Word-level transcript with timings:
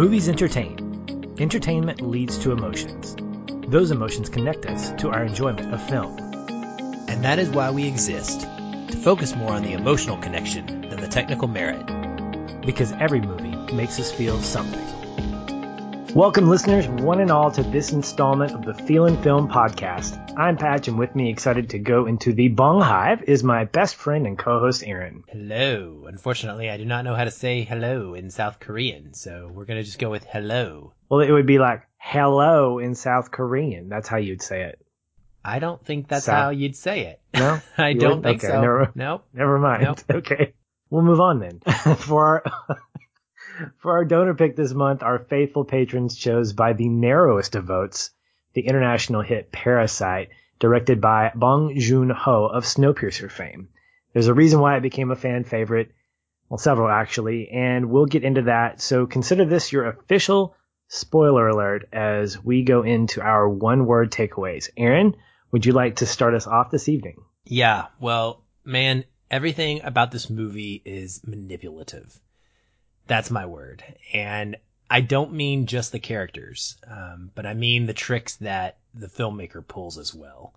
Movies 0.00 0.30
entertain. 0.30 1.36
Entertainment 1.38 2.00
leads 2.00 2.38
to 2.38 2.52
emotions. 2.52 3.14
Those 3.68 3.90
emotions 3.90 4.30
connect 4.30 4.64
us 4.64 4.92
to 5.02 5.10
our 5.10 5.24
enjoyment 5.24 5.74
of 5.74 5.88
film. 5.90 6.16
And 7.06 7.22
that 7.22 7.38
is 7.38 7.50
why 7.50 7.70
we 7.70 7.86
exist 7.86 8.40
to 8.40 8.96
focus 8.96 9.36
more 9.36 9.52
on 9.52 9.62
the 9.62 9.74
emotional 9.74 10.16
connection 10.16 10.88
than 10.88 11.02
the 11.02 11.06
technical 11.06 11.48
merit. 11.48 11.84
Because 12.64 12.92
every 12.92 13.20
movie 13.20 13.74
makes 13.74 14.00
us 14.00 14.10
feel 14.10 14.40
something. 14.40 16.06
Welcome, 16.14 16.48
listeners, 16.48 16.88
one 16.88 17.20
and 17.20 17.30
all, 17.30 17.50
to 17.50 17.62
this 17.62 17.92
installment 17.92 18.52
of 18.52 18.64
the 18.64 18.72
Feelin' 18.72 19.22
Film 19.22 19.50
podcast. 19.50 20.19
I'm 20.36 20.56
Patch, 20.56 20.88
and 20.88 20.98
with 20.98 21.14
me, 21.14 21.28
excited 21.30 21.70
to 21.70 21.78
go 21.78 22.06
into 22.06 22.32
the 22.32 22.48
Bong 22.48 22.80
Hive, 22.80 23.24
is 23.24 23.44
my 23.44 23.64
best 23.64 23.96
friend 23.96 24.26
and 24.26 24.38
co-host 24.38 24.82
Aaron. 24.86 25.24
Hello. 25.28 26.06
Unfortunately, 26.08 26.70
I 26.70 26.76
do 26.78 26.84
not 26.84 27.04
know 27.04 27.14
how 27.14 27.24
to 27.24 27.30
say 27.30 27.62
hello 27.62 28.14
in 28.14 28.30
South 28.30 28.58
Korean, 28.60 29.12
so 29.12 29.50
we're 29.52 29.66
gonna 29.66 29.82
just 29.82 29.98
go 29.98 30.08
with 30.10 30.24
hello. 30.24 30.94
Well, 31.10 31.20
it 31.20 31.30
would 31.30 31.46
be 31.46 31.58
like 31.58 31.82
hello 31.98 32.78
in 32.78 32.94
South 32.94 33.30
Korean. 33.30 33.88
That's 33.88 34.08
how 34.08 34.16
you'd 34.16 34.40
say 34.42 34.62
it. 34.62 34.80
I 35.44 35.58
don't 35.58 35.84
think 35.84 36.08
that's 36.08 36.26
how 36.26 36.50
you'd 36.50 36.76
say 36.76 37.06
it. 37.06 37.20
No, 37.34 37.60
I 37.78 37.92
don't 37.92 38.16
would? 38.16 38.22
think 38.24 38.44
Okay, 38.44 38.52
so. 38.52 38.60
never- 38.60 38.92
Nope. 38.94 39.26
Never 39.34 39.58
mind. 39.58 39.82
Nope. 39.82 39.98
Okay. 40.10 40.54
We'll 40.88 41.02
move 41.02 41.20
on 41.20 41.38
then. 41.40 41.60
for 41.96 42.42
our 42.46 42.78
for 43.78 43.92
our 43.92 44.04
donor 44.04 44.34
pick 44.34 44.56
this 44.56 44.72
month, 44.72 45.02
our 45.02 45.18
faithful 45.18 45.64
patrons 45.64 46.16
chose 46.16 46.52
by 46.52 46.72
the 46.72 46.88
narrowest 46.88 47.54
of 47.56 47.64
votes 47.64 48.10
the 48.52 48.66
international 48.66 49.22
hit 49.22 49.52
Parasite, 49.52 50.30
directed 50.58 51.00
by 51.00 51.32
Bong 51.34 51.78
Joon-ho 51.78 52.46
of 52.46 52.64
Snowpiercer 52.64 53.30
fame. 53.30 53.68
There's 54.12 54.28
a 54.28 54.34
reason 54.34 54.60
why 54.60 54.76
it 54.76 54.82
became 54.82 55.10
a 55.10 55.16
fan 55.16 55.44
favorite. 55.44 55.92
Well, 56.48 56.58
several 56.58 56.88
actually, 56.90 57.48
and 57.48 57.90
we'll 57.90 58.06
get 58.06 58.24
into 58.24 58.42
that. 58.42 58.80
So 58.80 59.06
consider 59.06 59.44
this 59.44 59.72
your 59.72 59.86
official 59.86 60.56
spoiler 60.88 61.48
alert 61.48 61.88
as 61.92 62.42
we 62.42 62.64
go 62.64 62.82
into 62.82 63.22
our 63.22 63.48
one 63.48 63.86
word 63.86 64.10
takeaways. 64.10 64.68
Aaron, 64.76 65.14
would 65.52 65.64
you 65.64 65.72
like 65.72 65.96
to 65.96 66.06
start 66.06 66.34
us 66.34 66.48
off 66.48 66.72
this 66.72 66.88
evening? 66.88 67.22
Yeah, 67.44 67.86
well, 68.00 68.44
man, 68.64 69.04
everything 69.30 69.82
about 69.84 70.10
this 70.10 70.28
movie 70.28 70.82
is 70.84 71.20
manipulative. 71.24 72.18
That's 73.06 73.30
my 73.30 73.46
word. 73.46 73.84
And 74.12 74.56
I 74.92 75.00
don't 75.00 75.32
mean 75.34 75.66
just 75.66 75.92
the 75.92 76.00
characters, 76.00 76.76
um, 76.84 77.30
but 77.36 77.46
I 77.46 77.54
mean 77.54 77.86
the 77.86 77.94
tricks 77.94 78.34
that 78.36 78.78
the 78.92 79.06
filmmaker 79.06 79.66
pulls 79.66 79.96
as 79.96 80.12
well. 80.12 80.52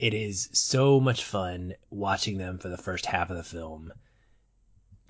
It 0.00 0.12
is 0.12 0.48
so 0.52 0.98
much 0.98 1.22
fun 1.22 1.74
watching 1.88 2.36
them 2.36 2.58
for 2.58 2.68
the 2.68 2.76
first 2.76 3.06
half 3.06 3.30
of 3.30 3.36
the 3.36 3.44
film. 3.44 3.92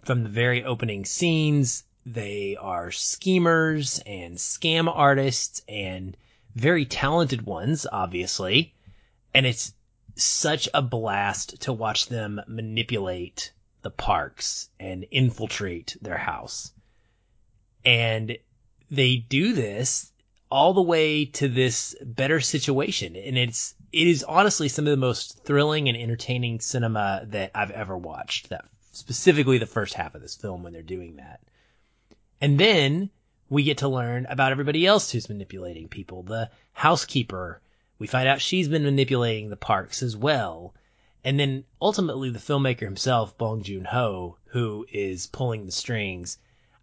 From 0.02 0.24
the 0.24 0.28
very 0.28 0.62
opening 0.62 1.06
scenes, 1.06 1.84
they 2.04 2.54
are 2.56 2.90
schemers 2.90 3.98
and 4.04 4.36
scam 4.36 4.92
artists 4.94 5.62
and 5.66 6.14
very 6.54 6.84
talented 6.84 7.46
ones, 7.46 7.86
obviously. 7.90 8.74
And 9.32 9.46
it's 9.46 9.72
such 10.16 10.68
a 10.74 10.82
blast 10.82 11.62
to 11.62 11.72
watch 11.72 12.06
them 12.06 12.42
manipulate 12.46 13.52
the 13.80 13.90
Parks 13.90 14.68
and 14.78 15.06
infiltrate 15.10 15.96
their 16.02 16.18
house. 16.18 16.72
And 17.86 18.36
they 18.90 19.16
do 19.16 19.52
this 19.52 20.10
all 20.50 20.74
the 20.74 20.82
way 20.82 21.24
to 21.24 21.48
this 21.48 21.94
better 22.02 22.40
situation. 22.40 23.14
And 23.14 23.38
it's, 23.38 23.74
it 23.92 24.08
is 24.08 24.24
honestly 24.24 24.68
some 24.68 24.86
of 24.86 24.90
the 24.90 24.96
most 24.96 25.44
thrilling 25.44 25.88
and 25.88 25.96
entertaining 25.96 26.60
cinema 26.60 27.22
that 27.28 27.52
I've 27.54 27.70
ever 27.70 27.96
watched. 27.96 28.48
That 28.48 28.64
specifically 28.92 29.58
the 29.58 29.66
first 29.66 29.94
half 29.94 30.14
of 30.14 30.22
this 30.22 30.34
film 30.34 30.62
when 30.62 30.72
they're 30.72 30.82
doing 30.82 31.16
that. 31.16 31.40
And 32.40 32.58
then 32.58 33.10
we 33.48 33.62
get 33.62 33.78
to 33.78 33.88
learn 33.88 34.26
about 34.28 34.52
everybody 34.52 34.86
else 34.86 35.10
who's 35.10 35.28
manipulating 35.28 35.88
people. 35.88 36.22
The 36.22 36.50
housekeeper, 36.72 37.60
we 37.98 38.06
find 38.06 38.28
out 38.28 38.40
she's 38.40 38.68
been 38.68 38.84
manipulating 38.84 39.50
the 39.50 39.56
Parks 39.56 40.02
as 40.02 40.16
well. 40.16 40.74
And 41.22 41.38
then 41.38 41.64
ultimately 41.80 42.30
the 42.30 42.38
filmmaker 42.38 42.80
himself, 42.80 43.36
Bong 43.36 43.62
Joon-ho, 43.62 44.36
who 44.46 44.86
is 44.90 45.26
pulling 45.26 45.66
the 45.66 45.72
strings, 45.72 46.38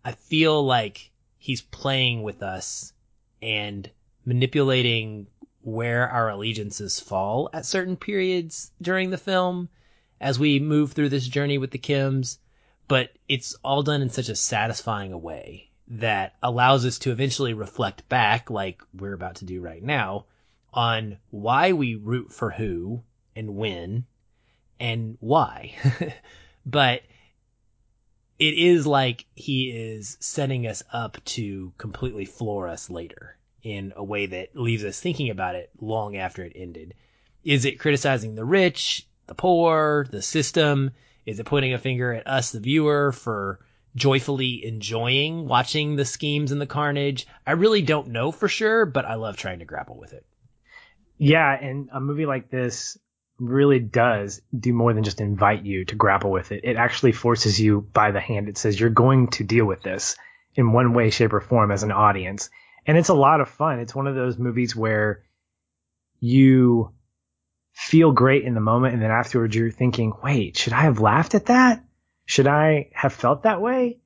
I 0.05 0.11
feel 0.11 0.63
like 0.63 1.11
he's 1.47 1.61
playing 1.61 2.23
with 2.23 2.43
us 2.43 2.91
and 3.41 3.89
manipulating 4.25 5.25
where 5.61 6.09
our 6.09 6.29
allegiances 6.29 6.99
fall 6.99 7.49
at 7.53 7.65
certain 7.65 7.95
periods 7.95 8.69
during 8.81 9.09
the 9.09 9.17
film 9.17 9.69
as 10.19 10.37
we 10.37 10.59
move 10.59 10.91
through 10.91 11.07
this 11.07 11.25
journey 11.25 11.57
with 11.57 11.71
the 11.71 11.77
Kims. 11.77 12.39
But 12.89 13.13
it's 13.29 13.55
all 13.63 13.81
done 13.81 14.01
in 14.01 14.09
such 14.09 14.27
a 14.27 14.35
satisfying 14.35 15.13
a 15.13 15.17
way 15.17 15.69
that 15.87 16.35
allows 16.43 16.85
us 16.85 16.99
to 16.99 17.11
eventually 17.11 17.53
reflect 17.53 18.09
back, 18.09 18.49
like 18.49 18.81
we're 18.93 19.13
about 19.13 19.35
to 19.35 19.45
do 19.45 19.61
right 19.61 19.81
now, 19.81 20.25
on 20.73 21.17
why 21.29 21.71
we 21.71 21.95
root 21.95 22.33
for 22.33 22.51
who 22.51 23.03
and 23.37 23.55
when 23.55 24.05
and 24.81 25.15
why. 25.21 25.75
but 26.65 27.03
it 28.39 28.53
is 28.53 28.85
like 28.85 29.25
he 29.35 29.71
is 29.71 30.17
setting 30.19 30.67
us 30.67 30.83
up 30.93 31.17
to 31.25 31.73
completely 31.77 32.25
floor 32.25 32.67
us 32.67 32.89
later 32.89 33.37
in 33.63 33.93
a 33.95 34.03
way 34.03 34.27
that 34.27 34.55
leaves 34.55 34.83
us 34.83 34.99
thinking 34.99 35.29
about 35.29 35.55
it 35.55 35.71
long 35.81 36.15
after 36.15 36.43
it 36.43 36.53
ended. 36.55 36.93
Is 37.43 37.65
it 37.65 37.79
criticizing 37.79 38.35
the 38.35 38.45
rich, 38.45 39.07
the 39.25 39.35
poor, 39.35 40.07
the 40.11 40.21
system? 40.21 40.91
Is 41.25 41.39
it 41.39 41.45
pointing 41.45 41.73
a 41.73 41.77
finger 41.77 42.13
at 42.13 42.27
us, 42.27 42.51
the 42.51 42.59
viewer, 42.59 43.11
for 43.11 43.59
joyfully 43.95 44.63
enjoying 44.65 45.47
watching 45.47 45.95
the 45.95 46.05
schemes 46.05 46.51
and 46.51 46.61
the 46.61 46.67
carnage? 46.67 47.25
I 47.45 47.51
really 47.51 47.81
don't 47.81 48.09
know 48.09 48.31
for 48.31 48.47
sure, 48.47 48.85
but 48.85 49.05
I 49.05 49.15
love 49.15 49.35
trying 49.35 49.59
to 49.59 49.65
grapple 49.65 49.97
with 49.97 50.13
it. 50.13 50.25
Yeah, 51.17 51.51
and 51.51 51.89
a 51.91 51.99
movie 51.99 52.27
like 52.27 52.51
this 52.51 52.97
really 53.39 53.79
does 53.79 54.41
do 54.57 54.73
more 54.73 54.93
than 54.93 55.03
just 55.03 55.21
invite 55.21 55.63
you 55.63 55.85
to 55.85 55.95
grapple 55.95 56.31
with 56.31 56.51
it. 56.51 56.61
It 56.63 56.75
actually 56.75 57.11
forces 57.11 57.59
you 57.59 57.81
by 57.81 58.11
the 58.11 58.19
hand. 58.19 58.49
It 58.49 58.57
says 58.57 58.79
you're 58.79 58.89
going 58.89 59.27
to 59.29 59.43
deal 59.43 59.65
with 59.65 59.81
this 59.81 60.15
in 60.55 60.71
one 60.71 60.93
way, 60.93 61.09
shape, 61.09 61.33
or 61.33 61.41
form 61.41 61.71
as 61.71 61.83
an 61.83 61.91
audience. 61.91 62.49
And 62.85 62.97
it's 62.97 63.09
a 63.09 63.13
lot 63.13 63.41
of 63.41 63.49
fun. 63.49 63.79
It's 63.79 63.93
one 63.93 64.07
of 64.07 64.15
those 64.15 64.37
movies 64.37 64.75
where 64.75 65.23
you 66.19 66.93
feel 67.73 68.11
great 68.11 68.43
in 68.43 68.55
the 68.55 68.59
moment 68.59 68.95
and 68.95 69.03
then 69.03 69.11
afterwards 69.11 69.55
you're 69.55 69.69
thinking, 69.69 70.13
wait, 70.23 70.57
should 70.57 70.73
I 70.73 70.81
have 70.81 70.99
laughed 70.99 71.35
at 71.35 71.45
that? 71.45 71.83
Should 72.25 72.47
I 72.47 72.89
have 72.93 73.13
felt 73.13 73.43
that 73.43 73.61
way? 73.61 73.99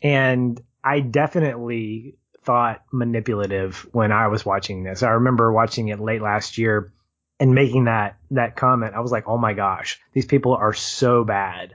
And 0.00 0.60
I 0.82 1.00
definitely 1.00 2.16
thought 2.44 2.84
manipulative 2.92 3.86
when 3.92 4.12
I 4.12 4.28
was 4.28 4.46
watching 4.46 4.84
this. 4.84 5.02
I 5.02 5.10
remember 5.10 5.52
watching 5.52 5.88
it 5.88 6.00
late 6.00 6.22
last 6.22 6.56
year 6.56 6.92
and 7.40 7.54
making 7.54 7.84
that 7.84 8.18
that 8.30 8.54
comment. 8.54 8.94
I 8.94 9.00
was 9.00 9.10
like, 9.10 9.26
"Oh 9.26 9.38
my 9.38 9.54
gosh, 9.54 9.98
these 10.12 10.26
people 10.26 10.54
are 10.54 10.74
so 10.74 11.24
bad." 11.24 11.74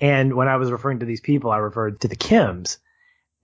And 0.00 0.34
when 0.34 0.46
I 0.46 0.56
was 0.56 0.70
referring 0.70 1.00
to 1.00 1.06
these 1.06 1.20
people, 1.20 1.50
I 1.50 1.56
referred 1.56 2.02
to 2.02 2.08
the 2.08 2.16
Kims. 2.16 2.78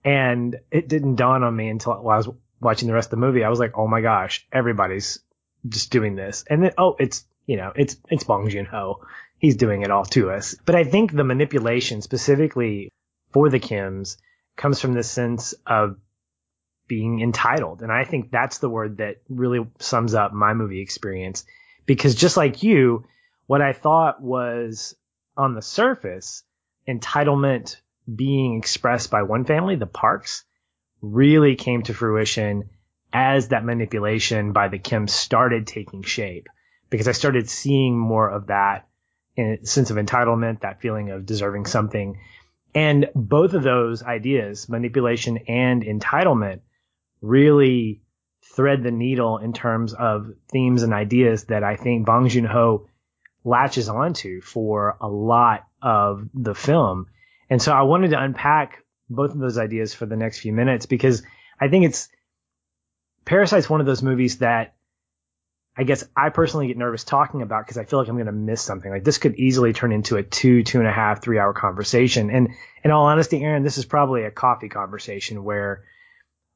And 0.05 0.55
it 0.71 0.87
didn't 0.87 1.15
dawn 1.15 1.43
on 1.43 1.55
me 1.55 1.67
until 1.67 1.93
I 1.93 2.17
was 2.17 2.29
watching 2.61 2.87
the 2.87 2.93
rest 2.93 3.07
of 3.07 3.11
the 3.19 3.25
movie. 3.25 3.43
I 3.43 3.49
was 3.49 3.59
like, 3.59 3.77
"Oh 3.77 3.87
my 3.87 4.01
gosh, 4.01 4.47
everybody's 4.53 5.19
just 5.67 5.91
doing 5.91 6.15
this." 6.15 6.45
And 6.47 6.63
then 6.63 6.71
oh, 6.77 6.95
it's, 6.99 7.25
you 7.47 7.57
know, 7.57 7.73
it's 7.75 7.97
it's 8.09 8.23
Bong 8.23 8.47
Joon-ho. 8.47 9.03
He's 9.39 9.55
doing 9.57 9.81
it 9.81 9.91
all 9.91 10.05
to 10.05 10.31
us. 10.31 10.55
But 10.65 10.75
I 10.75 10.83
think 10.83 11.11
the 11.11 11.23
manipulation 11.23 12.01
specifically 12.01 12.89
for 13.33 13.49
the 13.49 13.59
Kims 13.59 14.17
comes 14.55 14.79
from 14.79 14.93
this 14.93 15.09
sense 15.09 15.53
of 15.65 15.97
being 16.87 17.21
entitled. 17.21 17.81
And 17.81 17.91
I 17.91 18.03
think 18.03 18.31
that's 18.31 18.59
the 18.59 18.69
word 18.69 18.97
that 18.97 19.17
really 19.29 19.65
sums 19.79 20.13
up 20.13 20.33
my 20.33 20.53
movie 20.53 20.81
experience. 20.81 21.45
Because 21.85 22.15
just 22.15 22.37
like 22.37 22.63
you, 22.63 23.05
what 23.45 23.61
I 23.61 23.73
thought 23.73 24.21
was 24.21 24.95
on 25.35 25.53
the 25.53 25.61
surface, 25.61 26.43
entitlement 26.87 27.77
being 28.13 28.57
expressed 28.57 29.11
by 29.11 29.23
one 29.23 29.45
family, 29.45 29.75
the 29.75 29.85
Parks, 29.85 30.43
really 31.01 31.55
came 31.55 31.83
to 31.83 31.93
fruition 31.93 32.69
as 33.13 33.49
that 33.49 33.65
manipulation 33.65 34.51
by 34.51 34.67
the 34.67 34.79
Kims 34.79 35.11
started 35.11 35.67
taking 35.67 36.03
shape. 36.03 36.47
Because 36.89 37.07
I 37.07 37.13
started 37.13 37.49
seeing 37.49 37.97
more 37.97 38.29
of 38.29 38.47
that 38.47 38.87
eh, 39.37 39.57
sense 39.63 39.91
of 39.91 39.97
entitlement, 39.97 40.61
that 40.61 40.81
feeling 40.81 41.11
of 41.11 41.25
deserving 41.25 41.65
something. 41.65 42.19
And 42.73 43.09
both 43.15 43.53
of 43.53 43.63
those 43.63 44.03
ideas, 44.03 44.69
manipulation 44.69 45.37
and 45.47 45.83
entitlement, 45.83 46.61
really 47.21 48.01
thread 48.55 48.83
the 48.83 48.91
needle 48.91 49.37
in 49.37 49.53
terms 49.53 49.93
of 49.93 50.31
themes 50.51 50.83
and 50.83 50.93
ideas 50.93 51.45
that 51.45 51.63
I 51.63 51.75
think 51.75 52.05
Bong 52.05 52.27
Joon-ho 52.27 52.87
latches 53.43 53.89
onto 53.89 54.41
for 54.41 54.97
a 55.01 55.07
lot 55.07 55.65
of 55.81 56.27
the 56.33 56.55
film. 56.55 57.07
And 57.49 57.61
so 57.61 57.71
I 57.71 57.83
wanted 57.83 58.11
to 58.11 58.21
unpack 58.21 58.83
both 59.09 59.31
of 59.31 59.39
those 59.39 59.57
ideas 59.57 59.93
for 59.93 60.05
the 60.05 60.17
next 60.17 60.39
few 60.39 60.53
minutes 60.53 60.85
because 60.85 61.23
I 61.59 61.69
think 61.69 61.85
it's 61.85 62.09
Parasite's 63.25 63.69
one 63.69 63.79
of 63.79 63.85
those 63.85 64.03
movies 64.03 64.39
that 64.39 64.75
I 65.77 65.83
guess 65.83 66.03
I 66.15 66.29
personally 66.29 66.67
get 66.67 66.77
nervous 66.77 67.03
talking 67.03 67.43
about 67.43 67.65
because 67.65 67.77
I 67.77 67.85
feel 67.85 67.99
like 67.99 68.07
I'm 68.07 68.15
going 68.15 68.25
to 68.25 68.31
miss 68.31 68.61
something. 68.61 68.89
Like 68.89 69.03
this 69.03 69.19
could 69.19 69.35
easily 69.35 69.73
turn 69.73 69.91
into 69.91 70.17
a 70.17 70.23
two, 70.23 70.63
two 70.63 70.79
and 70.79 70.87
a 70.87 70.91
half, 70.91 71.21
three 71.21 71.37
hour 71.37 71.53
conversation. 71.53 72.31
And 72.31 72.49
in 72.83 72.91
all 72.91 73.05
honesty, 73.05 73.43
Aaron, 73.43 73.63
this 73.63 73.77
is 73.77 73.85
probably 73.85 74.23
a 74.23 74.31
coffee 74.31 74.69
conversation 74.69 75.43
where 75.43 75.83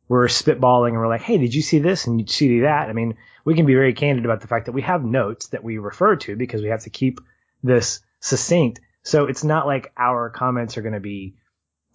we're 0.08 0.28
spitballing 0.28 0.90
and 0.90 0.98
we're 0.98 1.08
like, 1.08 1.22
hey, 1.22 1.38
did 1.38 1.54
you 1.54 1.62
see 1.62 1.80
this 1.80 2.08
and 2.08 2.20
you 2.20 2.28
see 2.28 2.62
that? 2.62 2.90
I 2.90 2.94
mean, 2.94 3.18
we 3.46 3.56
can 3.56 3.66
be 3.66 3.74
very 3.74 3.94
candid 3.94 4.26
about 4.26 4.42
the 4.42 4.48
fact 4.48 4.66
that 4.66 4.74
we 4.74 4.82
have 4.82 5.04
notes 5.04 5.48
that 5.50 5.64
we 5.64 5.78
refer 5.78 6.16
to 6.18 6.36
because 6.36 6.62
we 6.62 6.68
have 6.70 6.84
to 6.84 6.90
keep 6.90 7.20
this 7.64 8.02
succinct. 8.20 8.80
So 9.04 9.26
it's 9.26 9.44
not 9.44 9.66
like 9.66 9.92
our 9.98 10.30
comments 10.30 10.78
are 10.78 10.82
going 10.82 10.94
to 10.94 11.00
be 11.00 11.36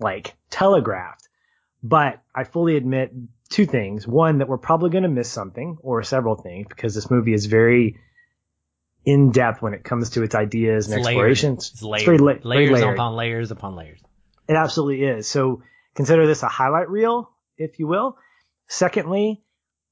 like 0.00 0.34
telegraphed. 0.50 1.28
But 1.82 2.22
I 2.34 2.44
fully 2.44 2.76
admit 2.76 3.12
two 3.48 3.66
things. 3.66 4.06
One, 4.08 4.38
that 4.38 4.48
we're 4.48 4.58
probably 4.58 4.90
going 4.90 5.04
to 5.04 5.08
miss 5.08 5.30
something 5.30 5.78
or 5.82 6.02
several 6.02 6.34
things 6.36 6.66
because 6.68 6.94
this 6.94 7.10
movie 7.10 7.32
is 7.34 7.46
very 7.46 7.98
in 9.04 9.30
depth 9.30 9.62
when 9.62 9.72
it 9.72 9.84
comes 9.84 10.10
to 10.10 10.22
its 10.22 10.34
ideas 10.34 10.88
and 10.88 10.98
It's 10.98 11.06
explorations. 11.06 11.70
It's 11.74 11.82
layered, 11.82 12.00
It's 12.00 12.06
very 12.06 12.18
la- 12.18 12.32
very 12.42 12.66
layers 12.66 12.80
layered. 12.80 12.94
upon 12.94 13.14
layers 13.14 13.50
upon 13.52 13.76
layers. 13.76 14.00
It 14.48 14.54
absolutely 14.54 15.04
is. 15.04 15.28
So 15.28 15.62
consider 15.94 16.26
this 16.26 16.42
a 16.42 16.48
highlight 16.48 16.90
reel, 16.90 17.30
if 17.58 17.78
you 17.78 17.86
will. 17.86 18.16
Secondly, 18.68 19.42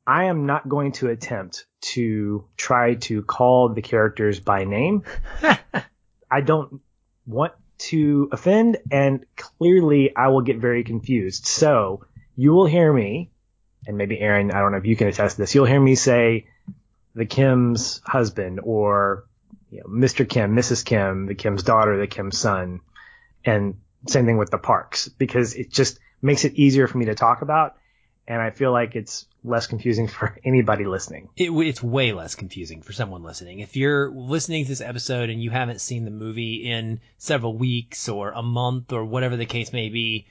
I 0.06 0.24
am 0.24 0.46
not 0.46 0.68
going 0.68 0.92
to 0.92 1.08
attempt 1.08 1.66
to 1.80 2.46
try 2.56 2.94
to 2.94 3.22
call 3.22 3.70
the 3.70 3.82
characters 3.82 4.40
by 4.40 4.64
name. 4.64 5.04
I 6.30 6.40
don't 6.40 6.80
want 7.26 7.52
to 7.78 8.28
offend, 8.32 8.78
and 8.90 9.24
clearly 9.36 10.14
I 10.14 10.28
will 10.28 10.42
get 10.42 10.58
very 10.58 10.84
confused. 10.84 11.46
So 11.46 12.04
you 12.36 12.52
will 12.52 12.66
hear 12.66 12.92
me, 12.92 13.30
and 13.86 13.96
maybe 13.96 14.18
Aaron, 14.18 14.50
I 14.50 14.60
don't 14.60 14.72
know 14.72 14.78
if 14.78 14.86
you 14.86 14.96
can 14.96 15.08
attest 15.08 15.36
to 15.36 15.42
this. 15.42 15.54
You'll 15.54 15.64
hear 15.66 15.80
me 15.80 15.94
say 15.94 16.46
the 17.14 17.26
Kim's 17.26 18.00
husband, 18.04 18.60
or 18.62 19.24
you 19.70 19.78
know, 19.80 19.86
Mr. 19.86 20.28
Kim, 20.28 20.54
Mrs. 20.54 20.84
Kim, 20.84 21.26
the 21.26 21.34
Kim's 21.34 21.62
daughter, 21.62 21.98
the 21.98 22.06
Kim's 22.06 22.38
son, 22.38 22.80
and 23.44 23.76
same 24.06 24.26
thing 24.26 24.36
with 24.36 24.50
the 24.50 24.58
Parks 24.58 25.08
because 25.08 25.54
it 25.54 25.70
just 25.70 25.98
makes 26.24 26.44
it 26.44 26.54
easier 26.54 26.86
for 26.86 26.98
me 26.98 27.06
to 27.06 27.14
talk 27.14 27.42
about, 27.42 27.76
and 28.26 28.40
I 28.40 28.50
feel 28.50 28.72
like 28.72 28.96
it's 28.96 29.26
less 29.44 29.66
confusing 29.66 30.08
for 30.08 30.36
anybody 30.44 30.84
listening. 30.84 31.28
It, 31.36 31.50
it's 31.50 31.82
way 31.82 32.12
less 32.12 32.34
confusing 32.34 32.82
for 32.82 32.92
someone 32.92 33.22
listening. 33.22 33.60
If 33.60 33.76
you're 33.76 34.10
listening 34.10 34.64
to 34.64 34.68
this 34.68 34.80
episode 34.80 35.30
and 35.30 35.42
you 35.42 35.50
haven't 35.50 35.80
seen 35.80 36.04
the 36.04 36.10
movie 36.10 36.70
in 36.70 37.00
several 37.18 37.56
weeks 37.56 38.08
or 38.08 38.30
a 38.30 38.42
month 38.42 38.92
or 38.92 39.04
whatever 39.04 39.36
the 39.36 39.46
case 39.46 39.72
may 39.72 39.88
be, 39.90 40.26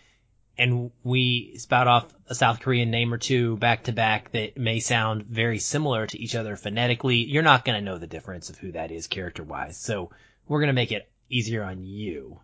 and 0.58 0.92
we 1.04 1.56
spout 1.58 1.88
off 1.88 2.14
a 2.28 2.36
South 2.36 2.60
Korean 2.60 2.92
name 2.92 3.14
or 3.14 3.18
two 3.18 3.58
back 3.58 3.86
to 3.86 3.92
back 3.92 4.32
that 4.34 4.58
may 4.58 4.80
sound 4.80 5.24
very 5.26 5.60
similar 5.60 6.06
to 6.08 6.20
each 6.20 6.36
other 6.36 6.56
phonetically, 6.56 7.18
you're 7.18 7.44
not 7.44 7.66
going 7.66 7.80
to 7.80 7.86
know 7.86 7.98
the 7.98 8.08
difference 8.08 8.50
of 8.50 8.58
who 8.58 8.72
that 8.74 8.92
is 8.92 9.08
character 9.08 9.44
wise. 9.44 9.78
So 9.78 10.12
we're 10.48 10.60
going 10.60 10.68
to 10.68 10.74
make 10.74 10.92
it 10.92 11.10
easier 11.30 11.64
on 11.64 11.84
you. 11.84 12.40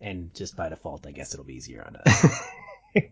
And 0.00 0.32
just 0.34 0.56
by 0.56 0.68
default, 0.68 1.06
I 1.06 1.10
guess 1.10 1.34
it'll 1.34 1.44
be 1.46 1.54
easier 1.54 1.84
on 1.86 1.96
us. 1.96 2.24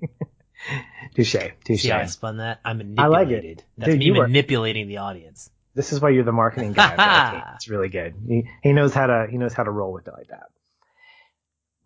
Touche, 1.15 1.37
touche. 1.65 1.83
See 1.83 1.89
how 1.89 1.99
I 1.99 2.07
spun 2.07 2.39
that? 2.39 2.61
I'm 2.65 2.95
I 2.99 3.07
like 3.07 3.29
it. 3.29 3.65
That's 3.79 3.91
Dude, 3.91 3.99
me 4.01 4.05
you 4.07 4.15
are- 4.21 4.27
manipulating 4.27 4.89
the 4.89 4.99
audience. 4.99 5.51
This 5.75 5.93
is 5.93 6.01
why 6.01 6.09
you're 6.11 6.25
the 6.25 6.33
marketing 6.33 6.73
guy. 6.73 6.95
of 6.95 6.99
our 6.99 7.31
team. 7.33 7.43
It's 7.57 7.69
really 7.69 7.89
good. 7.91 8.15
He, 8.27 8.49
he 8.63 8.73
knows 8.73 8.95
how 8.95 9.07
to 9.07 9.27
he 9.31 9.37
knows 9.37 9.53
how 9.53 9.63
to 9.65 9.71
roll 9.71 9.93
with 9.93 10.09
it 10.09 10.15
like 10.17 10.29
that. 10.29 10.45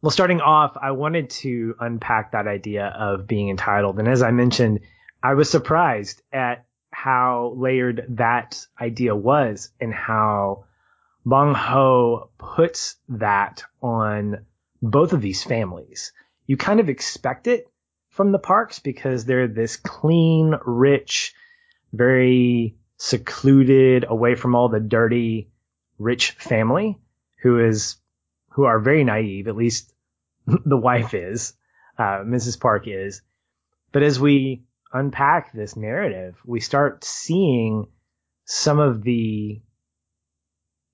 Well, 0.01 0.11
starting 0.11 0.41
off, 0.41 0.77
I 0.81 0.93
wanted 0.93 1.31
to 1.31 1.75
unpack 1.79 2.33
that 2.33 2.47
idea 2.47 2.87
of 2.87 3.27
being 3.27 3.51
entitled, 3.51 3.99
and 3.99 4.09
as 4.09 4.23
I 4.23 4.31
mentioned, 4.31 4.81
I 5.23 5.35
was 5.35 5.51
surprised 5.51 6.23
at 6.33 6.65
how 6.91 7.55
layered 7.57 8.07
that 8.11 8.65
idea 8.81 9.15
was 9.15 9.71
and 9.81 9.93
how 9.93 10.65
Bong 11.27 11.55
Ho 11.55 12.31
puts 12.39 12.97
that 13.09 13.65
on 13.83 14.47
both 14.83 15.13
of 15.13 15.21
these 15.21 15.43
families. 15.43 16.13
You 16.47 16.57
kind 16.57 16.81
of 16.81 16.89
expect 16.89 17.47
it 17.47 17.67
from 18.09 18.33
the 18.33 18.39
Parks 18.39 18.79
because 18.79 19.25
they're 19.25 19.49
this 19.49 19.77
clean, 19.77 20.55
rich, 20.65 21.35
very 21.93 22.77
secluded, 22.97 24.05
away 24.09 24.35
from 24.35 24.55
all 24.55 24.69
the 24.69 24.81
dirty, 24.81 25.51
rich 25.99 26.33
family 26.33 26.99
who 27.43 27.59
is, 27.65 27.97
who 28.51 28.65
are 28.65 28.79
very 28.79 29.05
naive, 29.05 29.49
at 29.49 29.57
least 29.57 29.93
the 30.47 30.77
wife 30.77 31.15
is, 31.15 31.55
uh, 31.99 32.23
Mrs. 32.25 32.59
Park 32.61 32.87
is. 32.87 33.23
But 33.93 34.03
as 34.03 34.21
we 34.21 34.65
unpack 34.93 35.53
this 35.53 35.77
narrative, 35.77 36.37
we 36.45 36.61
start 36.61 37.05
seeing 37.05 37.87
some 38.45 38.79
of 38.79 39.03
the 39.03 39.61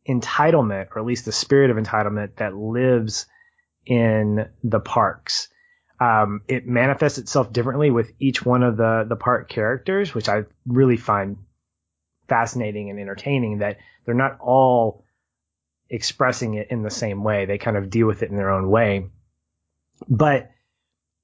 entitlement, 0.09 0.89
or 0.91 1.01
at 1.01 1.07
least 1.07 1.25
the 1.25 1.33
spirit 1.33 1.71
of 1.71 1.77
entitlement 1.77 2.37
that 2.37 2.55
lives 2.55 3.27
in 3.87 4.49
the 4.63 4.81
Parks. 4.81 5.49
Um, 5.99 6.43
it 6.49 6.67
manifests 6.67 7.19
itself 7.19 7.53
differently 7.53 7.91
with 7.91 8.13
each 8.19 8.45
one 8.45 8.63
of 8.63 8.77
the 8.77 9.07
the 9.09 9.17
Park 9.17 9.49
characters, 9.49 10.15
which 10.15 10.29
I 10.29 10.45
really 10.67 10.99
find 10.99 11.39
fascinating 12.29 12.91
and 12.91 13.01
entertaining. 13.01 13.59
That 13.59 13.79
they're 14.05 14.15
not 14.15 14.39
all 14.41 15.05
expressing 15.89 16.55
it 16.55 16.69
in 16.71 16.83
the 16.83 16.91
same 16.91 17.25
way; 17.25 17.47
they 17.47 17.59
kind 17.59 17.77
of 17.77 17.89
deal 17.89 18.07
with 18.07 18.23
it 18.23 18.31
in 18.31 18.37
their 18.37 18.51
own 18.51 18.69
way. 18.69 19.09
But 20.09 20.51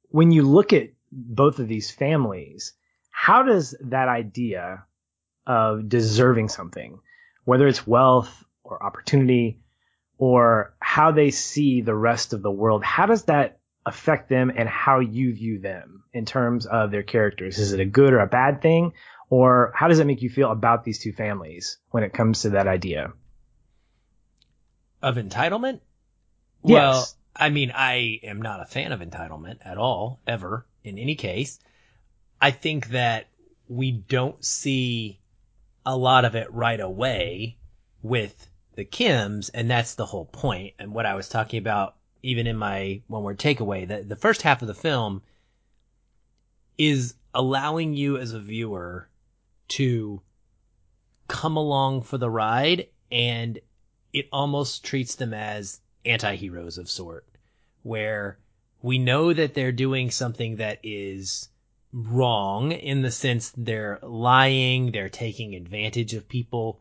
when 0.08 0.30
you 0.30 0.42
look 0.42 0.72
at 0.72 0.90
both 1.10 1.58
of 1.58 1.68
these 1.68 1.90
families, 1.90 2.72
how 3.10 3.42
does 3.42 3.74
that 3.80 4.08
idea 4.08 4.84
of 5.46 5.88
deserving 5.88 6.48
something, 6.48 7.00
whether 7.44 7.66
it's 7.66 7.86
wealth 7.86 8.44
or 8.64 8.82
opportunity, 8.82 9.60
or 10.18 10.74
how 10.80 11.12
they 11.12 11.30
see 11.30 11.80
the 11.80 11.94
rest 11.94 12.32
of 12.32 12.42
the 12.42 12.50
world, 12.50 12.84
how 12.84 13.06
does 13.06 13.24
that 13.24 13.58
affect 13.84 14.28
them 14.28 14.52
and 14.54 14.68
how 14.68 15.00
you 15.00 15.34
view 15.34 15.58
them 15.58 16.04
in 16.12 16.24
terms 16.24 16.66
of 16.66 16.90
their 16.90 17.02
characters? 17.02 17.58
Is 17.58 17.72
it 17.72 17.80
a 17.80 17.84
good 17.84 18.12
or 18.12 18.20
a 18.20 18.26
bad 18.26 18.62
thing? 18.62 18.92
Or 19.30 19.72
how 19.74 19.88
does 19.88 19.98
it 19.98 20.06
make 20.06 20.22
you 20.22 20.30
feel 20.30 20.50
about 20.50 20.84
these 20.84 20.98
two 20.98 21.12
families 21.12 21.78
when 21.90 22.02
it 22.02 22.12
comes 22.12 22.42
to 22.42 22.50
that 22.50 22.68
idea? 22.68 23.12
Of 25.00 25.16
entitlement? 25.16 25.80
Yes. 26.62 26.74
Well, 26.74 27.08
I 27.34 27.48
mean, 27.48 27.72
I 27.74 28.20
am 28.22 28.42
not 28.42 28.60
a 28.60 28.66
fan 28.66 28.92
of 28.92 29.00
entitlement 29.00 29.58
at 29.64 29.78
all, 29.78 30.20
ever, 30.26 30.66
in 30.84 30.98
any 30.98 31.14
case. 31.14 31.58
I 32.40 32.50
think 32.50 32.88
that 32.88 33.28
we 33.68 33.90
don't 33.90 34.44
see 34.44 35.18
a 35.86 35.96
lot 35.96 36.24
of 36.24 36.36
it 36.36 36.52
right 36.52 36.78
away 36.78 37.56
with 38.02 38.46
the 38.74 38.84
Kims, 38.84 39.50
and 39.52 39.70
that's 39.70 39.94
the 39.94 40.06
whole 40.06 40.26
point. 40.26 40.74
And 40.78 40.94
what 40.94 41.06
I 41.06 41.14
was 41.14 41.28
talking 41.28 41.58
about, 41.58 41.96
even 42.22 42.46
in 42.46 42.56
my 42.56 43.02
one 43.08 43.22
word 43.22 43.38
takeaway, 43.38 43.88
that 43.88 44.08
the 44.08 44.16
first 44.16 44.42
half 44.42 44.62
of 44.62 44.68
the 44.68 44.74
film 44.74 45.22
is 46.78 47.14
allowing 47.34 47.94
you 47.94 48.18
as 48.18 48.32
a 48.32 48.40
viewer 48.40 49.08
to 49.68 50.22
come 51.28 51.56
along 51.56 52.02
for 52.02 52.18
the 52.18 52.30
ride 52.30 52.88
and 53.10 53.58
it 54.12 54.28
almost 54.32 54.84
treats 54.84 55.14
them 55.14 55.32
as 55.32 55.80
anti-heroes 56.04 56.78
of 56.78 56.90
sort 56.90 57.26
where 57.82 58.38
we 58.82 58.98
know 58.98 59.32
that 59.32 59.54
they're 59.54 59.72
doing 59.72 60.10
something 60.10 60.56
that 60.56 60.78
is 60.82 61.48
wrong 61.92 62.72
in 62.72 63.02
the 63.02 63.10
sense 63.10 63.52
they're 63.56 63.98
lying, 64.02 64.92
they're 64.92 65.08
taking 65.08 65.54
advantage 65.54 66.14
of 66.14 66.28
people, 66.28 66.80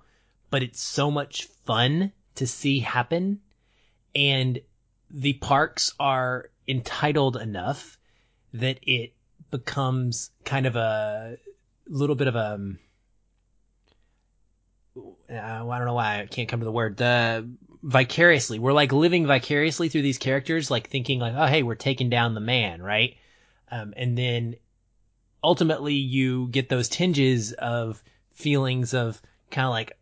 but 0.52 0.62
it's 0.62 0.82
so 0.82 1.10
much 1.10 1.46
fun 1.66 2.12
to 2.36 2.46
see 2.46 2.80
happen 2.80 3.40
and 4.14 4.60
the 5.10 5.34
Parks 5.34 5.94
are 6.00 6.50
entitled 6.68 7.38
enough 7.38 7.98
that 8.54 8.80
it 8.84 9.14
becomes 9.50 10.30
kind 10.46 10.66
of 10.66 10.76
a 10.76 11.38
little 11.88 12.16
bit 12.16 12.28
of 12.28 12.36
a 12.36 12.54
um, 12.54 12.80
uh, 14.96 15.36
I 15.36 15.60
don't 15.60 15.86
know 15.86 15.94
why 15.94 16.22
I 16.22 16.26
can't 16.26 16.50
come 16.50 16.60
to 16.60 16.66
the 16.66 16.72
word. 16.72 16.98
The 16.98 17.50
vicariously, 17.82 18.60
we're 18.60 18.74
like 18.74 18.92
living 18.92 19.26
vicariously 19.26 19.90
through 19.90 20.02
these 20.02 20.18
characters, 20.18 20.70
like 20.70 20.90
thinking 20.90 21.20
like, 21.20 21.34
oh 21.36 21.46
hey, 21.46 21.64
we're 21.64 21.76
taking 21.76 22.10
down 22.10 22.34
the 22.34 22.42
man, 22.42 22.82
right? 22.82 23.16
Um, 23.70 23.94
and 23.96 24.18
then 24.18 24.56
ultimately 25.44 25.94
you 25.94 26.48
get 26.50 26.70
those 26.70 26.90
tinges 26.90 27.54
of 27.54 28.02
feelings 28.34 28.94
of 28.94 29.22
kind 29.50 29.66
of 29.66 29.72
like 29.72 29.98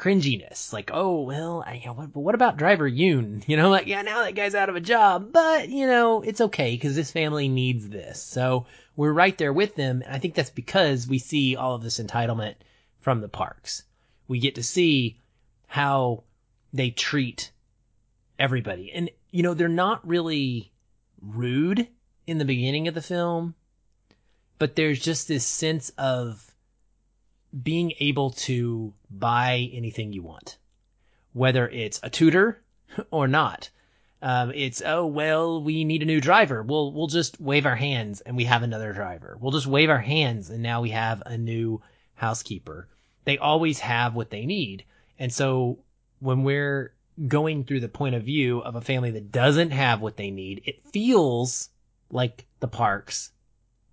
cringiness, 0.00 0.72
like, 0.72 0.90
oh 0.92 1.20
well, 1.22 1.62
I, 1.66 1.76
what, 1.94 2.16
what 2.16 2.34
about 2.34 2.56
Driver 2.56 2.90
Yoon? 2.90 3.44
You 3.48 3.56
know, 3.56 3.68
like 3.68 3.86
yeah, 3.86 4.02
now 4.02 4.22
that 4.24 4.34
guy's 4.34 4.54
out 4.54 4.70
of 4.70 4.76
a 4.76 4.80
job, 4.80 5.32
but 5.32 5.68
you 5.68 5.86
know 5.86 6.22
it's 6.22 6.40
okay 6.40 6.72
because 6.74 6.96
this 6.96 7.12
family 7.12 7.48
needs 7.48 7.88
this, 7.88 8.22
so 8.22 8.66
we're 8.96 9.12
right 9.12 9.36
there 9.38 9.52
with 9.52 9.76
them. 9.76 10.02
And 10.04 10.14
I 10.14 10.18
think 10.18 10.34
that's 10.34 10.50
because 10.50 11.06
we 11.06 11.18
see 11.18 11.56
all 11.56 11.74
of 11.74 11.82
this 11.82 12.00
entitlement 12.00 12.54
from 13.00 13.20
the 13.20 13.28
Parks. 13.28 13.82
We 14.28 14.40
get 14.40 14.56
to 14.56 14.62
see 14.62 15.18
how 15.66 16.24
they 16.72 16.90
treat 16.90 17.50
everybody. 18.38 18.92
And, 18.92 19.10
you 19.30 19.42
know, 19.42 19.54
they're 19.54 19.68
not 19.68 20.06
really 20.06 20.72
rude 21.20 21.88
in 22.26 22.38
the 22.38 22.44
beginning 22.44 22.88
of 22.88 22.94
the 22.94 23.02
film, 23.02 23.54
but 24.58 24.76
there's 24.76 25.00
just 25.00 25.28
this 25.28 25.46
sense 25.46 25.90
of 25.96 26.49
being 27.62 27.92
able 27.98 28.30
to 28.30 28.92
buy 29.10 29.70
anything 29.72 30.12
you 30.12 30.22
want, 30.22 30.58
whether 31.32 31.68
it's 31.68 32.00
a 32.02 32.10
tutor 32.10 32.62
or 33.10 33.28
not. 33.28 33.70
Um, 34.22 34.52
it's 34.54 34.82
oh 34.84 35.06
well, 35.06 35.62
we 35.62 35.84
need 35.84 36.02
a 36.02 36.06
new 36.06 36.20
driver. 36.20 36.62
We'll 36.62 36.92
we'll 36.92 37.06
just 37.06 37.40
wave 37.40 37.64
our 37.64 37.76
hands 37.76 38.20
and 38.20 38.36
we 38.36 38.44
have 38.44 38.62
another 38.62 38.92
driver. 38.92 39.36
We'll 39.40 39.52
just 39.52 39.66
wave 39.66 39.88
our 39.88 40.00
hands 40.00 40.50
and 40.50 40.62
now 40.62 40.82
we 40.82 40.90
have 40.90 41.22
a 41.24 41.38
new 41.38 41.80
housekeeper. 42.14 42.88
They 43.24 43.38
always 43.38 43.78
have 43.80 44.14
what 44.14 44.30
they 44.30 44.44
need, 44.44 44.84
and 45.18 45.32
so 45.32 45.78
when 46.18 46.44
we're 46.44 46.92
going 47.28 47.64
through 47.64 47.80
the 47.80 47.88
point 47.88 48.14
of 48.14 48.24
view 48.24 48.60
of 48.60 48.76
a 48.76 48.80
family 48.80 49.10
that 49.12 49.32
doesn't 49.32 49.70
have 49.70 50.00
what 50.00 50.16
they 50.16 50.30
need, 50.30 50.62
it 50.64 50.86
feels 50.88 51.70
like 52.10 52.46
the 52.60 52.68
Parks 52.68 53.30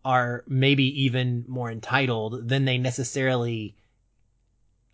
are 0.07 0.45
maybe 0.47 1.03
even 1.03 1.43
more 1.49 1.69
entitled 1.69 2.47
than 2.47 2.63
they 2.63 2.77
necessarily 2.77 3.75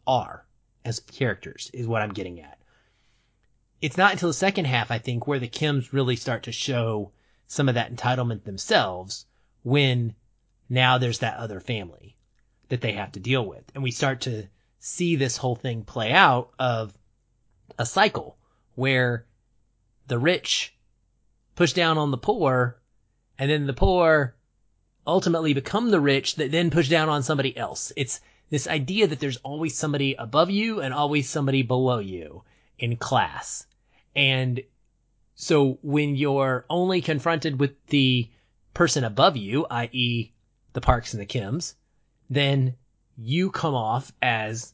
are 0.07 0.43
as 0.83 1.01
characters, 1.01 1.69
is 1.71 1.85
what 1.85 2.01
I'm 2.01 2.13
getting 2.13 2.41
at. 2.41 2.57
It's 3.79 3.95
not 3.95 4.13
until 4.13 4.29
the 4.29 4.33
second 4.33 4.65
half, 4.65 4.89
I 4.89 4.97
think, 4.97 5.27
where 5.27 5.37
the 5.37 5.47
Kims 5.47 5.93
really 5.93 6.15
start 6.15 6.41
to 6.43 6.51
show 6.51 7.11
some 7.45 7.69
of 7.69 7.75
that 7.75 7.95
entitlement 7.95 8.43
themselves 8.43 9.27
when 9.61 10.15
now 10.67 10.97
there's 10.97 11.19
that 11.19 11.37
other 11.37 11.59
family 11.59 12.17
that 12.69 12.81
they 12.81 12.93
have 12.93 13.11
to 13.11 13.19
deal 13.19 13.45
with. 13.45 13.63
And 13.75 13.83
we 13.83 13.91
start 13.91 14.21
to 14.21 14.47
see 14.79 15.15
this 15.15 15.37
whole 15.37 15.55
thing 15.55 15.83
play 15.83 16.11
out 16.11 16.49
of 16.57 16.91
a 17.77 17.85
cycle 17.85 18.35
where 18.73 19.27
the 20.07 20.17
rich 20.17 20.75
push 21.53 21.73
down 21.73 21.99
on 21.99 22.09
the 22.09 22.17
poor 22.17 22.81
and 23.37 23.51
then 23.51 23.67
the 23.67 23.73
poor 23.73 24.33
ultimately 25.05 25.53
become 25.53 25.89
the 25.89 25.99
rich 25.99 26.35
that 26.35 26.51
then 26.51 26.71
push 26.71 26.89
down 26.89 27.09
on 27.09 27.23
somebody 27.23 27.55
else. 27.57 27.91
It's 27.95 28.21
this 28.49 28.67
idea 28.67 29.07
that 29.07 29.19
there's 29.19 29.37
always 29.37 29.75
somebody 29.75 30.15
above 30.15 30.49
you 30.49 30.81
and 30.81 30.93
always 30.93 31.29
somebody 31.29 31.61
below 31.63 31.99
you 31.99 32.43
in 32.79 32.97
class. 32.97 33.65
And 34.15 34.61
so 35.35 35.79
when 35.81 36.15
you're 36.15 36.65
only 36.69 37.01
confronted 37.01 37.59
with 37.59 37.71
the 37.87 38.29
person 38.73 39.03
above 39.03 39.35
you, 39.35 39.65
i.e. 39.69 40.31
the 40.73 40.81
Parks 40.81 41.13
and 41.13 41.21
the 41.21 41.25
Kims, 41.25 41.75
then 42.29 42.75
you 43.17 43.51
come 43.51 43.75
off 43.75 44.11
as 44.21 44.73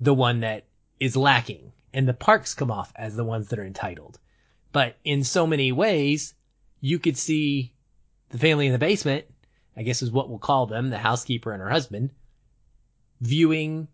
the 0.00 0.14
one 0.14 0.40
that 0.40 0.64
is 1.00 1.16
lacking 1.16 1.72
and 1.92 2.06
the 2.06 2.14
Parks 2.14 2.54
come 2.54 2.70
off 2.70 2.92
as 2.96 3.16
the 3.16 3.24
ones 3.24 3.48
that 3.48 3.58
are 3.58 3.64
entitled. 3.64 4.18
But 4.72 4.96
in 5.04 5.24
so 5.24 5.46
many 5.46 5.72
ways, 5.72 6.34
you 6.80 6.98
could 6.98 7.16
see 7.16 7.72
the 8.28 8.38
family 8.38 8.66
in 8.66 8.72
the 8.72 8.78
basement, 8.78 9.24
I 9.78 9.82
guess 9.82 10.02
is 10.02 10.10
what 10.10 10.28
we'll 10.28 10.38
call 10.40 10.66
them, 10.66 10.90
the 10.90 10.98
housekeeper 10.98 11.52
and 11.52 11.62
her 11.62 11.70
husband, 11.70 12.10
viewing 13.20 13.86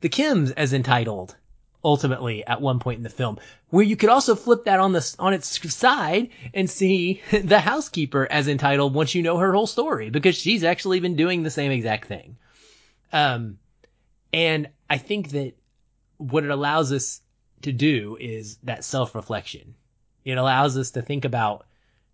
the 0.00 0.08
Kims 0.08 0.50
as 0.56 0.72
entitled 0.72 1.36
ultimately 1.84 2.46
at 2.46 2.62
one 2.62 2.78
point 2.78 2.96
in 2.96 3.02
the 3.02 3.10
film. 3.10 3.38
Where 3.68 3.84
you 3.84 3.96
could 3.96 4.08
also 4.08 4.34
flip 4.34 4.64
that 4.64 4.80
on 4.80 4.92
the 4.92 5.14
on 5.18 5.34
its 5.34 5.74
side 5.74 6.30
and 6.54 6.70
see 6.70 7.20
the 7.30 7.60
housekeeper 7.60 8.26
as 8.30 8.48
entitled 8.48 8.94
once 8.94 9.14
you 9.14 9.22
know 9.22 9.36
her 9.36 9.52
whole 9.52 9.66
story 9.66 10.08
because 10.08 10.36
she's 10.36 10.64
actually 10.64 11.00
been 11.00 11.16
doing 11.16 11.42
the 11.42 11.50
same 11.50 11.70
exact 11.70 12.08
thing. 12.08 12.36
Um 13.12 13.58
and 14.32 14.68
i 14.88 14.96
think 14.96 15.30
that 15.30 15.54
what 16.16 16.44
it 16.44 16.50
allows 16.50 16.92
us 16.92 17.20
to 17.62 17.72
do 17.72 18.16
is 18.20 18.56
that 18.62 18.84
self-reflection. 18.84 19.74
It 20.24 20.38
allows 20.38 20.78
us 20.78 20.92
to 20.92 21.02
think 21.02 21.24
about 21.24 21.66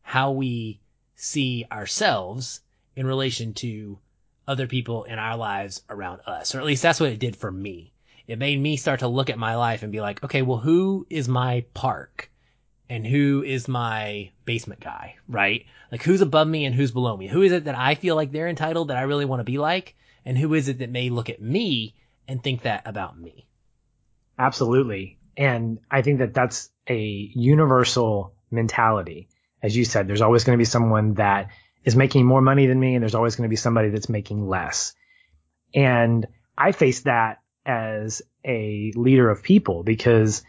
how 0.02 0.32
we 0.32 0.80
see 1.14 1.66
ourselves 1.70 2.60
in 2.96 3.06
relation 3.06 3.54
to 3.54 3.98
other 4.48 4.66
people 4.66 5.04
in 5.04 5.18
our 5.18 5.36
lives 5.36 5.82
around 5.88 6.20
us, 6.26 6.54
or 6.54 6.60
at 6.60 6.66
least 6.66 6.82
that's 6.82 7.00
what 7.00 7.12
it 7.12 7.18
did 7.18 7.36
for 7.36 7.50
me. 7.50 7.92
It 8.26 8.38
made 8.38 8.60
me 8.60 8.76
start 8.76 9.00
to 9.00 9.08
look 9.08 9.30
at 9.30 9.38
my 9.38 9.56
life 9.56 9.82
and 9.82 9.92
be 9.92 10.00
like, 10.00 10.24
okay, 10.24 10.42
well, 10.42 10.58
who 10.58 11.06
is 11.10 11.28
my 11.28 11.64
Park? 11.74 12.30
And 12.88 13.04
who 13.04 13.42
is 13.44 13.66
my 13.66 14.30
basement 14.44 14.80
guy, 14.80 15.16
right? 15.28 15.66
Like 15.90 16.04
who's 16.04 16.20
above 16.20 16.46
me 16.46 16.64
and 16.66 16.74
who's 16.74 16.92
below 16.92 17.16
me? 17.16 17.26
Who 17.26 17.42
is 17.42 17.50
it 17.50 17.64
that 17.64 17.76
I 17.76 17.96
feel 17.96 18.14
like 18.14 18.30
they're 18.30 18.48
entitled 18.48 18.88
that 18.88 18.96
I 18.96 19.02
really 19.02 19.24
want 19.24 19.40
to 19.40 19.44
be 19.44 19.58
like? 19.58 19.96
And 20.24 20.38
who 20.38 20.54
is 20.54 20.68
it 20.68 20.78
that 20.78 20.90
may 20.90 21.10
look 21.10 21.28
at 21.28 21.42
me 21.42 21.96
and 22.28 22.42
think 22.42 22.62
that 22.62 22.82
about 22.86 23.18
me? 23.18 23.48
Absolutely. 24.38 25.18
And 25.36 25.80
I 25.90 26.02
think 26.02 26.20
that 26.20 26.32
that's 26.32 26.70
a 26.88 26.96
universal 27.34 28.34
mentality. 28.52 29.28
As 29.62 29.76
you 29.76 29.84
said, 29.84 30.06
there's 30.06 30.20
always 30.20 30.44
going 30.44 30.56
to 30.56 30.60
be 30.60 30.64
someone 30.64 31.14
that 31.14 31.48
is 31.86 31.96
making 31.96 32.26
more 32.26 32.42
money 32.42 32.66
than 32.66 32.78
me 32.78 32.94
and 32.94 33.02
there's 33.02 33.14
always 33.14 33.36
going 33.36 33.48
to 33.48 33.52
be 33.52 33.56
somebody 33.56 33.88
that's 33.88 34.08
making 34.08 34.46
less. 34.46 34.92
And 35.72 36.26
I 36.58 36.72
face 36.72 37.00
that 37.02 37.38
as 37.64 38.20
a 38.44 38.92
leader 38.94 39.30
of 39.30 39.42
people 39.42 39.84
because 39.84 40.42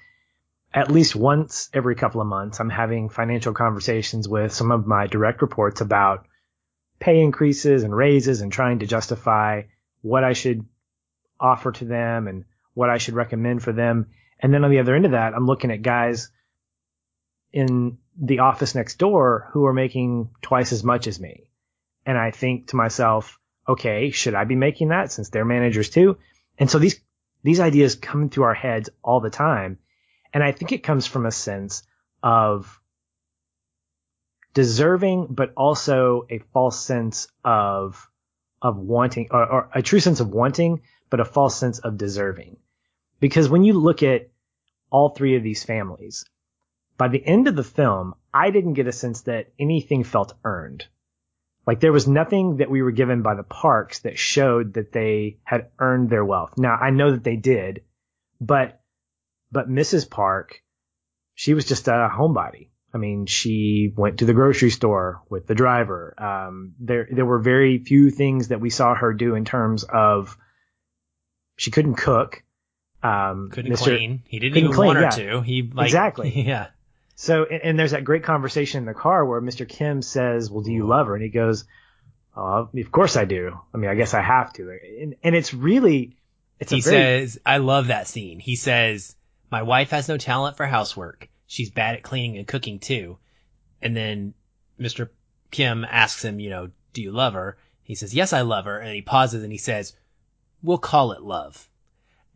at 0.74 0.91
least 0.91 1.15
once 1.15 1.70
every 1.74 1.96
couple 1.96 2.22
of 2.22 2.27
months, 2.27 2.60
I'm 2.60 2.70
having 2.70 3.10
financial 3.10 3.53
conversations 3.53 4.27
with 4.27 4.51
some 4.51 4.72
of 4.72 4.88
my 4.88 5.08
direct 5.08 5.41
reports 5.41 5.79
about 5.79 6.25
pay 7.00 7.22
increases 7.22 7.84
and 7.84 7.96
raises 7.96 8.41
and 8.41 8.51
trying 8.51 8.79
to 8.79 8.88
justify 8.88 9.62
what 10.01 10.24
I 10.24 10.34
should 10.34 10.65
offer 11.39 11.72
to 11.72 11.86
them 11.86 12.27
and 12.27 12.46
what 12.74 12.89
I 12.89 12.98
should 12.98 13.13
recommend 13.13 13.62
for 13.62 13.72
them. 13.72 14.08
And 14.39 14.51
then 14.53 14.63
on 14.63 14.72
the 14.72 14.79
other 14.79 14.96
end 14.96 15.06
of 15.06 15.12
that, 15.12 15.34
I'm 15.36 15.46
looking 15.46 15.72
at 15.72 15.84
guys 15.84 16.32
in 17.53 18.00
the 18.20 18.40
office 18.40 18.76
next 18.76 18.98
door 18.98 19.50
who 19.52 19.66
are 19.66 19.74
making 19.74 20.30
twice 20.42 20.72
as 20.74 20.84
much 20.84 21.08
as 21.08 21.20
me. 21.20 21.50
And 22.06 22.18
I 22.18 22.32
think 22.32 22.68
to 22.68 22.76
myself, 22.76 23.40
okay, 23.68 24.12
should 24.12 24.34
I 24.34 24.46
be 24.46 24.56
making 24.56 24.90
that 24.90 25.12
since 25.12 25.30
they're 25.30 25.46
managers 25.46 25.90
too? 25.90 26.18
And 26.58 26.70
so 26.70 26.80
these, 26.80 27.00
these 27.44 27.60
ideas 27.60 27.96
come 27.96 28.30
through 28.30 28.46
our 28.46 28.54
heads 28.54 28.90
all 29.04 29.20
the 29.20 29.30
time. 29.30 29.78
And 30.34 30.44
I 30.44 30.52
think 30.52 30.72
it 30.72 30.84
comes 30.84 31.06
from 31.06 31.26
a 31.26 31.32
sense 31.32 31.84
of 32.24 32.82
deserving, 34.54 35.28
but 35.30 35.54
also 35.56 36.26
a 36.30 36.40
false 36.40 36.84
sense 36.84 37.28
of, 37.44 38.10
of 38.62 38.78
wanting 38.78 39.28
or, 39.32 39.46
or 39.46 39.70
a 39.74 39.82
true 39.82 40.00
sense 40.00 40.20
of 40.20 40.30
wanting, 40.30 40.82
but 41.10 41.20
a 41.20 41.26
false 41.26 41.56
sense 41.56 41.80
of 41.80 41.98
deserving. 41.98 42.58
Because 43.20 43.50
when 43.50 43.64
you 43.64 43.74
look 43.74 44.02
at 44.02 44.30
all 44.90 45.10
three 45.10 45.36
of 45.36 45.44
these 45.44 45.64
families, 45.64 46.26
by 46.98 47.08
the 47.08 47.24
end 47.24 47.48
of 47.48 47.56
the 47.56 47.63
film, 47.63 48.16
I 48.34 48.50
didn't 48.50 48.74
get 48.74 48.88
a 48.88 48.92
sense 48.92 49.22
that 49.22 49.54
anything 49.60 50.04
felt 50.04 50.34
earned. 50.44 50.86
Like 51.66 51.80
there 51.80 51.92
was 51.92 52.08
nothing 52.08 52.58
that 52.58 52.70
we 52.70 52.82
were 52.82 52.92
given 52.92 53.22
by 53.22 53.36
the 53.36 53.44
Parks 53.44 54.00
that 54.00 54.18
showed 54.18 54.75
that 54.75 54.92
they 54.92 55.38
had 55.44 55.70
earned 55.80 56.10
their 56.10 56.24
wealth. 56.24 56.54
Now 56.58 56.75
I 56.75 56.89
know 56.92 57.12
that 57.12 57.24
they 57.24 57.36
did, 57.36 57.84
but, 58.39 58.82
but 59.51 59.70
Mrs. 59.70 60.10
Park, 60.10 60.63
she 61.36 61.54
was 61.54 61.66
just 61.66 61.88
a 61.88 62.10
homebody. 62.12 62.70
I 62.94 62.98
mean, 63.00 63.25
she 63.25 63.94
went 63.96 64.20
to 64.20 64.25
the 64.25 64.34
grocery 64.34 64.70
store 64.70 65.22
with 65.30 65.46
the 65.46 65.56
driver. 65.56 66.16
Um, 66.18 66.74
there, 66.80 67.08
there 67.12 67.25
were 67.25 67.39
very 67.39 67.80
few 67.80 68.10
things 68.12 68.48
that 68.48 68.62
we 68.62 68.70
saw 68.70 68.96
her 68.96 69.13
do 69.13 69.36
in 69.36 69.44
terms 69.44 69.84
of 69.84 70.38
she 71.58 71.70
couldn't 71.70 71.96
cook. 71.96 72.44
Um, 73.04 73.50
couldn't 73.51 73.74
Mr. 73.74 73.84
clean. 73.84 74.24
He 74.25 74.39
didn't 74.39 74.58
even 74.58 74.72
clean, 74.72 74.88
want 74.88 74.98
her 74.98 75.04
yeah. 75.04 75.10
to. 75.10 75.42
He 75.42 75.70
like, 75.74 75.88
exactly. 75.88 76.32
Yeah. 76.48 76.68
So, 77.20 77.46
and, 77.46 77.62
and, 77.64 77.80
there's 77.80 77.92
that 77.92 78.04
great 78.04 78.24
conversation 78.24 78.78
in 78.78 78.86
the 78.86 78.94
car 78.94 79.26
where 79.26 79.42
Mr. 79.42 79.68
Kim 79.68 80.04
says, 80.04 80.52
well, 80.52 80.62
do 80.62 80.72
you 80.72 80.86
love 80.86 81.08
her? 81.08 81.16
And 81.16 81.24
he 81.24 81.30
goes, 81.30 81.66
oh, 82.36 82.70
of 82.72 82.92
course 82.92 83.18
I 83.18 83.26
do. 83.26 83.60
I 83.74 83.78
mean, 83.78 83.90
I 83.90 83.96
guess 83.96 84.14
I 84.14 84.22
have 84.22 84.54
to. 84.54 84.78
And, 85.02 85.16
and 85.24 85.36
it's 85.36 85.52
really, 85.52 86.16
it's 86.60 86.72
he 86.72 86.80
very... 86.82 87.26
says, 87.26 87.40
I 87.44 87.58
love 87.58 87.88
that 87.88 88.08
scene. 88.08 88.40
He 88.40 88.56
says, 88.56 89.16
my 89.50 89.64
wife 89.64 89.90
has 89.90 90.08
no 90.08 90.18
talent 90.18 90.58
for 90.58 90.68
housework. 90.68 91.28
She's 91.48 91.72
bad 91.72 91.96
at 91.96 92.04
cleaning 92.04 92.38
and 92.38 92.48
cooking 92.48 92.78
too. 92.78 93.18
And 93.82 93.98
then 93.98 94.36
Mr. 94.80 95.10
Kim 95.50 95.86
asks 95.86 96.24
him, 96.24 96.40
you 96.40 96.52
know, 96.52 96.70
do 96.94 97.02
you 97.02 97.12
love 97.12 97.34
her? 97.34 97.58
He 97.82 97.96
says, 97.96 98.14
yes, 98.14 98.32
I 98.32 98.42
love 98.42 98.66
her. 98.66 98.78
And 98.78 98.94
he 98.94 99.02
pauses 99.02 99.42
and 99.42 99.52
he 99.52 99.58
says, 99.58 99.96
we'll 100.62 100.78
call 100.78 101.14
it 101.14 101.24
love. 101.24 101.68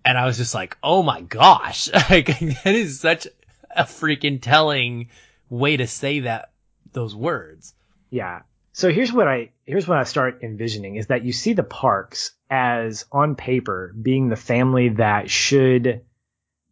And 0.04 0.18
I 0.18 0.26
was 0.26 0.38
just 0.38 0.56
like, 0.56 0.76
oh 0.82 1.04
my 1.04 1.22
gosh, 1.22 1.88
like, 2.10 2.26
that 2.40 2.74
is 2.74 3.00
such 3.00 3.28
a 3.76 3.84
freaking 3.84 4.42
telling 4.42 5.10
way 5.50 5.78
to 5.78 5.88
say 5.88 6.22
that 6.22 6.52
those 6.94 7.16
words. 7.16 7.74
Yeah. 8.10 8.42
So 8.74 8.90
here's 8.90 9.12
what 9.12 9.28
I 9.28 9.52
here's 9.66 9.88
what 9.88 9.98
I 9.98 10.04
start 10.04 10.44
envisioning 10.44 10.96
is 10.96 11.08
that 11.08 11.24
you 11.24 11.34
see 11.34 11.54
the 11.54 11.64
Parks 11.64 12.32
as 12.50 13.06
on 13.12 13.36
paper 13.36 13.94
being 14.00 14.30
the 14.30 14.36
family 14.36 14.90
that 14.90 15.30
should 15.30 16.02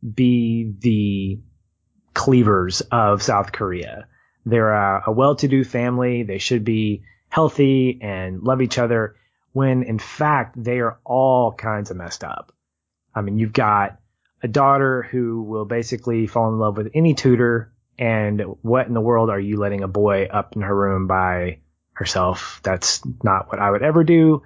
be 0.01 0.73
the 0.79 1.39
Cleavers 2.13 2.81
of 2.91 3.21
South 3.21 3.51
Korea. 3.51 4.07
They're 4.45 4.73
a, 4.73 5.03
a 5.07 5.11
well-to-do 5.11 5.63
family. 5.63 6.23
They 6.23 6.37
should 6.37 6.63
be 6.63 7.03
healthy 7.27 7.99
and 8.01 8.41
love 8.41 8.61
each 8.61 8.77
other 8.77 9.15
when 9.51 9.83
in 9.83 9.99
fact 9.99 10.61
they 10.61 10.79
are 10.79 10.99
all 11.03 11.53
kinds 11.53 11.91
of 11.91 11.97
messed 11.97 12.23
up. 12.23 12.53
I 13.13 13.21
mean, 13.21 13.37
you've 13.37 13.53
got 13.53 13.99
a 14.41 14.47
daughter 14.47 15.03
who 15.03 15.43
will 15.43 15.65
basically 15.65 16.27
fall 16.27 16.49
in 16.49 16.59
love 16.59 16.77
with 16.77 16.91
any 16.93 17.13
tutor. 17.13 17.71
And 17.97 18.41
what 18.61 18.87
in 18.87 18.93
the 18.93 19.01
world 19.01 19.29
are 19.29 19.39
you 19.39 19.57
letting 19.57 19.83
a 19.83 19.87
boy 19.87 20.25
up 20.25 20.55
in 20.55 20.61
her 20.61 20.75
room 20.75 21.07
by 21.07 21.59
herself? 21.93 22.61
That's 22.63 23.01
not 23.23 23.49
what 23.49 23.59
I 23.59 23.69
would 23.69 23.83
ever 23.83 24.03
do. 24.03 24.43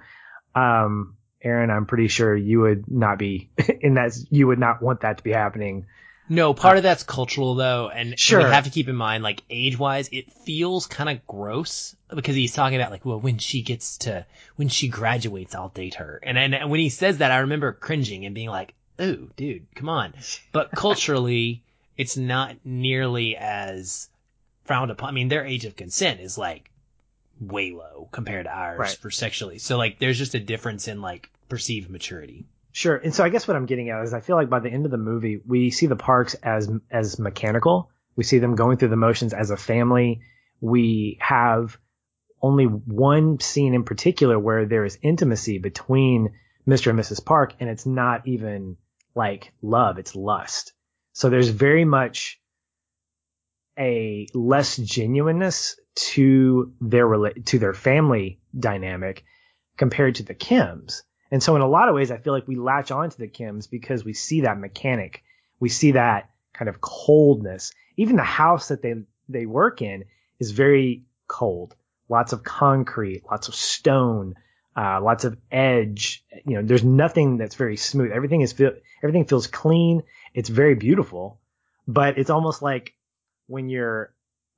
Um, 0.54 1.16
Aaron, 1.42 1.70
I'm 1.70 1.86
pretty 1.86 2.08
sure 2.08 2.34
you 2.34 2.60
would 2.60 2.90
not 2.90 3.18
be 3.18 3.50
in 3.80 3.94
that. 3.94 4.16
You 4.30 4.46
would 4.48 4.58
not 4.58 4.82
want 4.82 5.02
that 5.02 5.18
to 5.18 5.22
be 5.22 5.32
happening. 5.32 5.86
No, 6.28 6.54
part 6.54 6.76
uh, 6.76 6.78
of 6.78 6.82
that's 6.84 7.02
cultural 7.02 7.54
though, 7.54 7.90
and 7.90 8.18
sure. 8.18 8.38
we 8.38 8.44
have 8.44 8.64
to 8.64 8.70
keep 8.70 8.88
in 8.88 8.96
mind, 8.96 9.22
like 9.22 9.42
age 9.50 9.78
wise, 9.78 10.08
it 10.10 10.32
feels 10.32 10.86
kind 10.86 11.10
of 11.10 11.26
gross 11.26 11.94
because 12.08 12.34
he's 12.34 12.54
talking 12.54 12.80
about 12.80 12.90
like, 12.90 13.04
well, 13.04 13.20
when 13.20 13.36
she 13.36 13.60
gets 13.60 13.98
to, 13.98 14.24
when 14.56 14.68
she 14.68 14.88
graduates, 14.88 15.54
I'll 15.54 15.68
date 15.68 15.96
her, 15.96 16.18
and 16.22 16.38
and 16.38 16.70
when 16.70 16.80
he 16.80 16.88
says 16.88 17.18
that, 17.18 17.30
I 17.30 17.38
remember 17.38 17.72
cringing 17.72 18.24
and 18.24 18.34
being 18.34 18.48
like, 18.48 18.74
oh, 18.98 19.28
dude, 19.36 19.66
come 19.74 19.88
on. 19.88 20.14
But 20.52 20.70
culturally, 20.72 21.64
it's 21.96 22.16
not 22.16 22.56
nearly 22.64 23.36
as 23.36 24.08
frowned 24.64 24.90
upon. 24.90 25.08
I 25.08 25.12
mean, 25.12 25.28
their 25.28 25.44
age 25.44 25.64
of 25.64 25.76
consent 25.76 26.20
is 26.20 26.38
like 26.38 26.70
way 27.40 27.72
low 27.72 28.08
compared 28.12 28.46
to 28.46 28.56
ours 28.56 28.78
right. 28.78 28.96
for 28.96 29.10
sexually. 29.10 29.58
So 29.58 29.76
like, 29.76 29.98
there's 29.98 30.18
just 30.18 30.34
a 30.34 30.40
difference 30.40 30.88
in 30.88 31.00
like 31.00 31.30
perceived 31.48 31.90
maturity. 31.90 32.46
Sure. 32.72 32.96
And 32.96 33.14
so 33.14 33.22
I 33.22 33.28
guess 33.28 33.46
what 33.46 33.56
I'm 33.56 33.66
getting 33.66 33.90
at 33.90 34.02
is 34.02 34.14
I 34.14 34.20
feel 34.20 34.36
like 34.36 34.50
by 34.50 34.60
the 34.60 34.70
end 34.70 34.84
of 34.84 34.90
the 34.90 34.98
movie, 34.98 35.40
we 35.46 35.70
see 35.70 35.86
the 35.86 35.96
Parks 35.96 36.34
as, 36.34 36.68
as 36.90 37.18
mechanical. 37.18 37.90
We 38.16 38.24
see 38.24 38.38
them 38.38 38.56
going 38.56 38.78
through 38.78 38.88
the 38.88 38.96
motions 38.96 39.32
as 39.32 39.50
a 39.50 39.56
family. 39.56 40.20
We 40.60 41.18
have 41.20 41.78
only 42.42 42.64
one 42.64 43.40
scene 43.40 43.74
in 43.74 43.84
particular 43.84 44.38
where 44.38 44.66
there 44.66 44.84
is 44.84 44.98
intimacy 45.02 45.58
between 45.58 46.34
Mr. 46.66 46.90
and 46.90 46.98
Mrs. 46.98 47.24
Park, 47.24 47.54
and 47.60 47.68
it's 47.68 47.86
not 47.86 48.26
even 48.26 48.76
like 49.14 49.52
love, 49.62 49.98
it's 49.98 50.14
lust. 50.14 50.72
So 51.12 51.30
there's 51.30 51.48
very 51.48 51.84
much 51.84 52.40
a 53.78 54.26
less 54.34 54.76
genuineness 54.76 55.78
to 55.94 56.72
their 56.80 57.30
to 57.46 57.58
their 57.58 57.74
family 57.74 58.40
dynamic 58.58 59.24
compared 59.76 60.16
to 60.16 60.22
the 60.22 60.34
Kims. 60.34 61.02
And 61.30 61.42
so 61.42 61.56
in 61.56 61.62
a 61.62 61.68
lot 61.68 61.88
of 61.88 61.94
ways, 61.94 62.10
I 62.10 62.18
feel 62.18 62.32
like 62.32 62.46
we 62.46 62.56
latch 62.56 62.90
onto 62.90 63.16
the 63.16 63.28
Kims 63.28 63.68
because 63.68 64.04
we 64.04 64.12
see 64.12 64.42
that 64.42 64.58
mechanic. 64.58 65.22
We 65.58 65.68
see 65.68 65.92
that 65.92 66.30
kind 66.52 66.68
of 66.68 66.80
coldness. 66.80 67.72
Even 67.96 68.16
the 68.16 68.22
house 68.22 68.68
that 68.68 68.82
they, 68.82 68.94
they 69.28 69.46
work 69.46 69.82
in 69.82 70.04
is 70.38 70.52
very 70.52 71.04
cold. 71.26 71.74
Lots 72.08 72.32
of 72.32 72.44
concrete, 72.44 73.24
lots 73.28 73.48
of 73.48 73.54
stone, 73.54 74.34
uh, 74.76 75.00
lots 75.00 75.24
of 75.24 75.36
edge. 75.50 76.24
You 76.44 76.56
know, 76.56 76.62
there's 76.62 76.84
nothing 76.84 77.36
that's 77.36 77.54
very 77.54 77.76
smooth. 77.76 78.12
Everything 78.12 78.40
is 78.40 78.52
feel, 78.52 78.72
everything 79.02 79.24
feels 79.26 79.46
clean. 79.46 80.02
It's 80.34 80.48
very 80.48 80.74
beautiful, 80.74 81.40
but 81.86 82.18
it's 82.18 82.30
almost 82.30 82.62
like 82.62 82.94
when 83.46 83.68
you're 83.68 84.12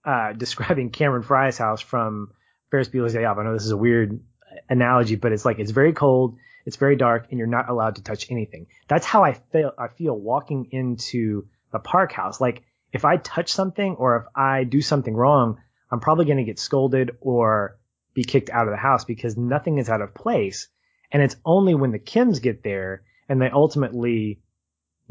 uh, 0.04 0.32
describing 0.36 0.90
Cameron 0.90 1.22
Fry's 1.22 1.58
house 1.58 1.80
from 1.80 2.32
Ferris 2.70 2.88
Bueller's 2.88 3.12
Day 3.12 3.24
Off. 3.24 3.38
I 3.38 3.44
know 3.44 3.52
this 3.52 3.64
is 3.64 3.70
a 3.70 3.76
weird 3.76 4.20
analogy, 4.68 5.16
but 5.16 5.32
it's 5.32 5.44
like 5.44 5.58
it's 5.58 5.70
very 5.70 5.92
cold. 5.92 6.36
It's 6.64 6.76
very 6.76 6.96
dark 6.96 7.28
and 7.30 7.38
you're 7.38 7.46
not 7.46 7.68
allowed 7.68 7.96
to 7.96 8.02
touch 8.02 8.30
anything. 8.30 8.66
That's 8.88 9.06
how 9.06 9.22
I 9.22 9.34
feel, 9.34 9.72
I 9.78 9.86
feel 9.86 10.18
walking 10.18 10.68
into 10.72 11.46
the 11.70 11.78
Park 11.78 12.12
house. 12.12 12.40
Like 12.40 12.64
if 12.92 13.04
I 13.04 13.18
touch 13.18 13.52
something 13.52 13.94
or 13.94 14.16
if 14.16 14.24
I 14.34 14.64
do 14.64 14.80
something 14.80 15.14
wrong, 15.14 15.60
I'm 15.90 16.00
probably 16.00 16.24
going 16.24 16.38
to 16.38 16.44
get 16.44 16.58
scolded 16.58 17.12
or 17.20 17.78
be 18.16 18.24
kicked 18.24 18.50
out 18.50 18.66
of 18.66 18.72
the 18.72 18.78
house 18.78 19.04
because 19.04 19.36
nothing 19.36 19.78
is 19.78 19.88
out 19.88 20.00
of 20.00 20.14
place. 20.14 20.68
And 21.12 21.22
it's 21.22 21.36
only 21.44 21.74
when 21.74 21.92
the 21.92 22.00
Kims 22.00 22.42
get 22.42 22.64
there 22.64 23.02
and 23.28 23.40
they 23.40 23.50
ultimately 23.50 24.40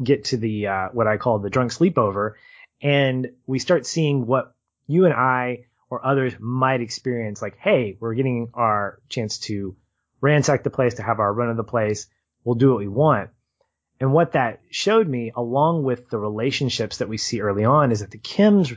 get 0.02 0.26
to 0.26 0.36
the, 0.36 0.66
uh, 0.66 0.88
what 0.92 1.06
I 1.06 1.16
call 1.16 1.38
the 1.38 1.48
drunk 1.48 1.72
sleepover 1.72 2.32
and 2.82 3.28
we 3.46 3.58
start 3.58 3.86
seeing 3.86 4.26
what 4.26 4.54
you 4.86 5.06
and 5.06 5.14
I 5.14 5.66
or 5.88 6.04
others 6.04 6.34
might 6.38 6.80
experience. 6.80 7.40
Like, 7.40 7.56
hey, 7.56 7.96
we're 8.00 8.14
getting 8.14 8.50
our 8.52 8.98
chance 9.08 9.38
to 9.40 9.76
ransack 10.20 10.64
the 10.64 10.70
place, 10.70 10.94
to 10.94 11.02
have 11.02 11.20
our 11.20 11.32
run 11.32 11.48
of 11.48 11.56
the 11.56 11.64
place. 11.64 12.08
We'll 12.44 12.56
do 12.56 12.70
what 12.70 12.78
we 12.78 12.88
want. 12.88 13.30
And 14.00 14.12
what 14.12 14.32
that 14.32 14.60
showed 14.70 15.08
me, 15.08 15.32
along 15.34 15.84
with 15.84 16.10
the 16.10 16.18
relationships 16.18 16.98
that 16.98 17.08
we 17.08 17.16
see 17.16 17.40
early 17.40 17.64
on, 17.64 17.92
is 17.92 18.00
that 18.00 18.10
the 18.10 18.18
Kim's 18.18 18.72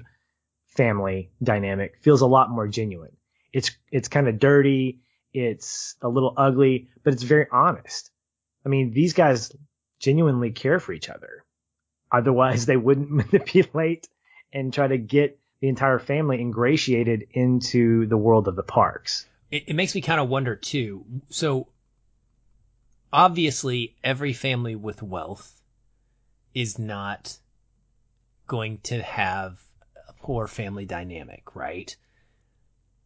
family 0.68 1.32
dynamic 1.44 1.98
feels 2.02 2.22
a 2.22 2.28
lot 2.28 2.52
more 2.52 2.68
genuine. 2.68 3.18
It's, 3.54 3.72
it's 3.92 4.08
kind 4.08 4.28
of 4.28 4.40
dirty. 4.40 5.00
It's 5.34 5.96
a 6.02 6.10
little 6.10 6.34
ugly, 6.38 6.90
but 7.04 7.14
it's 7.14 7.24
very 7.24 7.48
honest. 7.52 8.12
I 8.66 8.70
mean, 8.70 8.92
these 8.92 9.14
guys 9.14 9.56
genuinely 10.00 10.52
care 10.52 10.80
for 10.80 10.94
each 10.94 11.10
other. 11.10 11.44
Otherwise, 12.12 12.66
they 12.66 12.78
wouldn't 12.78 13.12
manipulate 13.32 14.08
and 14.52 14.74
try 14.74 14.88
to 14.88 14.98
get 14.98 15.40
the 15.62 15.68
entire 15.68 16.00
family 16.00 16.40
ingratiated 16.40 17.28
into 17.32 18.06
the 18.08 18.18
world 18.18 18.48
of 18.48 18.56
the 18.56 18.64
Parks 18.64 19.26
it, 19.52 19.66
it 19.68 19.76
makes 19.76 19.96
me 19.96 20.02
kind 20.02 20.20
of 20.20 20.30
wonder 20.30 20.56
too. 20.56 21.06
So 21.30 21.68
obviously 23.12 23.96
every 24.04 24.34
family 24.34 24.76
with 24.76 25.02
wealth 25.02 25.52
is 26.54 26.80
not 26.80 27.36
going 28.48 28.80
to 28.80 29.02
have 29.02 29.60
a 30.08 30.14
poor 30.14 30.48
family 30.48 30.86
dynamic, 30.86 31.56
right? 31.56 31.96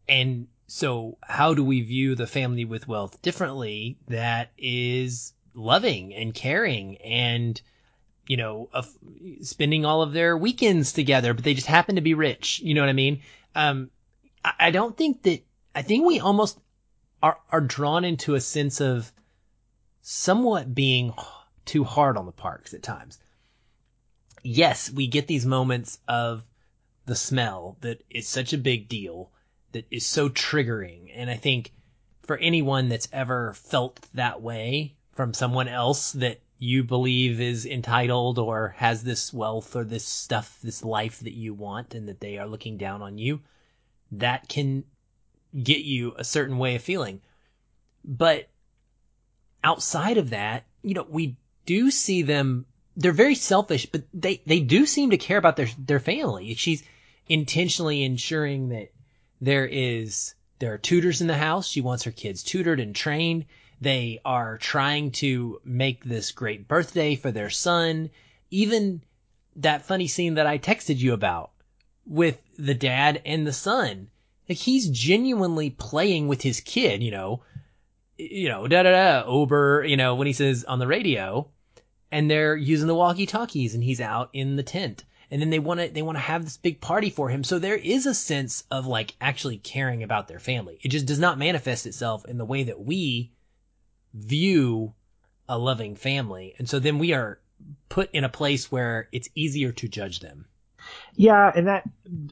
And 0.08 0.48
so 0.66 1.18
how 1.22 1.54
do 1.54 1.64
we 1.64 1.82
view 1.82 2.14
the 2.14 2.26
family 2.26 2.64
with 2.64 2.88
wealth 2.88 3.20
differently 3.22 3.98
that 4.08 4.50
is 4.58 5.32
loving 5.54 6.14
and 6.14 6.34
caring 6.34 6.96
and 6.98 7.60
you 8.26 8.36
know, 8.36 8.70
spending 9.42 9.84
all 9.84 10.02
of 10.02 10.12
their 10.12 10.36
weekends 10.36 10.92
together, 10.92 11.34
but 11.34 11.44
they 11.44 11.54
just 11.54 11.66
happen 11.66 11.96
to 11.96 12.00
be 12.00 12.14
rich. 12.14 12.60
You 12.60 12.74
know 12.74 12.80
what 12.80 12.88
I 12.88 12.94
mean? 12.94 13.20
Um, 13.54 13.90
I, 14.44 14.52
I 14.58 14.70
don't 14.70 14.96
think 14.96 15.22
that 15.24 15.44
I 15.74 15.82
think 15.82 16.06
we 16.06 16.20
almost 16.20 16.58
are, 17.22 17.38
are 17.50 17.60
drawn 17.60 18.04
into 18.04 18.34
a 18.34 18.40
sense 18.40 18.80
of 18.80 19.12
somewhat 20.00 20.74
being 20.74 21.12
too 21.64 21.84
hard 21.84 22.16
on 22.16 22.26
the 22.26 22.32
Parks 22.32 22.74
at 22.74 22.82
times. 22.82 23.18
Yes, 24.42 24.90
we 24.90 25.06
get 25.06 25.26
these 25.26 25.46
moments 25.46 25.98
of 26.06 26.44
the 27.06 27.16
smell 27.16 27.76
that 27.80 28.02
is 28.10 28.28
such 28.28 28.52
a 28.52 28.58
big 28.58 28.88
deal, 28.88 29.30
that 29.74 29.86
is 29.90 30.06
so 30.06 30.28
triggering. 30.28 31.12
And 31.14 31.30
I 31.30 31.36
think 31.36 31.72
for 32.22 32.36
anyone 32.38 32.88
that's 32.88 33.08
ever 33.12 33.52
felt 33.54 34.00
that 34.14 34.40
way 34.40 34.96
from 35.12 35.34
someone 35.34 35.68
else 35.68 36.12
that 36.12 36.40
you 36.58 36.82
believe 36.82 37.40
is 37.40 37.66
entitled 37.66 38.38
or 38.38 38.74
has 38.78 39.02
this 39.02 39.32
wealth 39.32 39.76
or 39.76 39.84
this 39.84 40.04
stuff, 40.04 40.58
this 40.62 40.82
life 40.82 41.20
that 41.20 41.34
you 41.34 41.52
want 41.52 41.94
and 41.94 42.08
that 42.08 42.20
they 42.20 42.38
are 42.38 42.46
looking 42.46 42.78
down 42.78 43.02
on 43.02 43.18
you, 43.18 43.40
that 44.12 44.48
can 44.48 44.84
get 45.62 45.80
you 45.80 46.14
a 46.16 46.24
certain 46.24 46.58
way 46.58 46.74
of 46.74 46.82
feeling. 46.82 47.20
But 48.04 48.48
outside 49.62 50.16
of 50.16 50.30
that, 50.30 50.64
you 50.82 50.94
know, 50.94 51.06
we 51.08 51.36
do 51.66 51.90
see 51.90 52.22
them, 52.22 52.66
they're 52.96 53.12
very 53.12 53.34
selfish, 53.34 53.86
but 53.86 54.04
they, 54.14 54.40
they 54.46 54.60
do 54.60 54.86
seem 54.86 55.10
to 55.10 55.18
care 55.18 55.38
about 55.38 55.56
their, 55.56 55.68
their 55.78 56.00
family. 56.00 56.54
She's 56.54 56.82
intentionally 57.28 58.04
ensuring 58.04 58.68
that 58.70 58.93
there 59.44 59.66
is, 59.66 60.34
there 60.58 60.72
are 60.72 60.78
tutors 60.78 61.20
in 61.20 61.26
the 61.26 61.36
house. 61.36 61.68
She 61.68 61.80
wants 61.80 62.04
her 62.04 62.10
kids 62.10 62.42
tutored 62.42 62.80
and 62.80 62.94
trained. 62.94 63.46
They 63.80 64.20
are 64.24 64.58
trying 64.58 65.10
to 65.12 65.60
make 65.64 66.04
this 66.04 66.32
great 66.32 66.68
birthday 66.68 67.16
for 67.16 67.30
their 67.30 67.50
son. 67.50 68.10
Even 68.50 69.02
that 69.56 69.86
funny 69.86 70.06
scene 70.06 70.34
that 70.34 70.46
I 70.46 70.58
texted 70.58 70.96
you 70.96 71.12
about 71.12 71.50
with 72.06 72.40
the 72.58 72.74
dad 72.74 73.22
and 73.24 73.46
the 73.46 73.52
son. 73.52 74.08
Like 74.48 74.58
he's 74.58 74.88
genuinely 74.88 75.70
playing 75.70 76.28
with 76.28 76.42
his 76.42 76.60
kid, 76.60 77.02
you 77.02 77.10
know, 77.10 77.42
you 78.16 78.48
know, 78.48 78.66
da 78.68 78.82
da 78.82 78.90
da, 78.90 79.26
Ober, 79.26 79.84
you 79.84 79.96
know, 79.96 80.14
when 80.14 80.26
he 80.26 80.32
says 80.32 80.64
on 80.64 80.78
the 80.78 80.86
radio, 80.86 81.48
and 82.12 82.30
they're 82.30 82.56
using 82.56 82.86
the 82.86 82.94
walkie 82.94 83.26
talkies 83.26 83.74
and 83.74 83.82
he's 83.82 84.00
out 84.00 84.30
in 84.32 84.56
the 84.56 84.62
tent. 84.62 85.04
And 85.30 85.40
then 85.40 85.50
they 85.50 85.58
want 85.58 85.80
to, 85.80 85.88
they 85.88 86.02
want 86.02 86.16
to 86.16 86.22
have 86.22 86.44
this 86.44 86.56
big 86.56 86.80
party 86.80 87.10
for 87.10 87.28
him. 87.28 87.44
So 87.44 87.58
there 87.58 87.76
is 87.76 88.06
a 88.06 88.14
sense 88.14 88.64
of 88.70 88.86
like 88.86 89.14
actually 89.20 89.58
caring 89.58 90.02
about 90.02 90.28
their 90.28 90.38
family. 90.38 90.78
It 90.82 90.88
just 90.88 91.06
does 91.06 91.18
not 91.18 91.38
manifest 91.38 91.86
itself 91.86 92.24
in 92.26 92.38
the 92.38 92.44
way 92.44 92.64
that 92.64 92.80
we 92.84 93.32
view 94.12 94.94
a 95.48 95.58
loving 95.58 95.96
family. 95.96 96.54
And 96.58 96.68
so 96.68 96.78
then 96.78 96.98
we 96.98 97.12
are 97.12 97.38
put 97.88 98.10
in 98.12 98.24
a 98.24 98.28
place 98.28 98.70
where 98.70 99.08
it's 99.12 99.28
easier 99.34 99.72
to 99.72 99.88
judge 99.88 100.20
them. 100.20 100.46
Yeah. 101.14 101.50
And 101.54 101.68
that, 101.68 101.88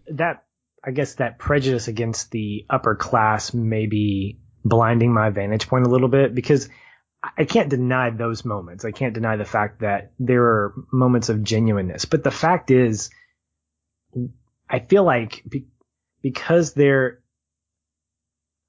that 0.08 0.44
I 0.84 0.90
guess 0.90 1.14
that 1.14 1.38
prejudice 1.38 1.88
against 1.88 2.30
the 2.30 2.66
upper 2.68 2.94
class 2.94 3.54
may 3.54 3.86
be 3.86 4.38
blinding 4.64 5.12
my 5.12 5.30
vantage 5.30 5.68
point 5.68 5.86
a 5.86 5.90
little 5.90 6.08
bit 6.08 6.34
because 6.34 6.68
I 7.22 7.44
can't 7.44 7.68
deny 7.68 8.10
those 8.10 8.44
moments. 8.44 8.84
I 8.84 8.90
can't 8.90 9.14
deny 9.14 9.36
the 9.36 9.44
fact 9.44 9.80
that 9.80 10.12
there 10.18 10.42
are 10.44 10.74
moments 10.90 11.28
of 11.28 11.44
genuineness. 11.44 12.04
But 12.04 12.24
the 12.24 12.32
fact 12.32 12.70
is, 12.70 13.10
I 14.68 14.80
feel 14.80 15.04
like 15.04 15.42
be, 15.48 15.66
because 16.20 16.74
they're, 16.74 17.20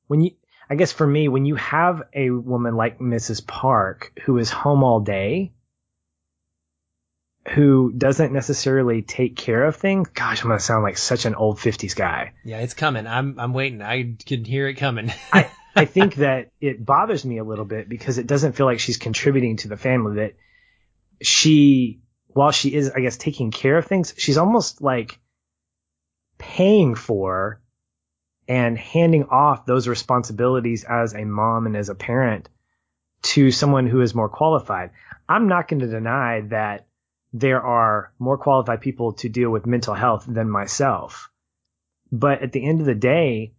when 0.07 0.21
you, 0.21 0.31
I 0.69 0.75
guess 0.75 0.91
for 0.91 1.07
me, 1.07 1.27
when 1.29 1.45
you 1.45 1.55
have 1.55 2.03
a 2.13 2.29
woman 2.29 2.75
like 2.75 2.99
Mrs. 2.99 3.45
Park 3.45 4.19
who 4.25 4.37
is 4.37 4.51
home 4.51 4.83
all 4.83 4.99
day, 4.99 5.53
who 7.55 7.91
doesn't 7.91 8.31
necessarily 8.31 9.01
take 9.01 9.35
care 9.35 9.63
of 9.65 9.75
things. 9.75 10.07
Gosh, 10.09 10.41
I'm 10.41 10.49
gonna 10.49 10.59
sound 10.59 10.83
like 10.83 10.97
such 10.97 11.25
an 11.25 11.35
old 11.35 11.57
'50s 11.57 11.95
guy. 11.95 12.33
Yeah, 12.45 12.59
it's 12.59 12.73
coming. 12.73 13.05
I'm 13.05 13.39
I'm 13.39 13.53
waiting. 13.53 13.81
I 13.81 14.15
can 14.25 14.45
hear 14.45 14.67
it 14.67 14.75
coming. 14.75 15.11
I 15.31 15.49
I 15.75 15.85
think 15.85 16.15
that 16.15 16.51
it 16.61 16.85
bothers 16.85 17.25
me 17.25 17.39
a 17.39 17.43
little 17.43 17.65
bit 17.65 17.89
because 17.89 18.17
it 18.17 18.27
doesn't 18.27 18.53
feel 18.53 18.65
like 18.65 18.79
she's 18.79 18.97
contributing 18.97 19.57
to 19.57 19.67
the 19.67 19.77
family. 19.77 20.15
That 20.15 20.35
she 21.21 22.01
while 22.27 22.51
she 22.51 22.73
is, 22.73 22.89
I 22.89 22.99
guess, 22.99 23.17
taking 23.17 23.51
care 23.51 23.77
of 23.77 23.85
things, 23.85 24.13
she's 24.17 24.37
almost 24.37 24.81
like 24.81 25.19
paying 26.37 26.95
for 26.95 27.61
and 28.47 28.77
handing 28.77 29.25
off 29.25 29.65
those 29.65 29.87
responsibilities 29.87 30.83
as 30.83 31.13
a 31.13 31.23
mom 31.23 31.65
and 31.65 31.77
as 31.77 31.89
a 31.89 31.95
parent 31.95 32.49
to 33.21 33.51
someone 33.51 33.87
who 33.87 34.01
is 34.01 34.13
more 34.13 34.29
qualified. 34.29 34.91
I'm 35.29 35.47
not 35.47 35.67
going 35.67 35.79
to 35.79 35.87
deny 35.87 36.41
that 36.49 36.87
there 37.31 37.61
are 37.61 38.11
more 38.19 38.37
qualified 38.37 38.81
people 38.81 39.13
to 39.13 39.29
deal 39.29 39.49
with 39.49 39.65
mental 39.65 39.93
health 39.93 40.25
than 40.27 40.49
myself. 40.49 41.31
But 42.11 42.41
at 42.41 42.51
the 42.51 42.63
end 42.63 42.79
of 42.79 42.85
the 42.85 42.95
day, 42.95 43.53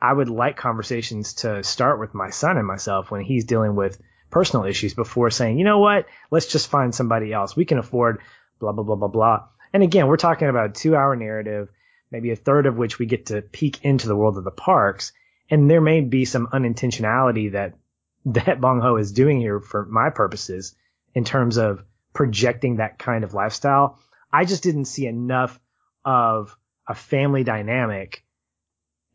I 0.00 0.12
would 0.12 0.28
like 0.28 0.56
conversations 0.56 1.34
to 1.34 1.62
start 1.64 1.98
with 1.98 2.14
my 2.14 2.30
son 2.30 2.56
and 2.56 2.66
myself 2.66 3.10
when 3.10 3.20
he's 3.20 3.44
dealing 3.44 3.74
with 3.74 4.00
personal 4.30 4.66
issues 4.66 4.94
before 4.94 5.30
saying, 5.30 5.58
you 5.58 5.64
know 5.64 5.78
what, 5.78 6.06
let's 6.30 6.46
just 6.46 6.68
find 6.68 6.94
somebody 6.94 7.32
else. 7.32 7.56
We 7.56 7.64
can 7.64 7.78
afford 7.78 8.20
blah, 8.60 8.72
blah, 8.72 8.84
blah, 8.84 8.96
blah, 8.96 9.08
blah. 9.08 9.44
And 9.72 9.82
again, 9.82 10.06
we're 10.06 10.16
talking 10.16 10.48
about 10.48 10.70
a 10.70 10.72
two 10.72 10.94
hour 10.94 11.16
narrative, 11.16 11.68
maybe 12.10 12.30
a 12.30 12.36
third 12.36 12.66
of 12.66 12.76
which 12.76 12.98
we 12.98 13.06
get 13.06 13.26
to 13.26 13.42
peek 13.42 13.84
into 13.84 14.08
the 14.08 14.16
world 14.16 14.38
of 14.38 14.44
the 14.44 14.50
Parks. 14.50 15.12
And 15.50 15.70
there 15.70 15.80
may 15.80 16.00
be 16.00 16.24
some 16.24 16.48
unintentionality 16.48 17.52
that, 17.52 17.74
that 18.26 18.60
Bong 18.60 18.80
Ho 18.80 18.96
is 18.96 19.12
doing 19.12 19.40
here 19.40 19.60
for 19.60 19.84
my 19.86 20.10
purposes 20.10 20.74
in 21.14 21.24
terms 21.24 21.56
of 21.56 21.82
projecting 22.12 22.76
that 22.76 22.98
kind 22.98 23.24
of 23.24 23.34
lifestyle. 23.34 23.98
I 24.32 24.44
just 24.44 24.62
didn't 24.62 24.84
see 24.84 25.06
enough 25.06 25.58
of 26.04 26.56
a 26.86 26.94
family 26.94 27.44
dynamic 27.44 28.24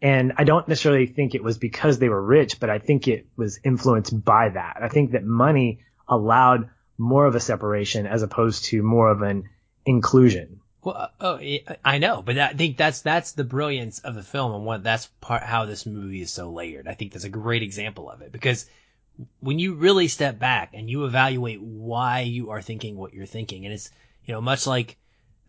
and 0.03 0.33
I 0.37 0.43
don't 0.43 0.67
necessarily 0.67 1.07
think 1.07 1.33
it 1.33 1.41
was 1.41 1.57
because 1.57 1.97
they 1.97 2.09
were 2.09 2.21
rich, 2.21 2.59
but 2.59 2.69
I 2.69 2.77
think 2.77 3.07
it 3.07 3.25
was 3.37 3.61
influenced 3.63 4.23
by 4.23 4.49
that. 4.49 4.79
I 4.81 4.89
think 4.89 5.11
that 5.11 5.23
money 5.23 5.79
allowed 6.09 6.69
more 6.97 7.25
of 7.25 7.35
a 7.35 7.39
separation 7.39 8.05
as 8.05 8.21
opposed 8.21 8.65
to 8.65 8.83
more 8.83 9.09
of 9.09 9.21
an 9.21 9.45
inclusion. 9.85 10.59
Well, 10.83 10.97
uh, 10.97 11.07
oh, 11.21 11.39
I 11.85 11.99
know, 11.99 12.21
but 12.21 12.37
I 12.37 12.49
think 12.49 12.75
that's 12.75 12.99
that's 12.99 13.31
the 13.31 13.45
brilliance 13.45 13.99
of 13.99 14.15
the 14.15 14.23
film 14.23 14.53
and 14.53 14.65
what 14.65 14.83
that's 14.83 15.05
part 15.21 15.43
how 15.43 15.65
this 15.65 15.85
movie 15.85 16.21
is 16.21 16.33
so 16.33 16.51
layered. 16.51 16.89
I 16.89 16.95
think 16.95 17.13
that's 17.13 17.23
a 17.23 17.29
great 17.29 17.63
example 17.63 18.09
of 18.09 18.21
it 18.21 18.33
because 18.33 18.65
when 19.39 19.57
you 19.57 19.75
really 19.75 20.09
step 20.09 20.37
back 20.37 20.71
and 20.73 20.89
you 20.89 21.05
evaluate 21.05 21.61
why 21.61 22.21
you 22.21 22.49
are 22.49 22.61
thinking 22.61 22.97
what 22.97 23.13
you're 23.13 23.25
thinking, 23.25 23.63
and 23.63 23.73
it's 23.73 23.89
you 24.25 24.33
know 24.33 24.41
much 24.41 24.67
like 24.67 24.97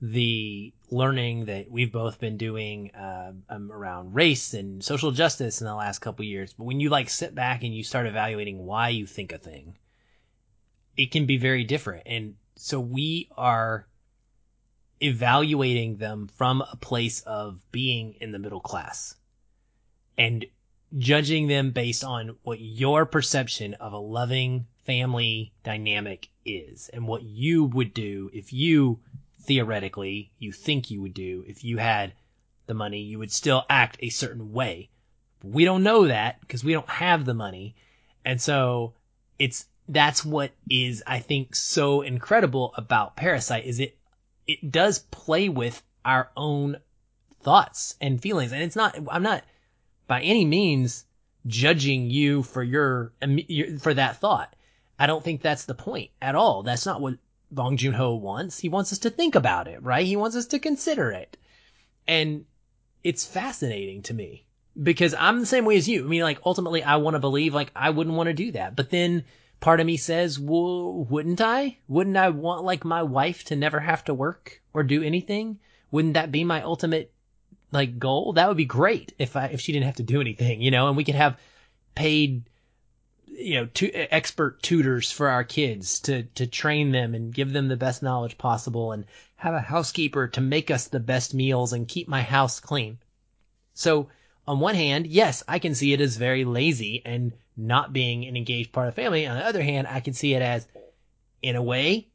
the 0.00 0.72
learning 0.90 1.46
that 1.46 1.70
we've 1.70 1.92
both 1.92 2.20
been 2.20 2.36
doing 2.36 2.90
uh, 2.94 3.32
um, 3.48 3.72
around 3.72 4.14
race 4.14 4.54
and 4.54 4.84
social 4.84 5.10
justice 5.10 5.60
in 5.60 5.66
the 5.66 5.74
last 5.74 6.00
couple 6.00 6.24
years. 6.24 6.52
But 6.52 6.64
when 6.64 6.80
you 6.80 6.90
like 6.90 7.08
sit 7.08 7.34
back 7.34 7.62
and 7.62 7.74
you 7.74 7.82
start 7.82 8.06
evaluating 8.06 8.64
why 8.64 8.90
you 8.90 9.06
think 9.06 9.32
a 9.32 9.38
thing, 9.38 9.76
it 10.96 11.10
can 11.10 11.26
be 11.26 11.36
very 11.36 11.64
different. 11.64 12.02
And 12.06 12.34
so 12.56 12.80
we 12.80 13.28
are 13.36 13.86
evaluating 15.00 15.96
them 15.96 16.28
from 16.28 16.62
a 16.62 16.76
place 16.76 17.20
of 17.22 17.58
being 17.72 18.14
in 18.20 18.32
the 18.32 18.38
middle 18.38 18.60
class 18.60 19.14
and 20.16 20.44
judging 20.96 21.48
them 21.48 21.72
based 21.72 22.04
on 22.04 22.36
what 22.42 22.60
your 22.60 23.04
perception 23.04 23.74
of 23.74 23.92
a 23.92 23.98
loving 23.98 24.66
family 24.84 25.52
dynamic 25.64 26.28
is 26.44 26.88
and 26.92 27.06
what 27.08 27.22
you 27.22 27.64
would 27.64 27.92
do 27.92 28.30
if 28.32 28.52
you 28.52 29.00
theoretically 29.44 30.32
you 30.38 30.52
think 30.52 30.90
you 30.90 31.02
would 31.02 31.14
do 31.14 31.44
if 31.46 31.64
you 31.64 31.78
had 31.78 32.12
the 32.66 32.74
money, 32.74 33.00
you 33.00 33.18
would 33.18 33.32
still 33.32 33.64
act 33.68 33.96
a 34.00 34.08
certain 34.08 34.52
way. 34.52 34.88
We 35.42 35.64
don't 35.64 35.82
know 35.82 36.06
that 36.06 36.40
because 36.40 36.64
we 36.64 36.72
don't 36.72 36.88
have 36.88 37.24
the 37.24 37.34
money. 37.34 37.76
And 38.24 38.40
so 38.40 38.94
it's, 39.38 39.66
that's 39.88 40.24
what 40.24 40.52
is, 40.70 41.02
I 41.06 41.18
think, 41.18 41.54
so 41.54 42.00
incredible 42.00 42.72
about 42.76 43.16
Parasite 43.16 43.66
is 43.66 43.80
it, 43.80 43.98
it 44.46 44.70
does 44.70 44.98
play 44.98 45.50
with 45.50 45.82
our 46.04 46.30
own 46.36 46.78
thoughts 47.42 47.96
and 48.00 48.20
feelings. 48.20 48.52
And 48.52 48.62
it's 48.62 48.76
not, 48.76 48.96
I'm 49.10 49.22
not 49.22 49.44
by 50.06 50.22
any 50.22 50.46
means 50.46 51.04
judging 51.46 52.08
you 52.08 52.42
for 52.42 52.62
your, 52.62 53.12
for 53.80 53.92
that 53.92 54.16
thought. 54.16 54.56
I 54.98 55.06
don't 55.06 55.22
think 55.22 55.42
that's 55.42 55.66
the 55.66 55.74
point 55.74 56.10
at 56.22 56.34
all. 56.34 56.62
That's 56.62 56.86
not 56.86 57.02
what 57.02 57.18
Bong 57.54 57.76
Joon 57.76 57.94
Ho 57.94 58.14
wants. 58.14 58.58
He 58.58 58.68
wants 58.68 58.92
us 58.92 58.98
to 59.00 59.10
think 59.10 59.34
about 59.34 59.68
it, 59.68 59.82
right? 59.82 60.06
He 60.06 60.16
wants 60.16 60.36
us 60.36 60.46
to 60.46 60.58
consider 60.58 61.10
it. 61.10 61.36
And 62.06 62.44
it's 63.02 63.24
fascinating 63.24 64.02
to 64.02 64.14
me 64.14 64.46
because 64.82 65.14
I'm 65.14 65.40
the 65.40 65.46
same 65.46 65.64
way 65.64 65.76
as 65.76 65.88
you. 65.88 66.04
I 66.04 66.08
mean, 66.08 66.22
like, 66.22 66.40
ultimately, 66.44 66.82
I 66.82 66.96
want 66.96 67.14
to 67.14 67.20
believe, 67.20 67.54
like, 67.54 67.70
I 67.76 67.90
wouldn't 67.90 68.16
want 68.16 68.28
to 68.28 68.34
do 68.34 68.52
that. 68.52 68.76
But 68.76 68.90
then 68.90 69.24
part 69.60 69.80
of 69.80 69.86
me 69.86 69.96
says, 69.96 70.38
well, 70.38 71.04
wouldn't 71.04 71.40
I? 71.40 71.78
Wouldn't 71.88 72.16
I 72.16 72.30
want, 72.30 72.64
like, 72.64 72.84
my 72.84 73.02
wife 73.02 73.44
to 73.44 73.56
never 73.56 73.80
have 73.80 74.04
to 74.04 74.14
work 74.14 74.60
or 74.72 74.82
do 74.82 75.02
anything? 75.02 75.58
Wouldn't 75.90 76.14
that 76.14 76.32
be 76.32 76.44
my 76.44 76.62
ultimate, 76.62 77.12
like, 77.70 77.98
goal? 77.98 78.32
That 78.32 78.48
would 78.48 78.56
be 78.56 78.64
great 78.64 79.14
if 79.18 79.36
I, 79.36 79.46
if 79.46 79.60
she 79.60 79.72
didn't 79.72 79.86
have 79.86 79.96
to 79.96 80.02
do 80.02 80.20
anything, 80.20 80.60
you 80.60 80.70
know, 80.70 80.88
and 80.88 80.96
we 80.96 81.04
could 81.04 81.14
have 81.14 81.38
paid 81.94 82.42
you 83.36 83.54
know, 83.54 83.66
tu- 83.66 83.90
expert 83.92 84.62
tutors 84.62 85.10
for 85.10 85.28
our 85.28 85.44
kids 85.44 86.00
to, 86.00 86.22
to 86.22 86.46
train 86.46 86.92
them 86.92 87.14
and 87.14 87.34
give 87.34 87.52
them 87.52 87.68
the 87.68 87.76
best 87.76 88.02
knowledge 88.02 88.38
possible 88.38 88.92
and 88.92 89.04
have 89.36 89.54
a 89.54 89.60
housekeeper 89.60 90.28
to 90.28 90.40
make 90.40 90.70
us 90.70 90.88
the 90.88 91.00
best 91.00 91.34
meals 91.34 91.72
and 91.72 91.88
keep 91.88 92.08
my 92.08 92.22
house 92.22 92.60
clean. 92.60 92.98
So 93.74 94.08
on 94.46 94.60
one 94.60 94.74
hand, 94.74 95.06
yes, 95.06 95.42
I 95.48 95.58
can 95.58 95.74
see 95.74 95.92
it 95.92 96.00
as 96.00 96.16
very 96.16 96.44
lazy 96.44 97.02
and 97.04 97.32
not 97.56 97.92
being 97.92 98.24
an 98.24 98.36
engaged 98.36 98.72
part 98.72 98.88
of 98.88 98.94
the 98.94 99.02
family. 99.02 99.26
On 99.26 99.36
the 99.36 99.44
other 99.44 99.62
hand, 99.62 99.86
I 99.88 100.00
can 100.00 100.14
see 100.14 100.34
it 100.34 100.42
as, 100.42 100.66
in 101.42 101.56
a 101.56 101.62
way, 101.62 102.08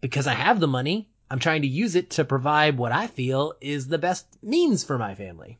because 0.00 0.26
I 0.26 0.34
have 0.34 0.60
the 0.60 0.68
money, 0.68 1.08
I'm 1.30 1.38
trying 1.38 1.62
to 1.62 1.68
use 1.68 1.94
it 1.94 2.10
to 2.10 2.24
provide 2.24 2.76
what 2.76 2.92
I 2.92 3.06
feel 3.06 3.54
is 3.60 3.88
the 3.88 3.98
best 3.98 4.26
means 4.42 4.84
for 4.84 4.98
my 4.98 5.14
family. 5.14 5.58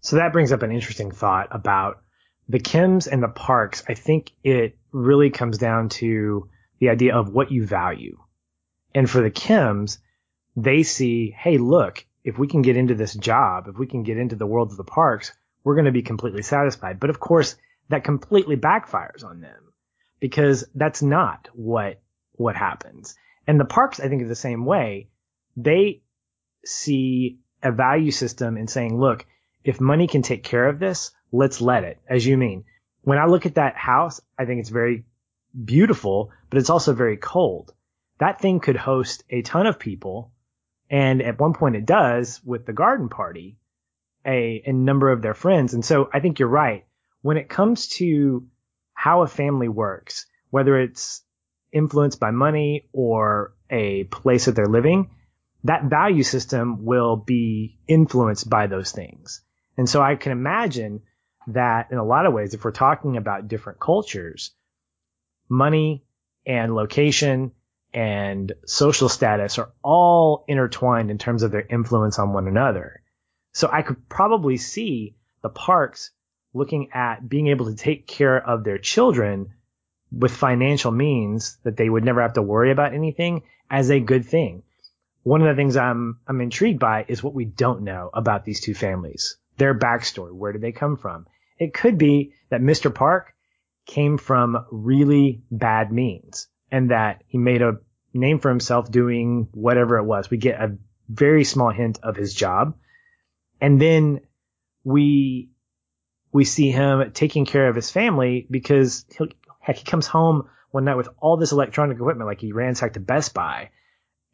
So 0.00 0.16
that 0.16 0.32
brings 0.32 0.52
up 0.52 0.62
an 0.62 0.72
interesting 0.72 1.10
thought 1.10 1.48
about 1.50 2.02
the 2.48 2.60
Kims 2.60 3.08
and 3.10 3.22
the 3.22 3.28
Parks, 3.28 3.82
I 3.88 3.94
think 3.94 4.32
it 4.44 4.78
really 4.92 5.30
comes 5.30 5.58
down 5.58 5.88
to 5.90 6.48
the 6.78 6.90
idea 6.90 7.14
of 7.14 7.30
what 7.30 7.50
you 7.50 7.66
value. 7.66 8.18
And 8.94 9.08
for 9.10 9.20
the 9.20 9.30
Kims, 9.30 9.98
they 10.56 10.82
see, 10.82 11.34
hey, 11.36 11.58
look, 11.58 12.04
if 12.24 12.38
we 12.38 12.48
can 12.48 12.62
get 12.62 12.76
into 12.76 12.94
this 12.94 13.14
job, 13.14 13.68
if 13.68 13.76
we 13.76 13.86
can 13.86 14.02
get 14.02 14.18
into 14.18 14.36
the 14.36 14.46
world 14.46 14.70
of 14.70 14.76
the 14.76 14.84
Parks, 14.84 15.32
we're 15.64 15.74
going 15.74 15.86
to 15.86 15.92
be 15.92 16.02
completely 16.02 16.42
satisfied. 16.42 17.00
But 17.00 17.10
of 17.10 17.20
course, 17.20 17.56
that 17.88 18.04
completely 18.04 18.56
backfires 18.56 19.24
on 19.24 19.40
them 19.40 19.72
because 20.20 20.64
that's 20.74 21.02
not 21.02 21.48
what, 21.52 22.00
what 22.32 22.56
happens. 22.56 23.16
And 23.46 23.60
the 23.60 23.64
Parks, 23.64 24.00
I 24.00 24.08
think, 24.08 24.22
are 24.22 24.28
the 24.28 24.34
same 24.34 24.64
way. 24.64 25.08
They 25.56 26.02
see 26.64 27.38
a 27.62 27.72
value 27.72 28.10
system 28.10 28.56
in 28.56 28.66
saying, 28.66 28.98
look, 28.98 29.26
if 29.64 29.80
money 29.80 30.06
can 30.06 30.22
take 30.22 30.42
care 30.42 30.68
of 30.68 30.78
this, 30.78 31.12
let's 31.32 31.60
let 31.60 31.84
it, 31.84 31.98
as 32.08 32.26
you 32.26 32.36
mean. 32.36 32.64
When 33.02 33.18
I 33.18 33.26
look 33.26 33.46
at 33.46 33.54
that 33.54 33.76
house, 33.76 34.20
I 34.38 34.44
think 34.44 34.60
it's 34.60 34.70
very 34.70 35.04
beautiful, 35.64 36.30
but 36.50 36.58
it's 36.58 36.70
also 36.70 36.92
very 36.92 37.16
cold. 37.16 37.72
That 38.18 38.40
thing 38.40 38.60
could 38.60 38.76
host 38.76 39.24
a 39.30 39.42
ton 39.42 39.66
of 39.66 39.78
people. 39.78 40.32
And 40.90 41.22
at 41.22 41.40
one 41.40 41.54
point 41.54 41.76
it 41.76 41.86
does 41.86 42.40
with 42.44 42.66
the 42.66 42.72
garden 42.72 43.08
party, 43.08 43.58
a, 44.24 44.62
a 44.66 44.72
number 44.72 45.10
of 45.10 45.22
their 45.22 45.34
friends. 45.34 45.74
And 45.74 45.84
so 45.84 46.08
I 46.12 46.20
think 46.20 46.38
you're 46.38 46.48
right. 46.48 46.86
When 47.22 47.36
it 47.36 47.48
comes 47.48 47.88
to 47.98 48.46
how 48.94 49.22
a 49.22 49.26
family 49.26 49.68
works, 49.68 50.26
whether 50.50 50.78
it's 50.78 51.22
influenced 51.72 52.20
by 52.20 52.30
money 52.30 52.88
or 52.92 53.54
a 53.68 54.04
place 54.04 54.44
that 54.44 54.54
they're 54.54 54.66
living, 54.66 55.10
that 55.64 55.84
value 55.84 56.22
system 56.22 56.84
will 56.84 57.16
be 57.16 57.78
influenced 57.88 58.48
by 58.48 58.68
those 58.68 58.92
things. 58.92 59.42
And 59.76 59.88
so 59.88 60.00
I 60.00 60.14
can 60.14 60.32
imagine 60.32 61.02
that 61.48 61.92
in 61.92 61.98
a 61.98 62.04
lot 62.04 62.26
of 62.26 62.32
ways, 62.32 62.54
if 62.54 62.64
we're 62.64 62.72
talking 62.72 63.16
about 63.16 63.48
different 63.48 63.80
cultures, 63.80 64.52
money 65.48 66.04
and 66.44 66.74
location 66.74 67.52
and 67.92 68.52
social 68.66 69.08
status 69.08 69.58
are 69.58 69.70
all 69.82 70.44
intertwined 70.48 71.10
in 71.10 71.18
terms 71.18 71.42
of 71.42 71.50
their 71.50 71.66
influence 71.68 72.18
on 72.18 72.32
one 72.32 72.46
another. 72.46 73.02
So 73.52 73.68
I 73.72 73.82
could 73.82 74.08
probably 74.08 74.56
see 74.58 75.16
the 75.42 75.48
Parks 75.48 76.10
looking 76.52 76.90
at 76.92 77.26
being 77.26 77.48
able 77.48 77.66
to 77.66 77.76
take 77.76 78.06
care 78.06 78.36
of 78.36 78.64
their 78.64 78.78
children 78.78 79.54
with 80.12 80.32
financial 80.32 80.90
means 80.90 81.58
that 81.64 81.76
they 81.76 81.88
would 81.88 82.04
never 82.04 82.22
have 82.22 82.34
to 82.34 82.42
worry 82.42 82.70
about 82.70 82.94
anything 82.94 83.42
as 83.70 83.90
a 83.90 84.00
good 84.00 84.26
thing. 84.26 84.62
One 85.22 85.42
of 85.42 85.48
the 85.48 85.60
things 85.60 85.76
I'm 85.76 86.20
I'm 86.26 86.40
intrigued 86.40 86.78
by 86.78 87.04
is 87.08 87.22
what 87.22 87.34
we 87.34 87.44
don't 87.44 87.82
know 87.82 88.10
about 88.14 88.44
these 88.44 88.60
two 88.60 88.74
families. 88.74 89.36
Their 89.56 89.74
backstory. 89.74 90.32
Where 90.32 90.52
did 90.52 90.62
they 90.62 90.72
come 90.72 90.96
from? 90.96 91.26
It 91.58 91.74
could 91.74 91.98
be 91.98 92.34
that 92.50 92.60
Mr. 92.60 92.94
Park 92.94 93.34
came 93.86 94.18
from 94.18 94.66
really 94.70 95.42
bad 95.50 95.92
means 95.92 96.48
and 96.70 96.90
that 96.90 97.22
he 97.28 97.38
made 97.38 97.62
a 97.62 97.78
name 98.12 98.40
for 98.40 98.48
himself 98.48 98.90
doing 98.90 99.48
whatever 99.52 99.98
it 99.98 100.04
was. 100.04 100.30
We 100.30 100.38
get 100.38 100.60
a 100.60 100.76
very 101.08 101.44
small 101.44 101.70
hint 101.70 102.00
of 102.02 102.16
his 102.16 102.34
job. 102.34 102.76
And 103.60 103.80
then 103.80 104.20
we, 104.84 105.50
we 106.32 106.44
see 106.44 106.70
him 106.70 107.12
taking 107.12 107.46
care 107.46 107.68
of 107.68 107.76
his 107.76 107.90
family 107.90 108.46
because 108.50 109.06
heck, 109.60 109.76
he 109.76 109.84
comes 109.84 110.06
home 110.06 110.48
one 110.70 110.84
night 110.84 110.96
with 110.96 111.08
all 111.18 111.36
this 111.36 111.52
electronic 111.52 111.96
equipment, 111.96 112.28
like 112.28 112.40
he 112.40 112.52
ransacked 112.52 112.96
a 112.96 113.00
Best 113.00 113.32
Buy 113.32 113.70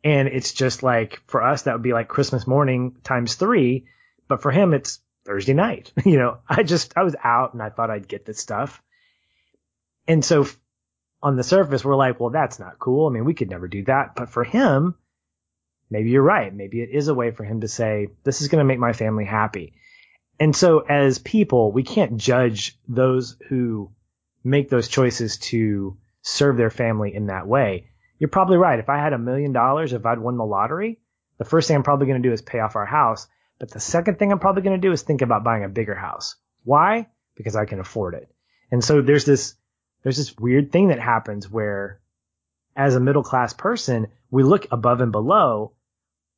And 0.02 0.28
it's 0.28 0.52
just 0.52 0.82
like 0.82 1.20
for 1.26 1.42
us, 1.42 1.62
that 1.62 1.74
would 1.74 1.82
be 1.82 1.92
like 1.92 2.08
Christmas 2.08 2.46
morning 2.46 2.96
times 3.04 3.34
three. 3.34 3.86
But 4.28 4.42
for 4.42 4.50
him, 4.50 4.72
it's 4.72 5.00
Thursday 5.24 5.54
night. 5.54 5.92
you 6.04 6.18
know, 6.18 6.38
I 6.48 6.62
just, 6.62 6.92
I 6.96 7.02
was 7.02 7.16
out 7.22 7.52
and 7.52 7.62
I 7.62 7.70
thought 7.70 7.90
I'd 7.90 8.08
get 8.08 8.24
this 8.24 8.38
stuff. 8.38 8.82
And 10.06 10.24
so 10.24 10.46
on 11.22 11.36
the 11.36 11.44
surface, 11.44 11.84
we're 11.84 11.96
like, 11.96 12.18
well, 12.18 12.30
that's 12.30 12.58
not 12.58 12.78
cool. 12.78 13.06
I 13.06 13.12
mean, 13.12 13.24
we 13.24 13.34
could 13.34 13.50
never 13.50 13.68
do 13.68 13.84
that. 13.84 14.14
But 14.16 14.28
for 14.28 14.42
him, 14.44 14.96
maybe 15.88 16.10
you're 16.10 16.22
right. 16.22 16.52
Maybe 16.52 16.80
it 16.80 16.90
is 16.92 17.08
a 17.08 17.14
way 17.14 17.30
for 17.30 17.44
him 17.44 17.60
to 17.60 17.68
say, 17.68 18.08
this 18.24 18.42
is 18.42 18.48
going 18.48 18.60
to 18.60 18.66
make 18.66 18.78
my 18.78 18.92
family 18.92 19.24
happy. 19.24 19.74
And 20.40 20.56
so 20.56 20.80
as 20.80 21.18
people, 21.18 21.70
we 21.70 21.84
can't 21.84 22.16
judge 22.16 22.76
those 22.88 23.36
who 23.48 23.92
make 24.42 24.68
those 24.68 24.88
choices 24.88 25.38
to 25.38 25.96
serve 26.22 26.56
their 26.56 26.70
family 26.70 27.14
in 27.14 27.26
that 27.26 27.46
way. 27.46 27.88
You're 28.18 28.28
probably 28.28 28.56
right. 28.56 28.78
If 28.78 28.88
I 28.88 28.98
had 28.98 29.12
a 29.12 29.18
million 29.18 29.52
dollars, 29.52 29.92
if 29.92 30.04
I'd 30.06 30.18
won 30.18 30.36
the 30.36 30.44
lottery, 30.44 30.98
the 31.38 31.44
first 31.44 31.68
thing 31.68 31.76
I'm 31.76 31.82
probably 31.82 32.06
going 32.06 32.22
to 32.22 32.28
do 32.28 32.32
is 32.32 32.42
pay 32.42 32.60
off 32.60 32.76
our 32.76 32.86
house. 32.86 33.26
But 33.62 33.70
the 33.70 33.78
second 33.78 34.18
thing 34.18 34.32
I'm 34.32 34.40
probably 34.40 34.62
going 34.62 34.80
to 34.80 34.88
do 34.88 34.90
is 34.90 35.02
think 35.02 35.22
about 35.22 35.44
buying 35.44 35.62
a 35.62 35.68
bigger 35.68 35.94
house. 35.94 36.34
Why? 36.64 37.06
Because 37.36 37.54
I 37.54 37.64
can 37.64 37.78
afford 37.78 38.14
it. 38.14 38.28
And 38.72 38.82
so 38.82 39.02
there's 39.02 39.24
this, 39.24 39.54
there's 40.02 40.16
this 40.16 40.36
weird 40.36 40.72
thing 40.72 40.88
that 40.88 40.98
happens 40.98 41.48
where 41.48 42.00
as 42.74 42.96
a 42.96 43.00
middle 43.00 43.22
class 43.22 43.52
person, 43.52 44.08
we 44.32 44.42
look 44.42 44.66
above 44.72 45.00
and 45.00 45.12
below 45.12 45.74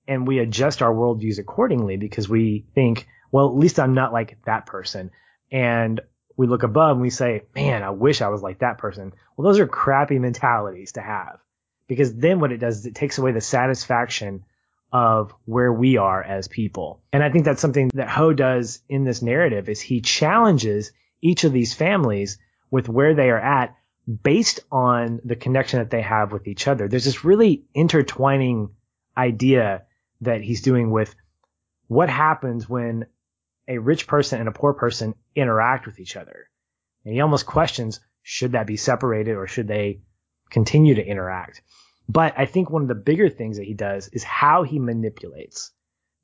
and 0.07 0.29
we 0.29 0.39
adjust 0.39 0.83
our 0.83 0.93
worldviews 0.93 1.39
accordingly 1.39 1.97
because 1.97 2.29
we 2.29 2.67
think, 2.75 3.09
well, 3.33 3.49
at 3.49 3.57
least 3.57 3.81
I'm 3.81 3.95
not 3.95 4.13
like 4.13 4.37
that 4.45 4.67
person. 4.67 5.11
And 5.51 6.03
we 6.37 6.47
look 6.47 6.63
above 6.63 6.91
and 6.91 7.01
we 7.01 7.09
say, 7.09 7.45
man, 7.55 7.83
I 7.83 7.89
wish 7.89 8.21
I 8.21 8.29
was 8.29 8.43
like 8.43 8.59
that 8.59 8.77
person. 8.77 9.15
Well, 9.35 9.51
those 9.51 9.61
are 9.61 9.67
crappy 9.67 10.19
mentalities 10.19 10.93
to 10.93 11.01
have 11.01 11.39
because 11.89 12.15
then 12.15 12.41
what 12.41 12.53
it 12.53 12.59
does 12.59 12.81
is 12.81 12.85
it 12.85 12.95
takes 12.95 13.17
away 13.17 13.33
the 13.33 13.41
satisfaction 13.41 14.45
of 14.95 15.35
where 15.45 15.73
we 15.73 15.97
are 15.97 16.23
as 16.23 16.47
people. 16.47 17.03
And 17.13 17.21
I 17.21 17.29
think 17.29 17.45
that's 17.45 17.61
something 17.61 17.91
that 17.95 18.09
Ho 18.09 18.33
does 18.33 18.81
in 18.89 19.03
this 19.03 19.23
narrative 19.23 19.69
is 19.69 19.81
he 19.81 20.01
challenges 20.01 20.93
each 21.21 21.43
of 21.43 21.53
these 21.53 21.75
families 21.75 22.39
with 22.71 22.89
where 22.89 23.13
they 23.13 23.29
are 23.31 23.41
at 23.41 23.75
based 24.23 24.61
on 24.71 25.21
the 25.25 25.35
connection 25.35 25.81
that 25.81 25.91
they 25.91 26.03
have 26.03 26.31
with 26.31 26.47
each 26.47 26.69
other. 26.69 26.87
There's 26.87 27.07
this 27.07 27.25
really 27.25 27.65
intertwining 27.75 28.71
idea 29.17 29.83
that 30.21 30.43
he's 30.43 30.63
doing 30.63 30.93
with 30.93 31.13
what 31.89 32.09
happens 32.09 32.69
when 32.69 33.07
a 33.67 33.79
rich 33.79 34.07
person 34.07 34.39
and 34.39 34.49
a 34.49 34.53
poor 34.53 34.75
person 34.75 35.15
interact 35.35 35.87
with 35.87 35.99
each 35.99 36.17
other. 36.17 36.49
And 37.05 37.15
he 37.15 37.21
almost 37.21 37.47
questions, 37.47 37.99
should 38.23 38.53
that 38.53 38.69
be 38.69 38.77
separated 38.77 39.35
or 39.35 39.49
should 39.49 39.67
they 39.67 40.03
continue 40.51 40.95
to 40.95 41.05
interact? 41.05 41.63
But 42.09 42.35
I 42.37 42.47
think 42.47 42.71
one 42.71 42.83
of 42.83 42.89
the 42.89 42.95
bigger 42.95 43.29
things 43.29 43.57
that 43.57 43.65
he 43.65 43.75
does 43.75 44.09
is 44.09 44.23
how 44.23 44.63
he 44.63 44.79
manipulates 44.79 45.73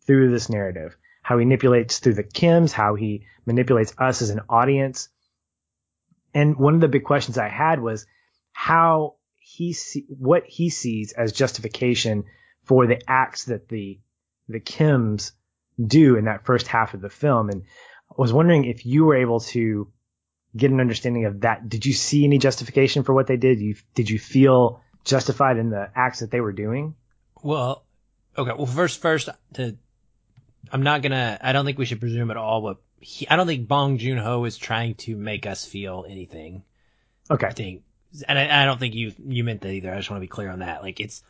through 0.07 0.31
this 0.31 0.49
narrative, 0.49 0.97
how 1.23 1.39
he 1.39 1.45
manipulates 1.45 1.99
through 1.99 2.15
the 2.15 2.25
Kims, 2.25 2.73
how 2.73 2.95
he 2.95 3.25
manipulates 3.47 3.95
us 3.99 4.23
as 4.23 4.31
an 4.31 4.41
audience. 4.49 5.09
And 6.35 6.57
one 6.57 6.75
of 6.75 6.81
the 6.81 6.89
big 6.89 7.05
questions 7.05 7.39
I 7.39 7.49
had 7.49 7.81
was 7.81 8.07
how 8.53 9.17
he 9.39 9.73
see, 9.73 10.07
what 10.09 10.45
he 10.47 10.71
sees 10.71 11.13
as 11.13 11.33
justification 11.33 12.25
for 12.65 12.87
the 12.87 13.01
acts 13.09 13.47
that 13.47 13.69
the 13.69 13.99
the 14.49 14.61
Kims 14.61 15.33
do 15.85 16.17
in 16.17 16.27
that 16.27 16.45
first 16.45 16.67
half 16.67 16.95
of 16.95 17.01
the 17.01 17.09
film. 17.09 17.49
And 17.49 17.63
I 18.11 18.15
was 18.19 18.33
wondering 18.33 18.65
if 18.65 18.85
you 18.85 19.05
were 19.05 19.17
able 19.17 19.41
to 19.41 19.91
get 20.57 20.71
an 20.71 20.81
understanding 20.81 21.25
of 21.25 21.41
that. 21.41 21.69
Did 21.69 21.87
you 21.87 21.93
see 21.93 22.25
any 22.25 22.39
justification 22.39 23.03
for 23.03 23.15
what 23.15 23.27
they 23.27 23.37
did? 23.37 23.61
You, 23.61 23.77
did 23.95 24.11
you 24.11 24.19
feel 24.19 24.83
justified 25.05 25.57
in 25.57 25.71
the 25.71 25.91
acts 25.95 26.21
that 26.21 26.31
they 26.31 26.41
were 26.41 26.53
doing? 26.53 26.95
Well, 27.43 27.85
okay. 28.37 28.53
Well, 28.57 28.67
first, 28.67 29.01
first 29.01 29.29
to, 29.55 29.77
I'm 30.73 30.83
not 30.83 31.03
gonna, 31.03 31.39
I 31.41 31.53
don't 31.53 31.65
think 31.65 31.79
we 31.79 31.85
should 31.87 32.01
presume 32.01 32.31
at 32.31 32.37
all 32.37 32.63
what 32.63 32.79
he, 33.01 33.29
I 33.29 33.37
don't 33.37 33.47
think 33.47 33.67
Bong 33.67 33.99
Joon-ho 33.99 34.45
is 34.45 34.59
trying 34.59 34.95
to 34.97 35.17
make 35.17 35.47
us 35.47 35.65
feel 35.65 36.05
anything. 36.09 36.63
Okay. 37.31 37.47
I 37.47 37.53
think, 37.53 37.83
and 38.29 38.39
I, 38.39 38.63
I 38.63 38.67
don't 38.67 38.79
think 38.79 38.95
you, 38.95 39.13
you 39.27 39.45
meant 39.45 39.63
that 39.63 39.71
either. 39.71 39.93
I 39.93 39.97
just 39.97 40.11
want 40.11 40.19
to 40.19 40.27
be 40.27 40.29
clear 40.29 40.51
on 40.51 40.59
that. 40.59 40.83
Like 40.83 41.01
it's, 41.01 41.23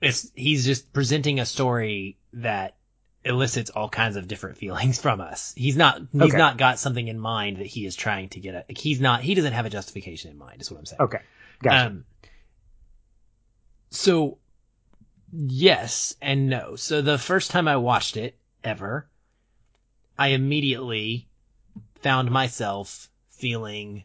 it's, 0.00 0.30
he's 0.34 0.64
just 0.64 0.92
presenting 0.92 1.40
a 1.40 1.46
story 1.46 2.16
that 2.34 2.76
elicits 3.22 3.68
all 3.68 3.90
kinds 3.90 4.16
of 4.16 4.28
different 4.28 4.56
feelings 4.56 4.98
from 4.98 5.20
us. 5.20 5.52
He's 5.54 5.76
not 5.76 6.00
he's 6.10 6.22
okay. 6.22 6.38
not 6.38 6.56
got 6.56 6.78
something 6.78 7.06
in 7.06 7.18
mind 7.18 7.58
that 7.58 7.66
he 7.66 7.84
is 7.84 7.94
trying 7.94 8.30
to 8.30 8.40
get 8.40 8.54
at. 8.54 8.66
Like 8.66 8.78
he's 8.78 8.98
not 8.98 9.20
he 9.20 9.34
doesn't 9.34 9.52
have 9.52 9.66
a 9.66 9.70
justification 9.70 10.30
in 10.30 10.38
mind. 10.38 10.62
Is 10.62 10.70
what 10.70 10.78
I'm 10.78 10.86
saying. 10.86 11.00
Okay, 11.02 11.18
gotcha. 11.62 11.86
Um, 11.88 12.04
so 13.90 14.38
yes 15.32 16.14
and 16.20 16.48
no. 16.48 16.76
So 16.76 17.02
the 17.02 17.18
first 17.18 17.50
time 17.50 17.68
I 17.68 17.76
watched 17.76 18.16
it 18.16 18.36
ever, 18.64 19.08
I 20.18 20.28
immediately 20.28 21.28
found 22.00 22.30
myself 22.30 23.08
feeling 23.30 24.04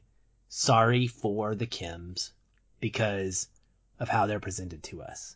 sorry 0.49 1.07
for 1.07 1.55
the 1.55 1.67
Kims 1.67 2.31
because 2.79 3.47
of 3.99 4.09
how 4.09 4.25
they're 4.25 4.39
presented 4.39 4.83
to 4.83 5.01
us. 5.01 5.35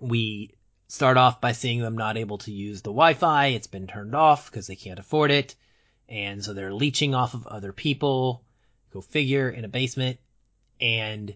We 0.00 0.54
start 0.88 1.16
off 1.16 1.40
by 1.40 1.52
seeing 1.52 1.80
them 1.80 1.96
not 1.96 2.16
able 2.16 2.38
to 2.38 2.52
use 2.52 2.82
the 2.82 2.90
Wi-Fi. 2.90 3.46
It's 3.46 3.66
been 3.66 3.86
turned 3.86 4.14
off 4.14 4.50
because 4.50 4.66
they 4.66 4.76
can't 4.76 4.98
afford 4.98 5.30
it. 5.30 5.54
And 6.08 6.44
so 6.44 6.52
they're 6.52 6.74
leeching 6.74 7.14
off 7.14 7.34
of 7.34 7.46
other 7.46 7.72
people. 7.72 8.44
Go 8.92 9.00
figure 9.00 9.48
in 9.48 9.64
a 9.64 9.68
basement. 9.68 10.18
And 10.80 11.34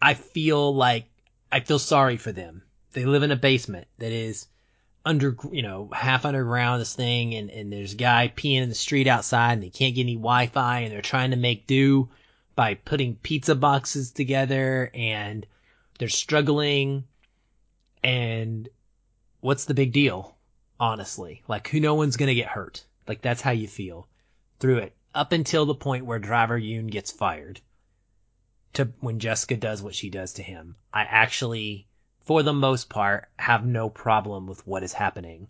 I 0.00 0.14
feel 0.14 0.74
like, 0.74 1.06
I 1.52 1.60
feel 1.60 1.78
sorry 1.78 2.16
for 2.16 2.32
them. 2.32 2.62
They 2.92 3.04
live 3.04 3.22
in 3.22 3.30
a 3.30 3.36
basement 3.36 3.86
that 3.98 4.12
is 4.12 4.46
under, 5.04 5.36
you 5.52 5.62
know, 5.62 5.88
half 5.92 6.24
underground, 6.24 6.80
this 6.80 6.94
thing. 6.94 7.34
And, 7.34 7.50
and 7.50 7.72
there's 7.72 7.92
a 7.92 7.96
guy 7.96 8.32
peeing 8.34 8.62
in 8.62 8.68
the 8.68 8.74
street 8.74 9.06
outside 9.06 9.52
and 9.52 9.62
they 9.62 9.70
can't 9.70 9.94
get 9.94 10.02
any 10.02 10.16
Wi-Fi 10.16 10.80
and 10.80 10.92
they're 10.92 11.02
trying 11.02 11.30
to 11.30 11.36
make 11.36 11.66
do 11.66 12.08
by 12.56 12.74
putting 12.74 13.16
pizza 13.16 13.54
boxes 13.54 14.10
together 14.10 14.90
and 14.94 15.46
they're 15.98 16.08
struggling 16.08 17.04
and 18.02 18.68
what's 19.40 19.66
the 19.66 19.74
big 19.74 19.92
deal? 19.92 20.34
Honestly, 20.78 21.42
like 21.48 21.68
who 21.68 21.80
no 21.80 21.94
one's 21.94 22.16
gonna 22.16 22.34
get 22.34 22.48
hurt. 22.48 22.84
Like 23.06 23.22
that's 23.22 23.40
how 23.40 23.52
you 23.52 23.68
feel 23.68 24.08
through 24.58 24.78
it 24.78 24.96
up 25.14 25.32
until 25.32 25.66
the 25.66 25.74
point 25.74 26.04
where 26.04 26.18
Driver 26.18 26.60
Yoon 26.60 26.90
gets 26.90 27.10
fired. 27.10 27.60
To 28.76 28.92
when 29.00 29.20
Jessica 29.20 29.56
does 29.56 29.80
what 29.80 29.94
she 29.94 30.10
does 30.10 30.34
to 30.34 30.42
him, 30.42 30.76
I 30.92 31.04
actually, 31.04 31.86
for 32.26 32.42
the 32.42 32.52
most 32.52 32.90
part, 32.90 33.30
have 33.38 33.64
no 33.64 33.88
problem 33.88 34.46
with 34.46 34.66
what 34.66 34.82
is 34.82 34.92
happening 34.92 35.48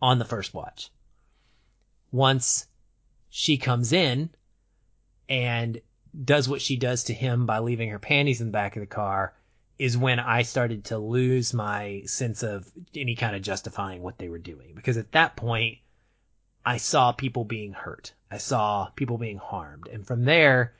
on 0.00 0.18
the 0.18 0.24
first 0.24 0.54
watch. 0.54 0.90
Once 2.10 2.66
she 3.28 3.58
comes 3.58 3.92
in 3.92 4.30
and 5.28 5.82
does 6.24 6.48
what 6.48 6.62
she 6.62 6.76
does 6.76 7.04
to 7.04 7.12
him 7.12 7.44
by 7.44 7.58
leaving 7.58 7.90
her 7.90 7.98
panties 7.98 8.40
in 8.40 8.46
the 8.46 8.52
back 8.52 8.74
of 8.74 8.80
the 8.80 8.86
car, 8.86 9.34
is 9.78 9.98
when 9.98 10.18
I 10.18 10.40
started 10.40 10.84
to 10.86 10.96
lose 10.96 11.52
my 11.52 12.04
sense 12.06 12.42
of 12.42 12.72
any 12.94 13.16
kind 13.16 13.36
of 13.36 13.42
justifying 13.42 14.00
what 14.00 14.16
they 14.16 14.30
were 14.30 14.38
doing. 14.38 14.72
Because 14.74 14.96
at 14.96 15.12
that 15.12 15.36
point, 15.36 15.76
I 16.64 16.78
saw 16.78 17.12
people 17.12 17.44
being 17.44 17.74
hurt. 17.74 18.14
I 18.30 18.38
saw 18.38 18.86
people 18.96 19.18
being 19.18 19.36
harmed. 19.36 19.88
And 19.88 20.06
from 20.06 20.24
there, 20.24 20.74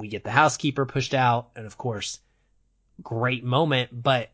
we 0.00 0.08
get 0.08 0.24
the 0.24 0.30
housekeeper 0.30 0.86
pushed 0.86 1.14
out. 1.14 1.50
And 1.54 1.66
of 1.66 1.76
course, 1.78 2.18
great 3.02 3.44
moment, 3.44 3.90
but, 3.92 4.30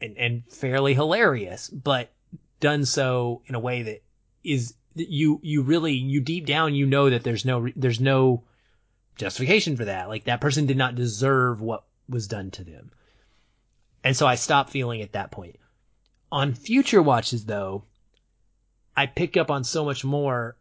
and, 0.00 0.16
and 0.16 0.42
fairly 0.48 0.94
hilarious, 0.94 1.68
but 1.68 2.10
done 2.58 2.84
so 2.84 3.42
in 3.46 3.54
a 3.54 3.60
way 3.60 3.82
that 3.82 4.02
is, 4.42 4.74
you, 4.94 5.38
you 5.42 5.62
really, 5.62 5.92
you 5.92 6.20
deep 6.20 6.46
down, 6.46 6.74
you 6.74 6.86
know 6.86 7.10
that 7.10 7.22
there's 7.22 7.44
no, 7.44 7.68
there's 7.76 8.00
no 8.00 8.42
justification 9.16 9.76
for 9.76 9.84
that. 9.84 10.08
Like 10.08 10.24
that 10.24 10.40
person 10.40 10.66
did 10.66 10.76
not 10.76 10.94
deserve 10.94 11.60
what 11.60 11.84
was 12.08 12.26
done 12.26 12.50
to 12.52 12.64
them. 12.64 12.90
And 14.02 14.16
so 14.16 14.26
I 14.26 14.34
stopped 14.34 14.70
feeling 14.70 15.02
at 15.02 15.12
that 15.12 15.30
point. 15.30 15.56
On 16.32 16.54
future 16.54 17.02
watches 17.02 17.44
though, 17.44 17.84
I 18.96 19.06
picked 19.06 19.36
up 19.36 19.50
on 19.50 19.64
so 19.64 19.84
much 19.84 20.04
more 20.04 20.56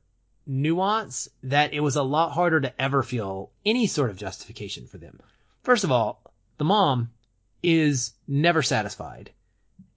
nuance 0.49 1.29
that 1.43 1.73
it 1.73 1.79
was 1.79 1.95
a 1.95 2.03
lot 2.03 2.31
harder 2.31 2.59
to 2.59 2.81
ever 2.81 3.03
feel 3.03 3.51
any 3.63 3.85
sort 3.85 4.09
of 4.09 4.17
justification 4.17 4.87
for 4.87 4.97
them. 4.97 5.19
First 5.61 5.83
of 5.83 5.91
all, 5.91 6.23
the 6.57 6.65
mom 6.65 7.11
is 7.61 8.13
never 8.27 8.63
satisfied. 8.63 9.31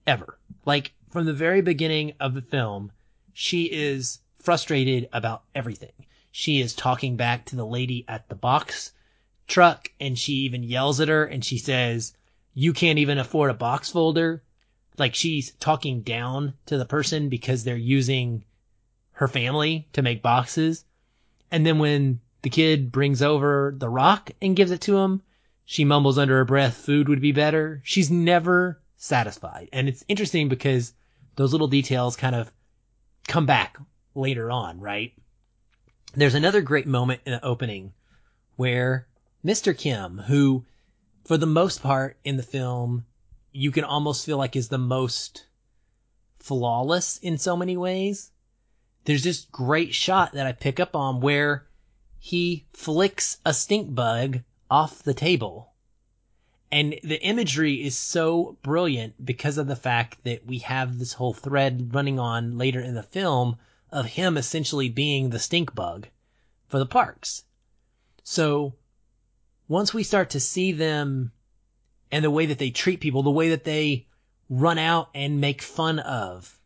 Ever. 0.05 0.37
Like, 0.65 0.93
from 1.09 1.25
the 1.25 1.33
very 1.33 1.61
beginning 1.61 2.13
of 2.19 2.35
the 2.35 2.41
film, 2.41 2.91
she 3.33 3.63
is 3.63 4.19
frustrated 4.39 5.09
about 5.11 5.43
everything. 5.55 5.93
She 6.31 6.61
is 6.61 6.75
talking 6.75 7.15
back 7.15 7.45
to 7.47 7.55
the 7.55 7.65
lady 7.65 8.05
at 8.07 8.29
the 8.29 8.35
box 8.35 8.91
truck 9.47 9.91
and 9.99 10.17
she 10.17 10.33
even 10.33 10.63
yells 10.63 10.99
at 10.99 11.07
her 11.07 11.25
and 11.25 11.43
she 11.43 11.57
says, 11.57 12.13
you 12.53 12.73
can't 12.73 12.99
even 12.99 13.17
afford 13.17 13.49
a 13.49 13.55
box 13.55 13.89
folder. 13.89 14.43
Like 14.97 15.15
she's 15.15 15.51
talking 15.53 16.01
down 16.01 16.53
to 16.67 16.77
the 16.77 16.85
person 16.85 17.29
because 17.29 17.63
they're 17.63 17.75
using 17.75 18.45
her 19.23 19.27
family 19.29 19.87
to 19.93 20.01
make 20.01 20.21
boxes. 20.21 20.83
And 21.49 21.65
then 21.65 21.79
when 21.79 22.19
the 22.41 22.49
kid 22.49 22.91
brings 22.91 23.21
over 23.21 23.73
the 23.77 23.87
rock 23.87 24.31
and 24.41 24.53
gives 24.53 24.71
it 24.71 24.81
to 24.81 24.97
him, 24.97 25.21
She 25.63 25.85
mumbles 25.85 26.17
under 26.17 26.35
her 26.35 26.45
breath, 26.45 26.75
food 26.75 27.07
would 27.07 27.21
be 27.21 27.31
better. 27.31 27.81
She's 27.85 28.11
never 28.11 28.81
satisfied. 28.97 29.69
And 29.71 29.87
it's 29.87 30.03
interesting 30.09 30.49
because 30.49 30.93
those 31.37 31.53
little 31.53 31.69
details 31.69 32.17
kind 32.17 32.35
of 32.35 32.51
come 33.29 33.45
back 33.45 33.77
later 34.13 34.51
on, 34.51 34.81
right? 34.81 35.13
There's 36.13 36.35
another 36.35 36.61
great 36.61 36.85
moment 36.85 37.21
in 37.25 37.31
the 37.31 37.45
opening 37.45 37.93
where 38.57 39.07
Mr. 39.45 39.75
Kim, 39.75 40.17
who 40.17 40.65
for 41.23 41.37
the 41.37 41.45
most 41.45 41.81
part 41.81 42.17
in 42.25 42.35
the 42.35 42.43
film, 42.43 43.05
you 43.53 43.71
can 43.71 43.85
almost 43.85 44.25
feel 44.25 44.37
like 44.37 44.57
is 44.57 44.67
the 44.67 44.77
most 44.77 45.45
flawless 46.39 47.19
in 47.19 47.37
so 47.37 47.55
many 47.55 47.77
ways. 47.77 48.31
There's 49.05 49.23
this 49.23 49.45
great 49.51 49.93
shot 49.93 50.31
that 50.33 50.47
I 50.47 50.53
pick 50.53 50.79
up 50.79 50.95
on 50.95 51.19
where 51.19 51.67
he 52.19 52.65
flicks 52.71 53.37
a 53.45 53.53
stink 53.53 53.93
bug 53.93 54.41
off 54.71 55.03
the 55.03 55.13
table. 55.13 55.73
And 56.71 56.97
the 57.03 57.21
imagery 57.21 57.83
is 57.83 57.97
so 57.97 58.57
brilliant 58.63 59.25
because 59.25 59.57
of 59.57 59.67
the 59.67 59.75
fact 59.75 60.23
that 60.23 60.45
we 60.45 60.59
have 60.59 60.97
this 60.97 61.13
whole 61.13 61.33
thread 61.33 61.93
running 61.93 62.17
on 62.17 62.57
later 62.57 62.79
in 62.79 62.95
the 62.95 63.03
film 63.03 63.57
of 63.91 64.05
him 64.05 64.37
essentially 64.37 64.89
being 64.89 65.29
the 65.29 65.39
stink 65.39 65.75
bug 65.75 66.07
for 66.67 66.79
the 66.79 66.85
Parks. 66.85 67.43
So 68.23 68.73
once 69.67 69.93
we 69.93 70.03
start 70.03 70.29
to 70.31 70.39
see 70.39 70.71
them 70.71 71.31
and 72.09 72.23
the 72.23 72.31
way 72.31 72.45
that 72.45 72.57
they 72.57 72.71
treat 72.71 73.01
people, 73.01 73.21
the 73.21 73.29
way 73.29 73.49
that 73.49 73.65
they 73.65 74.07
run 74.49 74.77
out 74.79 75.09
and 75.13 75.41
make 75.41 75.61
fun 75.61 75.99
of 75.99 76.57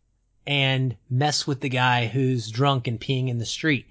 and 0.48 0.96
mess 1.10 1.46
with 1.46 1.60
the 1.60 1.70
guy 1.70 2.08
who's 2.08 2.50
drunk 2.50 2.88
and 2.88 3.02
peeing 3.02 3.28
in 3.28 3.38
the 3.38 3.46
street. 3.46 3.86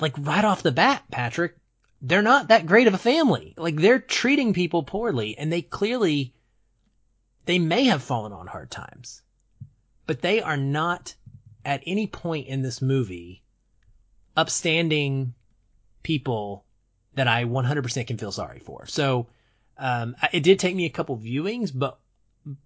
Like 0.00 0.14
right 0.18 0.44
off 0.44 0.62
the 0.62 0.72
bat, 0.72 1.04
Patrick, 1.10 1.56
they're 2.00 2.22
not 2.22 2.48
that 2.48 2.66
great 2.66 2.86
of 2.86 2.94
a 2.94 2.98
family. 2.98 3.54
Like 3.56 3.76
they're 3.76 4.00
treating 4.00 4.54
people 4.54 4.82
poorly 4.82 5.36
and 5.36 5.52
they 5.52 5.60
clearly, 5.60 6.32
they 7.44 7.58
may 7.58 7.84
have 7.84 8.02
fallen 8.02 8.32
on 8.32 8.46
hard 8.46 8.70
times, 8.70 9.20
but 10.06 10.22
they 10.22 10.40
are 10.40 10.56
not 10.56 11.14
at 11.66 11.82
any 11.86 12.06
point 12.06 12.46
in 12.46 12.62
this 12.62 12.80
movie 12.80 13.42
upstanding 14.36 15.34
people 16.02 16.64
that 17.14 17.28
I 17.28 17.44
100% 17.44 18.06
can 18.06 18.16
feel 18.16 18.32
sorry 18.32 18.60
for. 18.60 18.86
So, 18.86 19.26
um, 19.76 20.16
it 20.32 20.42
did 20.42 20.58
take 20.58 20.74
me 20.74 20.86
a 20.86 20.90
couple 20.90 21.18
viewings, 21.18 21.72
but 21.74 21.98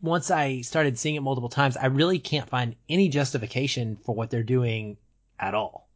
once 0.01 0.31
I 0.31 0.61
started 0.61 0.99
seeing 0.99 1.15
it 1.17 1.21
multiple 1.21 1.49
times, 1.49 1.77
I 1.77 1.87
really 1.87 2.19
can't 2.19 2.49
find 2.49 2.77
any 2.89 3.09
justification 3.09 3.97
for 3.97 4.15
what 4.15 4.31
they're 4.31 4.43
doing 4.43 4.97
at 5.39 5.55
all. 5.55 5.89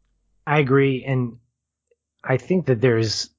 I 0.46 0.60
agree. 0.60 1.04
And 1.04 1.38
I 2.22 2.36
think 2.36 2.66
that 2.66 2.80
there's 2.80 3.30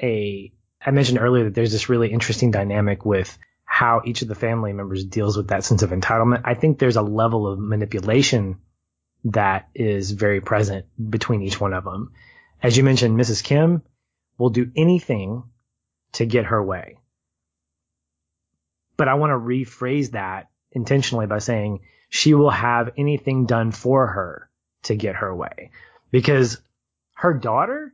a, 0.00 0.52
I 0.84 0.90
mentioned 0.90 1.18
earlier 1.18 1.44
that 1.44 1.54
there's 1.54 1.72
this 1.72 1.88
really 1.88 2.12
interesting 2.12 2.50
dynamic 2.50 3.04
with 3.04 3.36
how 3.64 4.02
each 4.04 4.22
of 4.22 4.28
the 4.28 4.34
family 4.34 4.72
members 4.72 5.04
deals 5.04 5.36
with 5.36 5.48
that 5.48 5.64
sense 5.64 5.82
of 5.82 5.90
entitlement. 5.90 6.42
I 6.44 6.54
think 6.54 6.78
there's 6.78 6.96
a 6.96 7.02
level 7.02 7.46
of 7.46 7.58
manipulation 7.58 8.58
that 9.24 9.68
is 9.74 10.12
very 10.12 10.40
present 10.40 10.86
between 11.10 11.42
each 11.42 11.60
one 11.60 11.74
of 11.74 11.84
them. 11.84 12.12
As 12.62 12.76
you 12.76 12.84
mentioned, 12.84 13.18
Mrs. 13.18 13.42
Kim 13.42 13.82
will 14.38 14.50
do 14.50 14.70
anything 14.76 15.42
to 16.12 16.26
get 16.26 16.46
her 16.46 16.62
way. 16.62 16.98
But 18.96 19.08
I 19.08 19.14
want 19.14 19.30
to 19.30 19.34
rephrase 19.36 20.12
that 20.12 20.48
intentionally 20.72 21.26
by 21.26 21.38
saying 21.38 21.80
she 22.08 22.34
will 22.34 22.50
have 22.50 22.92
anything 22.96 23.46
done 23.46 23.72
for 23.72 24.06
her 24.06 24.50
to 24.84 24.94
get 24.94 25.16
her 25.16 25.34
way 25.34 25.70
because 26.10 26.60
her 27.14 27.34
daughter 27.34 27.92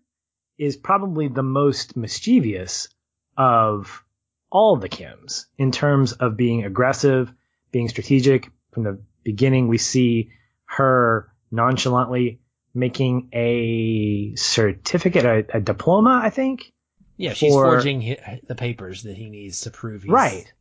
is 0.59 0.77
probably 0.77 1.29
the 1.29 1.43
most 1.43 1.97
mischievous 1.97 2.89
of 3.37 4.05
all 4.51 4.77
the 4.77 4.89
Kims 4.89 5.47
in 5.57 5.73
terms 5.73 6.13
of 6.13 6.37
being 6.37 6.65
aggressive, 6.65 7.33
being 7.71 7.89
strategic. 7.89 8.51
From 8.73 8.85
the 8.85 8.99
beginning, 9.25 9.69
we 9.69 9.79
see 9.79 10.31
her 10.67 11.33
nonchalantly 11.51 12.41
making 12.75 13.29
a 13.33 14.35
certificate, 14.37 15.25
a, 15.25 15.57
a 15.57 15.61
diploma, 15.61 16.21
I 16.23 16.31
think. 16.31 16.73
Yeah, 17.17 17.35
she's 17.35 17.53
for, 17.53 17.77
forging 17.77 18.17
the 18.47 18.55
papers 18.55 19.03
that 19.05 19.17
he 19.17 19.31
needs 19.31 19.63
to 19.63 19.71
prove. 19.71 20.05
right. 20.05 20.53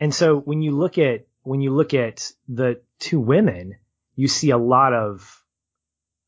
And 0.00 0.14
so 0.14 0.38
when 0.38 0.62
you 0.62 0.72
look 0.72 0.98
at 0.98 1.26
when 1.42 1.60
you 1.60 1.74
look 1.74 1.94
at 1.94 2.32
the 2.48 2.80
two 2.98 3.20
women, 3.20 3.76
you 4.16 4.28
see 4.28 4.50
a 4.50 4.58
lot 4.58 4.92
of 4.92 5.42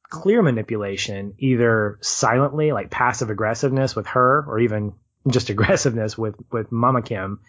clear 0.08 0.42
manipulation, 0.42 1.34
either 1.38 1.98
silently, 2.00 2.72
like 2.72 2.90
passive 2.90 3.30
aggressiveness 3.30 3.94
with 3.94 4.06
her, 4.08 4.44
or 4.46 4.58
even 4.58 4.94
just 5.28 5.50
aggressiveness 5.54 6.18
with 6.18 6.34
with 6.50 6.72
Mama 6.72 7.02
Kim, 7.02 7.40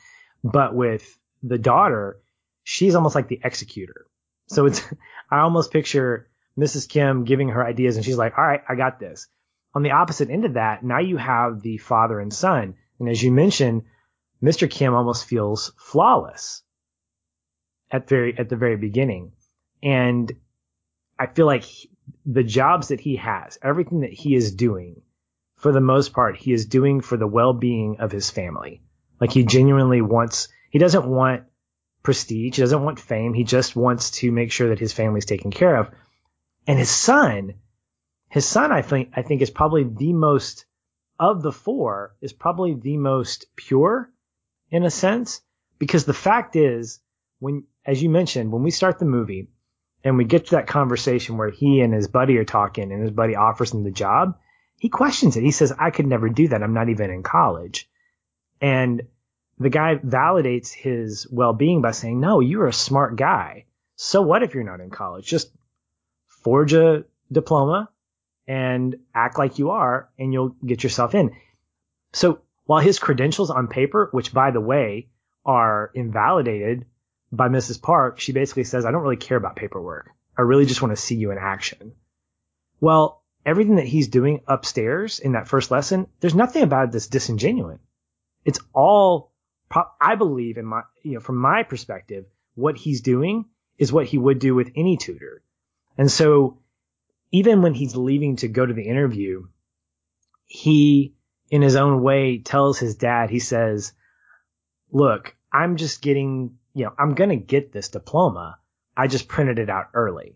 but 0.43 0.75
with 0.75 1.17
the 1.43 1.57
daughter, 1.57 2.19
she's 2.63 2.95
almost 2.95 3.15
like 3.15 3.27
the 3.27 3.41
executor. 3.43 4.05
So 4.47 4.65
it's 4.65 4.81
I 5.31 5.39
almost 5.39 5.71
picture 5.71 6.29
Mrs. 6.57 6.87
Kim 6.87 7.23
giving 7.23 7.49
her 7.49 7.65
ideas 7.65 7.95
and 7.95 8.05
she's 8.05 8.17
like, 8.17 8.37
all 8.37 8.45
right, 8.45 8.61
I 8.67 8.75
got 8.75 8.99
this. 8.99 9.27
On 9.73 9.83
the 9.83 9.91
opposite 9.91 10.29
end 10.29 10.45
of 10.45 10.55
that, 10.55 10.83
now 10.83 10.99
you 10.99 11.17
have 11.17 11.61
the 11.61 11.77
father 11.77 12.19
and 12.19 12.33
son. 12.33 12.75
And 12.99 13.07
as 13.09 13.23
you 13.23 13.31
mentioned, 13.31 13.83
Mr. 14.43 14.69
Kim 14.69 14.93
almost 14.93 15.25
feels 15.25 15.71
flawless 15.77 16.63
at 17.91 18.07
very, 18.07 18.37
at 18.37 18.49
the 18.49 18.55
very 18.55 18.77
beginning. 18.77 19.33
And 19.83 20.31
I 21.19 21.27
feel 21.27 21.45
like 21.45 21.63
he, 21.63 21.91
the 22.25 22.43
jobs 22.43 22.89
that 22.89 22.99
he 22.99 23.17
has, 23.17 23.57
everything 23.61 24.01
that 24.01 24.13
he 24.13 24.35
is 24.35 24.53
doing, 24.53 25.01
for 25.57 25.71
the 25.71 25.81
most 25.81 26.13
part, 26.13 26.37
he 26.37 26.53
is 26.53 26.65
doing 26.65 27.01
for 27.01 27.17
the 27.17 27.27
well-being 27.27 27.97
of 27.99 28.11
his 28.11 28.31
family. 28.31 28.81
Like 29.19 29.31
he 29.31 29.43
genuinely 29.43 30.01
wants, 30.01 30.47
he 30.71 30.79
doesn't 30.79 31.05
want 31.05 31.43
prestige. 32.03 32.55
He 32.55 32.61
doesn't 32.61 32.83
want 32.83 32.99
fame. 32.99 33.33
He 33.33 33.43
just 33.43 33.75
wants 33.75 34.11
to 34.11 34.31
make 34.31 34.51
sure 34.51 34.69
that 34.69 34.79
his 34.79 34.93
family's 34.93 35.25
taken 35.25 35.51
care 35.51 35.75
of. 35.75 35.91
And 36.67 36.79
his 36.79 36.89
son, 36.89 37.55
his 38.29 38.45
son, 38.45 38.71
I 38.71 38.81
think, 38.81 39.11
I 39.15 39.21
think 39.21 39.41
is 39.41 39.49
probably 39.49 39.83
the 39.83 40.13
most 40.13 40.65
of 41.19 41.43
the 41.43 41.51
four 41.51 42.15
is 42.21 42.33
probably 42.33 42.73
the 42.73 42.97
most 42.97 43.45
pure 43.55 44.11
in 44.71 44.83
a 44.83 44.89
sense, 44.89 45.41
because 45.77 46.05
the 46.05 46.13
fact 46.13 46.55
is 46.55 46.99
when, 47.39 47.65
as 47.85 48.01
you 48.01 48.09
mentioned, 48.09 48.51
when 48.51 48.63
we 48.63 48.71
start 48.71 48.97
the 48.97 49.05
movie 49.05 49.49
and 50.03 50.17
we 50.17 50.23
get 50.23 50.45
to 50.45 50.55
that 50.55 50.67
conversation 50.67 51.37
where 51.37 51.49
he 51.49 51.81
and 51.81 51.93
his 51.93 52.07
buddy 52.07 52.37
are 52.37 52.45
talking 52.45 52.91
and 52.91 53.01
his 53.01 53.11
buddy 53.11 53.35
offers 53.35 53.73
him 53.73 53.83
the 53.83 53.91
job, 53.91 54.37
he 54.79 54.89
questions 54.89 55.37
it. 55.37 55.43
He 55.43 55.51
says, 55.51 55.73
I 55.77 55.91
could 55.91 56.07
never 56.07 56.29
do 56.29 56.47
that. 56.47 56.63
I'm 56.63 56.73
not 56.73 56.89
even 56.89 57.11
in 57.11 57.21
college. 57.21 57.89
And 58.59 59.03
the 59.59 59.69
guy 59.69 59.95
validates 59.95 60.71
his 60.71 61.27
well-being 61.29 61.81
by 61.81 61.91
saying, 61.91 62.19
no, 62.19 62.39
you're 62.39 62.67
a 62.67 62.73
smart 62.73 63.15
guy. 63.15 63.65
So 63.95 64.23
what 64.23 64.41
if 64.41 64.55
you're 64.55 64.63
not 64.63 64.79
in 64.79 64.89
college? 64.89 65.25
Just 65.27 65.51
forge 66.27 66.73
a 66.73 67.03
diploma 67.31 67.89
and 68.47 68.95
act 69.13 69.37
like 69.37 69.59
you 69.59 69.69
are 69.69 70.09
and 70.17 70.33
you'll 70.33 70.55
get 70.65 70.83
yourself 70.83 71.13
in. 71.13 71.35
So 72.13 72.41
while 72.65 72.81
his 72.81 72.99
credentials 72.99 73.49
on 73.49 73.67
paper, 73.67 74.09
which 74.11 74.33
by 74.33 74.51
the 74.51 74.61
way 74.61 75.09
are 75.45 75.91
invalidated 75.93 76.85
by 77.31 77.49
Mrs. 77.49 77.81
Park, 77.81 78.19
she 78.19 78.33
basically 78.33 78.63
says, 78.63 78.85
I 78.85 78.91
don't 78.91 79.01
really 79.01 79.17
care 79.17 79.37
about 79.37 79.55
paperwork. 79.55 80.11
I 80.37 80.41
really 80.41 80.65
just 80.65 80.81
want 80.81 80.91
to 80.91 81.01
see 81.01 81.15
you 81.15 81.31
in 81.31 81.37
action. 81.37 81.93
Well, 82.79 83.23
everything 83.45 83.75
that 83.75 83.87
he's 83.87 84.07
doing 84.07 84.41
upstairs 84.47 85.19
in 85.19 85.33
that 85.33 85.47
first 85.47 85.71
lesson, 85.71 86.07
there's 86.19 86.35
nothing 86.35 86.63
about 86.63 86.91
this 86.91 87.07
disingenuous. 87.07 87.79
It's 88.45 88.59
all 88.73 89.31
I 89.99 90.15
believe 90.15 90.57
in 90.57 90.65
my, 90.65 90.81
you 91.03 91.13
know, 91.13 91.19
from 91.19 91.37
my 91.37 91.63
perspective, 91.63 92.25
what 92.55 92.77
he's 92.77 93.01
doing 93.01 93.45
is 93.77 93.93
what 93.93 94.05
he 94.05 94.17
would 94.17 94.39
do 94.39 94.53
with 94.53 94.71
any 94.75 94.97
tutor. 94.97 95.43
And 95.97 96.11
so 96.11 96.59
even 97.31 97.61
when 97.61 97.73
he's 97.73 97.95
leaving 97.95 98.35
to 98.37 98.47
go 98.47 98.65
to 98.65 98.73
the 98.73 98.83
interview, 98.83 99.47
he, 100.45 101.15
in 101.51 101.61
his 101.61 101.75
own 101.75 102.01
way, 102.01 102.39
tells 102.39 102.79
his 102.79 102.95
dad, 102.95 103.29
he 103.29 103.39
says, 103.39 103.93
look, 104.91 105.35
I'm 105.53 105.75
just 105.75 106.01
getting, 106.01 106.57
you 106.73 106.85
know, 106.85 106.93
I'm 106.97 107.13
going 107.13 107.29
to 107.29 107.35
get 107.35 107.73
this 107.73 107.89
diploma. 107.89 108.57
I 108.95 109.07
just 109.07 109.27
printed 109.27 109.59
it 109.59 109.69
out 109.69 109.89
early. 109.93 110.33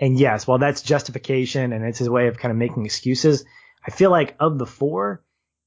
And 0.00 0.18
yes, 0.18 0.46
while 0.46 0.58
that's 0.58 0.82
justification 0.82 1.72
and 1.72 1.84
it's 1.84 1.98
his 1.98 2.08
way 2.08 2.28
of 2.28 2.38
kind 2.38 2.50
of 2.50 2.58
making 2.58 2.86
excuses, 2.86 3.44
I 3.86 3.90
feel 3.90 4.10
like 4.10 4.34
of 4.40 4.58
the 4.58 4.66
four, 4.66 5.22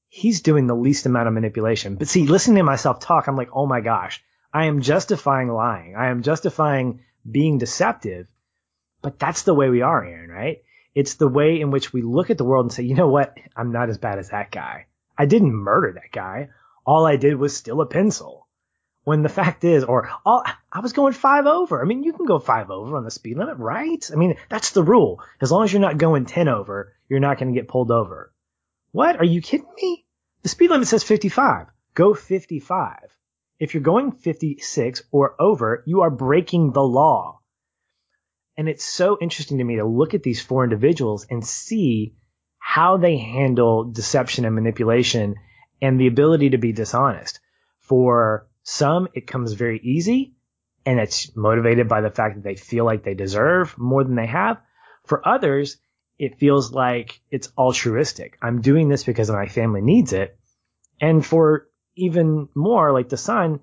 he's 0.08 0.42
doing 0.42 0.66
the 0.66 0.74
least 0.74 1.06
amount 1.06 1.28
of 1.28 1.34
manipulation. 1.34 1.94
But 1.94 2.08
see, 2.08 2.26
listening 2.26 2.58
to 2.58 2.64
myself 2.64 2.98
talk, 2.98 3.28
I'm 3.28 3.36
like, 3.36 3.50
oh 3.52 3.66
my 3.66 3.80
gosh, 3.80 4.22
I 4.52 4.66
am 4.66 4.82
justifying 4.82 5.48
lying. 5.48 5.94
I 5.96 6.08
am 6.08 6.22
justifying 6.22 7.00
being 7.28 7.58
deceptive. 7.58 8.26
But 9.02 9.20
that's 9.20 9.42
the 9.42 9.54
way 9.54 9.70
we 9.70 9.82
are, 9.82 10.04
Aaron, 10.04 10.30
right? 10.30 10.62
It's 10.94 11.14
the 11.14 11.28
way 11.28 11.60
in 11.60 11.70
which 11.70 11.92
we 11.92 12.02
look 12.02 12.30
at 12.30 12.38
the 12.38 12.44
world 12.44 12.66
and 12.66 12.72
say, 12.72 12.82
you 12.82 12.94
know 12.94 13.08
what? 13.08 13.36
I'm 13.56 13.72
not 13.72 13.90
as 13.90 13.98
bad 13.98 14.18
as 14.18 14.30
that 14.30 14.50
guy. 14.50 14.86
I 15.16 15.26
didn't 15.26 15.54
murder 15.54 15.92
that 15.94 16.12
guy. 16.12 16.48
All 16.84 17.06
I 17.06 17.16
did 17.16 17.36
was 17.36 17.56
steal 17.56 17.80
a 17.80 17.86
pencil. 17.86 18.48
When 19.04 19.22
the 19.22 19.28
fact 19.28 19.64
is, 19.64 19.84
or 19.84 20.10
all, 20.26 20.44
I 20.72 20.80
was 20.80 20.92
going 20.92 21.14
five 21.14 21.46
over. 21.46 21.80
I 21.80 21.84
mean, 21.84 22.02
you 22.02 22.12
can 22.12 22.26
go 22.26 22.38
five 22.38 22.70
over 22.70 22.96
on 22.96 23.04
the 23.04 23.10
speed 23.10 23.38
limit, 23.38 23.58
right? 23.58 24.08
I 24.12 24.16
mean, 24.16 24.36
that's 24.48 24.72
the 24.72 24.82
rule. 24.82 25.22
As 25.40 25.50
long 25.50 25.64
as 25.64 25.72
you're 25.72 25.80
not 25.80 25.98
going 25.98 26.26
10 26.26 26.48
over, 26.48 26.92
you're 27.08 27.20
not 27.20 27.38
going 27.38 27.52
to 27.52 27.58
get 27.58 27.68
pulled 27.68 27.90
over. 27.90 28.32
What? 28.92 29.16
Are 29.16 29.24
you 29.24 29.40
kidding 29.40 29.72
me? 29.76 30.04
The 30.42 30.48
speed 30.48 30.70
limit 30.70 30.88
says 30.88 31.02
55. 31.02 31.68
Go 31.94 32.14
55. 32.14 33.16
If 33.58 33.74
you're 33.74 33.82
going 33.82 34.12
56 34.12 35.02
or 35.12 35.34
over, 35.40 35.82
you 35.86 36.00
are 36.00 36.10
breaking 36.10 36.72
the 36.72 36.82
law. 36.82 37.39
And 38.60 38.68
it's 38.68 38.84
so 38.84 39.16
interesting 39.18 39.56
to 39.56 39.64
me 39.64 39.76
to 39.76 39.86
look 39.86 40.12
at 40.12 40.22
these 40.22 40.42
four 40.42 40.64
individuals 40.64 41.26
and 41.30 41.42
see 41.42 42.14
how 42.58 42.98
they 42.98 43.16
handle 43.16 43.84
deception 43.84 44.44
and 44.44 44.54
manipulation 44.54 45.36
and 45.80 45.98
the 45.98 46.08
ability 46.08 46.50
to 46.50 46.58
be 46.58 46.72
dishonest. 46.72 47.40
For 47.78 48.50
some, 48.62 49.08
it 49.14 49.26
comes 49.26 49.54
very 49.54 49.80
easy 49.82 50.34
and 50.84 51.00
it's 51.00 51.34
motivated 51.34 51.88
by 51.88 52.02
the 52.02 52.10
fact 52.10 52.34
that 52.34 52.44
they 52.44 52.54
feel 52.54 52.84
like 52.84 53.02
they 53.02 53.14
deserve 53.14 53.78
more 53.78 54.04
than 54.04 54.14
they 54.14 54.26
have. 54.26 54.60
For 55.06 55.26
others, 55.26 55.78
it 56.18 56.38
feels 56.38 56.70
like 56.70 57.18
it's 57.30 57.50
altruistic. 57.56 58.36
I'm 58.42 58.60
doing 58.60 58.90
this 58.90 59.04
because 59.04 59.30
my 59.30 59.46
family 59.46 59.80
needs 59.80 60.12
it. 60.12 60.38
And 61.00 61.24
for 61.24 61.66
even 61.96 62.50
more, 62.54 62.92
like 62.92 63.08
the 63.08 63.16
son, 63.16 63.60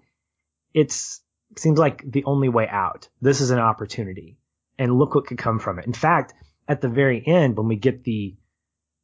it's 0.73 1.21
it 1.51 1.59
seems 1.59 1.77
like 1.77 2.01
the 2.03 2.23
only 2.23 2.49
way 2.49 2.67
out. 2.67 3.09
This 3.21 3.41
is 3.41 3.51
an 3.51 3.59
opportunity. 3.59 4.39
And 4.80 4.97
look 4.97 5.15
what 5.15 5.25
could 5.25 5.38
come 5.38 5.59
from 5.59 5.80
it. 5.80 5.86
In 5.86 5.93
fact, 5.93 6.34
at 6.67 6.82
the 6.82 6.89
very 6.89 7.25
end, 7.25 7.57
when 7.57 7.67
we 7.67 7.78
get 7.78 8.03
the 8.03 8.36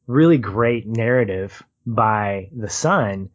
really 0.05 0.37
great 0.37 0.85
narrative 0.85 1.63
by 1.85 2.49
the 2.55 2.69
son, 2.69 3.29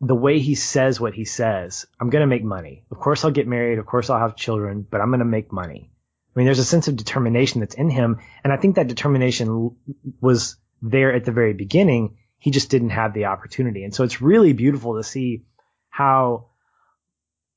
the 0.00 0.14
way 0.14 0.38
he 0.38 0.54
says 0.54 1.00
what 1.00 1.14
he 1.14 1.24
says, 1.24 1.86
I'm 1.98 2.10
going 2.10 2.20
to 2.20 2.26
make 2.26 2.44
money. 2.44 2.84
Of 2.90 2.98
course 2.98 3.24
I'll 3.24 3.30
get 3.30 3.46
married. 3.46 3.78
Of 3.78 3.86
course 3.86 4.10
I'll 4.10 4.20
have 4.20 4.36
children, 4.36 4.86
but 4.88 5.00
I'm 5.00 5.08
going 5.08 5.20
to 5.20 5.24
make 5.24 5.52
money. 5.52 5.90
I 5.90 6.38
mean, 6.38 6.44
there's 6.44 6.58
a 6.58 6.64
sense 6.64 6.86
of 6.88 6.96
determination 6.96 7.60
that's 7.60 7.74
in 7.74 7.88
him. 7.88 8.18
And 8.44 8.52
I 8.52 8.58
think 8.58 8.76
that 8.76 8.88
determination 8.88 9.74
was 10.20 10.56
there 10.82 11.14
at 11.14 11.24
the 11.24 11.32
very 11.32 11.54
beginning. 11.54 12.18
He 12.38 12.50
just 12.50 12.68
didn't 12.68 12.90
have 12.90 13.14
the 13.14 13.24
opportunity. 13.26 13.84
And 13.84 13.94
so 13.94 14.04
it's 14.04 14.20
really 14.20 14.52
beautiful 14.52 14.96
to 14.96 15.02
see 15.02 15.46
how 15.88 16.50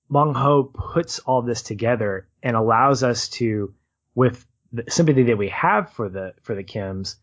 Bong 0.10 0.34
Ho 0.34 0.64
puts 0.64 1.20
all 1.20 1.42
this 1.42 1.62
together 1.62 2.28
and 2.42 2.56
allows 2.56 3.04
us 3.04 3.30
to, 3.30 3.74
with 4.16 4.46
the 4.72 4.86
sympathy 4.90 5.24
that 5.24 5.38
we 5.38 5.50
have 5.50 5.94
for 5.94 6.10
the, 6.10 6.34
for 6.44 6.56
the 6.56 6.64
Kims, 6.64 7.16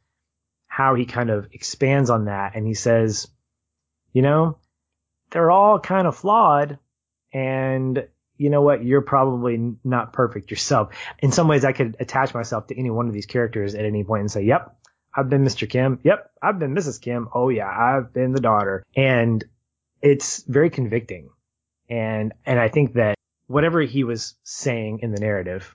how 0.66 0.94
he 0.94 1.06
kind 1.06 1.30
of 1.30 1.48
expands 1.52 2.10
on 2.10 2.26
that. 2.26 2.54
And 2.54 2.66
he 2.66 2.74
says, 2.74 3.28
you 4.12 4.22
know, 4.22 4.58
they're 5.30 5.50
all 5.50 5.78
kind 5.80 6.06
of 6.06 6.16
flawed 6.16 6.78
and 7.32 8.06
you 8.38 8.50
know 8.50 8.62
what? 8.62 8.84
You're 8.84 9.02
probably 9.02 9.76
not 9.82 10.12
perfect 10.12 10.50
yourself. 10.50 10.94
In 11.18 11.32
some 11.32 11.48
ways, 11.48 11.64
I 11.64 11.72
could 11.72 11.96
attach 12.00 12.34
myself 12.34 12.66
to 12.68 12.78
any 12.78 12.90
one 12.90 13.08
of 13.08 13.14
these 13.14 13.26
characters 13.26 13.74
at 13.74 13.84
any 13.84 14.04
point 14.04 14.20
and 14.20 14.30
say, 14.30 14.42
yep, 14.42 14.76
I've 15.14 15.30
been 15.30 15.44
Mr. 15.44 15.68
Kim. 15.68 15.98
Yep, 16.02 16.30
I've 16.42 16.58
been 16.58 16.74
Mrs. 16.74 17.00
Kim. 17.00 17.28
Oh 17.34 17.48
yeah, 17.48 17.68
I've 17.68 18.12
been 18.12 18.32
the 18.32 18.40
daughter. 18.40 18.84
And 18.94 19.42
it's 20.02 20.42
very 20.42 20.68
convicting. 20.68 21.30
And, 21.88 22.32
and 22.44 22.58
I 22.58 22.68
think 22.68 22.94
that 22.94 23.16
whatever 23.46 23.80
he 23.80 24.04
was 24.04 24.34
saying 24.42 25.00
in 25.02 25.12
the 25.12 25.20
narrative, 25.20 25.74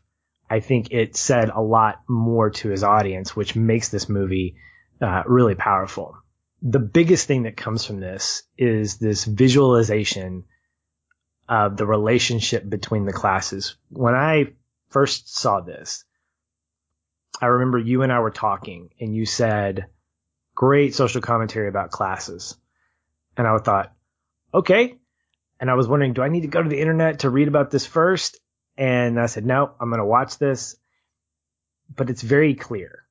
I 0.49 0.59
think 0.59 0.91
it 0.91 1.16
said 1.16 1.49
a 1.49 1.62
lot 1.62 2.01
more 2.07 2.49
to 2.49 2.70
his 2.70 2.84
audience, 2.84 3.36
which 3.36 3.55
makes 3.55 3.89
this 3.89 4.09
movie 4.09 4.55
uh, 5.01 5.24
really 5.26 5.55
powerful 5.55 6.18
the 6.62 6.80
biggest 6.80 7.28
thing 7.28 7.43
that 7.43 7.57
comes 7.57 7.86
from 7.86 7.99
this 7.99 8.43
is 8.57 8.97
this 8.97 9.26
visualization 9.26 10.45
of 11.49 11.76
the 11.76 11.88
relationship 11.88 12.68
between 12.68 13.05
the 13.05 13.14
classes. 13.14 13.76
When 13.89 14.14
I 14.14 14.53
first 14.89 15.36
saw 15.36 15.62
this, 15.62 16.05
I 17.41 17.47
remember 17.47 17.80
you 17.80 18.03
and 18.03 18.12
I 18.12 18.20
were 18.20 18.32
talking 18.32 18.89
and 18.99 19.16
you 19.16 19.26
said, 19.26 19.88
great 20.53 20.93
social 20.93 21.22
commentary 21.22 21.68
about 21.68 21.89
classes. 21.89 22.55
And 23.36 23.47
I 23.47 23.57
thought, 23.57 23.93
okay. 24.53 24.97
And 25.62 25.70
I 25.70 25.76
was 25.76 25.88
wondering, 25.88 26.14
do 26.14 26.24
I 26.24 26.30
need 26.30 26.41
to 26.41 26.47
go 26.47 26.62
to 26.62 26.68
the 26.70 26.82
internet 26.82 27.20
to 27.20 27.30
read 27.30 27.47
about 27.47 27.70
this 27.70 27.86
first? 27.86 28.39
And 28.78 29.20
I 29.20 29.28
said, 29.28 29.45
no, 29.45 29.72
I'm 29.80 29.89
going 29.89 29.99
to 29.99 30.05
watch 30.05 30.39
this. 30.39 30.76
But 31.95 32.09
it's 32.09 32.24
very 32.24 32.55
clear 32.55 33.03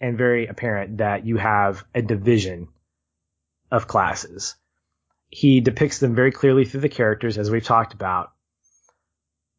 and 0.00 0.18
very 0.18 0.48
apparent 0.48 0.98
that 0.98 1.24
you 1.24 1.36
have 1.36 1.84
a 1.94 2.02
division 2.02 2.68
of 3.70 3.86
classes. 3.86 4.56
He 5.30 5.60
depicts 5.60 6.00
them 6.00 6.16
very 6.16 6.32
clearly 6.32 6.64
through 6.64 6.80
the 6.80 6.88
characters, 6.88 7.38
as 7.38 7.50
we've 7.50 7.64
talked 7.64 7.94
about. 7.94 8.32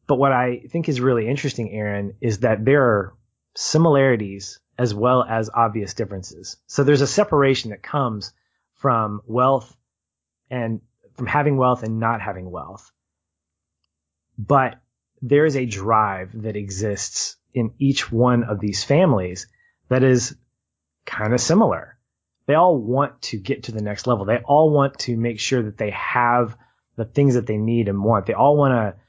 But 0.06 0.16
what 0.16 0.32
I 0.32 0.64
think 0.68 0.88
is 0.88 1.00
really 1.00 1.26
interesting, 1.26 1.70
Aaron, 1.70 2.14
is 2.20 2.40
that 2.40 2.64
there 2.64 2.82
are 2.82 3.14
similarities 3.54 4.60
as 4.76 4.94
well 4.94 5.24
as 5.24 5.50
obvious 5.52 5.94
differences. 5.94 6.58
So 6.66 6.84
there's 6.84 7.00
a 7.00 7.06
separation 7.06 7.70
that 7.70 7.82
comes 7.82 8.32
from 8.74 9.22
wealth 9.26 9.74
and 10.50 10.80
from 11.18 11.26
having 11.26 11.56
wealth 11.56 11.82
and 11.82 11.98
not 11.98 12.22
having 12.22 12.50
wealth. 12.50 12.90
But 14.38 14.80
there 15.20 15.44
is 15.44 15.56
a 15.56 15.66
drive 15.66 16.42
that 16.42 16.56
exists 16.56 17.36
in 17.52 17.72
each 17.78 18.10
one 18.10 18.44
of 18.44 18.60
these 18.60 18.84
families 18.84 19.48
that 19.88 20.04
is 20.04 20.36
kind 21.04 21.34
of 21.34 21.40
similar. 21.40 21.98
They 22.46 22.54
all 22.54 22.78
want 22.78 23.20
to 23.22 23.36
get 23.36 23.64
to 23.64 23.72
the 23.72 23.82
next 23.82 24.06
level. 24.06 24.24
They 24.24 24.38
all 24.38 24.70
want 24.70 25.00
to 25.00 25.16
make 25.16 25.40
sure 25.40 25.62
that 25.64 25.76
they 25.76 25.90
have 25.90 26.56
the 26.96 27.04
things 27.04 27.34
that 27.34 27.46
they 27.46 27.56
need 27.58 27.88
and 27.88 28.02
want. 28.02 28.26
They 28.26 28.32
all 28.34 28.56
want 28.56 28.72
to 28.72 29.00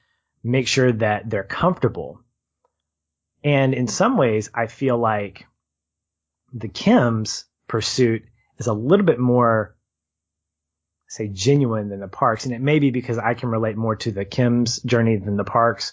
make 0.43 0.67
sure 0.67 0.91
that 0.91 1.29
they're 1.29 1.43
comfortable. 1.43 2.19
And 3.43 3.73
in 3.73 3.87
some 3.87 4.17
ways, 4.17 4.49
I 4.53 4.67
feel 4.67 4.97
like 4.97 5.45
the 6.51 6.67
Kim's 6.67 7.45
pursuit 7.67 8.23
is 8.57 8.67
a 8.67 8.73
little 8.73 9.05
bit 9.05 9.19
more, 9.19 9.75
say, 11.09 11.27
genuine 11.27 11.89
than 11.89 11.99
the 11.99 12.07
Parks. 12.07 12.45
And 12.45 12.53
it 12.53 12.61
may 12.61 12.79
be 12.79 12.91
because 12.91 13.17
I 13.17 13.33
can 13.33 13.49
relate 13.49 13.75
more 13.75 13.95
to 13.97 14.11
the 14.11 14.25
Kim's 14.25 14.79
journey 14.81 15.17
than 15.17 15.35
the 15.35 15.43
Parks, 15.43 15.91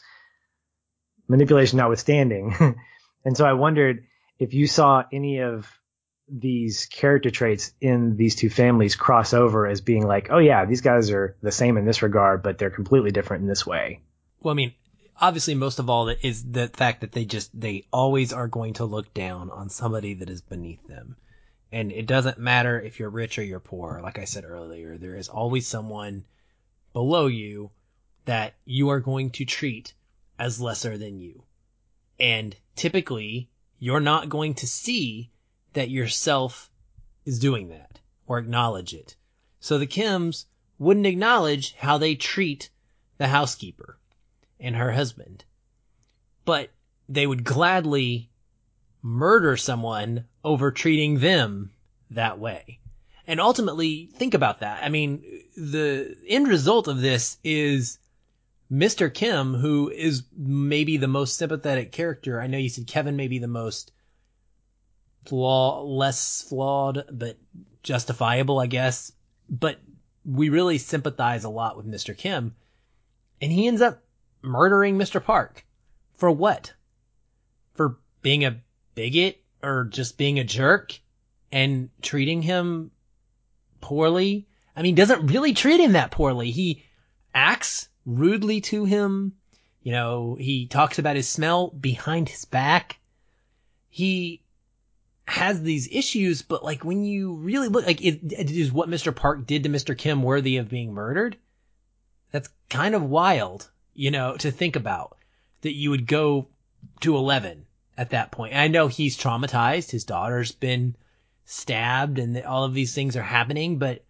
manipulation 1.27 1.79
notwithstanding. 1.79 2.55
and 3.25 3.37
so 3.37 3.45
I 3.45 3.55
wondered 3.55 4.05
if 4.39 4.55
you 4.55 4.67
saw 4.67 5.03
any 5.11 5.41
of 5.41 5.67
these 6.29 6.87
character 6.87 7.31
traits 7.31 7.73
in 7.81 8.17
these 8.17 8.35
two 8.35 8.51
families 8.51 8.95
cross 8.95 9.33
over 9.33 9.67
as 9.67 9.81
being 9.81 10.07
like, 10.07 10.29
oh 10.31 10.39
yeah, 10.39 10.67
these 10.67 10.83
guys 10.83 11.11
are 11.11 11.37
the 11.41 11.53
same 11.53 11.79
in 11.79 11.87
this 11.87 12.03
regard, 12.03 12.43
but 12.43 12.59
they're 12.59 12.71
completely 12.71 13.11
different 13.11 13.43
in 13.43 13.49
this 13.49 13.67
way. 13.67 14.01
Well, 14.41 14.53
I 14.53 14.57
mean, 14.57 14.75
obviously 15.19 15.55
most 15.55 15.79
of 15.79 15.89
all 15.89 16.09
is 16.09 16.45
the 16.45 16.69
fact 16.69 17.01
that 17.01 17.13
they 17.13 17.25
just, 17.25 17.59
they 17.59 17.85
always 17.91 18.33
are 18.33 18.49
going 18.49 18.75
to 18.75 18.85
look 18.85 19.15
down 19.15 19.51
on 19.51 19.71
somebody 19.71 20.15
that 20.15 20.29
is 20.29 20.43
beneath 20.43 20.87
them. 20.87 21.17
And 21.77 21.93
it 21.93 22.07
doesn't 22.07 22.39
matter 22.39 22.81
if 22.81 22.99
you're 22.99 23.11
rich 23.11 23.39
or 23.39 23.43
you're 23.43 23.61
poor. 23.61 24.01
Like 24.03 24.19
I 24.19 24.25
said 24.25 24.47
earlier, 24.47 24.97
there 24.97 25.15
is 25.15 25.29
always 25.29 25.67
someone 25.67 26.25
below 26.95 27.27
you 27.27 27.71
that 28.25 28.55
you 28.65 28.89
are 28.89 29.01
going 29.01 29.29
to 29.33 29.45
treat 29.45 29.93
as 30.39 30.59
lesser 30.59 30.97
than 30.97 31.21
you. 31.21 31.43
And 32.19 32.57
typically 32.77 33.51
you're 33.79 34.01
not 34.01 34.31
going 34.31 34.55
to 34.55 34.67
see 34.67 35.31
that 35.75 35.91
yourself 35.91 36.71
is 37.27 37.39
doing 37.41 37.69
that 37.69 38.01
or 38.27 38.39
acknowledge 38.39 38.95
it. 38.95 39.15
So 39.61 39.77
the 39.77 39.87
Kims 39.87 40.47
wouldn't 40.79 41.05
acknowledge 41.05 41.75
how 41.75 41.99
they 41.99 42.15
treat 42.15 42.71
the 43.19 43.29
housekeeper 43.29 43.99
and 44.59 44.77
her 44.77 44.93
husband, 44.93 45.45
but 46.47 46.71
they 47.07 47.27
would 47.27 47.45
gladly 47.45 48.31
murder 49.07 49.57
someone 49.57 50.25
over 50.43 50.73
treating 50.73 51.21
them 51.21 51.71
that 52.11 52.41
way. 52.41 52.81
And 53.29 53.41
ultimately, 53.41 54.07
think 54.15 54.35
about 54.35 54.61
that. 54.61 54.83
I 54.83 54.89
mean, 54.89 55.23
the 55.57 56.17
end 56.27 56.49
result 56.49 56.89
of 56.89 57.01
this 57.01 57.39
is 57.45 57.99
Mr. 58.71 59.13
Kim, 59.13 59.55
who 59.55 59.91
is 59.91 60.25
maybe 60.37 60.97
the 60.97 61.07
most 61.07 61.37
sympathetic 61.37 61.93
character. 61.93 62.41
I 62.41 62.49
know 62.49 62.59
you 62.59 62.69
said 62.69 62.89
Kevin 62.89 63.15
may 63.15 63.29
be 63.29 63.39
the 63.39 63.47
most 63.47 63.93
flaw, 65.25 65.83
less 65.83 66.43
flawed, 66.43 67.05
but 67.13 67.37
justifiable, 67.85 68.59
I 68.59 68.67
guess. 68.67 69.13
But 69.49 69.79
we 70.25 70.49
really 70.49 70.79
sympathize 70.79 71.45
a 71.45 71.49
lot 71.49 71.77
with 71.77 71.87
Mr. 71.87 72.17
Kim. 72.17 72.57
And 73.41 73.53
he 73.53 73.69
ends 73.69 73.83
up 73.83 74.03
murdering 74.43 74.99
Mr. 74.99 75.23
Park. 75.23 75.65
For 76.17 76.31
what? 76.31 76.73
For 77.75 77.99
being 78.23 78.45
a 78.45 78.61
bigot 78.97 79.41
or 79.63 79.85
just 79.85 80.19
being 80.19 80.41
a 80.41 80.45
jerk 80.45 80.99
and 81.53 81.91
treating 82.03 82.43
him 82.43 82.91
poorly? 83.81 84.49
I 84.75 84.83
mean, 84.83 84.97
doesn't 84.97 85.29
really 85.29 85.55
treat 85.55 85.79
him 85.79 85.93
that 85.93 86.11
poorly. 86.11 86.51
He 86.51 86.83
acts 87.33 87.89
rudely 88.05 88.61
to 88.63 88.85
him. 88.85 89.35
You 89.83 89.93
know, 89.93 90.37
he 90.41 90.67
talks 90.67 90.99
about 90.99 91.15
his 91.15 91.29
smell 91.29 91.69
behind 91.69 92.29
his 92.29 92.45
back. 92.45 92.99
He 93.89 94.43
has 95.27 95.63
these 95.63 95.89
issues, 95.93 96.43
but 96.43 96.65
like 96.65 96.85
when 96.85 97.05
you 97.05 97.35
really 97.35 97.69
look, 97.69 97.87
like 97.87 98.03
it, 98.03 98.33
it 98.33 98.51
is 98.51 98.73
what 98.73 98.89
Mr. 98.89 99.15
Park 99.15 99.47
did 99.47 99.63
to 99.63 99.69
Mr. 99.69 99.97
Kim 99.97 100.23
worthy 100.23 100.57
of 100.57 100.69
being 100.69 100.93
murdered? 100.93 101.37
That's 102.33 102.49
kind 102.69 102.95
of 102.95 103.03
wild, 103.03 103.71
you 103.95 104.11
know, 104.11 104.37
to 104.39 104.51
think 104.51 104.77
about 104.77 105.17
that 105.61 105.75
you 105.75 105.91
would 105.91 106.07
go 106.07 106.49
to 107.01 107.17
11 107.17 107.66
at 107.97 108.11
that 108.11 108.31
point. 108.31 108.55
I 108.55 108.69
know 108.69 108.89
he's 108.89 109.17
traumatized. 109.17 109.91
His 109.91 110.05
daughter's 110.05 110.53
been 110.53 110.97
stabbed 111.45 112.19
and 112.19 112.37
all 112.43 112.65
of 112.65 112.75
these 112.75 112.95
things 112.95 113.17
are 113.17 113.23
happening, 113.23 113.79
but 113.79 114.05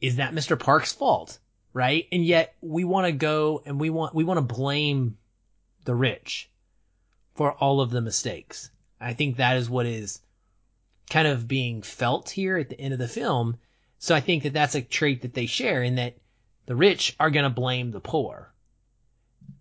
is 0.00 0.16
that 0.16 0.34
Mr. 0.34 0.58
Park's 0.58 0.92
fault? 0.92 1.38
Right? 1.74 2.06
And 2.12 2.24
yet 2.24 2.54
we 2.60 2.84
want 2.84 3.06
to 3.06 3.12
go 3.12 3.62
and 3.64 3.80
we 3.80 3.90
want, 3.90 4.14
we 4.14 4.24
want 4.24 4.38
to 4.38 4.54
blame 4.54 5.16
the 5.84 5.94
rich 5.94 6.50
for 7.34 7.52
all 7.52 7.80
of 7.80 7.90
the 7.90 8.00
mistakes. 8.00 8.70
I 9.00 9.14
think 9.14 9.36
that 9.36 9.56
is 9.56 9.70
what 9.70 9.86
is 9.86 10.20
kind 11.10 11.26
of 11.26 11.48
being 11.48 11.82
felt 11.82 12.30
here 12.30 12.56
at 12.56 12.68
the 12.68 12.80
end 12.80 12.92
of 12.92 12.98
the 12.98 13.08
film. 13.08 13.58
So 13.98 14.14
I 14.14 14.20
think 14.20 14.42
that 14.42 14.52
that's 14.52 14.74
a 14.74 14.82
trait 14.82 15.22
that 15.22 15.34
they 15.34 15.46
share 15.46 15.82
in 15.82 15.96
that 15.96 16.16
the 16.66 16.76
rich 16.76 17.16
are 17.18 17.30
going 17.30 17.44
to 17.44 17.50
blame 17.50 17.90
the 17.90 18.00
poor. 18.00 18.51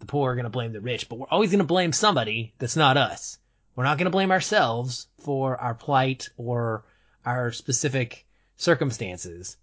The 0.01 0.07
poor 0.07 0.31
are 0.31 0.35
going 0.35 0.45
to 0.45 0.49
blame 0.49 0.73
the 0.73 0.81
rich, 0.81 1.07
but 1.07 1.19
we're 1.19 1.27
always 1.29 1.51
going 1.51 1.59
to 1.59 1.63
blame 1.63 1.93
somebody 1.93 2.53
that's 2.57 2.75
not 2.75 2.97
us. 2.97 3.37
We're 3.75 3.83
not 3.83 3.99
going 3.99 4.05
to 4.05 4.11
blame 4.11 4.31
ourselves 4.31 5.07
for 5.19 5.55
our 5.57 5.75
plight 5.75 6.27
or 6.37 6.83
our 7.23 7.51
specific 7.51 8.25
circumstances. 8.57 9.57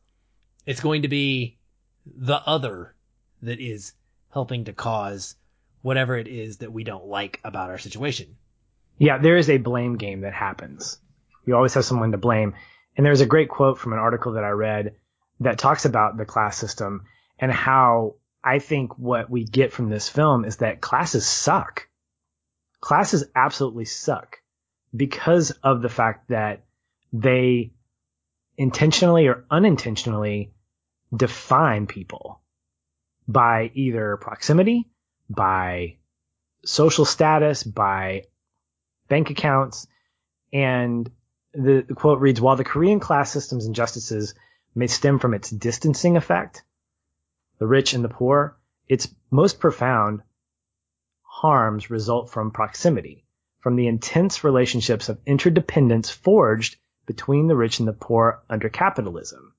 It's 0.65 0.81
going 0.81 1.03
to 1.03 1.09
be 1.09 1.59
the 2.07 2.37
other 2.37 2.95
that 3.43 3.59
is 3.59 3.93
helping 4.31 4.67
to 4.67 4.73
cause 4.73 5.35
whatever 5.83 6.17
it 6.17 6.29
is 6.29 6.59
that 6.59 6.73
we 6.73 6.85
don't 6.85 7.07
like 7.07 7.41
about 7.43 7.71
our 7.71 7.79
situation. 7.79 8.37
Yeah, 8.97 9.19
there 9.19 9.37
is 9.37 9.51
a 9.51 9.59
blame 9.59 9.97
game 9.97 10.21
that 10.21 10.35
happens. 10.35 10.99
You 11.47 11.57
always 11.57 11.75
have 11.75 11.85
someone 11.85 12.13
to 12.13 12.19
blame. 12.19 12.55
And 12.97 13.05
there's 13.05 13.21
a 13.21 13.27
great 13.27 13.49
quote 13.49 13.79
from 13.79 13.93
an 13.93 13.99
article 13.99 14.35
that 14.35 14.45
I 14.45 14.51
read 14.51 14.95
that 15.41 15.59
talks 15.59 15.85
about 15.85 16.17
the 16.17 16.25
class 16.25 16.57
system 16.57 17.07
and 17.41 17.51
how 17.51 18.15
I 18.49 18.61
think 18.61 18.97
what 18.99 19.29
we 19.29 19.45
get 19.45 19.75
from 19.75 19.91
this 19.91 20.09
film 20.09 20.47
is 20.47 20.57
that 20.57 20.81
classes 20.81 21.27
suck. 21.27 21.87
Classes 22.81 23.25
absolutely 23.37 23.85
suck 23.85 24.39
because 24.97 25.51
of 25.63 25.83
the 25.83 25.91
fact 25.91 26.31
that 26.31 26.65
they 27.13 27.73
intentionally 28.57 29.27
or 29.27 29.45
unintentionally 29.51 30.55
define 31.15 31.87
people 31.87 32.41
by 33.27 33.71
either 33.75 34.17
proximity, 34.17 34.89
by 35.29 35.99
social 36.65 37.05
status, 37.05 37.63
by 37.63 38.23
bank 39.09 39.29
accounts. 39.29 39.87
And 40.55 41.11
the, 41.53 41.85
the, 41.87 41.95
quote 41.95 42.21
reads, 42.21 42.41
while 42.41 42.57
the 42.57 42.65
Korean 42.65 42.99
class 42.99 43.31
system's 43.31 43.67
injustices 43.67 44.35
may 44.75 44.87
stem 44.87 45.19
from 45.19 45.35
its 45.35 45.51
distancing 45.51 46.17
effect, 46.17 46.65
the 47.59 47.67
rich 47.67 47.95
and 47.95 48.05
the 48.05 48.09
poor, 48.09 48.57
its 48.89 49.09
most 49.31 49.61
profound 49.61 50.23
harms 51.23 51.91
result 51.91 52.31
from 52.31 52.51
proximity, 52.51 53.25
from 53.61 53.77
the 53.77 53.87
intense 53.87 54.45
relationships 54.45 55.09
of 55.09 55.21
interdependence 55.27 56.11
forged 56.11 56.77
between 57.07 57.47
the 57.47 57.57
rich 57.57 57.79
and 57.79 57.89
the 57.89 57.93
poor 57.93 58.43
under 58.49 58.69
capitalism. 58.69 59.55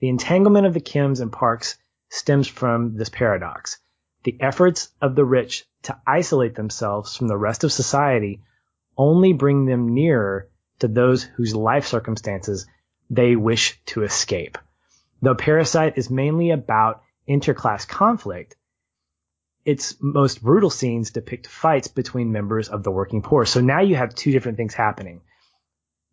The 0.00 0.08
entanglement 0.08 0.66
of 0.66 0.74
the 0.74 0.80
Kims 0.80 1.20
and 1.20 1.32
Parks 1.32 1.78
stems 2.08 2.48
from 2.48 2.96
this 2.96 3.08
paradox. 3.08 3.78
The 4.24 4.36
efforts 4.40 4.90
of 5.00 5.14
the 5.14 5.24
rich 5.24 5.64
to 5.82 5.98
isolate 6.06 6.54
themselves 6.54 7.16
from 7.16 7.28
the 7.28 7.36
rest 7.36 7.64
of 7.64 7.72
society 7.72 8.42
only 8.96 9.32
bring 9.32 9.64
them 9.64 9.94
nearer 9.94 10.48
to 10.80 10.88
those 10.88 11.22
whose 11.22 11.54
life 11.54 11.86
circumstances 11.86 12.66
they 13.10 13.36
wish 13.36 13.80
to 13.86 14.02
escape. 14.02 14.58
The 15.22 15.34
Parasite 15.34 15.98
is 15.98 16.10
mainly 16.10 16.50
about 16.50 17.01
interclass 17.28 17.86
conflict, 17.86 18.56
its 19.64 19.96
most 20.00 20.42
brutal 20.42 20.70
scenes 20.70 21.10
depict 21.10 21.46
fights 21.46 21.88
between 21.88 22.32
members 22.32 22.68
of 22.68 22.82
the 22.82 22.90
working 22.90 23.22
poor. 23.22 23.44
So 23.44 23.60
now 23.60 23.80
you 23.80 23.96
have 23.96 24.14
two 24.14 24.32
different 24.32 24.56
things 24.56 24.74
happening. 24.74 25.20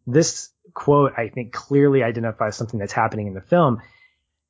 This 0.06 0.50
quote, 0.74 1.14
I 1.18 1.30
think, 1.30 1.54
clearly 1.54 2.04
identifies 2.04 2.56
something 2.56 2.80
that's 2.80 2.94
happening 2.94 3.28
in 3.28 3.34
the 3.34 3.42
film, 3.42 3.82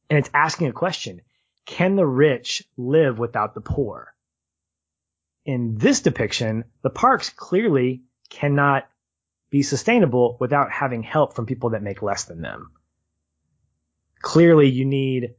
and 0.10 0.20
it's 0.20 0.30
asking 0.34 0.68
a 0.68 0.74
question. 0.74 1.22
Can 1.66 1.96
the 1.96 2.06
rich 2.06 2.64
live 2.78 3.20
without 3.20 3.54
the 3.54 3.62
poor? 3.62 4.14
In 5.46 5.78
this 5.78 6.02
depiction, 6.02 6.66
the 6.82 6.90
Parks 6.90 7.30
clearly 7.30 8.04
cannot 8.30 8.88
be 9.50 9.62
sustainable 9.64 10.38
without 10.40 10.72
having 10.72 11.04
help 11.04 11.36
from 11.36 11.46
people 11.46 11.72
that 11.72 11.84
make 11.84 12.02
less 12.02 12.26
than 12.26 12.42
them. 12.42 12.72
Clearly, 14.22 14.70
you 14.70 14.86
need 14.86 15.36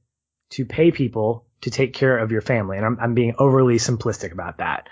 to 0.50 0.64
pay 0.64 0.90
people 0.90 1.46
to 1.62 1.70
take 1.70 1.92
care 1.92 2.18
of 2.18 2.32
your 2.32 2.40
family. 2.40 2.76
And 2.76 2.86
I'm, 2.86 2.98
I'm 3.00 3.14
being 3.14 3.34
overly 3.38 3.76
simplistic 3.76 4.32
about 4.32 4.58
that. 4.58 4.88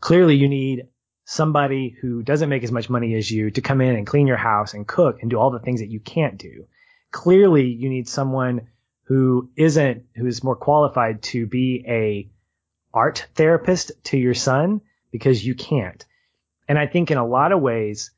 Clearly, 0.00 0.36
you 0.36 0.48
need 0.48 0.88
somebody 1.24 1.96
who 2.00 2.22
doesn't 2.22 2.50
make 2.50 2.62
as 2.62 2.72
much 2.72 2.90
money 2.90 3.14
as 3.14 3.30
you 3.30 3.50
to 3.50 3.62
come 3.62 3.80
in 3.80 3.96
and 3.96 4.06
clean 4.06 4.26
your 4.26 4.36
house 4.36 4.74
and 4.74 4.86
cook 4.86 5.18
and 5.22 5.30
do 5.30 5.38
all 5.38 5.50
the 5.50 5.58
things 5.58 5.80
that 5.80 5.90
you 5.90 6.00
can't 6.00 6.38
do. 6.38 6.66
Clearly, 7.10 7.66
you 7.66 7.88
need 7.88 8.08
someone 8.08 8.68
who 9.04 9.50
isn't, 9.56 10.04
who 10.14 10.26
is 10.26 10.44
more 10.44 10.56
qualified 10.56 11.22
to 11.22 11.46
be 11.46 11.84
a 11.86 12.30
art 12.92 13.26
therapist 13.34 13.92
to 14.04 14.18
your 14.18 14.34
son 14.34 14.80
because 15.10 15.44
you 15.44 15.54
can't. 15.54 16.04
And 16.68 16.78
I 16.78 16.86
think 16.86 17.10
in 17.10 17.18
a 17.18 17.26
lot 17.26 17.52
of 17.52 17.60
ways, 17.60 18.10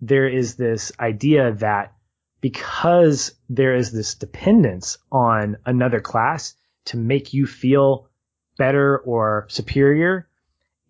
there 0.00 0.28
is 0.28 0.54
this 0.54 0.92
idea 0.98 1.52
that 1.54 1.92
because 2.40 3.32
there 3.48 3.74
is 3.74 3.90
this 3.90 4.14
dependence 4.14 4.98
on 5.10 5.56
another 5.66 6.00
class 6.00 6.54
to 6.86 6.96
make 6.96 7.32
you 7.32 7.46
feel 7.46 8.08
better 8.56 8.98
or 8.98 9.46
superior, 9.48 10.28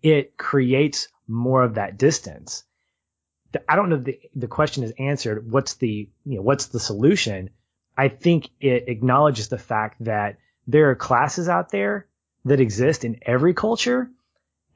it 0.01 0.37
creates 0.37 1.07
more 1.27 1.63
of 1.63 1.75
that 1.75 1.97
distance. 1.97 2.63
I 3.67 3.75
don't 3.75 3.89
know 3.89 3.95
if 3.97 4.03
the, 4.03 4.19
the 4.35 4.47
question 4.47 4.83
is 4.83 4.93
answered. 4.99 5.51
What's 5.51 5.75
the, 5.75 6.09
you 6.25 6.35
know, 6.35 6.41
what's 6.41 6.67
the 6.67 6.79
solution? 6.79 7.49
I 7.97 8.07
think 8.07 8.49
it 8.61 8.85
acknowledges 8.87 9.47
the 9.49 9.57
fact 9.57 10.03
that 10.03 10.37
there 10.67 10.89
are 10.91 10.95
classes 10.95 11.49
out 11.49 11.71
there 11.71 12.07
that 12.45 12.59
exist 12.59 13.03
in 13.03 13.19
every 13.23 13.53
culture 13.53 14.09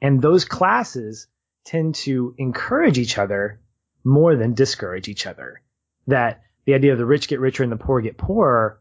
and 0.02 0.20
those 0.20 0.44
classes 0.44 1.28
tend 1.64 1.94
to 1.94 2.34
encourage 2.36 2.98
each 2.98 3.16
other 3.16 3.60
more 4.04 4.36
than 4.36 4.52
discourage 4.52 5.08
each 5.08 5.26
other. 5.26 5.62
That 6.08 6.42
the 6.64 6.74
idea 6.74 6.92
of 6.92 6.98
the 6.98 7.06
rich 7.06 7.28
get 7.28 7.40
richer 7.40 7.62
and 7.62 7.72
the 7.72 7.76
poor 7.76 8.00
get 8.00 8.18
poorer. 8.18 8.80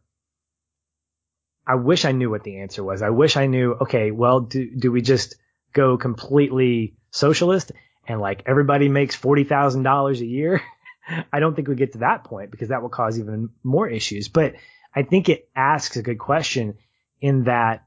I 1.65 1.75
wish 1.75 2.05
I 2.05 2.11
knew 2.11 2.29
what 2.29 2.43
the 2.43 2.57
answer 2.57 2.83
was. 2.83 3.01
I 3.01 3.09
wish 3.09 3.37
I 3.37 3.47
knew, 3.47 3.73
okay, 3.81 4.11
well, 4.11 4.41
do, 4.41 4.69
do 4.75 4.91
we 4.91 5.01
just 5.01 5.35
go 5.73 5.97
completely 5.97 6.95
socialist 7.11 7.71
and 8.07 8.19
like 8.19 8.43
everybody 8.45 8.89
makes 8.89 9.15
$40,000 9.15 10.19
a 10.19 10.25
year? 10.25 10.61
I 11.33 11.39
don't 11.39 11.55
think 11.55 11.67
we 11.67 11.75
get 11.75 11.93
to 11.93 11.99
that 11.99 12.23
point 12.25 12.51
because 12.51 12.69
that 12.69 12.81
will 12.81 12.89
cause 12.89 13.19
even 13.19 13.49
more 13.63 13.87
issues. 13.87 14.27
But 14.27 14.55
I 14.95 15.03
think 15.03 15.29
it 15.29 15.49
asks 15.55 15.97
a 15.97 16.03
good 16.03 16.19
question 16.19 16.77
in 17.21 17.45
that 17.45 17.85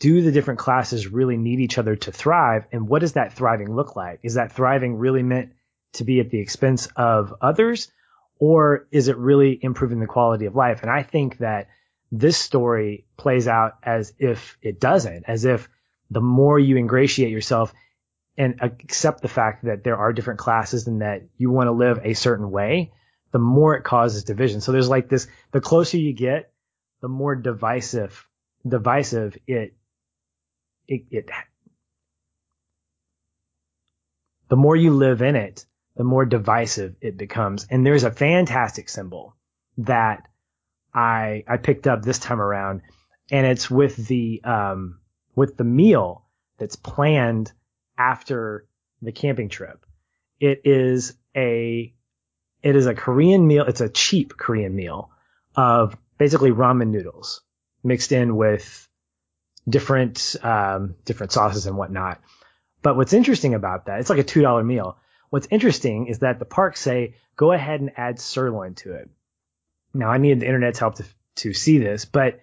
do 0.00 0.22
the 0.22 0.32
different 0.32 0.58
classes 0.58 1.06
really 1.06 1.36
need 1.36 1.60
each 1.60 1.78
other 1.78 1.94
to 1.94 2.10
thrive? 2.10 2.64
And 2.72 2.88
what 2.88 3.00
does 3.00 3.12
that 3.12 3.34
thriving 3.34 3.74
look 3.74 3.94
like? 3.94 4.20
Is 4.22 4.34
that 4.34 4.52
thriving 4.52 4.96
really 4.96 5.22
meant 5.22 5.52
to 5.94 6.04
be 6.04 6.20
at 6.20 6.30
the 6.30 6.40
expense 6.40 6.88
of 6.96 7.34
others? 7.40 7.92
Or 8.40 8.88
is 8.90 9.08
it 9.08 9.18
really 9.18 9.56
improving 9.62 10.00
the 10.00 10.06
quality 10.06 10.46
of 10.46 10.56
life? 10.56 10.82
And 10.82 10.90
I 10.90 11.02
think 11.02 11.38
that 11.38 11.68
this 12.10 12.36
story 12.36 13.06
plays 13.16 13.46
out 13.46 13.74
as 13.82 14.12
if 14.18 14.58
it 14.62 14.80
doesn't, 14.80 15.24
as 15.28 15.44
if 15.44 15.68
the 16.10 16.22
more 16.22 16.58
you 16.58 16.76
ingratiate 16.76 17.30
yourself 17.30 17.72
and 18.36 18.56
accept 18.62 19.20
the 19.20 19.28
fact 19.28 19.66
that 19.66 19.84
there 19.84 19.98
are 19.98 20.12
different 20.12 20.40
classes 20.40 20.88
and 20.88 21.02
that 21.02 21.22
you 21.36 21.50
want 21.50 21.68
to 21.68 21.72
live 21.72 22.00
a 22.02 22.14
certain 22.14 22.50
way, 22.50 22.90
the 23.30 23.38
more 23.38 23.76
it 23.76 23.84
causes 23.84 24.24
division. 24.24 24.60
So 24.60 24.72
there's 24.72 24.88
like 24.88 25.08
this, 25.08 25.28
the 25.52 25.60
closer 25.60 25.98
you 25.98 26.14
get, 26.14 26.50
the 27.02 27.08
more 27.08 27.36
divisive, 27.36 28.26
divisive 28.66 29.36
it 29.46 29.74
it, 30.90 31.04
it 31.10 31.30
the 34.48 34.56
more 34.56 34.74
you 34.74 34.92
live 34.92 35.22
in 35.22 35.36
it, 35.36 35.64
the 35.96 36.04
more 36.04 36.24
divisive 36.24 36.96
it 37.00 37.16
becomes. 37.16 37.66
And 37.70 37.84
there's 37.84 38.04
a 38.04 38.10
fantastic 38.10 38.88
symbol 38.88 39.36
that 39.78 40.26
I 40.94 41.44
I 41.48 41.56
picked 41.56 41.86
up 41.86 42.02
this 42.02 42.18
time 42.18 42.40
around, 42.40 42.82
and 43.30 43.46
it's 43.46 43.70
with 43.70 43.96
the 43.96 44.42
um 44.44 45.00
with 45.34 45.56
the 45.56 45.64
meal 45.64 46.24
that's 46.58 46.76
planned 46.76 47.52
after 47.96 48.66
the 49.02 49.12
camping 49.12 49.48
trip. 49.48 49.84
It 50.38 50.62
is 50.64 51.14
a 51.36 51.92
it 52.62 52.76
is 52.76 52.86
a 52.86 52.94
Korean 52.94 53.46
meal. 53.46 53.64
It's 53.66 53.80
a 53.80 53.88
cheap 53.88 54.36
Korean 54.36 54.74
meal 54.74 55.10
of 55.56 55.96
basically 56.18 56.50
ramen 56.50 56.88
noodles 56.88 57.42
mixed 57.82 58.12
in 58.12 58.36
with 58.36 58.88
different 59.68 60.36
um, 60.42 60.96
different 61.04 61.32
sauces 61.32 61.66
and 61.66 61.76
whatnot. 61.76 62.20
But 62.82 62.96
what's 62.96 63.12
interesting 63.12 63.54
about 63.54 63.86
that, 63.86 64.00
it's 64.00 64.10
like 64.10 64.18
a 64.18 64.24
two 64.24 64.42
dollar 64.42 64.64
meal. 64.64 64.98
What's 65.30 65.48
interesting 65.50 66.06
is 66.08 66.20
that 66.20 66.38
the 66.38 66.44
Parks 66.44 66.80
say 66.80 67.14
go 67.36 67.52
ahead 67.52 67.80
and 67.80 67.92
add 67.96 68.20
sirloin 68.20 68.74
to 68.76 68.94
it. 68.94 69.08
Now 69.94 70.10
I 70.10 70.18
needed 70.18 70.40
the 70.40 70.46
internet's 70.46 70.78
help 70.78 70.96
to 70.96 71.04
to 71.36 71.52
see 71.54 71.78
this, 71.78 72.04
but 72.04 72.40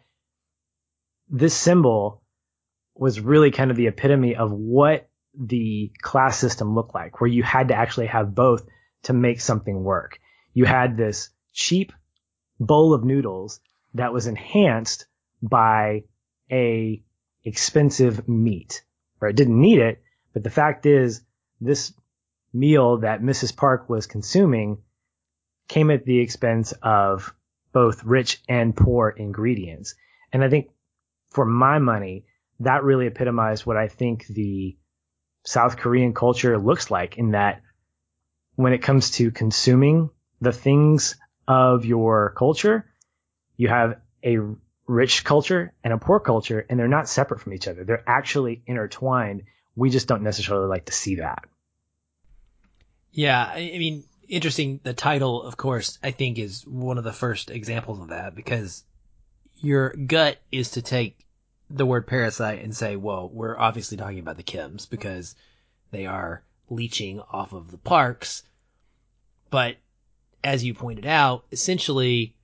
this 1.30 1.54
symbol 1.54 2.24
was 2.96 3.20
really 3.20 3.52
kind 3.52 3.70
of 3.70 3.78
the 3.78 3.88
epitome 3.88 4.36
of 4.36 4.52
what 4.52 5.10
the 5.38 5.92
class 6.02 6.40
system 6.40 6.74
looked 6.74 6.96
like, 6.96 7.22
where 7.22 7.30
you 7.30 7.44
had 7.44 7.68
to 7.68 7.76
actually 7.76 8.08
have 8.08 8.34
both 8.34 8.66
to 9.04 9.14
make 9.14 9.40
something 9.40 9.84
work. 9.84 10.20
you 10.58 10.66
had 10.66 10.98
this 10.98 11.30
cheap 11.54 11.94
bowl 12.60 12.96
of 12.96 13.04
noodles 13.04 13.60
that 13.94 14.12
was 14.12 14.26
enhanced 14.26 15.06
by 15.40 16.04
a 16.52 17.04
expensive 17.44 18.28
meat, 18.28 18.84
or 19.22 19.28
it 19.28 19.36
didn't 19.36 19.62
need 19.62 19.78
it. 19.78 20.02
But 20.34 20.44
the 20.44 20.50
fact 20.50 20.88
is, 20.88 21.22
this 21.62 21.94
meal 22.60 22.98
that 22.98 23.22
Mrs. 23.22 23.56
Park 23.56 23.90
was 23.90 24.08
consuming 24.08 24.80
came 25.68 25.92
at 25.92 26.06
the 26.06 26.20
expense 26.20 26.74
of 26.82 27.34
both 27.74 28.04
rich 28.04 28.42
and 28.48 28.76
poor 28.76 29.10
ingredients. 29.10 29.96
And 30.32 30.44
I 30.44 30.50
think 30.50 30.70
for 31.32 31.46
my 31.46 31.80
money, 31.80 32.26
that 32.62 32.84
really 32.84 33.08
epitomized 33.08 33.66
what 33.66 33.78
I 33.78 33.88
think 33.88 34.26
the 34.28 34.78
South 35.46 35.78
Korean 35.78 36.14
culture 36.14 36.58
looks 36.58 36.90
like 36.90 37.18
in 37.18 37.32
that 37.32 37.62
when 38.56 38.74
it 38.74 38.82
comes 38.82 39.12
to 39.12 39.32
consuming 39.32 40.10
the 40.42 40.52
things 40.52 41.16
of 41.48 41.86
your 41.86 42.34
culture, 42.36 42.86
you 43.56 43.68
have 43.68 44.00
a 44.26 44.38
rich 44.88 45.24
culture 45.24 45.74
and 45.84 45.94
a 45.94 45.98
poor 45.98 46.20
culture, 46.20 46.66
and 46.68 46.80
they're 46.80 46.88
not 46.88 47.08
separate 47.08 47.42
from 47.42 47.54
each 47.54 47.68
other. 47.68 47.84
They're 47.84 48.04
actually 48.08 48.64
intertwined. 48.66 49.44
We 49.76 49.90
just 49.90 50.08
don't 50.08 50.24
necessarily 50.24 50.68
like 50.68 50.86
to 50.86 50.94
see 50.94 51.16
that. 51.16 51.44
Yeah, 53.12 53.44
I 53.46 53.78
mean, 53.78 54.04
interesting. 54.28 54.80
The 54.84 54.94
title, 54.94 55.44
of 55.44 55.58
course, 55.58 55.98
I 56.04 56.12
think 56.12 56.38
is 56.38 56.66
one 56.68 56.98
of 56.98 57.04
the 57.04 57.14
first 57.14 57.50
examples 57.50 58.00
of 58.00 58.10
that 58.10 58.36
because 58.36 58.84
your 59.60 59.90
gut 59.90 60.38
is 60.52 60.72
to 60.72 60.82
take 60.82 61.26
the 61.70 61.86
word 61.86 62.08
parasite 62.08 62.64
and 62.64 62.76
say, 62.76 62.96
well, 62.96 63.30
we're 63.30 63.58
obviously 63.58 63.98
talking 63.98 64.20
about 64.20 64.38
the 64.38 64.44
Kims 64.44 64.90
because 64.90 65.36
they 65.92 66.06
are 66.06 66.44
leeching 66.70 67.20
off 67.20 67.54
of 67.54 67.72
the 67.72 67.78
Parks. 67.78 68.44
But 69.50 69.78
as 70.44 70.64
you 70.64 70.74
pointed 70.74 71.06
out, 71.06 71.46
essentially 71.52 72.36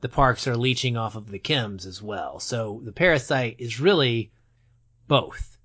the 0.00 0.08
Parks 0.08 0.46
are 0.46 0.56
leeching 0.56 0.96
off 0.96 1.16
of 1.16 1.30
the 1.30 1.38
Kims 1.38 1.86
as 1.86 2.02
well. 2.02 2.38
So 2.38 2.80
the 2.84 2.92
parasite 2.92 3.56
is 3.58 3.80
really 3.80 4.30
both 5.08 5.58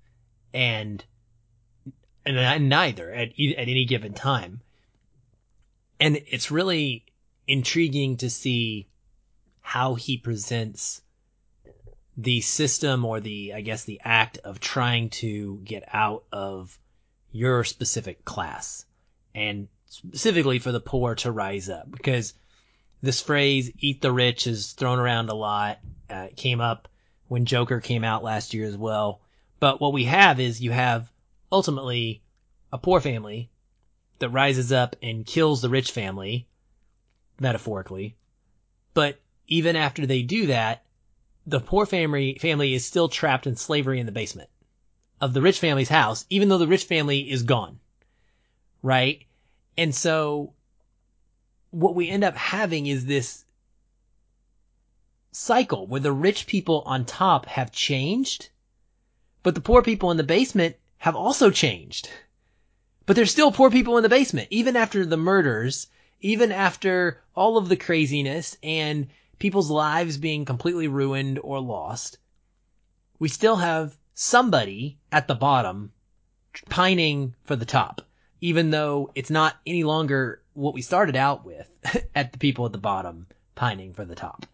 and 0.52 1.04
and 2.26 2.68
neither 2.68 3.12
at 3.12 3.28
at 3.28 3.68
any 3.68 3.84
given 3.84 4.14
time. 4.14 4.60
And 6.00 6.20
it's 6.28 6.50
really 6.50 7.04
intriguing 7.46 8.16
to 8.18 8.30
see 8.30 8.88
how 9.60 9.94
he 9.94 10.16
presents 10.16 11.02
the 12.16 12.40
system 12.40 13.04
or 13.04 13.20
the 13.20 13.54
I 13.54 13.60
guess 13.60 13.84
the 13.84 14.00
act 14.04 14.38
of 14.38 14.60
trying 14.60 15.10
to 15.10 15.60
get 15.64 15.84
out 15.92 16.24
of 16.32 16.78
your 17.32 17.64
specific 17.64 18.24
class 18.24 18.84
and 19.34 19.68
specifically 19.86 20.60
for 20.60 20.70
the 20.70 20.80
poor 20.80 21.16
to 21.16 21.32
rise 21.32 21.68
up 21.68 21.90
because 21.90 22.34
this 23.02 23.20
phrase 23.20 23.70
"eat 23.80 24.00
the 24.00 24.12
rich" 24.12 24.46
is 24.46 24.72
thrown 24.72 24.98
around 24.98 25.28
a 25.28 25.34
lot. 25.34 25.78
Uh, 26.08 26.28
it 26.30 26.36
came 26.36 26.60
up 26.60 26.88
when 27.28 27.44
Joker 27.44 27.80
came 27.80 28.04
out 28.04 28.24
last 28.24 28.54
year 28.54 28.66
as 28.66 28.76
well. 28.76 29.20
But 29.60 29.80
what 29.80 29.92
we 29.92 30.04
have 30.04 30.40
is 30.40 30.60
you 30.60 30.70
have 30.70 31.10
ultimately 31.54 32.20
a 32.72 32.78
poor 32.78 33.00
family 33.00 33.48
that 34.18 34.30
rises 34.30 34.72
up 34.72 34.96
and 35.00 35.24
kills 35.24 35.62
the 35.62 35.68
rich 35.68 35.92
family, 35.92 36.48
metaphorically. 37.38 38.16
But 38.92 39.20
even 39.46 39.76
after 39.76 40.04
they 40.04 40.22
do 40.22 40.46
that, 40.46 40.84
the 41.46 41.60
poor 41.60 41.86
family 41.86 42.38
family 42.40 42.74
is 42.74 42.84
still 42.84 43.08
trapped 43.08 43.46
in 43.46 43.54
slavery 43.54 44.00
in 44.00 44.06
the 44.06 44.12
basement 44.12 44.50
of 45.20 45.32
the 45.32 45.42
rich 45.42 45.60
family's 45.60 45.88
house, 45.88 46.26
even 46.28 46.48
though 46.48 46.58
the 46.58 46.66
rich 46.66 46.84
family 46.84 47.30
is 47.30 47.44
gone. 47.44 47.78
Right? 48.82 49.24
And 49.78 49.94
so 49.94 50.54
what 51.70 51.94
we 51.94 52.10
end 52.10 52.24
up 52.24 52.36
having 52.36 52.86
is 52.86 53.06
this 53.06 53.44
cycle 55.30 55.86
where 55.86 56.00
the 56.00 56.12
rich 56.12 56.48
people 56.48 56.82
on 56.84 57.04
top 57.04 57.46
have 57.46 57.70
changed, 57.70 58.48
but 59.44 59.54
the 59.54 59.60
poor 59.60 59.82
people 59.82 60.10
in 60.10 60.16
the 60.16 60.24
basement 60.24 60.76
have 61.04 61.14
also 61.14 61.50
changed. 61.50 62.08
But 63.04 63.14
there's 63.14 63.30
still 63.30 63.52
poor 63.52 63.70
people 63.70 63.98
in 63.98 64.02
the 64.02 64.08
basement, 64.08 64.48
even 64.50 64.74
after 64.74 65.04
the 65.04 65.18
murders, 65.18 65.86
even 66.22 66.50
after 66.50 67.20
all 67.36 67.58
of 67.58 67.68
the 67.68 67.76
craziness 67.76 68.56
and 68.62 69.08
people's 69.38 69.68
lives 69.68 70.16
being 70.16 70.46
completely 70.46 70.88
ruined 70.88 71.38
or 71.40 71.60
lost. 71.60 72.16
We 73.18 73.28
still 73.28 73.56
have 73.56 73.98
somebody 74.14 74.96
at 75.12 75.28
the 75.28 75.34
bottom 75.34 75.92
pining 76.70 77.34
for 77.44 77.54
the 77.54 77.66
top, 77.66 78.00
even 78.40 78.70
though 78.70 79.10
it's 79.14 79.28
not 79.28 79.58
any 79.66 79.84
longer 79.84 80.40
what 80.54 80.72
we 80.72 80.80
started 80.80 81.16
out 81.16 81.44
with 81.44 81.68
at 82.14 82.32
the 82.32 82.38
people 82.38 82.64
at 82.64 82.72
the 82.72 82.78
bottom 82.78 83.26
pining 83.54 83.92
for 83.92 84.06
the 84.06 84.14
top. 84.14 84.46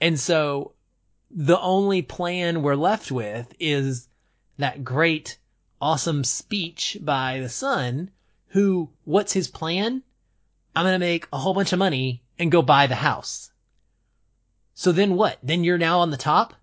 And 0.00 0.18
so 0.18 0.72
the 1.30 1.60
only 1.60 2.02
plan 2.02 2.62
we're 2.62 2.74
left 2.74 3.12
with 3.12 3.54
is 3.60 4.08
that 4.58 4.82
great, 4.82 5.38
awesome 5.80 6.24
speech 6.24 6.96
by 7.00 7.40
the 7.40 7.48
son 7.48 8.10
who, 8.48 8.90
what's 9.04 9.32
his 9.32 9.48
plan? 9.48 10.02
I'm 10.74 10.84
going 10.84 10.94
to 10.94 10.98
make 10.98 11.28
a 11.32 11.38
whole 11.38 11.54
bunch 11.54 11.72
of 11.72 11.78
money 11.78 12.22
and 12.38 12.52
go 12.52 12.62
buy 12.62 12.86
the 12.86 12.94
house. 12.94 13.50
So 14.74 14.92
then 14.92 15.14
what? 15.14 15.38
Then 15.42 15.64
you're 15.64 15.78
now 15.78 16.00
on 16.00 16.10
the 16.10 16.16
top 16.16 16.54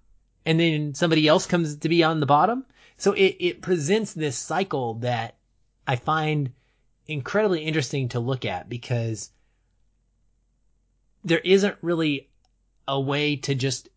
and 0.45 0.59
then 0.59 0.93
somebody 0.93 1.27
else 1.27 1.45
comes 1.45 1.77
to 1.77 1.89
be 1.89 2.03
on 2.03 2.19
the 2.19 2.25
bottom. 2.25 2.65
So 2.97 3.13
it, 3.13 3.37
it 3.39 3.61
presents 3.61 4.13
this 4.13 4.37
cycle 4.37 4.95
that 4.95 5.35
I 5.87 5.95
find 5.95 6.51
incredibly 7.07 7.63
interesting 7.63 8.09
to 8.09 8.19
look 8.19 8.45
at 8.45 8.69
because 8.69 9.29
there 11.23 11.39
isn't 11.39 11.75
really 11.81 12.29
a 12.87 12.99
way 12.99 13.37
to 13.37 13.55
just 13.55 13.89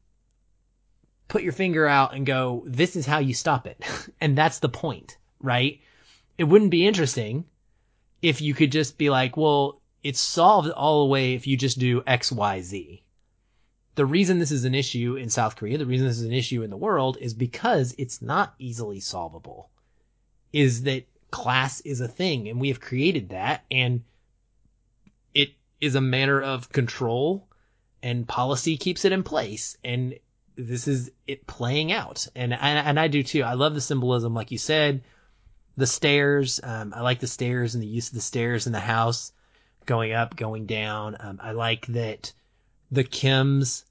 put 1.28 1.42
your 1.42 1.52
finger 1.52 1.86
out 1.86 2.14
and 2.14 2.24
go, 2.24 2.62
this 2.66 2.96
is 2.96 3.06
how 3.06 3.18
you 3.18 3.34
stop 3.34 3.66
it. 3.66 3.82
and 4.20 4.36
that's 4.36 4.60
the 4.60 4.68
point, 4.68 5.16
right? 5.40 5.80
It 6.38 6.44
wouldn't 6.44 6.70
be 6.70 6.86
interesting 6.86 7.44
if 8.22 8.40
you 8.40 8.54
could 8.54 8.72
just 8.72 8.98
be 8.98 9.10
like, 9.10 9.36
well, 9.36 9.80
it's 10.02 10.20
solved 10.20 10.70
all 10.70 11.04
the 11.04 11.10
way 11.10 11.34
if 11.34 11.46
you 11.46 11.56
just 11.56 11.78
do 11.78 12.02
X, 12.06 12.30
Y, 12.30 12.60
Z. 12.60 13.02
The 13.96 14.06
reason 14.06 14.38
this 14.38 14.52
is 14.52 14.64
an 14.64 14.74
issue 14.74 15.16
in 15.16 15.30
South 15.30 15.56
Korea, 15.56 15.78
the 15.78 15.86
reason 15.86 16.06
this 16.06 16.18
is 16.18 16.26
an 16.26 16.32
issue 16.32 16.62
in 16.62 16.70
the 16.70 16.76
world 16.76 17.16
is 17.20 17.34
because 17.34 17.94
it's 17.98 18.20
not 18.20 18.54
easily 18.58 19.00
solvable. 19.00 19.70
Is 20.52 20.82
that 20.82 21.06
class 21.30 21.80
is 21.80 22.00
a 22.00 22.08
thing 22.08 22.48
and 22.48 22.60
we 22.60 22.68
have 22.68 22.80
created 22.80 23.30
that 23.30 23.64
and 23.70 24.04
it 25.34 25.50
is 25.80 25.94
a 25.94 26.00
manner 26.00 26.40
of 26.40 26.68
control 26.68 27.48
and 28.02 28.28
policy 28.28 28.76
keeps 28.76 29.04
it 29.04 29.12
in 29.12 29.22
place 29.22 29.76
and 29.82 30.18
this 30.57 30.88
is 30.88 31.11
it 31.26 31.46
playing 31.46 31.92
out 31.92 32.26
and 32.34 32.52
and, 32.52 32.88
and 32.88 33.00
I 33.00 33.09
do 33.09 33.22
too. 33.22 33.42
I 33.42 33.54
love 33.54 33.74
the 33.74 33.80
symbolism 33.80 34.34
like 34.34 34.50
you 34.50 34.59
said. 34.59 35.02
The 35.76 35.86
stairs, 35.86 36.59
um, 36.62 36.94
I 36.96 37.02
like 37.02 37.20
the 37.20 37.26
stairs 37.26 37.74
and 37.74 37.82
the 37.82 37.88
use 37.88 38.09
of 38.09 38.14
the 38.14 38.22
stairs 38.22 38.66
in 38.66 38.72
the 38.72 38.80
house 38.80 39.32
going 39.84 40.12
up, 40.12 40.34
going 40.34 40.64
down. 40.64 41.16
Um, 41.20 41.38
I 41.42 41.52
like 41.52 41.86
that 41.88 42.32
the 42.90 43.04
Kim's 43.04 43.84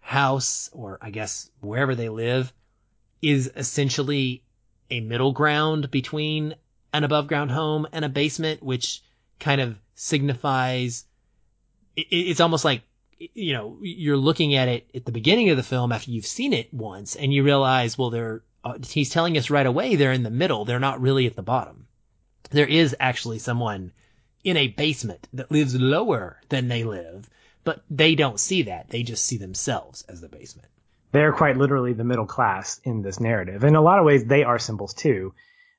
house 0.00 0.70
or 0.72 0.98
I 1.02 1.10
guess 1.10 1.50
wherever 1.60 1.94
they 1.94 2.08
live 2.08 2.52
is 3.20 3.50
essentially 3.56 4.42
a 4.90 5.00
middle 5.00 5.32
ground 5.32 5.90
between 5.90 6.54
an 6.92 7.02
above 7.02 7.26
ground 7.26 7.50
home 7.50 7.88
and 7.90 8.04
a 8.04 8.08
basement, 8.08 8.62
which 8.62 9.02
kind 9.40 9.60
of 9.60 9.76
signifies 9.96 11.06
it, 11.96 12.06
it's 12.10 12.40
almost 12.40 12.64
like 12.64 12.82
you 13.34 13.52
know 13.52 13.78
you're 13.80 14.16
looking 14.16 14.54
at 14.54 14.68
it 14.68 14.88
at 14.94 15.04
the 15.04 15.12
beginning 15.12 15.50
of 15.50 15.56
the 15.56 15.62
film 15.62 15.92
after 15.92 16.10
you've 16.10 16.26
seen 16.26 16.52
it 16.52 16.72
once 16.72 17.16
and 17.16 17.32
you 17.32 17.42
realize 17.42 17.96
well 17.96 18.10
they're 18.10 18.42
uh, 18.64 18.78
he's 18.86 19.10
telling 19.10 19.36
us 19.36 19.50
right 19.50 19.66
away 19.66 19.96
they're 19.96 20.12
in 20.12 20.22
the 20.22 20.30
middle. 20.30 20.64
They're 20.64 20.80
not 20.80 21.00
really 21.00 21.26
at 21.26 21.36
the 21.36 21.42
bottom. 21.42 21.86
There 22.50 22.66
is 22.66 22.96
actually 22.98 23.38
someone 23.38 23.92
in 24.42 24.56
a 24.56 24.68
basement 24.68 25.28
that 25.34 25.50
lives 25.50 25.74
lower 25.74 26.40
than 26.48 26.68
they 26.68 26.84
live 26.84 27.28
but 27.62 27.82
they 27.90 28.14
don't 28.14 28.38
see 28.38 28.62
that. 28.62 28.90
They 28.90 29.02
just 29.02 29.24
see 29.24 29.38
themselves 29.38 30.02
as 30.08 30.20
the 30.20 30.28
basement. 30.28 30.68
They're 31.12 31.32
quite 31.32 31.56
literally 31.56 31.94
the 31.94 32.04
middle 32.04 32.26
class 32.26 32.80
in 32.84 33.00
this 33.00 33.20
narrative. 33.20 33.64
In 33.64 33.76
a 33.76 33.80
lot 33.80 33.98
of 33.98 34.04
ways 34.04 34.24
they 34.24 34.44
are 34.44 34.58
symbols 34.58 34.94
too 34.94 35.34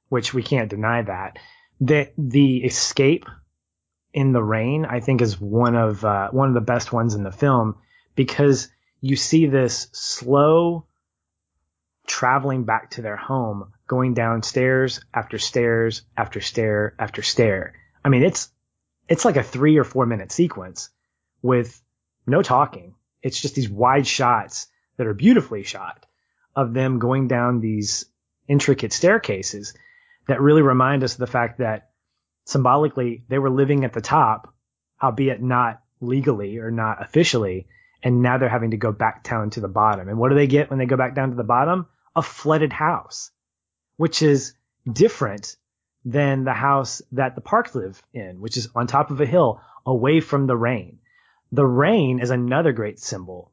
which 0.09 0.33
we 0.33 0.43
can't 0.43 0.69
deny 0.69 1.01
that. 1.01 1.37
The 1.81 2.11
the 2.17 2.63
escape 2.63 3.25
in 4.15 4.31
the 4.31 4.41
rain, 4.41 4.85
I 4.85 5.01
think, 5.01 5.21
is 5.21 5.39
one 5.39 5.75
of 5.75 6.05
uh, 6.05 6.29
one 6.31 6.47
of 6.47 6.53
the 6.53 6.61
best 6.61 6.93
ones 6.93 7.15
in 7.15 7.23
the 7.23 7.33
film 7.33 7.75
because 8.15 8.69
you 9.01 9.17
see 9.17 9.45
this 9.45 9.89
slow 9.91 10.87
traveling 12.07 12.63
back 12.63 12.91
to 12.91 13.01
their 13.01 13.17
home, 13.17 13.73
going 13.87 14.13
downstairs 14.13 15.01
after 15.13 15.37
stairs 15.37 16.03
after 16.15 16.39
stair 16.39 16.95
after 16.97 17.21
stair. 17.21 17.73
I 18.05 18.09
mean, 18.09 18.23
it's 18.23 18.49
it's 19.09 19.25
like 19.25 19.35
a 19.35 19.43
three 19.43 19.77
or 19.77 19.83
four 19.83 20.05
minute 20.05 20.31
sequence 20.31 20.89
with 21.41 21.81
no 22.25 22.41
talking. 22.41 22.95
It's 23.21 23.41
just 23.41 23.55
these 23.55 23.69
wide 23.69 24.07
shots 24.07 24.67
that 24.95 25.07
are 25.07 25.13
beautifully 25.13 25.63
shot 25.63 26.05
of 26.55 26.73
them 26.73 26.99
going 26.99 27.27
down 27.27 27.59
these 27.59 28.05
intricate 28.47 28.93
staircases 28.93 29.73
that 30.29 30.39
really 30.39 30.61
remind 30.61 31.03
us 31.03 31.15
of 31.15 31.19
the 31.19 31.27
fact 31.27 31.57
that 31.57 31.89
symbolically 32.45 33.23
they 33.27 33.39
were 33.39 33.49
living 33.49 33.83
at 33.83 33.93
the 33.93 34.01
top, 34.01 34.53
albeit 35.01 35.41
not 35.41 35.81
legally 35.99 36.59
or 36.59 36.71
not 36.71 37.01
officially. 37.01 37.67
And 38.01 38.21
now 38.21 38.37
they're 38.37 38.49
having 38.49 38.71
to 38.71 38.77
go 38.77 38.91
back 38.91 39.23
down 39.23 39.49
to 39.51 39.61
the 39.61 39.67
bottom. 39.67 40.07
And 40.07 40.17
what 40.17 40.29
do 40.29 40.35
they 40.35 40.47
get 40.47 40.69
when 40.69 40.79
they 40.79 40.85
go 40.85 40.97
back 40.97 41.15
down 41.15 41.31
to 41.31 41.35
the 41.35 41.43
bottom? 41.43 41.87
A 42.15 42.21
flooded 42.21 42.71
house, 42.71 43.31
which 43.97 44.21
is 44.21 44.53
different 44.91 45.57
than 46.05 46.43
the 46.43 46.53
house 46.53 47.01
that 47.13 47.33
the 47.33 47.41
Parks 47.41 47.73
live 47.73 48.01
in, 48.13 48.39
which 48.39 48.57
is 48.57 48.69
on 48.75 48.85
top 48.85 49.09
of 49.09 49.19
a 49.19 49.25
hill 49.25 49.59
away 49.85 50.19
from 50.19 50.45
the 50.45 50.55
rain. 50.55 50.99
The 51.51 51.65
rain 51.65 52.19
is 52.19 52.29
another 52.29 52.73
great 52.73 52.99
symbol 52.99 53.51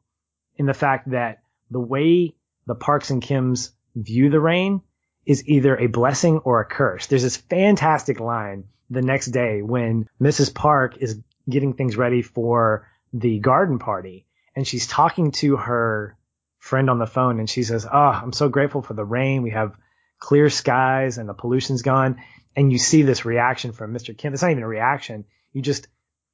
in 0.57 0.67
the 0.67 0.75
fact 0.75 1.11
that 1.11 1.43
the 1.71 1.81
way 1.81 2.35
the 2.67 2.75
Parks 2.75 3.11
and 3.11 3.23
Kims 3.23 3.71
view 3.95 4.29
the 4.29 4.41
rain 4.41 4.83
is 5.25 5.47
either 5.47 5.77
a 5.77 5.87
blessing 5.87 6.39
or 6.39 6.61
a 6.61 6.65
curse. 6.65 7.07
There's 7.07 7.23
this 7.23 7.37
fantastic 7.37 8.21
line 8.21 8.65
the 8.91 9.03
next 9.03 9.27
day 9.27 9.63
when 9.63 10.09
Mrs. 10.21 10.55
Park 10.55 10.97
is 10.99 11.19
getting 11.49 11.75
things 11.75 11.97
ready 11.97 12.23
for 12.23 12.89
the 13.13 13.39
garden 13.39 13.79
party 13.79 14.27
and 14.55 14.67
she's 14.67 14.87
talking 14.87 15.31
to 15.33 15.57
her 15.57 16.17
friend 16.59 16.91
on 16.91 16.99
the 16.99 17.07
phone 17.07 17.39
and 17.39 17.49
she 17.49 17.63
says, 17.63 17.87
Oh, 17.91 17.99
I'm 17.99 18.33
so 18.33 18.49
grateful 18.49 18.83
for 18.83 18.95
the 18.95 19.05
rain. 19.05 19.43
We 19.43 19.51
have 19.51 19.77
clear 20.19 20.51
skies 20.51 21.19
and 21.19 21.29
the 21.29 21.35
pollution's 21.35 21.83
gone. 21.83 22.23
And 22.55 22.71
you 22.71 22.79
see 22.79 23.03
this 23.03 23.25
reaction 23.25 23.73
from 23.73 23.95
Mr. 23.95 24.17
Kim. 24.17 24.33
It's 24.33 24.43
not 24.43 24.51
even 24.51 24.63
a 24.63 24.69
reaction. 24.69 25.25
You 25.53 25.63
just, 25.63 25.89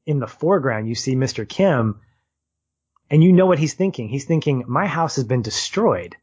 in 0.05 0.18
the 0.18 0.26
foreground, 0.26 0.89
you 0.89 0.95
see 0.95 1.14
Mr. 1.14 1.49
Kim 1.49 2.01
and 3.11 3.22
you 3.22 3.32
know 3.32 3.47
what 3.47 3.59
he's 3.59 3.74
thinking. 3.74 4.09
He's 4.09 4.24
thinking, 4.24 4.64
my 4.66 4.86
house 4.86 5.16
has 5.16 5.24
been 5.24 5.43
destroyed 5.43 6.16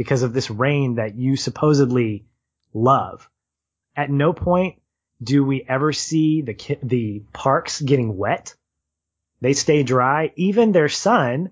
because 0.00 0.22
of 0.22 0.32
this 0.32 0.48
rain 0.48 0.94
that 0.94 1.14
you 1.14 1.36
supposedly 1.36 2.24
love. 2.72 3.28
At 3.94 4.08
no 4.08 4.32
point 4.32 4.80
do 5.22 5.44
we 5.44 5.62
ever 5.68 5.92
see 5.92 6.40
the 6.40 6.56
the 6.82 7.22
Parks 7.34 7.82
getting 7.82 8.16
wet. 8.16 8.54
They 9.42 9.52
stay 9.52 9.82
dry. 9.82 10.32
Even 10.36 10.72
their 10.72 10.88
son 10.88 11.50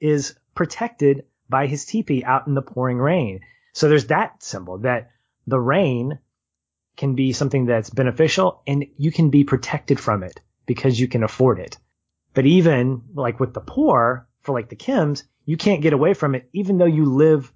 is 0.00 0.34
protected 0.56 1.26
by 1.48 1.68
his 1.68 1.84
teepee 1.84 2.24
out 2.24 2.48
in 2.48 2.54
the 2.54 2.62
pouring 2.62 2.98
rain. 2.98 3.42
So 3.74 3.88
there's 3.88 4.06
that 4.06 4.42
symbol 4.42 4.78
that 4.78 5.12
the 5.46 5.60
rain 5.60 6.18
can 6.96 7.14
be 7.14 7.32
something 7.32 7.66
that's 7.66 7.90
beneficial 7.90 8.60
and 8.66 8.86
you 8.96 9.12
can 9.12 9.30
be 9.30 9.44
protected 9.44 10.00
from 10.00 10.24
it 10.24 10.40
because 10.66 10.98
you 10.98 11.06
can 11.06 11.22
afford 11.22 11.60
it. 11.60 11.78
But 12.34 12.44
even 12.44 13.02
like 13.14 13.38
with 13.38 13.54
the 13.54 13.60
poor, 13.60 14.26
for 14.40 14.52
like 14.52 14.68
the 14.68 14.74
Kims, 14.74 15.22
you 15.44 15.56
can't 15.56 15.80
get 15.80 15.92
away 15.92 16.12
from 16.12 16.34
it 16.34 16.48
even 16.52 16.78
though 16.78 16.84
you 16.84 17.04
live 17.04 17.52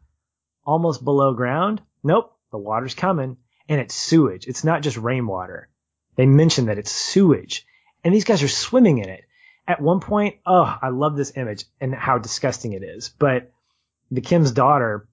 almost 0.65 1.05
below 1.05 1.35
ground. 1.35 1.81
Nope, 2.03 2.35
the 2.51 2.59
water's 2.59 2.95
coming 2.95 3.37
and 3.69 3.81
it's 3.81 3.95
sewage. 3.95 4.47
It's 4.47 4.65
not 4.65 4.83
just 4.83 4.97
rainwater. 4.97 5.69
They 6.17 6.27
mention 6.27 6.67
that 6.67 6.79
it's 6.79 6.93
sewage 6.93 7.67
and 8.05 8.15
these 8.15 8.25
guys 8.25 8.43
are 8.43 8.49
swimming 8.49 8.99
in 8.99 9.09
it. 9.09 9.25
At 9.67 9.81
one 9.81 10.01
point, 10.01 10.37
oh, 10.45 10.79
I 10.81 10.89
love 10.89 11.17
this 11.17 11.37
image 11.37 11.65
and 11.81 11.95
how 11.95 12.19
disgusting 12.19 12.73
it 12.73 12.83
is. 12.83 13.11
But 13.19 13.53
the 14.11 14.21
Kim's 14.21 14.53
daughter 14.53 15.07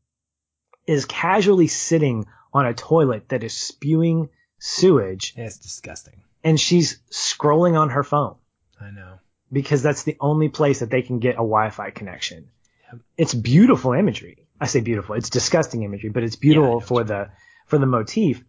is 0.87 1.05
casually 1.05 1.67
sitting 1.67 2.25
on 2.51 2.65
a 2.65 2.73
toilet 2.73 3.29
that 3.29 3.43
is 3.43 3.53
spewing 3.53 4.29
sewage. 4.57 5.33
It's 5.37 5.57
disgusting. 5.57 6.21
And 6.43 6.59
she's 6.59 6.99
scrolling 7.11 7.79
on 7.79 7.91
her 7.91 8.03
phone. 8.03 8.35
I 8.81 8.89
know. 8.89 9.19
Because 9.51 9.83
that's 9.83 10.03
the 10.03 10.17
only 10.19 10.49
place 10.49 10.79
that 10.79 10.89
they 10.89 11.01
can 11.01 11.19
get 11.19 11.35
a 11.35 11.37
Wi-Fi 11.37 11.91
connection. 11.91 12.49
Yep. 12.91 13.01
It's 13.17 13.33
beautiful 13.33 13.93
imagery. 13.93 14.47
I 14.59 14.65
say 14.67 14.81
beautiful. 14.81 15.15
It's 15.15 15.29
disgusting 15.29 15.83
imagery, 15.83 16.09
but 16.09 16.23
it's 16.23 16.35
beautiful 16.35 16.79
yeah, 16.79 16.85
for 16.85 17.03
the 17.03 17.29
for 17.67 17.77
the 17.77 17.85
motif. 17.85 18.43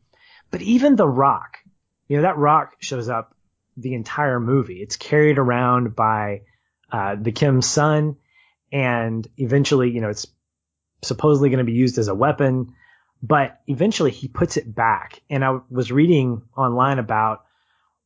But 0.51 0.63
even 0.63 0.97
the 0.97 1.09
rock, 1.09 1.59
you 2.09 2.17
know, 2.17 2.23
that 2.23 2.37
rock 2.37 2.75
shows 2.81 3.09
up 3.09 3.35
the 3.77 3.95
entire 3.95 4.41
movie. 4.41 4.83
It's 4.83 4.97
carried 4.97 5.39
around 5.39 5.95
by 5.95 6.43
uh, 6.91 7.17
the 7.21 7.33
Kim's 7.33 7.67
son, 7.67 8.17
and 8.73 9.27
eventually, 9.37 9.91
you 9.91 10.01
know, 10.01 10.11
it's 10.11 10.27
supposedly 11.03 11.51
going 11.51 11.59
to 11.59 11.65
be 11.65 11.73
used 11.79 11.99
as 11.99 12.09
a 12.09 12.15
weapon. 12.15 12.75
But 13.23 13.61
eventually, 13.67 14.11
he 14.11 14.29
puts 14.29 14.57
it 14.57 14.75
back. 14.75 15.21
And 15.29 15.45
I 15.45 15.59
was 15.69 15.93
reading 15.93 16.43
online 16.57 16.99
about 16.99 17.45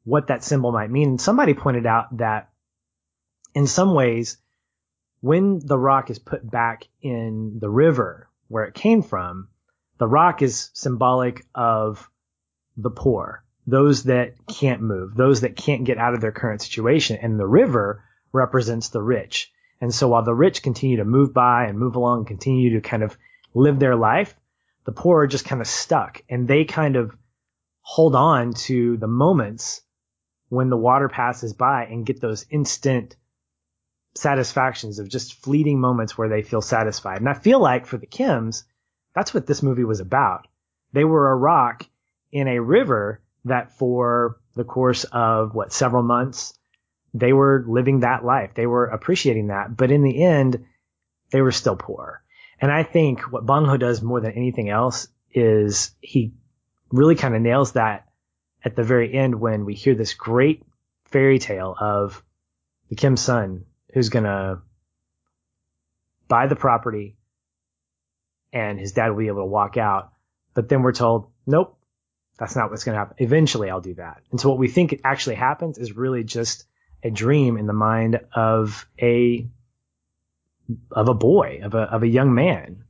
what 0.02 0.26
that 0.26 0.44
symbol 0.44 0.72
might 0.72 0.90
mean, 0.90 1.08
and 1.10 1.20
somebody 1.20 1.54
pointed 1.54 1.86
out 1.86 2.18
that 2.18 2.50
in 3.54 3.66
some 3.66 3.94
ways, 3.94 4.36
when 5.24 5.58
the 5.64 5.78
rock 5.78 6.10
is 6.10 6.18
put 6.18 6.50
back 6.50 6.86
in 7.00 7.56
the 7.58 7.70
river 7.70 8.28
where 8.48 8.64
it 8.64 8.74
came 8.74 9.00
from, 9.00 9.48
the 9.96 10.06
rock 10.06 10.42
is 10.42 10.68
symbolic 10.74 11.46
of 11.54 12.10
the 12.76 12.90
poor, 12.90 13.42
those 13.66 14.02
that 14.02 14.34
can't 14.46 14.82
move, 14.82 15.14
those 15.14 15.40
that 15.40 15.56
can't 15.56 15.84
get 15.84 15.96
out 15.96 16.12
of 16.12 16.20
their 16.20 16.30
current 16.30 16.60
situation. 16.60 17.16
And 17.22 17.40
the 17.40 17.46
river 17.46 18.04
represents 18.34 18.90
the 18.90 19.00
rich. 19.00 19.50
And 19.80 19.94
so 19.94 20.08
while 20.08 20.24
the 20.24 20.34
rich 20.34 20.62
continue 20.62 20.98
to 20.98 21.06
move 21.06 21.32
by 21.32 21.68
and 21.68 21.78
move 21.78 21.96
along, 21.96 22.26
continue 22.26 22.74
to 22.74 22.86
kind 22.86 23.02
of 23.02 23.16
live 23.54 23.78
their 23.78 23.96
life, 23.96 24.34
the 24.84 24.92
poor 24.92 25.22
are 25.22 25.26
just 25.26 25.46
kind 25.46 25.62
of 25.62 25.66
stuck 25.66 26.20
and 26.28 26.46
they 26.46 26.66
kind 26.66 26.96
of 26.96 27.16
hold 27.80 28.14
on 28.14 28.52
to 28.68 28.98
the 28.98 29.08
moments 29.08 29.80
when 30.50 30.68
the 30.68 30.76
water 30.76 31.08
passes 31.08 31.54
by 31.54 31.86
and 31.86 32.04
get 32.04 32.20
those 32.20 32.44
instant 32.50 33.16
satisfactions 34.14 34.98
of 34.98 35.08
just 35.08 35.34
fleeting 35.34 35.80
moments 35.80 36.16
where 36.16 36.28
they 36.28 36.42
feel 36.42 36.60
satisfied. 36.60 37.18
And 37.18 37.28
I 37.28 37.34
feel 37.34 37.60
like 37.60 37.86
for 37.86 37.98
the 37.98 38.06
Kims, 38.06 38.64
that's 39.14 39.34
what 39.34 39.46
this 39.46 39.62
movie 39.62 39.84
was 39.84 40.00
about. 40.00 40.46
They 40.92 41.04
were 41.04 41.30
a 41.30 41.36
rock 41.36 41.86
in 42.30 42.48
a 42.48 42.60
river 42.60 43.20
that 43.44 43.72
for 43.72 44.38
the 44.54 44.64
course 44.64 45.04
of 45.04 45.54
what 45.54 45.72
several 45.72 46.02
months, 46.02 46.54
they 47.12 47.32
were 47.32 47.64
living 47.66 48.00
that 48.00 48.24
life. 48.24 48.52
They 48.54 48.66
were 48.66 48.86
appreciating 48.86 49.48
that. 49.48 49.76
But 49.76 49.90
in 49.90 50.02
the 50.02 50.22
end, 50.22 50.64
they 51.30 51.42
were 51.42 51.52
still 51.52 51.76
poor. 51.76 52.22
And 52.60 52.70
I 52.70 52.82
think 52.82 53.20
what 53.32 53.46
Bong 53.46 53.66
Ho 53.66 53.76
does 53.76 54.02
more 54.02 54.20
than 54.20 54.32
anything 54.32 54.70
else 54.70 55.08
is 55.32 55.90
he 56.00 56.32
really 56.90 57.16
kind 57.16 57.34
of 57.34 57.42
nails 57.42 57.72
that 57.72 58.06
at 58.64 58.76
the 58.76 58.84
very 58.84 59.12
end 59.12 59.34
when 59.34 59.64
we 59.64 59.74
hear 59.74 59.94
this 59.94 60.14
great 60.14 60.62
fairy 61.06 61.38
tale 61.38 61.74
of 61.78 62.22
the 62.88 62.96
Kim 62.96 63.16
son 63.16 63.64
who's 63.94 64.08
going 64.08 64.24
to 64.24 64.58
buy 66.26 66.48
the 66.48 66.56
property 66.56 67.16
and 68.52 68.78
his 68.78 68.92
dad 68.92 69.08
will 69.08 69.18
be 69.18 69.28
able 69.28 69.42
to 69.42 69.46
walk 69.46 69.76
out. 69.76 70.12
But 70.52 70.68
then 70.68 70.82
we're 70.82 70.92
told, 70.92 71.30
nope, 71.46 71.78
that's 72.36 72.56
not 72.56 72.70
what's 72.70 72.82
going 72.82 72.94
to 72.94 72.98
happen. 72.98 73.16
Eventually 73.18 73.70
I'll 73.70 73.80
do 73.80 73.94
that. 73.94 74.20
And 74.32 74.40
so 74.40 74.48
what 74.48 74.58
we 74.58 74.68
think 74.68 75.00
actually 75.04 75.36
happens 75.36 75.78
is 75.78 75.96
really 75.96 76.24
just 76.24 76.64
a 77.04 77.10
dream 77.10 77.56
in 77.56 77.66
the 77.66 77.72
mind 77.72 78.20
of 78.34 78.86
a, 79.00 79.46
of 80.90 81.08
a 81.08 81.14
boy, 81.14 81.60
of 81.62 81.74
a, 81.74 81.82
of 81.82 82.02
a 82.02 82.08
young 82.08 82.34
man. 82.34 82.82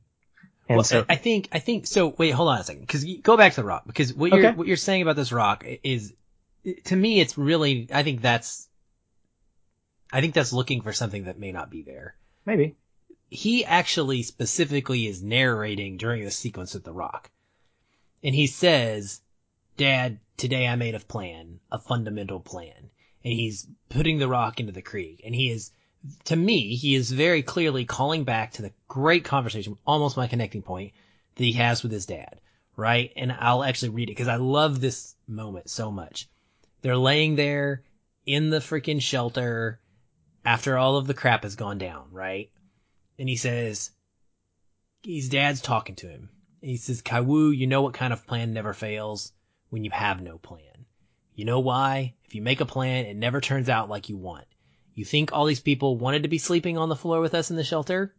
And 0.67 0.77
well, 0.77 0.83
so 0.83 1.05
I 1.07 1.15
think, 1.15 1.49
I 1.51 1.59
think, 1.59 1.85
so 1.85 2.15
wait, 2.17 2.31
hold 2.31 2.49
on 2.49 2.59
a 2.59 2.63
second. 2.63 2.87
Cause 2.87 3.05
go 3.21 3.37
back 3.37 3.53
to 3.53 3.61
the 3.61 3.67
rock 3.67 3.83
because 3.85 4.11
what 4.11 4.33
you're, 4.33 4.53
what 4.53 4.65
you're 4.65 4.77
saying 4.77 5.03
about 5.03 5.15
this 5.15 5.31
rock 5.31 5.63
is, 5.83 6.13
to 6.85 6.95
me, 6.95 7.19
it's 7.19 7.37
really, 7.37 7.89
I 7.93 8.01
think 8.01 8.23
that's 8.23 8.67
I 10.11 10.21
think 10.21 10.33
that's 10.33 10.53
looking 10.53 10.81
for 10.81 10.93
something 10.93 11.25
that 11.25 11.39
may 11.39 11.51
not 11.51 11.69
be 11.69 11.81
there. 11.81 12.15
Maybe. 12.45 12.75
He 13.29 13.65
actually 13.65 14.23
specifically 14.23 15.07
is 15.07 15.21
narrating 15.21 15.97
during 15.97 16.23
the 16.23 16.31
sequence 16.31 16.73
with 16.73 16.83
the 16.83 16.93
rock. 16.93 17.31
And 18.23 18.33
he 18.33 18.47
says, 18.47 19.21
Dad, 19.77 20.19
today 20.37 20.67
I 20.67 20.75
made 20.75 20.95
a 20.95 20.99
plan, 20.99 21.59
a 21.71 21.79
fundamental 21.79 22.39
plan. 22.39 22.89
And 23.23 23.33
he's 23.33 23.67
putting 23.89 24.19
the 24.19 24.27
rock 24.27 24.59
into 24.59 24.71
the 24.71 24.81
creek. 24.81 25.21
And 25.25 25.33
he 25.33 25.49
is, 25.49 25.71
to 26.25 26.35
me, 26.35 26.75
he 26.75 26.95
is 26.95 27.11
very 27.11 27.41
clearly 27.41 27.85
calling 27.85 28.23
back 28.23 28.53
to 28.53 28.61
the 28.61 28.73
great 28.87 29.25
conversation, 29.25 29.77
almost 29.85 30.17
my 30.17 30.27
connecting 30.27 30.61
point, 30.61 30.93
that 31.35 31.43
he 31.43 31.53
has 31.53 31.83
with 31.83 31.91
his 31.91 32.05
dad. 32.05 32.39
Right? 32.77 33.11
And 33.15 33.31
I'll 33.31 33.63
actually 33.63 33.89
read 33.89 34.09
it 34.09 34.13
because 34.13 34.27
I 34.27 34.35
love 34.35 34.79
this 34.79 35.15
moment 35.27 35.69
so 35.69 35.91
much. 35.91 36.29
They're 36.81 36.97
laying 36.97 37.35
there 37.35 37.83
in 38.25 38.49
the 38.49 38.59
freaking 38.59 39.01
shelter 39.01 39.79
after 40.45 40.77
all 40.77 40.95
of 40.97 41.07
the 41.07 41.13
crap 41.13 41.43
has 41.43 41.55
gone 41.55 41.77
down, 41.79 42.07
right? 42.11 42.51
And 43.17 43.27
he 43.27 43.35
says, 43.35 43.91
his 45.03 45.29
dad's 45.29 45.61
talking 45.61 45.95
to 45.95 46.07
him. 46.07 46.29
He 46.61 46.77
says, 46.77 47.01
Ki-woo, 47.01 47.51
you 47.51 47.67
know 47.67 47.81
what 47.81 47.93
kind 47.93 48.13
of 48.13 48.25
plan 48.25 48.53
never 48.53 48.73
fails? 48.73 49.31
When 49.69 49.83
you 49.83 49.91
have 49.91 50.21
no 50.21 50.37
plan. 50.37 50.85
You 51.33 51.45
know 51.45 51.59
why? 51.59 52.13
If 52.25 52.35
you 52.35 52.41
make 52.41 52.61
a 52.61 52.65
plan, 52.65 53.05
it 53.05 53.15
never 53.15 53.41
turns 53.41 53.69
out 53.69 53.89
like 53.89 54.09
you 54.09 54.17
want. 54.17 54.45
You 54.93 55.03
think 55.03 55.33
all 55.33 55.45
these 55.45 55.59
people 55.59 55.97
wanted 55.97 56.23
to 56.23 56.29
be 56.29 56.37
sleeping 56.37 56.77
on 56.77 56.89
the 56.89 56.95
floor 56.95 57.19
with 57.19 57.33
us 57.33 57.49
in 57.49 57.57
the 57.57 57.63
shelter? 57.63 58.15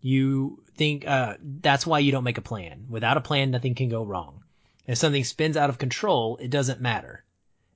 You 0.00 0.62
think, 0.74 1.06
uh, 1.06 1.36
that's 1.40 1.86
why 1.86 1.98
you 1.98 2.12
don't 2.12 2.24
make 2.24 2.38
a 2.38 2.42
plan. 2.42 2.86
Without 2.88 3.16
a 3.16 3.20
plan, 3.20 3.50
nothing 3.50 3.74
can 3.74 3.88
go 3.88 4.04
wrong. 4.04 4.44
If 4.86 4.98
something 4.98 5.24
spins 5.24 5.56
out 5.56 5.70
of 5.70 5.78
control, 5.78 6.36
it 6.36 6.50
doesn't 6.50 6.80
matter. 6.80 7.24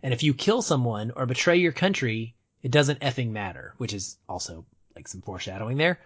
And 0.02 0.12
if 0.12 0.22
you 0.22 0.34
kill 0.34 0.62
someone 0.62 1.12
or 1.16 1.26
betray 1.26 1.56
your 1.56 1.72
country, 1.72 2.36
it 2.66 2.72
doesn't 2.72 2.98
effing 2.98 3.30
matter, 3.30 3.74
which 3.76 3.92
is 3.92 4.16
also 4.28 4.66
like 4.96 5.06
some 5.06 5.22
foreshadowing 5.22 5.76
there. 5.76 6.00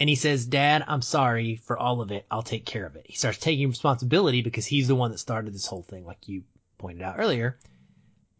And 0.00 0.08
he 0.08 0.14
says, 0.14 0.46
Dad, 0.46 0.82
I'm 0.88 1.02
sorry 1.02 1.56
for 1.56 1.78
all 1.78 2.00
of 2.00 2.10
it. 2.10 2.24
I'll 2.30 2.42
take 2.42 2.64
care 2.64 2.86
of 2.86 2.96
it. 2.96 3.04
He 3.06 3.18
starts 3.18 3.36
taking 3.36 3.68
responsibility 3.68 4.40
because 4.40 4.64
he's 4.64 4.88
the 4.88 4.94
one 4.94 5.10
that 5.10 5.18
started 5.18 5.52
this 5.52 5.66
whole 5.66 5.82
thing, 5.82 6.06
like 6.06 6.26
you 6.26 6.44
pointed 6.78 7.02
out 7.02 7.16
earlier. 7.18 7.58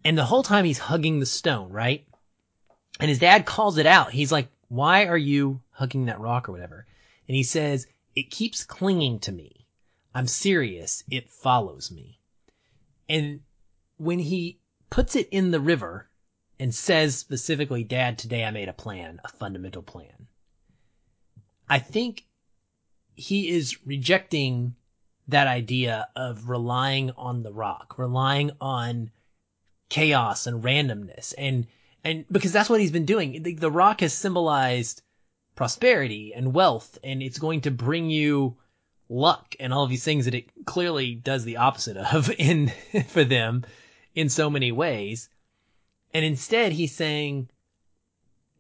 And 0.05 0.17
the 0.17 0.25
whole 0.25 0.43
time 0.43 0.65
he's 0.65 0.79
hugging 0.79 1.21
the 1.21 1.27
stone, 1.27 1.71
right? 1.71 2.07
And 2.99 3.11
his 3.11 3.19
dad 3.19 3.45
calls 3.45 3.77
it 3.77 3.85
out. 3.85 4.11
He's 4.11 4.33
like, 4.33 4.49
why 4.69 5.05
are 5.05 5.19
you 5.19 5.61
hugging 5.73 6.07
that 6.07 6.19
rock 6.19 6.49
or 6.49 6.53
whatever? 6.53 6.87
And 7.29 7.37
he 7.37 7.43
says, 7.43 7.87
it 8.15 8.31
keeps 8.31 8.65
clinging 8.65 9.19
to 9.19 9.33
me. 9.33 9.67
I'm 10.15 10.27
serious. 10.27 11.05
It 11.11 11.29
follows 11.29 11.93
me. 11.93 12.21
And 13.07 13.41
when 13.99 14.19
he 14.19 14.61
puts 14.89 15.15
it 15.15 15.29
in 15.31 15.51
the 15.51 15.61
river 15.61 16.09
and 16.59 16.75
says 16.75 17.17
specifically, 17.17 17.85
dad, 17.85 18.19
today 18.19 18.45
I 18.45 18.51
made 18.51 18.69
a 18.69 18.73
plan, 18.73 19.21
a 19.25 19.29
fundamental 19.29 19.83
plan. 19.83 20.27
I 21.69 21.79
think 21.79 22.25
he 23.15 23.49
is 23.49 23.85
rejecting 23.85 24.75
that 25.29 25.47
idea 25.49 26.09
of 26.15 26.49
relying 26.49 27.11
on 27.13 27.43
the 27.43 27.53
rock, 27.53 27.99
relying 27.99 28.53
on 28.61 29.11
chaos 29.89 30.47
and 30.47 30.63
randomness 30.63 31.33
and 31.39 31.67
and 32.05 32.25
because 32.31 32.53
that's 32.53 32.71
what 32.71 32.81
he's 32.81 32.93
been 32.93 33.05
doing. 33.05 33.43
The, 33.43 33.55
the 33.55 33.71
rock 33.71 34.01
has 34.01 34.13
symbolized 34.13 35.03
prosperity 35.57 36.33
and 36.35 36.55
wealth 36.55 36.99
and 37.03 37.23
it's 37.23 37.39
going 37.39 37.63
to 37.63 37.71
bring 37.71 38.11
you 38.11 38.57
luck 39.09 39.57
and 39.59 39.73
all 39.73 39.85
of 39.85 39.91
these 39.91 40.05
things 40.05 40.25
that 40.25 40.35
it 40.35 40.51
clearly 40.67 41.15
does 41.15 41.45
the 41.45 41.57
opposite 41.57 41.97
of 41.97 42.31
in 42.39 42.73
for 43.09 43.25
them 43.25 43.65
in 44.15 44.29
so 44.29 44.49
many 44.51 44.71
ways. 44.71 45.29
And 46.15 46.25
instead 46.25 46.73
he's 46.73 46.95
saying 46.95 47.49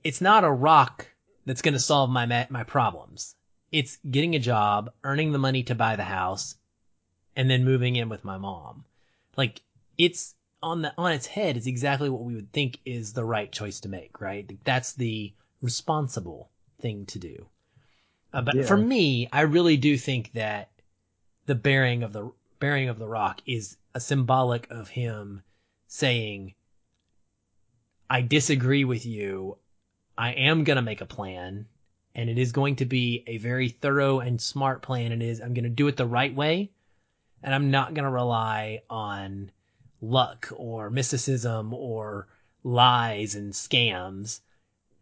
it's 0.05 0.21
not 0.21 0.45
a 0.45 0.51
rock 0.51 1.07
that's 1.45 1.63
going 1.63 1.75
to 1.75 1.81
solve 1.81 2.11
my 2.11 2.47
my 2.51 2.65
problems. 2.65 3.35
It's 3.73 3.99
getting 4.09 4.35
a 4.35 4.41
job, 4.41 4.93
earning 5.03 5.33
the 5.33 5.39
money 5.39 5.63
to 5.65 5.75
buy 5.75 5.97
the 5.97 6.05
house, 6.05 6.57
and 7.35 7.51
then 7.51 7.65
moving 7.65 7.97
in 7.97 8.09
with 8.09 8.25
my 8.25 8.39
mom. 8.39 8.85
Like 9.37 9.63
it's 9.99 10.35
on 10.63 10.83
the 10.83 10.93
on 10.99 11.13
its 11.13 11.27
head 11.27 11.57
is 11.57 11.67
exactly 11.67 12.09
what 12.09 12.25
we 12.25 12.35
would 12.35 12.53
think 12.53 12.79
is 12.85 13.13
the 13.13 13.25
right 13.25 13.51
choice 13.51 13.81
to 13.81 13.89
make, 13.89 14.21
right? 14.21 14.51
That's 14.65 14.93
the 14.95 15.33
responsible 15.61 16.51
thing 16.81 17.07
to 17.07 17.19
do. 17.19 17.47
Uh, 18.33 18.43
but 18.43 18.55
yeah. 18.55 18.65
for 18.65 18.77
me, 18.77 19.29
I 19.33 19.43
really 19.43 19.77
do 19.77 19.97
think 19.97 20.33
that 20.33 20.71
the 21.47 21.55
bearing 21.55 22.03
of 22.03 22.13
the 22.13 22.33
bearing 22.59 22.89
of 22.89 22.99
the 22.99 23.09
rock 23.09 23.41
is 23.47 23.77
a 23.95 24.01
symbolic 24.01 24.71
of 24.71 24.89
him 24.89 25.43
saying, 25.87 26.55
"I 28.09 28.21
disagree 28.21 28.85
with 28.85 29.05
you. 29.05 29.59
I 30.17 30.31
am 30.33 30.63
gonna 30.63 30.81
make 30.81 31.01
a 31.01 31.07
plan, 31.07 31.67
and 32.15 32.31
it 32.31 32.39
is 32.39 32.53
going 32.53 32.77
to 32.77 32.85
be 32.85 33.25
a 33.27 33.39
very 33.39 33.69
thorough 33.69 34.21
and 34.21 34.41
smart 34.41 34.81
plan. 34.81 35.11
It 35.11 35.23
is 35.23 35.41
I'm 35.41 35.55
gonna 35.55 35.69
do 35.69 35.89
it 35.89 35.97
the 35.97 36.07
right 36.07 36.33
way, 36.33 36.71
and 37.43 37.53
I'm 37.53 37.73
not 37.73 37.95
gonna 37.95 38.11
rely 38.13 38.83
on." 38.89 39.51
luck 40.01 40.53
or 40.55 40.91
mysticism 40.91 41.73
or 41.73 42.29
lies 42.63 43.35
and 43.35 43.53
scams. 43.53 44.41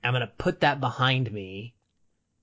I'm 0.02 0.12
going 0.12 0.20
to 0.20 0.26
put 0.38 0.60
that 0.60 0.80
behind 0.80 1.32
me 1.32 1.74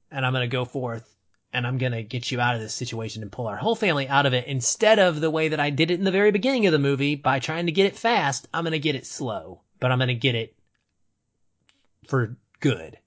and 0.10 0.26
I'm 0.26 0.34
going 0.34 0.48
to 0.48 0.52
go 0.52 0.66
forth 0.66 1.16
and 1.54 1.66
I'm 1.66 1.78
going 1.78 1.92
to 1.92 2.04
get 2.04 2.32
you 2.32 2.40
out 2.40 2.56
of 2.56 2.62
this 2.62 2.74
situation 2.74 3.22
and 3.22 3.32
pull 3.32 3.48
our 3.48 3.58
whole 3.58 3.76
family 3.76 4.08
out 4.08 4.26
of 4.26 4.34
it 4.34 4.48
instead 4.48 5.00
of 5.00 5.22
the 5.22 5.30
way 5.30 5.50
that 5.50 5.60
I 5.60 5.70
did 5.70 5.92
it 5.92 6.00
in 6.00 6.04
the 6.06 6.12
very 6.12 6.32
beginning 6.32 6.66
of 6.66 6.72
the 6.72 6.80
movie 6.80 7.16
by 7.16 7.40
trying 7.40 7.66
to 7.68 7.72
get 7.72 7.86
it 7.86 7.96
fast. 7.98 8.48
I'm 8.54 8.64
going 8.64 8.72
to 8.72 8.80
get 8.80 8.96
it 8.96 9.06
slow, 9.06 9.62
but 9.82 9.92
I'm 9.92 9.98
going 9.98 10.08
to 10.08 10.14
get 10.14 10.36
it 10.36 10.56
for 12.08 12.38
good. 12.62 12.98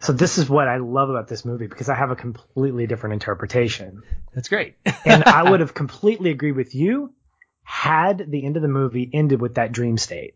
So 0.00 0.12
this 0.12 0.38
is 0.38 0.50
what 0.50 0.66
I 0.66 0.78
love 0.78 1.10
about 1.10 1.28
this 1.28 1.44
movie 1.44 1.68
because 1.68 1.88
I 1.88 1.94
have 1.94 2.10
a 2.10 2.16
completely 2.16 2.88
different 2.88 3.12
interpretation. 3.12 4.02
That's 4.34 4.48
great. 4.48 4.74
and 5.04 5.22
I 5.22 5.48
would 5.48 5.60
have 5.60 5.74
completely 5.74 6.30
agreed 6.30 6.56
with 6.56 6.74
you 6.74 7.14
had 7.62 8.28
the 8.28 8.44
end 8.44 8.56
of 8.56 8.62
the 8.62 8.68
movie 8.68 9.08
ended 9.12 9.40
with 9.40 9.54
that 9.54 9.70
dream 9.70 9.96
state 9.96 10.34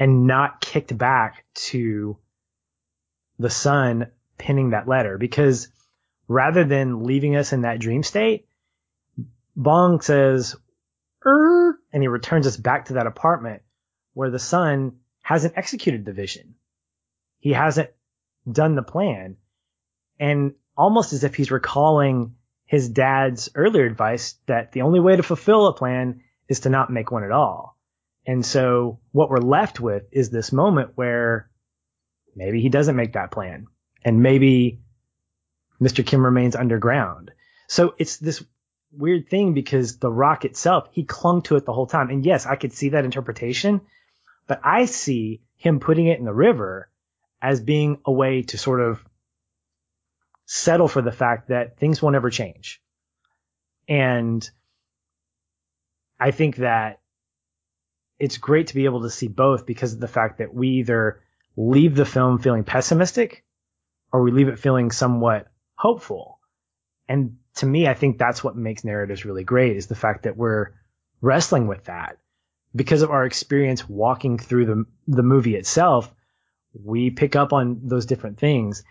and 0.00 0.26
not 0.26 0.60
kicked 0.60 0.96
back 0.96 1.44
to 1.54 2.18
the 3.38 3.50
son 3.50 4.10
pinning 4.36 4.70
that 4.70 4.88
letter 4.88 5.16
because 5.16 5.68
rather 6.26 6.64
than 6.64 7.04
leaving 7.04 7.36
us 7.36 7.52
in 7.52 7.62
that 7.62 7.78
dream 7.78 8.02
state, 8.02 8.48
Bong 9.54 10.00
says, 10.00 10.56
er, 11.24 11.78
and 11.92 12.02
he 12.02 12.08
returns 12.08 12.46
us 12.46 12.56
back 12.56 12.86
to 12.86 12.94
that 12.94 13.06
apartment 13.06 13.62
where 14.18 14.30
the 14.30 14.38
son 14.40 14.96
hasn't 15.22 15.56
executed 15.56 16.04
the 16.04 16.12
vision. 16.12 16.56
He 17.38 17.52
hasn't 17.52 17.90
done 18.50 18.74
the 18.74 18.82
plan. 18.82 19.36
And 20.18 20.54
almost 20.76 21.12
as 21.12 21.22
if 21.22 21.36
he's 21.36 21.52
recalling 21.52 22.34
his 22.64 22.88
dad's 22.88 23.48
earlier 23.54 23.84
advice 23.84 24.34
that 24.46 24.72
the 24.72 24.82
only 24.82 24.98
way 24.98 25.14
to 25.14 25.22
fulfill 25.22 25.68
a 25.68 25.72
plan 25.72 26.22
is 26.48 26.58
to 26.60 26.68
not 26.68 26.90
make 26.90 27.12
one 27.12 27.22
at 27.22 27.30
all. 27.30 27.78
And 28.26 28.44
so 28.44 28.98
what 29.12 29.30
we're 29.30 29.38
left 29.38 29.78
with 29.78 30.02
is 30.10 30.30
this 30.30 30.50
moment 30.50 30.90
where 30.96 31.48
maybe 32.34 32.60
he 32.60 32.70
doesn't 32.70 32.96
make 32.96 33.12
that 33.12 33.30
plan 33.30 33.66
and 34.04 34.20
maybe 34.20 34.80
Mr. 35.80 36.04
Kim 36.04 36.24
remains 36.24 36.56
underground. 36.56 37.30
So 37.68 37.94
it's 37.98 38.16
this 38.16 38.44
weird 38.90 39.28
thing 39.28 39.54
because 39.54 39.98
the 39.98 40.10
rock 40.10 40.44
itself, 40.44 40.88
he 40.90 41.04
clung 41.04 41.42
to 41.42 41.54
it 41.54 41.64
the 41.64 41.72
whole 41.72 41.86
time. 41.86 42.10
And 42.10 42.26
yes, 42.26 42.46
I 42.46 42.56
could 42.56 42.72
see 42.72 42.88
that 42.88 43.04
interpretation, 43.04 43.82
but 44.48 44.60
I 44.64 44.86
see 44.86 45.42
him 45.56 45.78
putting 45.78 46.06
it 46.06 46.18
in 46.18 46.24
the 46.24 46.32
river 46.32 46.90
as 47.40 47.60
being 47.60 48.00
a 48.04 48.10
way 48.10 48.42
to 48.42 48.58
sort 48.58 48.80
of 48.80 49.04
settle 50.46 50.88
for 50.88 51.02
the 51.02 51.12
fact 51.12 51.48
that 51.48 51.78
things 51.78 52.02
won't 52.02 52.16
ever 52.16 52.30
change. 52.30 52.82
And 53.88 54.48
I 56.18 56.32
think 56.32 56.56
that 56.56 57.00
it's 58.18 58.38
great 58.38 58.68
to 58.68 58.74
be 58.74 58.86
able 58.86 59.02
to 59.02 59.10
see 59.10 59.28
both 59.28 59.66
because 59.66 59.92
of 59.92 60.00
the 60.00 60.08
fact 60.08 60.38
that 60.38 60.52
we 60.52 60.68
either 60.68 61.20
leave 61.56 61.94
the 61.94 62.04
film 62.04 62.38
feeling 62.38 62.64
pessimistic 62.64 63.44
or 64.10 64.22
we 64.22 64.32
leave 64.32 64.48
it 64.48 64.58
feeling 64.58 64.90
somewhat 64.90 65.48
hopeful. 65.74 66.40
And 67.08 67.36
to 67.56 67.66
me, 67.66 67.86
I 67.86 67.94
think 67.94 68.18
that's 68.18 68.42
what 68.42 68.56
makes 68.56 68.84
narratives 68.84 69.24
really 69.24 69.44
great 69.44 69.76
is 69.76 69.86
the 69.86 69.94
fact 69.94 70.24
that 70.24 70.36
we're 70.36 70.72
wrestling 71.20 71.66
with 71.66 71.84
that 71.84 72.18
because 72.74 73.02
of 73.02 73.10
our 73.10 73.24
experience 73.24 73.88
walking 73.88 74.38
through 74.38 74.66
the, 74.66 74.84
the 75.06 75.22
movie 75.22 75.56
itself. 75.56 76.12
We 76.74 77.10
pick 77.10 77.34
up 77.34 77.52
on 77.52 77.80
those 77.84 78.06
different 78.06 78.38
things. 78.38 78.84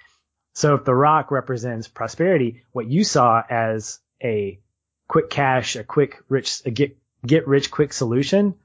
So 0.53 0.75
if 0.75 0.83
The 0.83 0.95
Rock 0.95 1.31
represents 1.31 1.87
prosperity, 1.87 2.63
what 2.71 2.87
you 2.87 3.03
saw 3.03 3.43
as 3.47 3.99
a 4.21 4.59
quick 5.07 5.29
cash, 5.29 5.75
a 5.75 5.83
quick 5.83 6.17
rich, 6.27 6.61
a 6.65 6.71
get 6.71 6.97
get 7.25 7.47
rich 7.47 7.71
quick 7.71 7.93
solution, 7.93 8.55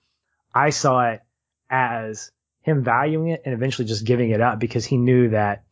I 0.55 0.71
saw 0.71 1.11
it 1.11 1.23
as 1.71 2.31
him 2.63 2.85
valuing 2.85 3.29
it 3.29 3.43
and 3.45 3.55
eventually 3.55 3.87
just 3.87 4.05
giving 4.05 4.31
it 4.31 4.41
up 4.41 4.59
because 4.59 4.85
he 4.85 4.97
knew 4.97 5.31
that 5.31 5.65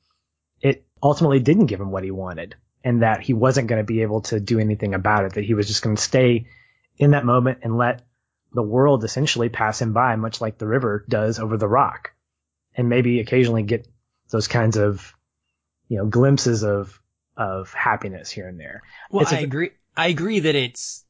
it 0.61 0.84
ultimately 1.03 1.41
didn't 1.41 1.66
give 1.66 1.80
him 1.80 1.91
what 1.91 2.05
he 2.05 2.11
wanted 2.11 2.57
and 2.82 3.03
that 3.03 3.20
he 3.20 3.32
wasn't 3.32 3.68
going 3.68 3.80
to 3.80 3.86
be 3.86 4.03
able 4.03 4.22
to 4.22 4.41
do 4.41 4.59
anything 4.59 4.95
about 4.95 5.24
it, 5.24 5.34
that 5.34 5.45
he 5.45 5.55
was 5.55 5.66
just 5.68 5.82
going 5.82 5.97
to 5.97 6.03
stay 6.03 6.47
in 6.97 7.12
that 7.12 7.24
moment 7.24 7.59
and 7.62 7.76
let 7.76 8.03
the 8.53 8.62
world 8.62 9.05
essentially 9.05 9.48
pass 9.48 9.80
him 9.80 9.92
by, 9.92 10.16
much 10.16 10.40
like 10.40 10.59
the 10.59 10.66
river 10.66 11.05
does 11.09 11.38
over 11.38 11.57
the 11.57 11.68
rock. 11.68 12.12
And 12.74 12.88
maybe 12.88 13.20
occasionally 13.20 13.62
get 13.62 13.86
those 14.30 14.48
kinds 14.48 14.76
of, 14.76 15.14
you 15.88 15.98
know, 15.98 16.07
glimpses 16.07 16.62
of, 16.62 17.01
of 17.36 17.72
happiness 17.72 18.30
here 18.30 18.48
and 18.48 18.59
there. 18.59 18.82
Well, 19.11 19.22
it's 19.22 19.32
I 19.32 19.40
a, 19.40 19.44
agree. 19.44 19.70
I 19.96 20.09
agree 20.09 20.40
that 20.40 20.55
it's 20.55 21.05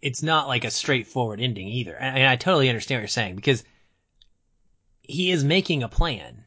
it's 0.00 0.22
not 0.22 0.46
like 0.46 0.64
a 0.64 0.70
straightforward 0.70 1.40
ending 1.40 1.68
either. 1.68 1.96
And 1.96 2.26
I 2.28 2.36
totally 2.36 2.68
understand 2.68 2.98
what 2.98 3.02
you're 3.02 3.08
saying 3.08 3.36
because 3.36 3.64
he 5.02 5.30
is 5.30 5.44
making 5.44 5.82
a 5.82 5.88
plan 5.88 6.44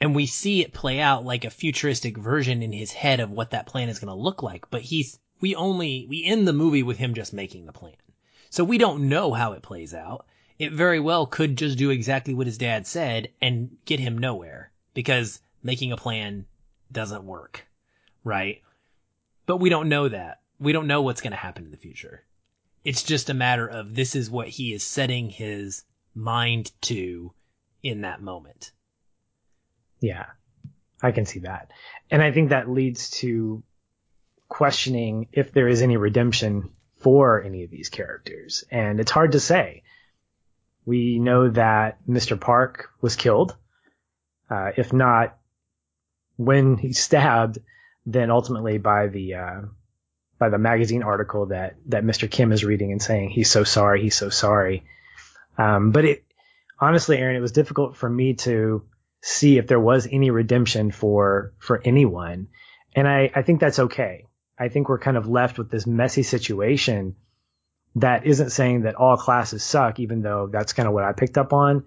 and 0.00 0.14
we 0.14 0.26
see 0.26 0.60
it 0.60 0.72
play 0.72 1.00
out 1.00 1.24
like 1.24 1.44
a 1.44 1.50
futuristic 1.50 2.16
version 2.16 2.62
in 2.62 2.72
his 2.72 2.92
head 2.92 3.20
of 3.20 3.30
what 3.30 3.50
that 3.50 3.66
plan 3.66 3.88
is 3.88 3.98
going 3.98 4.14
to 4.14 4.22
look 4.22 4.42
like. 4.42 4.70
But 4.70 4.82
he's, 4.82 5.18
we 5.40 5.54
only, 5.54 6.06
we 6.08 6.24
end 6.24 6.46
the 6.46 6.52
movie 6.52 6.82
with 6.82 6.98
him 6.98 7.14
just 7.14 7.32
making 7.32 7.66
the 7.66 7.72
plan. 7.72 7.96
So 8.50 8.64
we 8.64 8.78
don't 8.78 9.08
know 9.08 9.32
how 9.32 9.52
it 9.52 9.62
plays 9.62 9.94
out. 9.94 10.26
It 10.58 10.72
very 10.72 11.00
well 11.00 11.26
could 11.26 11.56
just 11.56 11.78
do 11.78 11.90
exactly 11.90 12.34
what 12.34 12.46
his 12.46 12.58
dad 12.58 12.86
said 12.86 13.28
and 13.40 13.76
get 13.84 14.00
him 14.00 14.18
nowhere 14.18 14.72
because 14.94 15.40
making 15.62 15.92
a 15.92 15.96
plan 15.96 16.46
doesn't 16.90 17.24
work. 17.24 17.66
Right. 18.24 18.62
But 19.46 19.58
we 19.58 19.68
don't 19.68 19.88
know 19.88 20.08
that 20.08 20.40
we 20.58 20.72
don't 20.72 20.86
know 20.86 21.02
what's 21.02 21.20
going 21.20 21.32
to 21.32 21.36
happen 21.36 21.64
in 21.64 21.70
the 21.70 21.76
future. 21.76 22.24
It's 22.84 23.02
just 23.02 23.30
a 23.30 23.34
matter 23.34 23.66
of 23.66 23.94
this 23.94 24.16
is 24.16 24.30
what 24.30 24.48
he 24.48 24.72
is 24.72 24.82
setting 24.82 25.30
his 25.30 25.84
mind 26.14 26.72
to 26.82 27.32
in 27.82 28.02
that 28.02 28.22
moment. 28.22 28.72
Yeah, 30.00 30.26
I 31.02 31.12
can 31.12 31.26
see 31.26 31.40
that. 31.40 31.70
And 32.10 32.22
I 32.22 32.32
think 32.32 32.50
that 32.50 32.70
leads 32.70 33.10
to 33.10 33.62
questioning 34.48 35.28
if 35.32 35.52
there 35.52 35.68
is 35.68 35.82
any 35.82 35.96
redemption 35.96 36.70
for 37.00 37.42
any 37.42 37.64
of 37.64 37.70
these 37.70 37.88
characters. 37.88 38.64
And 38.70 39.00
it's 39.00 39.10
hard 39.10 39.32
to 39.32 39.40
say. 39.40 39.82
We 40.84 41.18
know 41.18 41.50
that 41.50 41.98
Mr. 42.08 42.40
Park 42.40 42.90
was 43.00 43.16
killed. 43.16 43.56
Uh, 44.50 44.70
if 44.76 44.92
not 44.92 45.36
when 46.36 46.76
he's 46.76 46.98
stabbed, 47.02 47.58
then 48.06 48.30
ultimately 48.30 48.78
by 48.78 49.08
the, 49.08 49.34
uh, 49.34 49.60
by 50.38 50.48
the 50.48 50.58
magazine 50.58 51.02
article 51.02 51.46
that 51.46 51.76
that 51.86 52.04
Mr. 52.04 52.30
Kim 52.30 52.52
is 52.52 52.64
reading 52.64 52.92
and 52.92 53.02
saying 53.02 53.30
he's 53.30 53.50
so 53.50 53.64
sorry, 53.64 54.02
he's 54.02 54.16
so 54.16 54.30
sorry. 54.30 54.84
Um, 55.58 55.90
but 55.90 56.04
it 56.04 56.24
honestly, 56.80 57.18
Aaron, 57.18 57.36
it 57.36 57.40
was 57.40 57.52
difficult 57.52 57.96
for 57.96 58.08
me 58.08 58.34
to 58.34 58.84
see 59.20 59.58
if 59.58 59.66
there 59.66 59.80
was 59.80 60.06
any 60.10 60.30
redemption 60.30 60.90
for 60.90 61.52
for 61.58 61.80
anyone. 61.84 62.48
And 62.94 63.06
I, 63.06 63.30
I 63.34 63.42
think 63.42 63.60
that's 63.60 63.78
okay. 63.78 64.26
I 64.58 64.68
think 64.68 64.88
we're 64.88 64.98
kind 64.98 65.16
of 65.16 65.28
left 65.28 65.58
with 65.58 65.70
this 65.70 65.86
messy 65.86 66.22
situation 66.22 67.16
that 67.94 68.26
isn't 68.26 68.50
saying 68.50 68.82
that 68.82 68.94
all 68.94 69.16
classes 69.16 69.62
suck, 69.62 70.00
even 70.00 70.22
though 70.22 70.48
that's 70.50 70.72
kind 70.72 70.86
of 70.86 70.94
what 70.94 71.04
I 71.04 71.12
picked 71.12 71.38
up 71.38 71.52
on. 71.52 71.84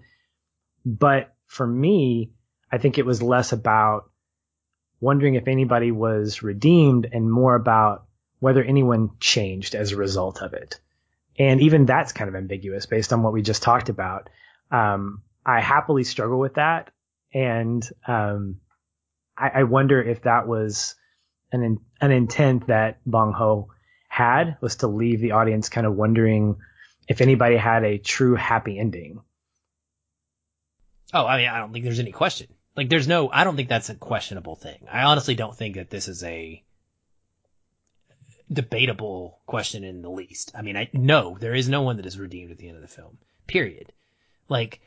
But 0.84 1.34
for 1.46 1.66
me, 1.66 2.32
I 2.70 2.78
think 2.78 2.98
it 2.98 3.06
was 3.06 3.22
less 3.22 3.52
about 3.52 4.10
wondering 5.00 5.34
if 5.34 5.48
anybody 5.48 5.90
was 5.90 6.42
redeemed 6.42 7.08
and 7.10 7.30
more 7.30 7.54
about 7.54 8.06
whether 8.38 8.62
anyone 8.62 9.10
changed 9.20 9.74
as 9.74 9.92
a 9.92 9.96
result 9.96 10.42
of 10.42 10.54
it. 10.54 10.80
And 11.38 11.60
even 11.60 11.86
that's 11.86 12.12
kind 12.12 12.28
of 12.28 12.34
ambiguous 12.34 12.86
based 12.86 13.12
on 13.12 13.22
what 13.22 13.32
we 13.32 13.42
just 13.42 13.62
talked 13.62 13.88
about. 13.88 14.30
Um, 14.70 15.22
I 15.44 15.60
happily 15.60 16.04
struggle 16.04 16.38
with 16.38 16.54
that. 16.54 16.90
And, 17.34 17.86
um, 18.06 18.60
I, 19.36 19.50
I, 19.54 19.62
wonder 19.62 20.02
if 20.02 20.22
that 20.22 20.46
was 20.46 20.94
an, 21.52 21.80
an 22.00 22.10
intent 22.10 22.66
that 22.68 22.98
Bong 23.06 23.32
Ho 23.32 23.68
had 24.08 24.56
was 24.60 24.76
to 24.76 24.86
leave 24.86 25.20
the 25.20 25.32
audience 25.32 25.68
kind 25.68 25.86
of 25.86 25.94
wondering 25.94 26.56
if 27.08 27.20
anybody 27.20 27.56
had 27.56 27.84
a 27.84 27.98
true 27.98 28.34
happy 28.34 28.78
ending. 28.78 29.20
Oh, 31.12 31.26
I 31.26 31.38
mean, 31.38 31.48
I 31.48 31.58
don't 31.58 31.72
think 31.72 31.84
there's 31.84 31.98
any 31.98 32.12
question. 32.12 32.48
Like, 32.76 32.88
there's 32.88 33.08
no, 33.08 33.30
I 33.30 33.44
don't 33.44 33.56
think 33.56 33.68
that's 33.68 33.90
a 33.90 33.94
questionable 33.94 34.56
thing. 34.56 34.86
I 34.90 35.02
honestly 35.02 35.34
don't 35.34 35.56
think 35.56 35.76
that 35.76 35.90
this 35.90 36.08
is 36.08 36.22
a 36.24 36.62
debatable 38.50 39.38
question 39.46 39.84
in 39.84 40.02
the 40.02 40.10
least. 40.10 40.52
I 40.54 40.62
mean, 40.62 40.76
I 40.76 40.88
no, 40.92 41.36
there 41.38 41.54
is 41.54 41.68
no 41.68 41.82
one 41.82 41.96
that 41.96 42.06
is 42.06 42.18
redeemed 42.18 42.50
at 42.50 42.58
the 42.58 42.68
end 42.68 42.76
of 42.76 42.82
the 42.82 42.88
film. 42.88 43.18
Period. 43.46 43.92
Like, 44.48 44.80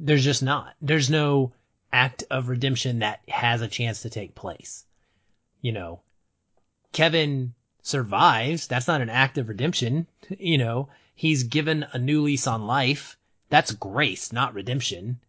there's 0.00 0.24
just 0.24 0.42
not. 0.42 0.74
There's 0.80 1.10
no 1.10 1.52
act 1.92 2.24
of 2.30 2.48
redemption 2.48 3.00
that 3.00 3.20
has 3.28 3.62
a 3.62 3.68
chance 3.68 4.02
to 4.02 4.10
take 4.10 4.34
place. 4.34 4.84
You 5.60 5.72
know, 5.72 6.00
Kevin 6.92 7.54
survives. 7.82 8.66
That's 8.66 8.88
not 8.88 9.00
an 9.00 9.10
act 9.10 9.38
of 9.38 9.48
redemption. 9.48 10.06
You 10.38 10.58
know, 10.58 10.88
he's 11.14 11.44
given 11.44 11.86
a 11.92 11.98
new 11.98 12.22
lease 12.22 12.46
on 12.46 12.66
life. 12.66 13.16
That's 13.48 13.72
grace, 13.72 14.32
not 14.32 14.54
redemption. 14.54 15.20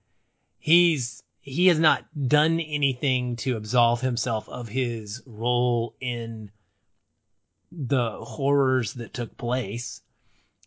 He's, 0.60 1.22
he 1.40 1.68
has 1.68 1.80
not 1.80 2.06
done 2.28 2.60
anything 2.60 3.36
to 3.38 3.58
absolve 3.58 4.02
himself 4.02 4.50
of 4.50 4.70
his 4.70 5.22
role 5.26 5.96
in 6.02 6.52
the 7.72 8.12
horrors 8.24 8.94
that 8.94 9.14
took 9.14 9.38
place. 9.38 10.02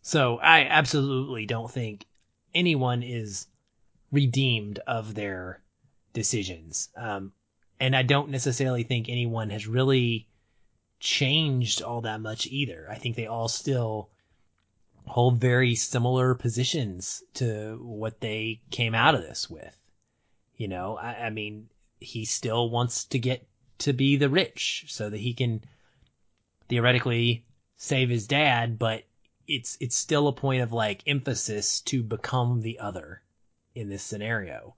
So 0.01 0.37
I 0.37 0.65
absolutely 0.65 1.45
don't 1.45 1.69
think 1.69 2.05
anyone 2.55 3.03
is 3.03 3.47
redeemed 4.11 4.79
of 4.79 5.13
their 5.13 5.61
decisions. 6.13 6.89
Um, 6.95 7.33
and 7.79 7.95
I 7.95 8.03
don't 8.03 8.29
necessarily 8.29 8.83
think 8.83 9.09
anyone 9.09 9.49
has 9.49 9.67
really 9.67 10.27
changed 11.01 11.81
all 11.81 12.01
that 12.01 12.21
much 12.21 12.47
either. 12.47 12.87
I 12.89 12.95
think 12.95 13.15
they 13.15 13.27
all 13.27 13.47
still 13.47 14.09
hold 15.07 15.41
very 15.41 15.75
similar 15.75 16.35
positions 16.35 17.23
to 17.33 17.77
what 17.81 18.21
they 18.21 18.61
came 18.69 18.95
out 18.95 19.15
of 19.15 19.21
this 19.21 19.49
with. 19.49 19.75
You 20.55 20.67
know, 20.67 20.95
I, 20.95 21.25
I 21.25 21.29
mean, 21.31 21.69
he 21.99 22.23
still 22.23 22.69
wants 22.69 23.05
to 23.05 23.19
get 23.19 23.45
to 23.79 23.93
be 23.93 24.15
the 24.15 24.29
rich 24.29 24.85
so 24.87 25.09
that 25.09 25.19
he 25.19 25.33
can 25.33 25.63
theoretically 26.69 27.45
save 27.77 28.09
his 28.09 28.27
dad, 28.27 28.77
but 28.77 29.03
it's 29.47 29.77
it's 29.81 29.95
still 29.95 30.27
a 30.27 30.33
point 30.33 30.61
of 30.61 30.71
like 30.71 31.03
emphasis 31.07 31.81
to 31.81 32.03
become 32.03 32.61
the 32.61 32.79
other 32.79 33.23
in 33.73 33.89
this 33.89 34.03
scenario 34.03 34.75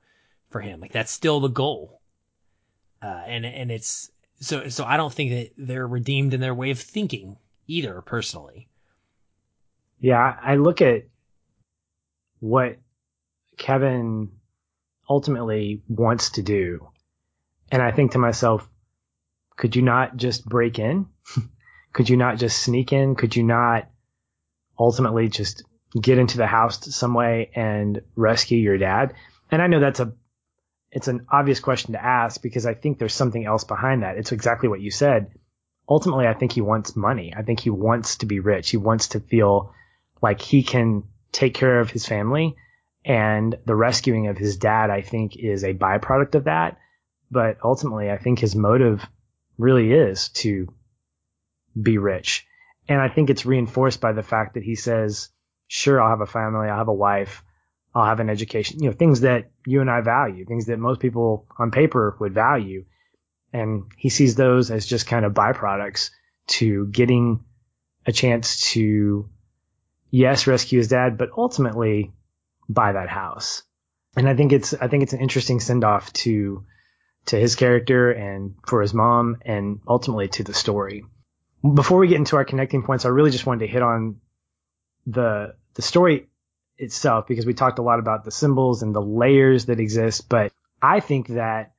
for 0.49 0.61
him. 0.61 0.80
Like 0.80 0.93
that's 0.93 1.11
still 1.11 1.41
the 1.41 1.49
goal. 1.49 1.99
Uh, 3.01 3.24
and 3.28 3.45
and 3.45 3.69
it's 3.69 4.09
so 4.40 4.70
so 4.70 4.86
I 4.86 4.98
don't 4.98 5.14
think 5.14 5.32
that 5.32 5.52
they're 5.58 5.88
redeemed 5.88 6.34
in 6.34 6.42
their 6.42 6.56
way 6.56 6.72
of 6.72 6.80
thinking 6.80 7.38
either 7.68 8.02
personally. 8.02 8.68
Yeah, 10.00 10.36
I 10.42 10.56
look 10.56 10.82
at 10.82 11.04
what 12.40 12.78
Kevin 13.58 14.32
ultimately 15.10 15.82
wants 15.88 16.32
to 16.32 16.42
do 16.42 16.90
and 17.74 17.82
I 17.82 17.92
think 17.92 18.12
to 18.12 18.20
myself, 18.20 18.70
could 19.58 19.76
you 19.76 19.82
not 19.82 20.16
just 20.16 20.46
break 20.46 20.78
in? 20.78 21.08
Could 21.94 22.10
you 22.10 22.18
not 22.18 22.38
just 22.38 22.60
sneak 22.60 22.92
in? 22.92 23.16
Could 23.16 23.36
you 23.36 23.44
not 23.44 23.88
ultimately 24.80 25.28
just 25.28 25.64
get 26.00 26.18
into 26.18 26.38
the 26.38 26.48
house 26.48 26.96
some 26.96 27.14
way 27.14 27.52
and 27.54 28.02
rescue 28.16 28.58
your 28.58 28.80
dad? 28.80 29.14
And 29.52 29.62
I 29.62 29.68
know 29.68 29.80
that's 29.80 30.00
a, 30.00 30.14
it's 30.94 31.08
an 31.08 31.26
obvious 31.32 31.60
question 31.60 31.94
to 31.94 32.04
ask 32.04 32.41
because 32.41 32.68
I 32.68 32.76
think 32.76 33.00
there's 33.00 33.16
something 33.16 33.44
else 33.44 33.64
behind 33.64 34.04
that. 34.04 34.18
It's 34.18 34.32
exactly 34.32 34.70
what 34.70 34.80
you 34.80 34.91
said. 34.91 35.32
Ultimately, 35.89 36.28
I 36.28 36.36
think 36.36 36.52
he 36.52 36.62
wants 36.62 36.96
money. 36.96 37.34
I 37.36 37.41
think 37.41 37.60
he 37.60 37.72
wants 37.72 38.18
to 38.18 38.28
be 38.28 38.39
rich. 38.39 38.70
He 38.70 38.78
wants 38.78 39.10
to 39.10 39.20
feel 39.20 39.74
like 40.22 40.39
he 40.39 40.62
can 40.62 41.04
take 41.32 41.56
care 41.56 41.80
of 41.80 41.89
his 41.89 42.06
family 42.06 42.56
and 43.04 43.58
the 43.66 43.76
rescuing 43.76 44.28
of 44.28 44.38
his 44.38 44.58
dad, 44.58 44.91
I 44.91 45.02
think 45.02 45.36
is 45.36 45.64
a 45.64 45.74
byproduct 45.74 46.36
of 46.36 46.44
that. 46.44 46.78
But 47.32 47.58
ultimately, 47.64 48.12
I 48.12 48.20
think 48.20 48.38
his 48.38 48.56
motive 48.56 49.04
really 49.58 49.91
is 49.91 50.30
to 50.30 50.72
be 51.80 51.98
rich. 51.98 52.46
And 52.88 53.02
I 53.02 53.10
think 53.10 53.32
it's 53.32 53.48
reinforced 53.48 54.00
by 54.00 54.14
the 54.14 54.22
fact 54.22 54.54
that 54.54 54.64
he 54.64 54.76
says, 54.76 55.30
sure, 55.68 56.00
I'll 56.00 56.12
have 56.12 56.22
a 56.22 56.28
family, 56.28 56.70
I'll 56.70 56.78
have 56.78 56.88
a 56.88 56.94
wife, 56.94 57.44
I'll 57.96 58.06
have 58.06 58.20
an 58.20 58.30
education, 58.30 58.82
you 58.82 58.89
know, 58.89 58.96
things 58.96 59.22
that 59.22 59.52
you 59.66 59.82
and 59.82 59.89
I 59.89 60.02
value, 60.02 60.46
things 60.46 60.66
that 60.66 60.80
most 60.80 61.00
people 61.00 61.46
on 61.58 61.72
paper 61.72 62.16
would 62.20 62.34
value. 62.34 62.86
And 63.52 63.91
he 63.98 64.10
sees 64.10 64.36
those 64.36 64.72
as 64.72 64.86
just 64.86 65.06
kind 65.06 65.26
of 65.26 65.34
byproducts 65.34 66.10
to 66.48 66.88
getting 66.88 67.44
a 68.06 68.12
chance 68.12 68.72
to, 68.72 69.30
yes, 70.10 70.48
rescue 70.48 70.80
his 70.80 70.88
dad, 70.88 71.18
but 71.18 71.30
ultimately 71.38 72.12
buy 72.68 72.94
that 72.94 73.10
house. 73.10 73.64
And 74.18 74.28
I 74.28 74.36
think 74.36 74.54
it's, 74.54 74.74
I 74.74 74.88
think 74.88 75.04
it's 75.04 75.14
an 75.14 75.22
interesting 75.22 75.60
send 75.60 75.84
off 75.84 76.12
to, 76.14 76.66
to 77.28 77.39
his 77.39 77.56
character 77.56 78.12
and 78.12 78.56
for 78.66 78.82
his 78.82 78.94
mom 78.94 79.38
and 79.46 79.82
ultimately 79.88 80.28
to 80.30 80.44
the 80.44 80.54
story 80.54 81.06
before 81.64 81.98
we 81.98 82.08
get 82.08 82.18
into 82.18 82.36
our 82.36 82.46
connecting 82.46 82.84
points, 82.84 83.06
I 83.06 83.10
really 83.10 83.32
just 83.32 83.46
wanted 83.46 83.66
to 83.66 83.72
hit 83.72 83.82
on 83.82 84.20
the 85.06 85.56
the 85.76 85.82
story 85.82 86.28
itself 86.78 87.28
because 87.28 87.45
we 87.45 87.53
talked 87.53 87.80
a 87.80 87.84
lot 87.84 87.99
about 87.99 88.24
the 88.24 88.32
symbols 88.32 88.84
and 88.84 88.93
the 88.93 89.01
layers 89.01 89.65
that 89.65 89.80
exist. 89.80 90.28
But 90.30 90.51
I 90.82 90.99
think 90.99 91.28
that 91.30 91.74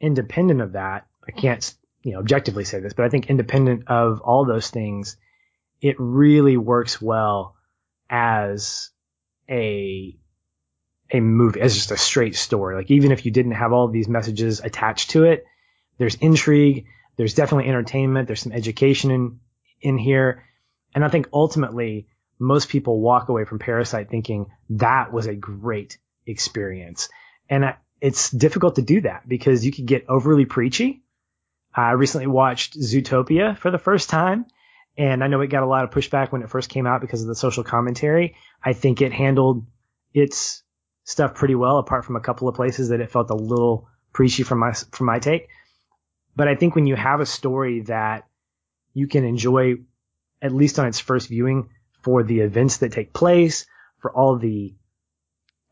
independent 0.00 0.60
of 0.60 0.72
that, 0.72 1.06
I 1.26 1.32
can't 1.32 1.74
you 2.02 2.12
know 2.12 2.18
objectively 2.18 2.64
say 2.64 2.80
this, 2.80 2.92
but 2.92 3.04
I 3.04 3.08
think 3.08 3.30
independent 3.30 3.88
of 3.88 4.20
all 4.20 4.44
those 4.44 4.70
things, 4.70 5.16
it 5.80 5.96
really 5.98 6.56
works 6.56 7.00
well 7.00 7.56
as 8.10 8.90
a 9.48 10.16
a 11.10 11.20
movie 11.20 11.60
as 11.60 11.74
just 11.74 11.90
a 11.90 11.96
straight 11.96 12.36
story. 12.36 12.74
Like 12.74 12.90
even 12.90 13.12
if 13.12 13.24
you 13.24 13.30
didn't 13.30 13.52
have 13.52 13.72
all 13.72 13.88
these 13.88 14.08
messages 14.08 14.60
attached 14.60 15.10
to 15.10 15.24
it, 15.24 15.44
there's 15.98 16.16
intrigue, 16.16 16.86
there's 17.16 17.34
definitely 17.34 17.68
entertainment. 17.68 18.26
There's 18.26 18.42
some 18.42 18.52
education 18.52 19.10
in, 19.10 19.40
in 19.80 19.98
here. 19.98 20.44
And 20.94 21.04
I 21.04 21.08
think 21.08 21.28
ultimately 21.32 22.08
most 22.44 22.68
people 22.68 23.00
walk 23.00 23.28
away 23.28 23.44
from 23.44 23.58
Parasite 23.58 24.10
thinking 24.10 24.46
that 24.70 25.12
was 25.12 25.26
a 25.26 25.34
great 25.34 25.98
experience. 26.26 27.08
And 27.48 27.64
I, 27.64 27.76
it's 28.00 28.30
difficult 28.30 28.76
to 28.76 28.82
do 28.82 29.00
that 29.02 29.28
because 29.28 29.64
you 29.64 29.72
could 29.72 29.86
get 29.86 30.06
overly 30.08 30.44
preachy. 30.44 31.02
I 31.74 31.92
recently 31.92 32.26
watched 32.26 32.78
Zootopia 32.78 33.56
for 33.56 33.70
the 33.70 33.78
first 33.78 34.10
time 34.10 34.46
and 34.96 35.24
I 35.24 35.26
know 35.26 35.40
it 35.40 35.48
got 35.48 35.62
a 35.62 35.66
lot 35.66 35.84
of 35.84 35.90
pushback 35.90 36.30
when 36.30 36.42
it 36.42 36.50
first 36.50 36.68
came 36.68 36.86
out 36.86 37.00
because 37.00 37.22
of 37.22 37.28
the 37.28 37.34
social 37.34 37.64
commentary. 37.64 38.36
I 38.62 38.74
think 38.74 39.00
it 39.00 39.12
handled 39.12 39.66
its 40.12 40.62
stuff 41.04 41.34
pretty 41.34 41.54
well 41.54 41.78
apart 41.78 42.04
from 42.04 42.16
a 42.16 42.20
couple 42.20 42.48
of 42.48 42.54
places 42.54 42.90
that 42.90 43.00
it 43.00 43.10
felt 43.10 43.30
a 43.30 43.34
little 43.34 43.88
preachy 44.12 44.42
from 44.42 44.60
my, 44.60 44.72
from 44.72 45.06
my 45.06 45.18
take. 45.18 45.48
But 46.36 46.48
I 46.48 46.54
think 46.54 46.74
when 46.74 46.86
you 46.86 46.94
have 46.94 47.20
a 47.20 47.26
story 47.26 47.80
that 47.82 48.26
you 48.92 49.08
can 49.08 49.24
enjoy, 49.24 49.76
at 50.40 50.52
least 50.52 50.78
on 50.78 50.86
its 50.86 51.00
first 51.00 51.28
viewing, 51.28 51.70
for 52.04 52.22
the 52.22 52.40
events 52.40 52.78
that 52.78 52.92
take 52.92 53.12
place, 53.12 53.66
for 53.98 54.12
all 54.12 54.38
the 54.38 54.74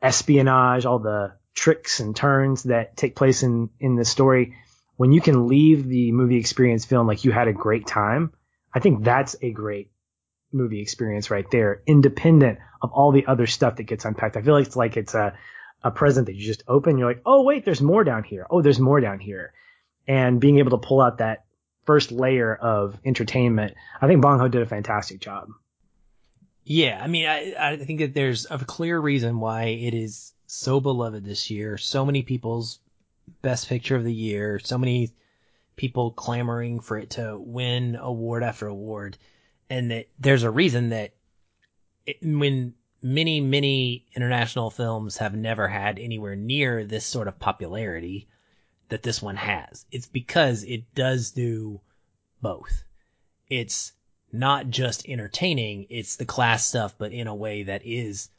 espionage, 0.00 0.84
all 0.86 0.98
the 0.98 1.32
tricks 1.54 2.00
and 2.00 2.16
turns 2.16 2.64
that 2.64 2.96
take 2.96 3.14
place 3.14 3.42
in, 3.42 3.70
in 3.78 3.94
the 3.94 4.04
story, 4.04 4.56
when 4.96 5.12
you 5.12 5.20
can 5.20 5.46
leave 5.46 5.86
the 5.86 6.12
movie 6.12 6.38
experience 6.38 6.84
feeling 6.84 7.06
like 7.06 7.24
you 7.24 7.30
had 7.30 7.48
a 7.48 7.52
great 7.52 7.86
time, 7.86 8.32
I 8.74 8.80
think 8.80 9.04
that's 9.04 9.36
a 9.42 9.50
great 9.50 9.92
movie 10.52 10.80
experience 10.80 11.30
right 11.30 11.48
there, 11.50 11.82
independent 11.86 12.58
of 12.80 12.92
all 12.92 13.12
the 13.12 13.26
other 13.26 13.46
stuff 13.46 13.76
that 13.76 13.84
gets 13.84 14.04
unpacked. 14.04 14.36
I 14.36 14.42
feel 14.42 14.54
like 14.54 14.66
it's 14.66 14.76
like 14.76 14.96
it's 14.96 15.14
a, 15.14 15.36
a 15.82 15.90
present 15.90 16.26
that 16.26 16.34
you 16.34 16.44
just 16.44 16.64
open. 16.66 16.98
You're 16.98 17.08
like, 17.08 17.22
oh, 17.24 17.42
wait, 17.42 17.64
there's 17.64 17.82
more 17.82 18.04
down 18.04 18.24
here. 18.24 18.46
Oh, 18.50 18.62
there's 18.62 18.80
more 18.80 19.00
down 19.00 19.20
here 19.20 19.52
and 20.06 20.40
being 20.40 20.58
able 20.58 20.70
to 20.70 20.86
pull 20.86 21.00
out 21.00 21.18
that 21.18 21.44
first 21.84 22.12
layer 22.12 22.54
of 22.54 22.98
entertainment, 23.04 23.74
I 24.00 24.06
think 24.06 24.22
Bong 24.22 24.38
Ho 24.38 24.48
did 24.48 24.62
a 24.62 24.66
fantastic 24.66 25.20
job. 25.20 25.48
Yeah, 26.64 27.00
I 27.02 27.06
mean, 27.08 27.26
I, 27.26 27.54
I 27.58 27.76
think 27.76 28.00
that 28.00 28.14
there's 28.14 28.46
a 28.48 28.58
clear 28.58 28.98
reason 28.98 29.40
why 29.40 29.64
it 29.64 29.94
is 29.94 30.32
so 30.46 30.80
beloved 30.80 31.24
this 31.24 31.50
year. 31.50 31.76
So 31.76 32.04
many 32.04 32.22
people's 32.22 32.78
best 33.40 33.68
picture 33.68 33.96
of 33.96 34.04
the 34.04 34.14
year. 34.14 34.58
So 34.58 34.78
many 34.78 35.10
people 35.76 36.12
clamoring 36.12 36.80
for 36.80 36.98
it 36.98 37.10
to 37.10 37.36
win 37.38 37.96
award 37.96 38.42
after 38.42 38.66
award. 38.66 39.18
And 39.68 39.90
that 39.90 40.08
there's 40.20 40.44
a 40.44 40.50
reason 40.50 40.90
that 40.90 41.14
it, 42.06 42.18
when 42.22 42.74
many, 43.02 43.40
many 43.40 44.06
international 44.14 44.70
films 44.70 45.16
have 45.16 45.34
never 45.34 45.66
had 45.66 45.98
anywhere 45.98 46.36
near 46.36 46.84
this 46.84 47.04
sort 47.04 47.26
of 47.28 47.38
popularity 47.38 48.28
that 48.88 49.02
this 49.02 49.20
one 49.20 49.36
has. 49.36 49.84
It's 49.90 50.06
because 50.06 50.62
it 50.62 50.94
does 50.94 51.32
do 51.32 51.80
both. 52.40 52.84
It's 53.48 53.92
not 54.32 54.70
just 54.70 55.08
entertaining, 55.08 55.86
it's 55.90 56.16
the 56.16 56.24
class 56.24 56.64
stuff, 56.64 56.94
but 56.96 57.12
in 57.12 57.26
a 57.26 57.34
way 57.34 57.64
that 57.64 57.84
is 57.84 58.30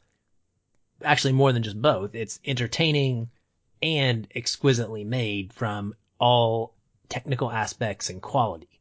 actually 1.02 1.32
more 1.32 1.52
than 1.52 1.62
just 1.62 1.80
both. 1.80 2.14
It's 2.14 2.40
entertaining 2.44 3.30
and 3.82 4.26
exquisitely 4.34 5.04
made 5.04 5.52
from 5.52 5.94
all 6.18 6.74
technical 7.08 7.50
aspects 7.50 8.10
and 8.10 8.20
quality. 8.20 8.80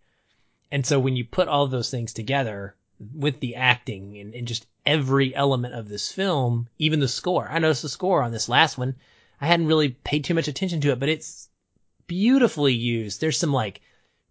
And 0.71 0.85
so 0.85 0.99
when 0.99 1.15
you 1.15 1.25
put 1.25 1.47
all 1.47 1.67
those 1.67 1.91
things 1.91 2.13
together 2.13 2.75
with 3.13 3.39
the 3.39 3.55
acting 3.55 4.17
and, 4.17 4.33
and 4.33 4.47
just 4.47 4.65
every 4.85 5.35
element 5.35 5.75
of 5.75 5.87
this 5.87 6.11
film, 6.11 6.67
even 6.79 6.99
the 6.99 7.07
score, 7.07 7.47
I 7.47 7.59
noticed 7.59 7.83
the 7.83 7.89
score 7.89 8.23
on 8.23 8.31
this 8.31 8.49
last 8.49 8.77
one. 8.77 8.95
I 9.39 9.47
hadn't 9.47 9.67
really 9.67 9.89
paid 9.89 10.23
too 10.23 10.33
much 10.33 10.47
attention 10.47 10.81
to 10.81 10.91
it, 10.91 10.99
but 10.99 11.09
it's 11.09 11.49
beautifully 12.07 12.73
used. 12.73 13.21
There's 13.21 13.37
some 13.37 13.53
like 13.53 13.81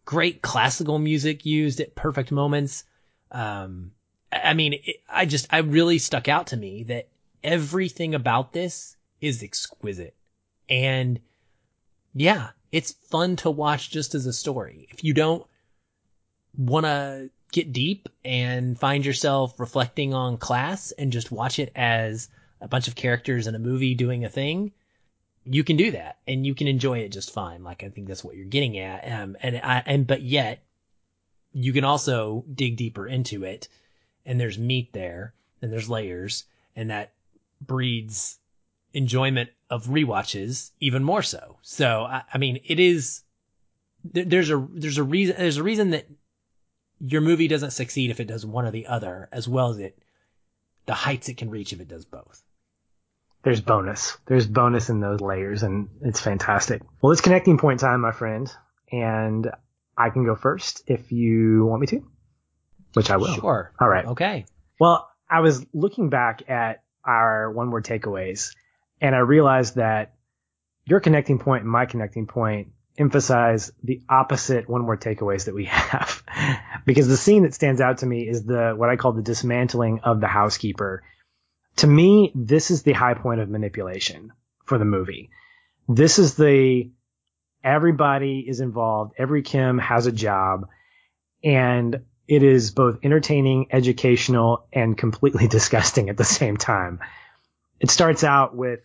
great 0.04 0.42
classical 0.42 0.98
music 0.98 1.46
used 1.46 1.80
at 1.80 1.94
perfect 1.94 2.32
moments. 2.32 2.84
Um, 3.30 3.92
I 4.32 4.54
mean, 4.54 4.74
it, 4.74 4.96
I 5.08 5.26
just, 5.26 5.46
I 5.50 5.58
really 5.58 5.98
stuck 5.98 6.28
out 6.28 6.48
to 6.48 6.56
me 6.56 6.84
that 6.84 7.08
everything 7.42 8.14
about 8.14 8.52
this 8.52 8.96
is 9.20 9.42
exquisite. 9.42 10.14
And 10.68 11.20
yeah, 12.14 12.50
it's 12.70 12.92
fun 12.92 13.36
to 13.36 13.50
watch 13.50 13.90
just 13.90 14.14
as 14.14 14.26
a 14.26 14.32
story. 14.32 14.88
If 14.90 15.04
you 15.04 15.14
don't 15.14 15.46
want 16.56 16.86
to 16.86 17.30
get 17.52 17.72
deep 17.72 18.08
and 18.24 18.78
find 18.78 19.04
yourself 19.04 19.60
reflecting 19.60 20.14
on 20.14 20.38
class 20.38 20.90
and 20.92 21.12
just 21.12 21.30
watch 21.30 21.58
it 21.58 21.70
as 21.76 22.28
a 22.60 22.68
bunch 22.68 22.88
of 22.88 22.94
characters 22.94 23.46
in 23.46 23.54
a 23.54 23.58
movie 23.58 23.94
doing 23.94 24.24
a 24.24 24.30
thing, 24.30 24.72
you 25.44 25.64
can 25.64 25.76
do 25.76 25.90
that 25.90 26.18
and 26.26 26.46
you 26.46 26.54
can 26.54 26.68
enjoy 26.68 26.98
it 26.98 27.10
just 27.10 27.32
fine. 27.32 27.64
Like 27.64 27.82
I 27.82 27.88
think 27.88 28.06
that's 28.06 28.24
what 28.24 28.36
you're 28.36 28.44
getting 28.46 28.78
at. 28.78 29.10
Um, 29.10 29.36
and 29.42 29.56
I, 29.56 29.82
and, 29.86 30.06
but 30.06 30.22
yet 30.22 30.62
you 31.52 31.72
can 31.72 31.84
also 31.84 32.44
dig 32.54 32.76
deeper 32.76 33.06
into 33.06 33.44
it 33.44 33.68
and 34.24 34.40
there's 34.40 34.58
meat 34.58 34.92
there 34.92 35.34
and 35.60 35.72
there's 35.72 35.88
layers 35.88 36.44
and 36.76 36.90
that 36.90 37.12
breeds 37.60 38.38
enjoyment 38.94 39.50
of 39.70 39.86
rewatches 39.86 40.70
even 40.80 41.02
more 41.02 41.22
so. 41.22 41.58
So, 41.62 42.02
I, 42.02 42.22
I 42.32 42.38
mean, 42.38 42.60
it 42.64 42.78
is, 42.78 43.22
there's 44.04 44.50
a, 44.50 44.66
there's 44.72 44.98
a 44.98 45.02
reason, 45.02 45.36
there's 45.38 45.56
a 45.56 45.62
reason 45.62 45.90
that 45.90 46.06
your 47.00 47.20
movie 47.20 47.48
doesn't 47.48 47.70
succeed 47.72 48.10
if 48.10 48.20
it 48.20 48.26
does 48.28 48.46
one 48.46 48.64
or 48.64 48.70
the 48.70 48.86
other 48.86 49.28
as 49.32 49.48
well 49.48 49.70
as 49.70 49.78
it, 49.78 49.98
the 50.86 50.94
heights 50.94 51.28
it 51.28 51.36
can 51.36 51.50
reach 51.50 51.72
if 51.72 51.80
it 51.80 51.88
does 51.88 52.04
both 52.04 52.42
there's 53.42 53.60
bonus. 53.60 54.16
There's 54.26 54.46
bonus 54.46 54.88
in 54.88 55.00
those 55.00 55.20
layers 55.20 55.62
and 55.62 55.88
it's 56.02 56.20
fantastic. 56.20 56.82
Well, 57.00 57.12
it's 57.12 57.20
connecting 57.20 57.58
point 57.58 57.80
time, 57.80 58.00
my 58.00 58.12
friend. 58.12 58.52
And 58.90 59.50
I 59.96 60.10
can 60.10 60.24
go 60.24 60.34
first 60.34 60.82
if 60.86 61.12
you 61.12 61.66
want 61.66 61.80
me 61.80 61.86
to, 61.88 62.04
which 62.94 63.10
I 63.10 63.16
will. 63.16 63.34
Sure. 63.34 63.72
All 63.80 63.88
right. 63.88 64.04
Okay. 64.06 64.46
Well, 64.78 65.08
I 65.28 65.40
was 65.40 65.64
looking 65.72 66.08
back 66.08 66.48
at 66.48 66.82
our 67.04 67.50
one 67.50 67.70
word 67.70 67.84
takeaways 67.84 68.54
and 69.00 69.14
I 69.14 69.18
realized 69.18 69.76
that 69.76 70.14
your 70.84 71.00
connecting 71.00 71.38
point 71.38 71.62
and 71.62 71.72
my 71.72 71.86
connecting 71.86 72.26
point 72.26 72.68
emphasize 72.98 73.72
the 73.82 74.02
opposite 74.08 74.68
one 74.68 74.86
word 74.86 75.00
takeaways 75.00 75.46
that 75.46 75.54
we 75.54 75.64
have. 75.66 76.22
because 76.86 77.08
the 77.08 77.16
scene 77.16 77.42
that 77.42 77.54
stands 77.54 77.80
out 77.80 77.98
to 77.98 78.06
me 78.06 78.28
is 78.28 78.44
the, 78.44 78.74
what 78.76 78.88
I 78.88 78.96
call 78.96 79.12
the 79.12 79.22
dismantling 79.22 80.00
of 80.04 80.20
the 80.20 80.28
housekeeper 80.28 81.02
to 81.76 81.86
me, 81.86 82.32
this 82.34 82.70
is 82.70 82.82
the 82.82 82.92
high 82.92 83.14
point 83.14 83.40
of 83.40 83.48
manipulation 83.48 84.32
for 84.64 84.78
the 84.78 84.84
movie. 84.84 85.30
This 85.88 86.18
is 86.18 86.34
the 86.34 86.90
everybody 87.64 88.44
is 88.46 88.60
involved, 88.60 89.14
every 89.18 89.42
Kim 89.42 89.78
has 89.78 90.06
a 90.06 90.12
job, 90.12 90.68
and 91.42 92.02
it 92.28 92.42
is 92.42 92.70
both 92.70 92.98
entertaining, 93.02 93.66
educational, 93.70 94.66
and 94.72 94.96
completely 94.96 95.48
disgusting 95.58 96.08
at 96.08 96.16
the 96.16 96.24
same 96.24 96.56
time. 96.56 97.00
It 97.80 97.90
starts 97.90 98.24
out 98.24 98.56
with 98.56 98.80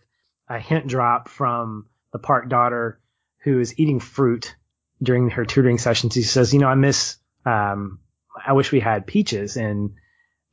a 0.48 0.58
hint 0.58 0.86
drop 0.86 1.28
from 1.28 1.86
the 2.12 2.18
park 2.18 2.48
daughter 2.48 3.00
who 3.38 3.60
is 3.60 3.78
eating 3.78 4.00
fruit 4.00 4.54
during 5.02 5.30
her 5.30 5.44
tutoring 5.44 5.78
sessions. 5.78 6.14
She 6.14 6.22
says, 6.22 6.52
you 6.52 6.58
know, 6.58 6.68
I 6.68 6.74
miss, 6.74 7.16
um, 7.44 8.00
I 8.44 8.52
wish 8.52 8.72
we 8.72 8.80
had 8.80 9.06
peaches 9.06 9.56
and 9.56 9.92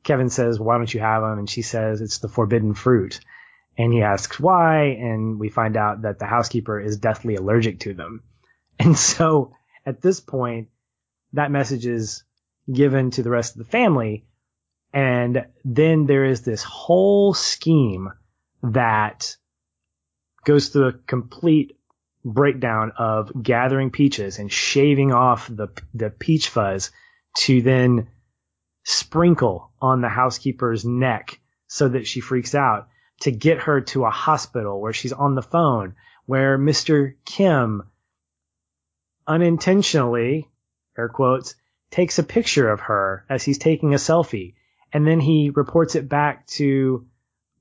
Kevin 0.06 0.30
says, 0.30 0.60
why 0.60 0.78
don't 0.78 0.94
you 0.94 1.00
have 1.00 1.22
them? 1.22 1.40
And 1.40 1.50
she 1.50 1.62
says, 1.62 2.00
it's 2.00 2.18
the 2.18 2.28
forbidden 2.28 2.74
fruit. 2.74 3.18
And 3.76 3.92
he 3.92 4.02
asks 4.02 4.38
why. 4.38 4.96
And 5.00 5.40
we 5.40 5.48
find 5.48 5.76
out 5.76 6.02
that 6.02 6.20
the 6.20 6.26
housekeeper 6.26 6.80
is 6.80 6.96
deathly 6.96 7.34
allergic 7.34 7.80
to 7.80 7.92
them. 7.92 8.22
And 8.78 8.96
so 8.96 9.54
at 9.86 10.02
this 10.02 10.20
point, 10.20 10.68
that 11.32 11.50
message 11.50 11.86
is 11.86 12.24
given 12.70 13.10
to 13.12 13.22
the 13.22 13.30
rest 13.30 13.54
of 13.54 13.58
the 13.58 13.70
family. 13.70 14.26
And 14.92 15.46
then 15.64 16.04
there 16.04 16.26
is 16.26 16.42
this 16.42 16.62
whole 16.62 17.32
scheme 17.32 18.12
that 18.62 19.34
goes 20.44 20.68
through 20.68 20.88
a 20.88 20.92
complete 20.92 21.78
breakdown 22.22 22.92
of 22.98 23.32
gathering 23.42 23.90
peaches 23.90 24.38
and 24.38 24.52
shaving 24.52 25.14
off 25.14 25.48
the, 25.48 25.68
the 25.94 26.10
peach 26.10 26.50
fuzz 26.50 26.90
to 27.38 27.62
then 27.62 28.08
sprinkle 28.88 29.72
on 29.82 30.00
the 30.00 30.08
housekeeper's 30.08 30.84
neck 30.84 31.40
so 31.66 31.88
that 31.88 32.06
she 32.06 32.20
freaks 32.20 32.54
out 32.54 32.86
to 33.20 33.32
get 33.32 33.62
her 33.62 33.80
to 33.80 34.04
a 34.04 34.10
hospital 34.10 34.80
where 34.80 34.92
she's 34.92 35.12
on 35.12 35.34
the 35.34 35.42
phone, 35.42 35.96
where 36.26 36.56
Mr. 36.56 37.14
Kim 37.24 37.82
unintentionally, 39.26 40.48
air 40.96 41.08
quotes, 41.08 41.56
takes 41.90 42.20
a 42.20 42.22
picture 42.22 42.70
of 42.70 42.78
her 42.78 43.24
as 43.28 43.42
he's 43.42 43.58
taking 43.58 43.92
a 43.92 43.96
selfie. 43.96 44.54
And 44.92 45.04
then 45.04 45.18
he 45.18 45.50
reports 45.50 45.96
it 45.96 46.08
back 46.08 46.46
to 46.58 47.08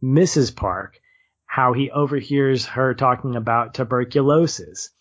Mrs. 0.04 0.56
Park, 0.56 1.00
how 1.48 1.74
he 1.74 1.90
overhears 1.90 2.68
her 2.68 2.94
talking 2.94 3.36
about 3.36 3.74
tuberculosis. 3.74 4.92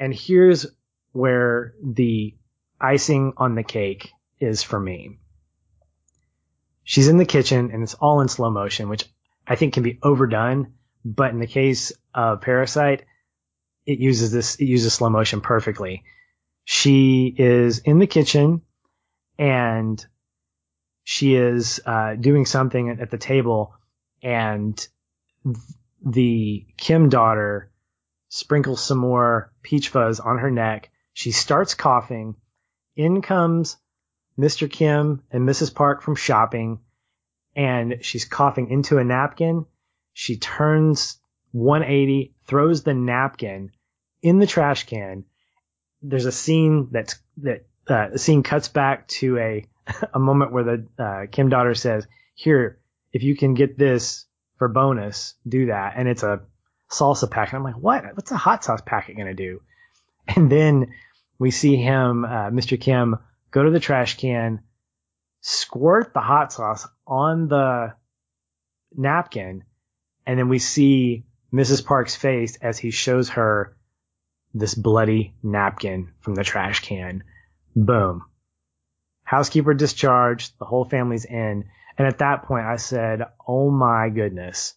And 0.00 0.14
here's 0.14 0.64
where 1.12 1.74
the 1.84 2.34
icing 2.80 3.34
on 3.36 3.56
the 3.56 3.62
cake 3.62 4.10
is 4.40 4.62
for 4.62 4.78
me. 4.78 5.18
She's 6.84 7.08
in 7.08 7.18
the 7.18 7.24
kitchen 7.24 7.70
and 7.72 7.82
it's 7.82 7.94
all 7.94 8.20
in 8.20 8.28
slow 8.28 8.50
motion, 8.50 8.88
which 8.88 9.04
I 9.46 9.56
think 9.56 9.74
can 9.74 9.82
be 9.82 9.98
overdone. 10.02 10.74
But 11.04 11.30
in 11.30 11.38
the 11.38 11.46
case 11.46 11.92
of 12.14 12.40
Parasite, 12.40 13.04
it 13.86 13.98
uses 13.98 14.32
this, 14.32 14.56
it 14.56 14.64
uses 14.64 14.92
slow 14.92 15.10
motion 15.10 15.40
perfectly. 15.40 16.04
She 16.64 17.34
is 17.36 17.78
in 17.78 17.98
the 17.98 18.06
kitchen 18.06 18.62
and 19.38 20.04
she 21.04 21.36
is 21.36 21.80
uh, 21.86 22.14
doing 22.14 22.46
something 22.46 22.90
at 22.90 23.10
the 23.10 23.18
table 23.18 23.74
and 24.22 24.86
the 26.04 26.66
Kim 26.76 27.08
daughter 27.08 27.70
sprinkles 28.28 28.82
some 28.82 28.98
more 28.98 29.52
peach 29.62 29.88
fuzz 29.88 30.18
on 30.20 30.38
her 30.38 30.50
neck. 30.50 30.90
She 31.12 31.30
starts 31.30 31.74
coughing. 31.74 32.34
In 32.96 33.22
comes 33.22 33.76
Mr. 34.38 34.70
Kim 34.70 35.22
and 35.30 35.48
Mrs. 35.48 35.74
Park 35.74 36.02
from 36.02 36.16
shopping 36.16 36.80
and 37.56 37.98
she's 38.02 38.26
coughing 38.26 38.70
into 38.70 38.98
a 38.98 39.04
napkin. 39.04 39.64
She 40.12 40.36
turns 40.36 41.18
180, 41.52 42.34
throws 42.46 42.82
the 42.82 42.94
napkin 42.94 43.70
in 44.22 44.38
the 44.38 44.46
trash 44.46 44.84
can. 44.84 45.24
There's 46.02 46.26
a 46.26 46.32
scene 46.32 46.88
that's 46.92 47.16
that 47.38 47.64
uh, 47.88 48.08
the 48.10 48.18
scene 48.18 48.42
cuts 48.42 48.68
back 48.68 49.08
to 49.08 49.38
a 49.38 49.66
a 50.14 50.18
moment 50.18 50.52
where 50.52 50.64
the 50.64 50.86
uh, 51.02 51.26
Kim 51.30 51.48
daughter 51.48 51.74
says, 51.74 52.06
"Here, 52.34 52.78
if 53.12 53.22
you 53.22 53.36
can 53.36 53.54
get 53.54 53.78
this 53.78 54.26
for 54.58 54.68
bonus, 54.68 55.34
do 55.48 55.66
that." 55.66 55.94
And 55.96 56.08
it's 56.08 56.22
a 56.22 56.42
salsa 56.90 57.30
packet. 57.30 57.54
I'm 57.54 57.64
like, 57.64 57.78
"What? 57.78 58.04
What's 58.14 58.30
a 58.30 58.36
hot 58.36 58.64
sauce 58.64 58.82
packet 58.84 59.16
gonna 59.16 59.34
do?" 59.34 59.62
And 60.28 60.50
then 60.50 60.92
we 61.38 61.50
see 61.50 61.76
him, 61.76 62.24
uh, 62.24 62.50
Mr. 62.50 62.80
Kim, 62.80 63.16
go 63.56 63.62
to 63.62 63.70
the 63.70 63.80
trash 63.80 64.18
can, 64.18 64.60
squirt 65.40 66.12
the 66.12 66.20
hot 66.20 66.52
sauce 66.52 66.86
on 67.06 67.48
the 67.48 67.94
napkin, 68.94 69.64
and 70.26 70.38
then 70.38 70.50
we 70.50 70.58
see 70.58 71.24
Mrs. 71.54 71.82
Park's 71.82 72.14
face 72.14 72.56
as 72.56 72.76
he 72.76 72.90
shows 72.90 73.30
her 73.30 73.74
this 74.52 74.74
bloody 74.74 75.32
napkin 75.42 76.12
from 76.20 76.34
the 76.34 76.44
trash 76.44 76.80
can. 76.80 77.24
Boom. 77.74 78.26
Housekeeper 79.22 79.72
discharged, 79.72 80.52
the 80.58 80.66
whole 80.66 80.84
family's 80.84 81.24
in, 81.24 81.64
and 81.96 82.06
at 82.06 82.18
that 82.18 82.42
point 82.42 82.66
I 82.66 82.76
said, 82.76 83.22
oh 83.48 83.70
my 83.70 84.10
goodness, 84.10 84.74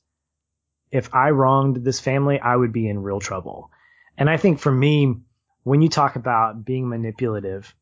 if 0.90 1.14
I 1.14 1.32
wronged 1.32 1.84
this 1.84 2.00
family, 2.00 2.40
I 2.40 2.56
would 2.56 2.72
be 2.72 2.88
in 2.88 3.04
real 3.04 3.20
trouble. 3.20 3.72
And 4.18 4.30
I 4.30 4.38
think 4.38 4.62
for 4.62 4.72
me, 4.72 5.18
when 5.64 5.82
you 5.82 5.90
talk 5.90 6.16
about 6.16 6.64
being 6.64 6.88
manipulative, 6.88 7.76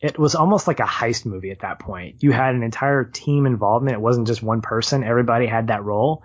it 0.00 0.18
was 0.18 0.34
almost 0.34 0.66
like 0.66 0.80
a 0.80 0.84
heist 0.84 1.24
movie 1.24 1.50
at 1.50 1.60
that 1.60 1.78
point. 1.78 2.22
You 2.22 2.32
had 2.32 2.54
an 2.54 2.62
entire 2.62 3.04
team 3.04 3.46
involvement. 3.46 3.94
It 3.94 4.00
wasn't 4.00 4.26
just 4.26 4.42
one 4.42 4.60
person. 4.60 5.04
Everybody 5.04 5.46
had 5.46 5.68
that 5.68 5.84
role. 5.84 6.22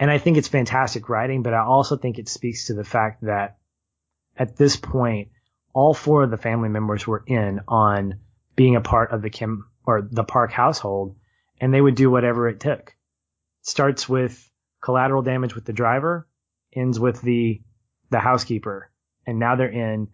And 0.00 0.10
I 0.10 0.18
think 0.18 0.36
it's 0.36 0.48
fantastic 0.48 1.08
writing, 1.08 1.42
but 1.42 1.54
I 1.54 1.60
also 1.60 1.96
think 1.96 2.18
it 2.18 2.28
speaks 2.28 2.66
to 2.66 2.74
the 2.74 2.84
fact 2.84 3.22
that 3.22 3.58
at 4.36 4.56
this 4.56 4.76
point, 4.76 5.28
all 5.72 5.94
four 5.94 6.24
of 6.24 6.30
the 6.30 6.36
family 6.36 6.68
members 6.68 7.06
were 7.06 7.22
in 7.26 7.60
on 7.68 8.18
being 8.56 8.76
a 8.76 8.80
part 8.80 9.12
of 9.12 9.22
the 9.22 9.30
Kim 9.30 9.68
or 9.86 10.02
the 10.02 10.24
Park 10.24 10.52
household 10.52 11.16
and 11.60 11.72
they 11.72 11.80
would 11.80 11.94
do 11.94 12.10
whatever 12.10 12.48
it 12.48 12.58
took. 12.58 12.94
Starts 13.62 14.08
with 14.08 14.50
collateral 14.80 15.22
damage 15.22 15.54
with 15.54 15.64
the 15.64 15.72
driver, 15.72 16.26
ends 16.74 16.98
with 16.98 17.22
the, 17.22 17.62
the 18.10 18.18
housekeeper. 18.18 18.90
And 19.24 19.38
now 19.38 19.54
they're 19.54 19.68
in 19.68 20.08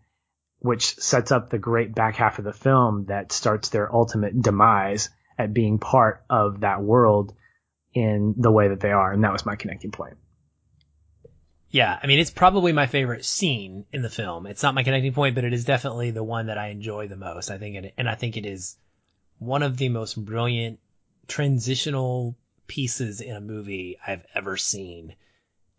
which 0.61 0.97
sets 0.97 1.31
up 1.31 1.51
the 1.51 1.59
great 1.59 1.95
back 1.95 2.17
half 2.17 2.39
of 2.39 2.45
the 2.45 2.53
film 2.53 3.05
that 3.07 3.33
starts 3.33 3.69
their 3.69 3.95
ultimate 3.95 4.41
demise 4.41 5.09
at 5.39 5.55
being 5.55 5.79
part 5.79 6.25
of 6.29 6.61
that 6.61 6.83
world 6.83 7.33
in 7.95 8.35
the 8.37 8.51
way 8.51 8.69
that 8.69 8.81
they 8.81 8.91
are. 8.91 9.13
And 9.13 9.23
that 9.25 9.33
was 9.33 9.47
my 9.47 9.57
connecting 9.57 9.93
point. 9.93 10.17
Yeah, 11.71 11.99
I 12.03 12.07
mean, 12.07 12.19
it's 12.19 12.31
probably 12.31 12.73
my 12.73 12.87
favorite 12.87 13.25
scene 13.25 13.85
in 13.93 14.03
the 14.03 14.09
film. 14.09 14.47
It's 14.47 14.63
not 14.63 14.75
my 14.75 14.83
connecting 14.83 15.13
point, 15.13 15.35
but 15.35 15.45
it 15.45 15.53
is 15.53 15.65
definitely 15.65 16.11
the 16.11 16.25
one 16.25 16.47
that 16.47 16.59
I 16.59 16.69
enjoy 16.69 17.09
the 17.09 17.17
most. 17.17 17.51
I 17.51 17.59
think 17.59 17.77
it, 17.77 17.95
and 17.99 18.09
I 18.09 18.15
think 18.15 18.37
it 18.37 18.47
is 18.47 18.77
one 19.39 19.63
of 19.63 19.77
the 19.77 19.91
most 19.91 20.23
brilliant 20.23 20.81
transitional 21.29 22.37
pieces 22.67 23.21
in 23.21 23.37
a 23.37 23.41
movie 23.41 23.99
I've 24.05 24.25
ever 24.35 24.57
seen 24.57 25.15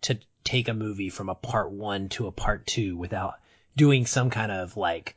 to 0.01 0.19
take 0.43 0.67
a 0.67 0.73
movie 0.73 1.09
from 1.09 1.27
a 1.27 1.35
part 1.35 1.71
one 1.71 2.09
to 2.09 2.27
a 2.27 2.31
part 2.31 2.67
two 2.67 2.95
without 2.95 3.35
doing 3.75 4.05
some 4.05 4.29
kind 4.29 4.51
of 4.51 4.77
like 4.77 5.15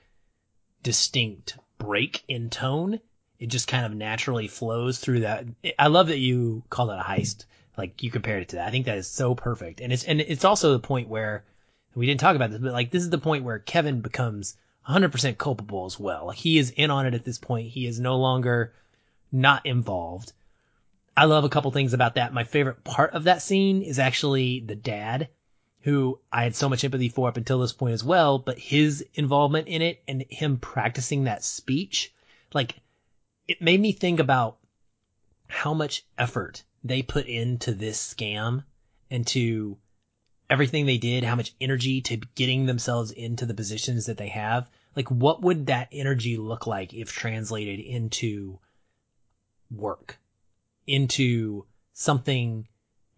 distinct 0.83 1.59
break 1.79 2.23
in 2.29 2.51
tone. 2.51 3.01
It 3.39 3.47
just 3.49 3.69
kind 3.69 3.85
of 3.85 3.95
naturally 3.95 4.49
flows 4.49 4.99
through 4.99 5.21
that. 5.21 5.47
I 5.79 5.89
love 5.89 6.09
that 6.09 6.19
you 6.19 6.63
call 6.71 6.91
it 6.91 6.99
a 6.99 7.03
heist. 7.03 7.45
Like 7.77 8.03
you 8.03 8.11
compared 8.11 8.43
it 8.43 8.51
to 8.51 8.57
that. 8.57 8.69
I 8.69 8.71
think 8.71 8.87
that 8.87 8.99
is 8.99 9.09
so 9.09 9.35
perfect. 9.35 9.81
And 9.81 9.93
it's, 9.93 10.05
and 10.05 10.21
it's 10.21 10.45
also 10.45 10.73
the 10.73 10.79
point 10.79 11.09
where 11.09 11.45
we 11.95 12.07
didn't 12.07 12.21
talk 12.21 12.37
about 12.37 12.51
this, 12.51 12.61
but 12.61 12.73
like 12.73 12.91
this 12.91 13.03
is 13.03 13.11
the 13.11 13.19
point 13.19 13.45
where 13.45 13.59
Kevin 13.59 14.01
becomes 14.01 14.57
100% 14.89 15.39
culpable 15.39 15.87
as 15.87 15.99
well. 15.99 16.31
He 16.31 16.59
is 16.59 16.71
in 16.71 16.91
on 16.91 17.07
it 17.07 17.15
at 17.15 17.25
this 17.25 17.39
point. 17.39 17.69
He 17.69 17.87
is 17.87 17.99
no 17.99 18.17
longer 18.17 18.73
not 19.31 19.65
involved. 19.67 20.33
I 21.17 21.27
love 21.27 21.45
a 21.45 21.49
couple 21.49 21.71
things 21.71 21.93
about 21.93 22.15
that. 22.15 22.33
My 22.33 22.45
favorite 22.45 22.85
part 22.85 23.13
of 23.13 23.25
that 23.25 23.43
scene 23.43 23.83
is 23.83 23.99
actually 23.99 24.61
the 24.61 24.75
dad 24.75 25.29
who 25.83 26.21
I 26.33 26.45
had 26.45 26.55
so 26.55 26.69
much 26.69 26.85
empathy 26.85 27.09
for 27.09 27.29
up 27.29 27.37
until 27.37 27.59
this 27.59 27.73
point 27.73 27.93
as 27.93 28.05
well, 28.05 28.39
but 28.39 28.59
his 28.59 29.05
involvement 29.15 29.67
in 29.67 29.83
it 29.83 30.03
and 30.07 30.25
him 30.31 30.59
practicing 30.59 31.25
that 31.25 31.45
speech, 31.45 32.13
like 32.55 32.77
it 33.49 33.61
made 33.61 33.81
me 33.81 33.93
think 33.93 34.21
about 34.21 34.59
how 35.49 35.75
much 35.75 36.05
effort 36.17 36.63
they 36.85 37.03
put 37.03 37.27
into 37.27 37.75
this 37.75 38.15
scam 38.15 38.65
and 39.11 39.27
to 39.27 39.77
everything 40.49 40.87
they 40.87 40.99
did, 40.99 41.25
how 41.25 41.35
much 41.35 41.55
energy 41.61 42.01
to 42.01 42.17
getting 42.37 42.67
themselves 42.67 43.11
into 43.11 43.45
the 43.45 43.55
positions 43.55 44.07
that 44.07 44.19
they 44.19 44.29
have. 44.29 44.69
Like 44.95 45.11
what 45.11 45.43
would 45.43 45.67
that 45.67 45.89
energy 45.91 46.37
look 46.37 46.67
like 46.67 46.95
if 46.95 47.11
translated 47.11 47.81
into 47.81 48.61
work, 49.71 50.19
into 50.87 51.65
something 51.93 52.69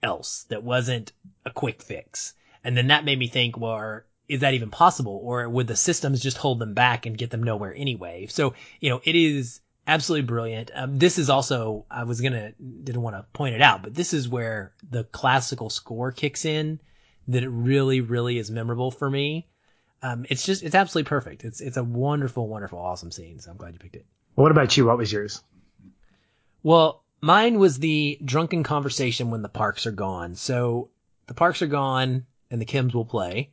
else 0.03 0.45
that 0.45 0.63
wasn't 0.63 1.13
a 1.45 1.51
quick 1.51 1.83
fix? 1.83 2.33
And 2.65 2.77
then 2.77 2.89
that 2.89 3.05
made 3.05 3.19
me 3.19 3.29
think, 3.29 3.59
well, 3.59 4.01
is 4.27 4.41
that 4.41 4.55
even 4.55 4.71
possible? 4.71 5.21
Or 5.23 5.49
would 5.49 5.67
the 5.67 5.77
systems 5.77 6.23
just 6.23 6.39
hold 6.39 6.59
them 6.59 6.75
back 6.75 7.07
and 7.07 7.19
get 7.19 7.31
them 7.31 7.43
nowhere 7.43 7.75
anyway? 7.75 8.27
So, 8.29 8.55
you 8.81 8.91
know, 8.91 9.01
it 9.05 9.15
is 9.15 9.61
absolutely 9.87 10.27
brilliant. 10.27 10.71
Um, 10.75 10.99
this 10.99 11.19
is 11.19 11.29
also, 11.29 11.85
I 11.91 12.05
was 12.05 12.21
gonna, 12.21 12.53
didn't 12.53 13.03
want 13.03 13.17
to 13.17 13.27
point 13.35 13.55
it 13.55 13.61
out, 13.61 13.83
but 13.83 13.95
this 13.95 14.15
is 14.15 14.29
where 14.29 14.73
the 14.91 15.05
classical 15.05 15.69
score 15.69 16.11
kicks 16.11 16.47
in 16.47 16.81
that 17.29 17.43
it 17.43 17.49
really, 17.49 18.01
really 18.01 18.39
is 18.39 18.51
memorable 18.51 18.91
for 18.91 19.11
me. 19.11 19.47
Um, 20.03 20.27
it's 20.29 20.45
just, 20.45 20.63
it's 20.63 20.75
absolutely 20.75 21.09
perfect. 21.09 21.45
It's, 21.45 21.61
it's 21.61 21.77
a 21.77 21.85
wonderful, 21.85 22.49
wonderful, 22.49 22.79
awesome 22.79 23.11
scene. 23.11 23.41
So 23.41 23.51
I'm 23.51 23.57
glad 23.57 23.75
you 23.75 23.79
picked 23.79 23.97
it. 23.97 24.07
What 24.35 24.51
about 24.51 24.77
you? 24.77 24.87
What 24.87 24.99
was 24.99 25.13
yours? 25.13 25.43
Well, 26.63 27.03
mine 27.21 27.59
was 27.59 27.79
the 27.79 28.19
drunken 28.25 28.63
conversation 28.63 29.31
when 29.31 29.43
the 29.43 29.49
parks 29.49 29.87
are 29.87 29.93
gone. 29.93 30.35
So 30.35 30.89
the 31.27 31.35
parks 31.35 31.63
are 31.63 31.67
gone 31.67 32.27
and 32.51 32.61
the 32.61 32.67
Kims 32.67 32.95
will 32.95 33.05
play, 33.05 33.51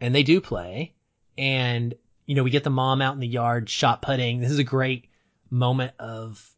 and 0.00 0.14
they 0.14 0.22
do 0.22 0.40
play. 0.40 0.94
And, 1.38 1.94
you 2.26 2.34
know, 2.34 2.42
we 2.42 2.50
get 2.50 2.64
the 2.64 2.70
mom 2.70 3.02
out 3.02 3.14
in 3.14 3.20
the 3.20 3.26
yard 3.26 3.68
shot 3.68 4.02
putting. 4.02 4.40
This 4.40 4.50
is 4.50 4.58
a 4.58 4.64
great 4.64 5.08
moment 5.50 5.92
of, 5.98 6.50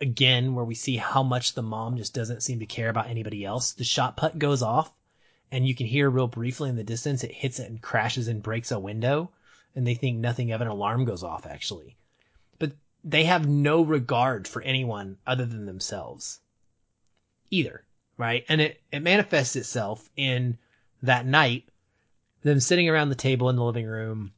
again, 0.00 0.54
where 0.54 0.64
we 0.64 0.74
see 0.74 0.96
how 0.96 1.22
much 1.22 1.54
the 1.54 1.62
mom 1.62 1.96
just 1.96 2.14
doesn't 2.14 2.42
seem 2.42 2.60
to 2.60 2.66
care 2.66 2.88
about 2.88 3.08
anybody 3.08 3.44
else. 3.44 3.72
The 3.72 3.84
shot 3.84 4.16
put 4.16 4.38
goes 4.38 4.62
off 4.62 4.92
and 5.52 5.66
you 5.66 5.74
can 5.74 5.86
hear 5.86 6.08
real 6.08 6.28
briefly 6.28 6.68
in 6.68 6.76
the 6.76 6.84
distance, 6.84 7.24
it 7.24 7.32
hits 7.32 7.58
it 7.58 7.68
and 7.68 7.82
crashes 7.82 8.28
and 8.28 8.42
breaks 8.42 8.70
a 8.70 8.78
window. 8.78 9.30
And 9.74 9.86
they 9.86 9.94
think 9.94 10.18
nothing 10.18 10.52
of 10.52 10.60
an 10.60 10.68
alarm 10.68 11.04
goes 11.04 11.22
off 11.22 11.46
actually. 11.46 11.96
But 12.58 12.72
they 13.04 13.24
have 13.24 13.48
no 13.48 13.82
regard 13.82 14.46
for 14.46 14.62
anyone 14.62 15.18
other 15.26 15.46
than 15.46 15.66
themselves 15.66 16.40
either. 17.50 17.84
Right. 18.16 18.44
And 18.48 18.60
it, 18.60 18.80
it 18.92 19.00
manifests 19.00 19.56
itself 19.56 20.08
in 20.16 20.58
that 21.02 21.26
night, 21.26 21.68
them 22.42 22.60
sitting 22.60 22.88
around 22.88 23.08
the 23.08 23.14
table 23.14 23.48
in 23.48 23.56
the 23.56 23.64
living 23.64 23.86
room, 23.86 24.32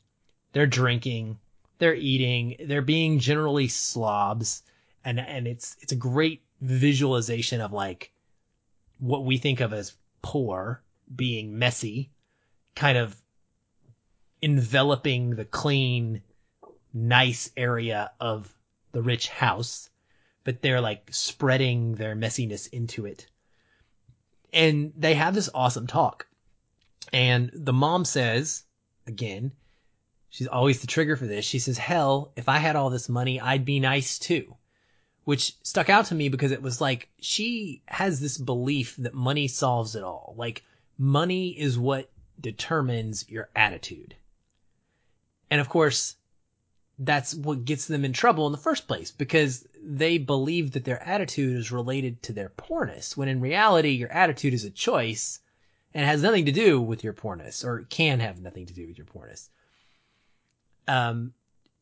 they're 0.53 0.67
drinking, 0.67 1.39
they're 1.79 1.95
eating, 1.95 2.57
they're 2.67 2.83
being 2.83 3.19
generally 3.19 3.69
slobs, 3.69 4.63
and 5.05 5.19
and 5.19 5.47
it's 5.47 5.77
it's 5.81 5.93
a 5.93 5.97
great 5.97 6.43
visualization 6.61 7.61
of 7.61 7.73
like 7.73 8.13
what 8.99 9.25
we 9.25 9.37
think 9.37 9.61
of 9.61 9.73
as 9.73 9.97
poor 10.23 10.83
being 11.15 11.59
messy, 11.59 12.11
kind 12.75 12.97
of 12.97 13.17
enveloping 14.41 15.31
the 15.31 15.45
clean, 15.45 16.23
nice 16.93 17.51
area 17.57 18.11
of 18.21 18.53
the 18.93 19.03
rich 19.03 19.29
house, 19.29 19.91
but 20.45 20.63
they're 20.63 20.81
like 20.81 21.09
spreading 21.13 21.95
their 21.95 22.15
messiness 22.15 22.69
into 22.73 23.07
it. 23.07 23.27
And 24.53 24.93
they 24.97 25.15
have 25.15 25.35
this 25.35 25.49
awesome 25.55 25.87
talk. 25.87 26.27
And 27.13 27.51
the 27.53 27.73
mom 27.73 28.05
says, 28.05 28.65
again, 29.07 29.53
she's 30.31 30.47
always 30.47 30.81
the 30.81 30.87
trigger 30.87 31.17
for 31.17 31.27
this. 31.27 31.45
She 31.45 31.59
says, 31.59 31.77
hell, 31.77 32.33
if 32.37 32.49
I 32.49 32.59
had 32.59 32.75
all 32.75 32.89
this 32.89 33.09
money, 33.09 33.41
I'd 33.41 33.65
be 33.65 33.81
nice 33.81 34.19
too. 34.19 34.57
Which 35.25 35.55
stuck 35.63 35.91
out 35.91 36.07
to 36.07 36.15
me 36.15 36.29
because 36.29 36.53
it 36.53 36.63
was 36.63 36.81
like, 36.81 37.09
she 37.21 37.83
has 37.87 38.19
this 38.19 38.39
belief 38.39 38.97
that 38.97 39.15
money 39.15 39.47
solves 39.47 39.95
it 39.95 40.03
all. 40.03 40.35
Like, 40.37 40.65
money 40.99 41.51
is 41.51 41.79
what 41.79 42.11
determines 42.41 43.29
your 43.29 43.49
attitude. 43.55 44.15
And 45.51 45.61
of 45.61 45.69
course, 45.69 46.17
that's 46.99 47.35
what 47.35 47.65
gets 47.67 47.87
them 47.87 48.05
in 48.05 48.13
trouble 48.13 48.47
in 48.47 48.53
the 48.53 48.59
first 48.59 48.89
place 48.89 49.11
because 49.11 49.67
they 49.83 50.17
believe 50.17 50.73
that 50.73 50.85
their 50.85 51.03
attitude 51.03 51.57
is 51.57 51.71
related 51.71 52.23
to 52.23 52.33
their 52.33 52.49
poorness, 52.49 53.17
when 53.17 53.29
in 53.29 53.41
reality, 53.41 53.91
your 53.91 54.11
attitude 54.11 54.55
is 54.55 54.65
a 54.65 54.71
choice 54.71 55.41
and 55.95 56.07
has 56.07 56.23
nothing 56.23 56.47
to 56.47 56.53
do 56.53 56.81
with 56.81 57.05
your 57.05 57.13
poorness, 57.13 57.65
or 57.65 57.85
can 57.89 58.21
have 58.21 58.41
nothing 58.41 58.67
to 58.67 58.75
do 58.75 58.87
with 58.87 58.99
your 58.99 59.07
poorness. 59.07 59.51
Um, 60.89 61.35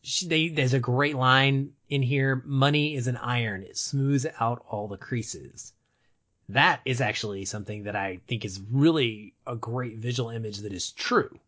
she, 0.03 0.27
they, 0.27 0.49
there's 0.49 0.75
a 0.75 0.81
great 0.81 1.15
line 1.15 1.73
in 1.89 2.03
here. 2.03 2.43
Money 2.45 2.95
is 2.95 3.07
an 3.07 3.17
iron. 3.17 3.63
It 3.63 3.77
smooths 3.77 4.27
out 4.39 4.65
all 4.69 4.89
the 4.89 4.97
creases. 4.97 5.73
That 6.49 6.81
is 6.85 7.01
actually 7.01 7.45
something 7.45 7.85
that 7.85 7.95
I 7.95 8.21
think 8.27 8.45
is 8.45 8.61
really 8.73 9.35
a 9.47 9.55
great 9.55 9.99
visual 9.99 10.31
image 10.31 10.59
that 10.59 10.73
is 10.73 10.93
true 10.93 11.39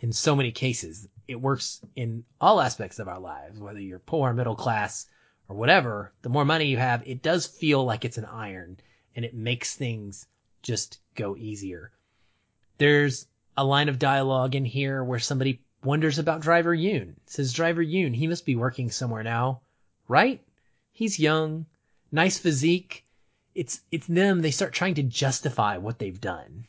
in 0.00 0.12
so 0.12 0.34
many 0.34 0.52
cases. 0.52 1.08
It 1.26 1.40
works 1.40 1.80
in 1.96 2.24
all 2.40 2.60
aspects 2.60 2.98
of 2.98 3.08
our 3.08 3.20
lives, 3.20 3.58
whether 3.58 3.80
you're 3.80 3.98
poor, 3.98 4.32
middle 4.32 4.56
class, 4.56 5.06
or 5.48 5.56
whatever. 5.56 6.12
The 6.22 6.30
more 6.30 6.44
money 6.44 6.66
you 6.66 6.78
have, 6.78 7.02
it 7.06 7.22
does 7.22 7.46
feel 7.46 7.84
like 7.84 8.04
it's 8.04 8.18
an 8.18 8.24
iron 8.24 8.78
and 9.14 9.24
it 9.24 9.34
makes 9.34 9.74
things 9.74 10.26
just 10.62 11.00
go 11.14 11.36
easier. 11.36 11.90
There's 12.78 13.26
a 13.56 13.64
line 13.64 13.88
of 13.88 13.98
dialogue 13.98 14.54
in 14.54 14.64
here 14.64 15.02
where 15.02 15.18
somebody 15.18 15.60
wonders 15.82 16.18
about 16.18 16.40
Driver 16.40 16.76
Yoon. 16.76 17.16
Says 17.26 17.52
Driver 17.52 17.82
Yoon, 17.82 18.14
he 18.14 18.28
must 18.28 18.46
be 18.46 18.54
working 18.54 18.90
somewhere 18.90 19.24
now, 19.24 19.62
right? 20.06 20.40
He's 20.92 21.18
young, 21.18 21.66
nice 22.12 22.38
physique. 22.38 23.04
It's 23.54 23.80
it's 23.90 24.06
them. 24.06 24.42
They 24.42 24.52
start 24.52 24.72
trying 24.72 24.94
to 24.94 25.02
justify 25.02 25.76
what 25.76 25.98
they've 25.98 26.20
done. 26.20 26.66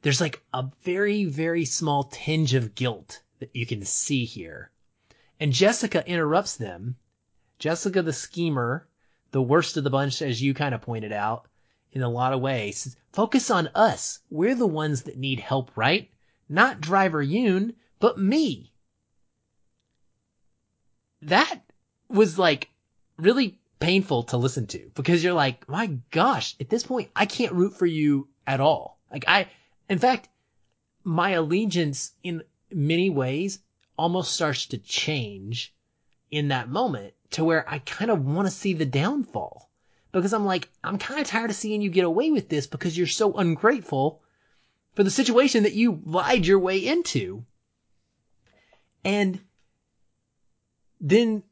There's 0.00 0.22
like 0.22 0.42
a 0.54 0.70
very 0.82 1.24
very 1.26 1.66
small 1.66 2.04
tinge 2.04 2.54
of 2.54 2.74
guilt 2.74 3.20
that 3.38 3.54
you 3.54 3.66
can 3.66 3.84
see 3.84 4.24
here. 4.24 4.70
And 5.38 5.52
Jessica 5.52 6.02
interrupts 6.06 6.56
them. 6.56 6.96
Jessica 7.58 8.00
the 8.00 8.12
schemer, 8.14 8.88
the 9.32 9.42
worst 9.42 9.76
of 9.76 9.84
the 9.84 9.90
bunch 9.90 10.22
as 10.22 10.40
you 10.40 10.54
kind 10.54 10.74
of 10.74 10.80
pointed 10.80 11.12
out, 11.12 11.46
in 11.92 12.02
a 12.02 12.08
lot 12.08 12.32
of 12.32 12.40
ways. 12.40 12.96
Focus 13.12 13.50
on 13.50 13.68
us. 13.74 14.20
We're 14.30 14.54
the 14.54 14.66
ones 14.66 15.02
that 15.02 15.18
need 15.18 15.40
help, 15.40 15.70
right? 15.76 16.10
Not 16.48 16.80
driver 16.80 17.24
Yoon, 17.24 17.74
but 17.98 18.18
me. 18.18 18.72
That 21.22 21.60
was 22.08 22.38
like 22.38 22.68
really 23.16 23.58
painful 23.78 24.22
to 24.24 24.36
listen 24.36 24.66
to 24.68 24.90
because 24.94 25.22
you're 25.22 25.32
like, 25.32 25.68
my 25.68 25.98
gosh, 26.10 26.54
at 26.60 26.70
this 26.70 26.84
point, 26.84 27.10
I 27.14 27.26
can't 27.26 27.52
root 27.52 27.76
for 27.76 27.86
you 27.86 28.28
at 28.46 28.60
all. 28.60 28.98
Like 29.10 29.24
I, 29.28 29.48
in 29.88 29.98
fact, 29.98 30.28
my 31.04 31.30
allegiance 31.30 32.12
in 32.22 32.42
many 32.70 33.10
ways 33.10 33.58
almost 33.96 34.32
starts 34.32 34.66
to 34.66 34.78
change 34.78 35.74
in 36.30 36.48
that 36.48 36.68
moment 36.68 37.14
to 37.30 37.44
where 37.44 37.68
I 37.68 37.78
kind 37.80 38.10
of 38.10 38.24
want 38.24 38.46
to 38.46 38.54
see 38.54 38.72
the 38.72 38.86
downfall 38.86 39.70
because 40.12 40.34
I'm 40.34 40.44
like, 40.44 40.68
I'm 40.84 40.98
kind 40.98 41.20
of 41.20 41.26
tired 41.26 41.50
of 41.50 41.56
seeing 41.56 41.80
you 41.80 41.90
get 41.90 42.04
away 42.04 42.30
with 42.30 42.48
this 42.48 42.66
because 42.66 42.96
you're 42.96 43.06
so 43.06 43.32
ungrateful 43.32 44.20
for 44.94 45.02
the 45.02 45.10
situation 45.10 45.62
that 45.62 45.72
you 45.72 46.00
lied 46.04 46.46
your 46.46 46.58
way 46.58 46.86
into. 46.86 47.44
And 49.04 49.40
then 51.00 51.42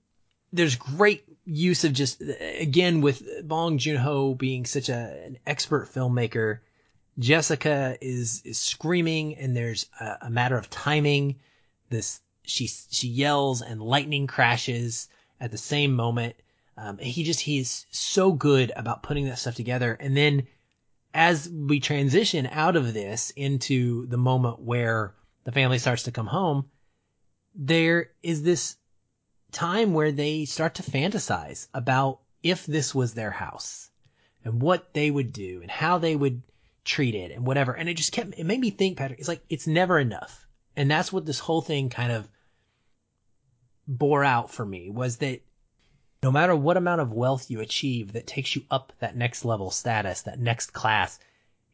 there's 0.53 0.77
great 0.77 1.25
use 1.47 1.85
of 1.85 1.95
just, 1.95 2.23
again, 2.59 3.01
with 3.01 3.27
Bong 3.43 3.79
Joon-ho 3.79 4.35
being 4.35 4.67
such 4.67 4.91
a, 4.91 5.23
an 5.25 5.39
expert 5.47 5.89
filmmaker, 5.93 6.61
Jessica 7.19 7.97
is, 8.01 8.43
is 8.45 8.59
screaming 8.59 9.37
and 9.37 9.57
there's 9.57 9.87
a, 9.99 10.19
a 10.23 10.31
matter 10.31 10.57
of 10.57 10.71
timing. 10.71 11.37
This, 11.89 12.21
she, 12.43 12.67
she 12.67 13.09
yells 13.09 13.63
and 13.63 13.83
lightning 13.83 14.27
crashes 14.27 15.09
at 15.41 15.51
the 15.51 15.59
same 15.59 15.95
moment. 15.95 16.37
Um, 16.81 16.97
he 16.97 17.25
just, 17.25 17.41
he's 17.41 17.85
so 17.91 18.33
good 18.33 18.73
about 18.75 19.03
putting 19.03 19.27
that 19.27 19.39
stuff 19.39 19.55
together. 19.55 19.93
And 19.93 20.17
then 20.17 20.47
as 21.13 21.47
we 21.49 21.79
transition 21.79 22.49
out 22.51 22.75
of 22.75 22.95
this 22.95 23.31
into 23.37 24.07
the 24.07 24.17
moment 24.17 24.61
where 24.61 25.15
the 25.45 25.53
family 25.53 25.79
starts 25.79 26.05
to 26.05 26.11
come 26.11 26.27
home, 26.27 26.71
there 27.55 28.11
is 28.23 28.43
this 28.43 28.77
time 29.53 29.93
where 29.93 30.11
they 30.11 30.47
start 30.47 30.77
to 30.77 30.83
fantasize 30.83 31.67
about 31.75 32.21
if 32.43 32.65
this 32.65 32.95
was 32.95 33.13
their 33.13 33.31
house 33.31 33.91
and 34.43 34.63
what 34.63 34.95
they 34.95 35.11
would 35.11 35.35
do 35.35 35.61
and 35.61 35.71
how 35.71 35.99
they 35.99 36.17
would 36.17 36.41
treat 36.83 37.15
it 37.15 37.31
and 37.31 37.47
whatever. 37.47 37.73
And 37.73 37.91
it 37.91 37.95
just 37.99 38.13
kept, 38.13 38.39
it 38.39 38.45
made 38.45 38.61
me 38.61 38.71
think, 38.71 38.97
Patrick, 38.97 39.19
it's 39.19 39.29
like, 39.29 39.43
it's 39.51 39.67
never 39.67 39.99
enough. 39.99 40.47
And 40.77 40.91
that's 40.91 41.13
what 41.13 41.27
this 41.27 41.41
whole 41.41 41.61
thing 41.61 41.91
kind 41.91 42.13
of 42.13 42.27
bore 43.87 44.25
out 44.25 44.51
for 44.51 44.65
me 44.65 44.89
was 44.89 45.19
that 45.19 45.43
no 46.23 46.31
matter 46.31 46.55
what 46.55 46.77
amount 46.77 47.01
of 47.01 47.13
wealth 47.13 47.51
you 47.51 47.61
achieve 47.61 48.13
that 48.13 48.27
takes 48.27 48.55
you 48.55 48.63
up 48.71 48.93
that 48.99 49.17
next 49.17 49.45
level 49.45 49.71
status, 49.71 50.23
that 50.23 50.39
next 50.39 50.73
class, 50.73 51.19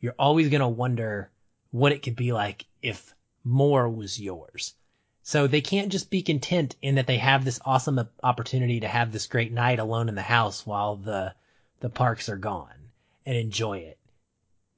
you're 0.01 0.15
always 0.19 0.49
going 0.49 0.61
to 0.61 0.69
wonder 0.69 1.31
what 1.73 1.91
it 1.91 2.03
could 2.03 2.15
be 2.15 2.33
like 2.33 2.65
if 2.81 3.15
more 3.43 3.89
was 3.89 4.21
yours. 4.21 4.75
So 5.23 5.49
they 5.49 5.61
can't 5.61 5.91
just 5.91 6.11
be 6.11 6.23
content 6.23 6.77
in 6.81 6.95
that 6.95 7.09
they 7.09 7.19
have 7.19 7.45
this 7.45 7.59
awesome 7.65 8.09
opportunity 8.23 8.81
to 8.81 8.89
have 8.89 9.11
this 9.11 9.27
great 9.27 9.51
night 9.51 9.81
alone 9.81 10.09
in 10.09 10.15
the 10.15 10.23
house 10.23 10.65
while 10.65 10.95
the, 10.95 11.35
the 11.81 11.91
parks 11.91 12.29
are 12.29 12.37
gone 12.37 12.91
and 13.25 13.37
enjoy 13.37 13.79
it. 13.79 13.99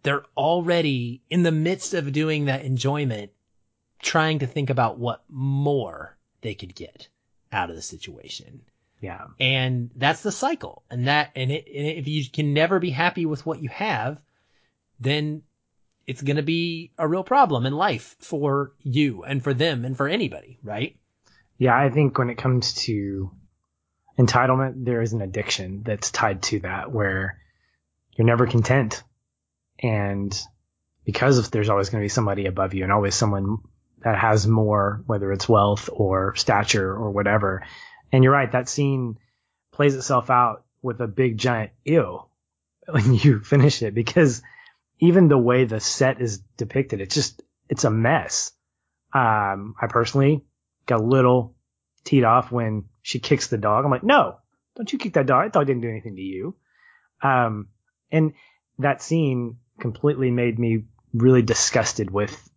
They're 0.03 0.25
already 0.35 1.21
in 1.29 1.43
the 1.43 1.53
midst 1.53 1.93
of 1.93 2.13
doing 2.13 2.47
that 2.47 2.65
enjoyment, 2.65 3.33
trying 4.01 4.39
to 4.39 4.47
think 4.47 4.71
about 4.71 4.99
what 4.99 5.25
more 5.29 6.17
they 6.41 6.55
could 6.55 6.75
get 6.75 7.09
out 7.53 7.69
of 7.69 7.77
the 7.77 7.83
situation. 7.83 8.63
Yeah. 9.01 9.27
And 9.39 9.91
that's 9.95 10.23
the 10.23 10.33
cycle. 10.33 10.83
And 10.91 11.07
that, 11.07 11.31
and, 11.37 11.51
it, 11.51 11.67
and 11.67 11.87
if 11.87 12.09
you 12.09 12.25
can 12.29 12.53
never 12.53 12.79
be 12.79 12.91
happy 12.91 13.27
with 13.27 13.47
what 13.47 13.63
you 13.63 13.69
have, 13.69 14.19
then 15.01 15.43
it's 16.07 16.23
going 16.23 16.37
to 16.37 16.43
be 16.43 16.93
a 16.99 17.07
real 17.07 17.23
problem 17.23 17.67
in 17.67 17.73
life 17.75 18.17
for 18.19 18.73
you 18.83 19.25
and 19.25 19.43
for 19.43 19.55
them 19.55 19.85
and 19.85 19.97
for 19.97 20.09
anybody, 20.09 20.59
right? 20.65 20.97
Yeah, 21.59 21.77
I 21.77 21.91
think 21.91 22.19
when 22.19 22.31
it 22.31 22.39
comes 22.39 22.75
to 22.85 23.31
entitlement, 24.19 24.85
there 24.85 25.03
is 25.03 25.13
an 25.13 25.23
addiction 25.23 25.83
that's 25.85 26.11
tied 26.11 26.43
to 26.45 26.61
that 26.61 26.91
where 26.91 27.39
you're 28.17 28.27
never 28.27 28.47
content. 28.47 29.03
And 29.81 30.37
because 31.05 31.51
there's 31.51 31.69
always 31.69 31.91
going 31.91 32.01
to 32.01 32.05
be 32.05 32.09
somebody 32.09 32.47
above 32.47 32.75
you 32.75 32.83
and 32.83 32.93
always 32.93 33.15
someone 33.15 33.59
that 34.03 34.19
has 34.19 34.47
more, 34.47 35.03
whether 35.07 35.33
it's 35.33 35.49
wealth 35.49 35.89
or 35.93 36.35
stature 36.37 36.91
or 36.91 37.11
whatever. 37.11 37.65
And 38.13 38.25
you're 38.25 38.33
right, 38.33 38.51
that 38.53 38.69
scene 38.69 39.19
plays 39.73 39.95
itself 39.95 40.31
out 40.31 40.65
with 40.83 41.01
a 41.01 41.07
big 41.07 41.39
giant 41.39 41.73
ew 41.85 42.23
when 42.89 43.15
you 43.15 43.41
finish 43.41 43.83
it 43.83 43.95
because 43.95 44.43
even 45.01 45.29
the 45.29 45.39
way 45.39 45.65
the 45.65 45.81
set 45.81 46.21
is 46.21 46.39
depicted, 46.57 47.01
it's 47.01 47.15
just, 47.15 47.43
it's 47.69 47.85
a 47.85 47.91
mess. 47.91 48.53
Um, 49.15 49.75
I 49.81 49.87
personally 49.89 50.45
got 50.87 51.01
a 51.01 51.05
little 51.05 51.55
teed 52.05 52.25
off 52.25 52.51
when 52.51 52.85
she 53.03 53.21
kicks 53.21 53.47
the 53.47 53.59
dog. 53.59 53.85
I'm 53.85 53.91
like, 53.91 54.03
no, 54.03 54.39
don't 54.77 54.93
you 54.93 54.99
kick 54.99 55.15
that 55.15 55.27
dog. 55.27 55.47
I 55.47 55.49
thought 55.51 55.63
I 55.63 55.65
didn't 55.65 55.83
do 55.83 55.89
anything 55.89 56.17
to 56.17 56.23
you. 56.23 56.57
Um, 57.23 57.69
and 58.11 58.33
that 58.79 59.03
scene 59.03 59.59
completely 59.81 60.31
made 60.31 60.59
me 60.59 60.85
really 61.13 61.43
disgusted 61.43 62.11
with 62.11 62.49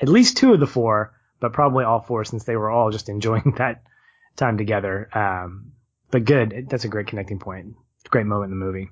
at 0.00 0.08
least 0.08 0.36
two 0.36 0.52
of 0.52 0.60
the 0.60 0.66
four, 0.66 1.14
but 1.40 1.52
probably 1.52 1.84
all 1.84 2.00
four 2.00 2.24
since 2.24 2.44
they 2.44 2.56
were 2.56 2.70
all 2.70 2.90
just 2.90 3.08
enjoying 3.08 3.54
that 3.58 3.82
time 4.36 4.58
together. 4.58 5.08
Um, 5.12 5.72
but 6.10 6.24
good. 6.24 6.66
That's 6.68 6.84
a 6.84 6.88
great 6.88 7.08
connecting 7.08 7.38
point. 7.38 7.74
Great 8.08 8.26
moment 8.26 8.52
in 8.52 8.58
the 8.58 8.64
movie. 8.64 8.90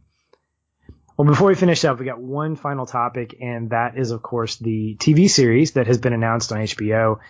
Well, 1.17 1.29
before 1.29 1.49
we 1.49 1.55
finish 1.55 1.85
up, 1.85 2.01
we 2.01 2.07
got 2.07 2.21
one 2.21 2.57
final 2.57 2.87
topic, 2.87 3.37
and 3.41 3.71
that 3.71 3.97
is, 3.97 4.11
of 4.11 4.21
course, 4.21 4.57
the 4.57 4.97
TV 4.99 5.31
series 5.31 5.73
that 5.73 5.87
has 5.87 5.99
been 5.99 6.13
announced 6.13 6.51
on 6.51 6.59
HBO 6.59 7.21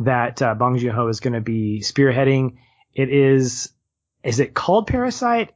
that 0.00 0.40
uh, 0.40 0.54
Bong 0.54 0.78
Joon-ho 0.78 1.08
is 1.08 1.20
going 1.20 1.34
to 1.34 1.42
be 1.42 1.80
spearheading. 1.80 2.56
It 2.94 3.10
is, 3.10 3.70
is 4.22 4.40
it 4.40 4.54
called 4.54 4.86
Parasite? 4.86 5.52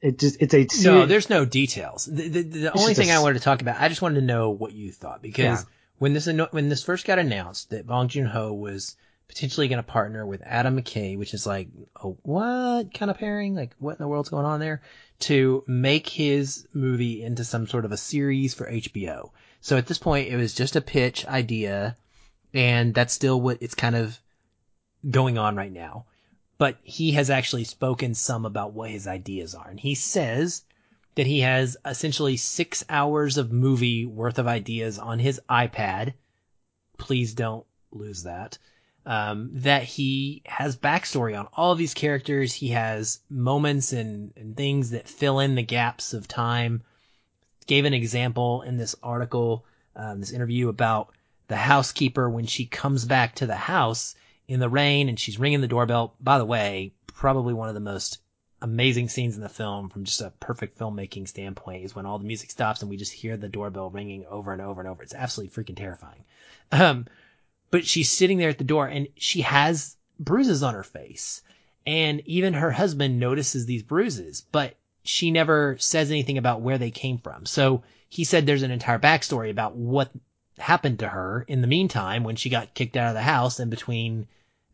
It 0.00 0.18
just, 0.18 0.40
it's 0.40 0.54
a 0.54 0.66
series. 0.68 0.84
No, 0.84 1.06
there's 1.06 1.28
no 1.28 1.44
details. 1.44 2.06
The, 2.06 2.28
the, 2.28 2.42
the 2.42 2.72
only 2.72 2.94
thing 2.94 3.10
I 3.10 3.20
wanted 3.20 3.38
to 3.38 3.44
talk 3.44 3.60
about, 3.60 3.80
I 3.80 3.88
just 3.88 4.00
wanted 4.00 4.20
to 4.20 4.26
know 4.26 4.50
what 4.50 4.72
you 4.72 4.92
thought 4.92 5.22
because 5.22 5.42
yeah. 5.42 5.62
when 5.98 6.12
this, 6.12 6.26
when 6.26 6.68
this 6.68 6.84
first 6.84 7.04
got 7.04 7.18
announced 7.18 7.70
that 7.70 7.86
Bong 7.86 8.08
Joon-ho 8.08 8.52
was 8.54 8.96
potentially 9.30 9.68
going 9.68 9.76
to 9.76 9.84
partner 9.84 10.26
with 10.26 10.42
Adam 10.44 10.76
McKay, 10.76 11.16
which 11.16 11.34
is 11.34 11.46
like, 11.46 11.68
oh, 12.02 12.18
what 12.22 12.92
kind 12.92 13.12
of 13.12 13.18
pairing? 13.18 13.54
Like, 13.54 13.76
what 13.78 13.92
in 13.92 13.98
the 13.98 14.08
world's 14.08 14.28
going 14.28 14.44
on 14.44 14.58
there? 14.58 14.82
To 15.20 15.62
make 15.68 16.08
his 16.08 16.66
movie 16.74 17.22
into 17.22 17.44
some 17.44 17.68
sort 17.68 17.84
of 17.84 17.92
a 17.92 17.96
series 17.96 18.54
for 18.54 18.68
HBO. 18.68 19.30
So 19.60 19.76
at 19.76 19.86
this 19.86 19.98
point, 19.98 20.30
it 20.30 20.36
was 20.36 20.52
just 20.52 20.74
a 20.74 20.80
pitch 20.80 21.24
idea, 21.26 21.96
and 22.52 22.92
that's 22.92 23.14
still 23.14 23.40
what 23.40 23.58
it's 23.60 23.76
kind 23.76 23.94
of 23.94 24.18
going 25.08 25.38
on 25.38 25.54
right 25.54 25.70
now. 25.70 26.06
But 26.58 26.78
he 26.82 27.12
has 27.12 27.30
actually 27.30 27.64
spoken 27.64 28.14
some 28.14 28.44
about 28.44 28.72
what 28.72 28.90
his 28.90 29.06
ideas 29.06 29.54
are, 29.54 29.68
and 29.68 29.78
he 29.78 29.94
says 29.94 30.64
that 31.14 31.28
he 31.28 31.38
has 31.40 31.76
essentially 31.86 32.36
six 32.36 32.84
hours 32.88 33.38
of 33.38 33.52
movie 33.52 34.06
worth 34.06 34.40
of 34.40 34.48
ideas 34.48 34.98
on 34.98 35.20
his 35.20 35.40
iPad. 35.48 36.14
Please 36.98 37.32
don't 37.32 37.64
lose 37.92 38.24
that 38.24 38.58
um, 39.10 39.50
that 39.54 39.82
he 39.82 40.40
has 40.46 40.76
backstory 40.76 41.36
on 41.36 41.48
all 41.54 41.72
of 41.72 41.78
these 41.78 41.94
characters. 41.94 42.54
He 42.54 42.68
has 42.68 43.18
moments 43.28 43.92
and, 43.92 44.32
and 44.36 44.56
things 44.56 44.90
that 44.90 45.08
fill 45.08 45.40
in 45.40 45.56
the 45.56 45.64
gaps 45.64 46.14
of 46.14 46.28
time. 46.28 46.84
Gave 47.66 47.86
an 47.86 47.92
example 47.92 48.62
in 48.62 48.76
this 48.76 48.94
article, 49.02 49.66
um, 49.96 50.20
this 50.20 50.30
interview 50.30 50.68
about 50.68 51.12
the 51.48 51.56
housekeeper 51.56 52.30
when 52.30 52.46
she 52.46 52.66
comes 52.66 53.04
back 53.04 53.34
to 53.34 53.46
the 53.46 53.56
house 53.56 54.14
in 54.46 54.60
the 54.60 54.68
rain 54.68 55.08
and 55.08 55.18
she's 55.18 55.40
ringing 55.40 55.60
the 55.60 55.66
doorbell. 55.66 56.14
By 56.20 56.38
the 56.38 56.44
way, 56.44 56.92
probably 57.08 57.52
one 57.52 57.68
of 57.68 57.74
the 57.74 57.80
most 57.80 58.20
amazing 58.62 59.08
scenes 59.08 59.34
in 59.34 59.42
the 59.42 59.48
film 59.48 59.88
from 59.88 60.04
just 60.04 60.20
a 60.20 60.32
perfect 60.38 60.78
filmmaking 60.78 61.26
standpoint 61.26 61.84
is 61.84 61.96
when 61.96 62.06
all 62.06 62.18
the 62.18 62.26
music 62.26 62.52
stops 62.52 62.80
and 62.80 62.88
we 62.88 62.96
just 62.96 63.12
hear 63.12 63.36
the 63.36 63.48
doorbell 63.48 63.90
ringing 63.90 64.24
over 64.26 64.52
and 64.52 64.62
over 64.62 64.80
and 64.80 64.88
over. 64.88 65.02
It's 65.02 65.14
absolutely 65.14 65.64
freaking 65.64 65.76
terrifying. 65.76 66.22
Um, 66.70 67.06
but 67.70 67.86
she's 67.86 68.10
sitting 68.10 68.38
there 68.38 68.50
at 68.50 68.58
the 68.58 68.64
door 68.64 68.86
and 68.86 69.08
she 69.16 69.42
has 69.42 69.96
bruises 70.18 70.62
on 70.62 70.74
her 70.74 70.82
face. 70.82 71.42
And 71.86 72.22
even 72.26 72.54
her 72.54 72.72
husband 72.72 73.18
notices 73.18 73.64
these 73.66 73.82
bruises, 73.82 74.44
but 74.52 74.76
she 75.02 75.30
never 75.30 75.76
says 75.78 76.10
anything 76.10 76.36
about 76.36 76.60
where 76.60 76.78
they 76.78 76.90
came 76.90 77.18
from. 77.18 77.46
So 77.46 77.82
he 78.08 78.24
said 78.24 78.44
there's 78.44 78.62
an 78.62 78.70
entire 78.70 78.98
backstory 78.98 79.50
about 79.50 79.76
what 79.76 80.10
happened 80.58 80.98
to 80.98 81.08
her 81.08 81.44
in 81.48 81.62
the 81.62 81.66
meantime 81.66 82.22
when 82.22 82.36
she 82.36 82.50
got 82.50 82.74
kicked 82.74 82.96
out 82.96 83.08
of 83.08 83.14
the 83.14 83.22
house 83.22 83.58
and 83.58 83.70
between 83.70 84.26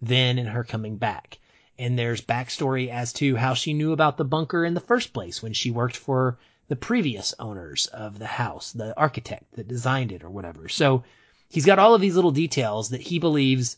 then 0.02 0.39
and 0.39 0.48
her 0.48 0.64
coming 0.64 0.97
back. 0.97 1.39
And 1.78 1.98
there's 1.98 2.20
backstory 2.23 2.89
as 2.89 3.12
to 3.14 3.36
how 3.36 3.55
she 3.55 3.73
knew 3.73 3.93
about 3.93 4.16
the 4.16 4.24
bunker 4.24 4.64
in 4.64 4.74
the 4.74 4.81
first 4.81 5.12
place 5.12 5.43
when 5.43 5.52
she 5.52 5.70
worked 5.70 5.97
for 5.97 6.39
the 6.68 6.77
previous 6.77 7.35
owners 7.39 7.86
of 7.86 8.18
the 8.18 8.27
house, 8.27 8.73
the 8.73 8.97
architect 8.98 9.52
that 9.52 9.68
designed 9.68 10.10
it 10.10 10.24
or 10.24 10.31
whatever. 10.31 10.68
So 10.68 11.05
he's 11.48 11.66
got 11.66 11.78
all 11.78 11.94
of 11.94 12.01
these 12.01 12.16
little 12.16 12.31
details 12.31 12.90
that 12.90 13.01
he 13.01 13.18
believes 13.18 13.77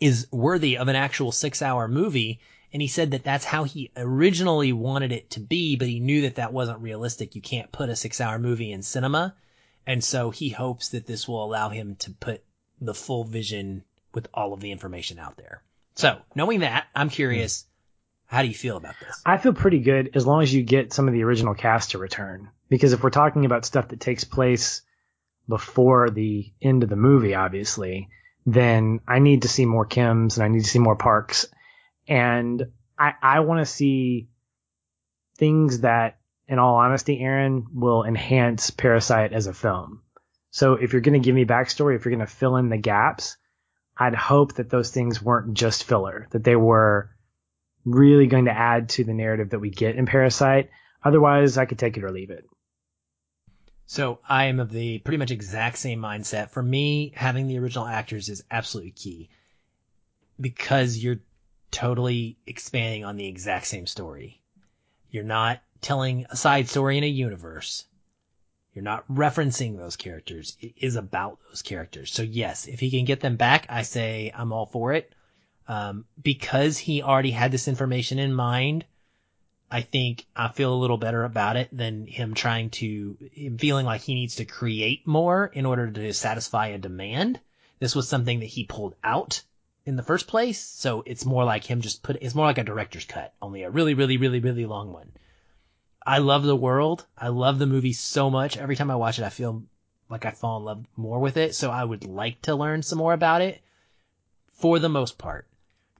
is 0.00 0.28
worthy 0.30 0.78
of 0.78 0.88
an 0.88 0.96
actual 0.96 1.32
six 1.32 1.62
hour 1.62 1.88
movie. 1.88 2.40
And 2.72 2.82
he 2.82 2.88
said 2.88 3.12
that 3.12 3.24
that's 3.24 3.44
how 3.44 3.64
he 3.64 3.90
originally 3.96 4.72
wanted 4.72 5.10
it 5.10 5.30
to 5.30 5.40
be, 5.40 5.76
but 5.76 5.88
he 5.88 6.00
knew 6.00 6.22
that 6.22 6.36
that 6.36 6.52
wasn't 6.52 6.80
realistic. 6.80 7.34
You 7.34 7.40
can't 7.40 7.72
put 7.72 7.88
a 7.88 7.96
six 7.96 8.20
hour 8.20 8.38
movie 8.38 8.72
in 8.72 8.82
cinema. 8.82 9.34
And 9.86 10.04
so 10.04 10.30
he 10.30 10.50
hopes 10.50 10.90
that 10.90 11.06
this 11.06 11.26
will 11.26 11.42
allow 11.42 11.70
him 11.70 11.96
to 12.00 12.10
put 12.10 12.44
the 12.80 12.94
full 12.94 13.24
vision 13.24 13.84
with 14.12 14.28
all 14.34 14.52
of 14.52 14.60
the 14.60 14.70
information 14.70 15.18
out 15.18 15.36
there. 15.38 15.62
So 15.94 16.18
knowing 16.34 16.60
that, 16.60 16.86
I'm 16.94 17.08
curious, 17.08 17.64
how 18.26 18.42
do 18.42 18.48
you 18.48 18.54
feel 18.54 18.76
about 18.76 18.94
this? 19.00 19.20
I 19.24 19.38
feel 19.38 19.54
pretty 19.54 19.80
good 19.80 20.10
as 20.14 20.26
long 20.26 20.42
as 20.42 20.52
you 20.52 20.62
get 20.62 20.92
some 20.92 21.08
of 21.08 21.14
the 21.14 21.24
original 21.24 21.54
cast 21.54 21.92
to 21.92 21.98
return. 21.98 22.50
Because 22.68 22.92
if 22.92 23.02
we're 23.02 23.10
talking 23.10 23.46
about 23.46 23.64
stuff 23.64 23.88
that 23.88 24.00
takes 24.00 24.24
place 24.24 24.82
before 25.48 26.10
the 26.10 26.52
end 26.60 26.82
of 26.82 26.88
the 26.88 26.96
movie, 26.96 27.34
obviously, 27.34 28.08
then 28.44 29.00
I 29.06 29.18
need 29.18 29.42
to 29.42 29.48
see 29.48 29.66
more 29.66 29.86
Kims 29.86 30.36
and 30.36 30.44
I 30.44 30.48
need 30.48 30.64
to 30.64 30.70
see 30.70 30.78
more 30.78 30.96
Parks. 30.96 31.46
And 32.06 32.66
I, 32.98 33.14
I 33.22 33.40
want 33.40 33.60
to 33.60 33.72
see 33.72 34.28
things 35.36 35.80
that, 35.80 36.18
in 36.46 36.58
all 36.58 36.76
honesty, 36.76 37.20
Aaron, 37.20 37.66
will 37.72 38.04
enhance 38.04 38.70
Parasite 38.70 39.32
as 39.32 39.46
a 39.46 39.54
film. 39.54 40.02
So 40.50 40.74
if 40.74 40.92
you're 40.92 41.02
going 41.02 41.20
to 41.20 41.24
give 41.24 41.34
me 41.34 41.44
backstory, 41.44 41.96
if 41.96 42.04
you're 42.04 42.14
going 42.14 42.26
to 42.26 42.32
fill 42.32 42.56
in 42.56 42.68
the 42.68 42.78
gaps, 42.78 43.36
I'd 43.96 44.14
hope 44.14 44.54
that 44.54 44.70
those 44.70 44.90
things 44.90 45.22
weren't 45.22 45.54
just 45.54 45.84
filler, 45.84 46.26
that 46.30 46.44
they 46.44 46.56
were 46.56 47.10
really 47.84 48.26
going 48.26 48.46
to 48.46 48.56
add 48.56 48.88
to 48.90 49.04
the 49.04 49.14
narrative 49.14 49.50
that 49.50 49.58
we 49.58 49.70
get 49.70 49.96
in 49.96 50.06
Parasite. 50.06 50.70
Otherwise, 51.04 51.58
I 51.58 51.66
could 51.66 51.78
take 51.78 51.96
it 51.96 52.04
or 52.04 52.10
leave 52.10 52.30
it. 52.30 52.44
So 53.90 54.20
I 54.28 54.44
am 54.44 54.60
of 54.60 54.70
the 54.70 54.98
pretty 54.98 55.16
much 55.16 55.30
exact 55.30 55.78
same 55.78 55.98
mindset. 55.98 56.50
For 56.50 56.62
me, 56.62 57.10
having 57.16 57.48
the 57.48 57.58
original 57.58 57.86
actors 57.86 58.28
is 58.28 58.44
absolutely 58.50 58.90
key 58.90 59.30
because 60.38 60.98
you're 60.98 61.20
totally 61.70 62.36
expanding 62.46 63.06
on 63.06 63.16
the 63.16 63.26
exact 63.26 63.66
same 63.66 63.86
story. 63.86 64.42
You're 65.10 65.24
not 65.24 65.62
telling 65.80 66.26
a 66.28 66.36
side 66.36 66.68
story 66.68 66.98
in 66.98 67.04
a 67.04 67.08
universe. 67.08 67.86
You're 68.74 68.84
not 68.84 69.08
referencing 69.08 69.78
those 69.78 69.96
characters. 69.96 70.58
It 70.60 70.74
is 70.76 70.96
about 70.96 71.38
those 71.48 71.62
characters. 71.62 72.12
So 72.12 72.22
yes, 72.22 72.66
if 72.66 72.80
he 72.80 72.90
can 72.90 73.06
get 73.06 73.20
them 73.20 73.36
back, 73.36 73.64
I 73.70 73.82
say 73.84 74.30
I'm 74.34 74.52
all 74.52 74.66
for 74.66 74.92
it. 74.92 75.14
Um, 75.66 76.04
because 76.22 76.76
he 76.76 77.02
already 77.02 77.30
had 77.30 77.52
this 77.52 77.68
information 77.68 78.18
in 78.18 78.34
mind, 78.34 78.84
I 79.70 79.82
think 79.82 80.26
I 80.34 80.48
feel 80.48 80.72
a 80.72 80.80
little 80.80 80.96
better 80.96 81.24
about 81.24 81.56
it 81.56 81.68
than 81.70 82.06
him 82.06 82.32
trying 82.34 82.70
to, 82.70 83.18
him 83.32 83.58
feeling 83.58 83.84
like 83.84 84.00
he 84.00 84.14
needs 84.14 84.36
to 84.36 84.46
create 84.46 85.06
more 85.06 85.46
in 85.46 85.66
order 85.66 85.90
to 85.90 86.14
satisfy 86.14 86.68
a 86.68 86.78
demand. 86.78 87.38
This 87.78 87.94
was 87.94 88.08
something 88.08 88.40
that 88.40 88.46
he 88.46 88.64
pulled 88.64 88.94
out 89.04 89.42
in 89.84 89.96
the 89.96 90.02
first 90.02 90.26
place. 90.26 90.58
So 90.58 91.02
it's 91.04 91.26
more 91.26 91.44
like 91.44 91.64
him 91.64 91.82
just 91.82 92.02
put, 92.02 92.16
it's 92.22 92.34
more 92.34 92.46
like 92.46 92.58
a 92.58 92.64
director's 92.64 93.04
cut, 93.04 93.34
only 93.42 93.62
a 93.62 93.70
really, 93.70 93.92
really, 93.92 94.16
really, 94.16 94.40
really 94.40 94.64
long 94.64 94.92
one. 94.92 95.12
I 96.04 96.18
love 96.18 96.44
the 96.44 96.56
world. 96.56 97.04
I 97.18 97.28
love 97.28 97.58
the 97.58 97.66
movie 97.66 97.92
so 97.92 98.30
much. 98.30 98.56
Every 98.56 98.76
time 98.76 98.90
I 98.90 98.96
watch 98.96 99.18
it, 99.18 99.24
I 99.24 99.30
feel 99.30 99.64
like 100.08 100.24
I 100.24 100.30
fall 100.30 100.56
in 100.56 100.64
love 100.64 100.86
more 100.96 101.18
with 101.18 101.36
it. 101.36 101.54
So 101.54 101.70
I 101.70 101.84
would 101.84 102.04
like 102.04 102.40
to 102.42 102.54
learn 102.54 102.82
some 102.82 102.98
more 102.98 103.12
about 103.12 103.42
it 103.42 103.60
for 104.54 104.78
the 104.78 104.88
most 104.88 105.18
part. 105.18 105.46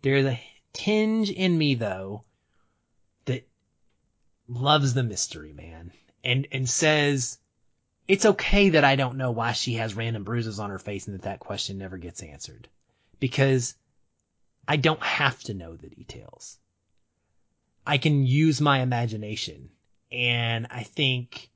There's 0.01 0.25
a 0.25 0.41
tinge 0.73 1.31
in 1.31 1.59
me 1.59 1.75
though 1.75 2.25
loves 4.49 4.95
the 4.95 5.03
mystery, 5.03 5.53
man, 5.53 5.93
and 6.25 6.49
and 6.51 6.69
says 6.69 7.39
it's 8.09 8.25
okay 8.25 8.71
that 8.71 8.85
I 8.85 8.97
don't 8.97 9.19
know 9.19 9.31
why 9.31 9.53
she 9.53 9.75
has 9.75 9.95
random 9.95 10.25
bruises 10.25 10.59
on 10.59 10.71
her 10.71 10.79
face 10.79 11.07
and 11.07 11.15
that 11.15 11.23
that 11.23 11.41
question 11.41 11.77
never 11.77 11.99
gets 11.99 12.23
answered 12.23 12.69
because 13.21 13.75
I 14.67 14.77
don't 14.77 15.03
have 15.03 15.43
to 15.45 15.55
know 15.55 15.77
the 15.77 15.91
details. 15.91 16.59
I 17.87 17.99
can 17.99 18.27
use 18.27 18.61
my 18.61 18.81
imagination, 18.81 19.71
and 20.11 20.67
I 20.71 20.83
think 20.83 21.51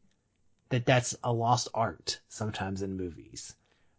that 0.68 0.86
that's 0.86 1.14
a 1.22 1.32
lost 1.32 1.68
art 1.74 2.20
sometimes 2.28 2.82
in 2.82 2.96
movies. 2.96 3.54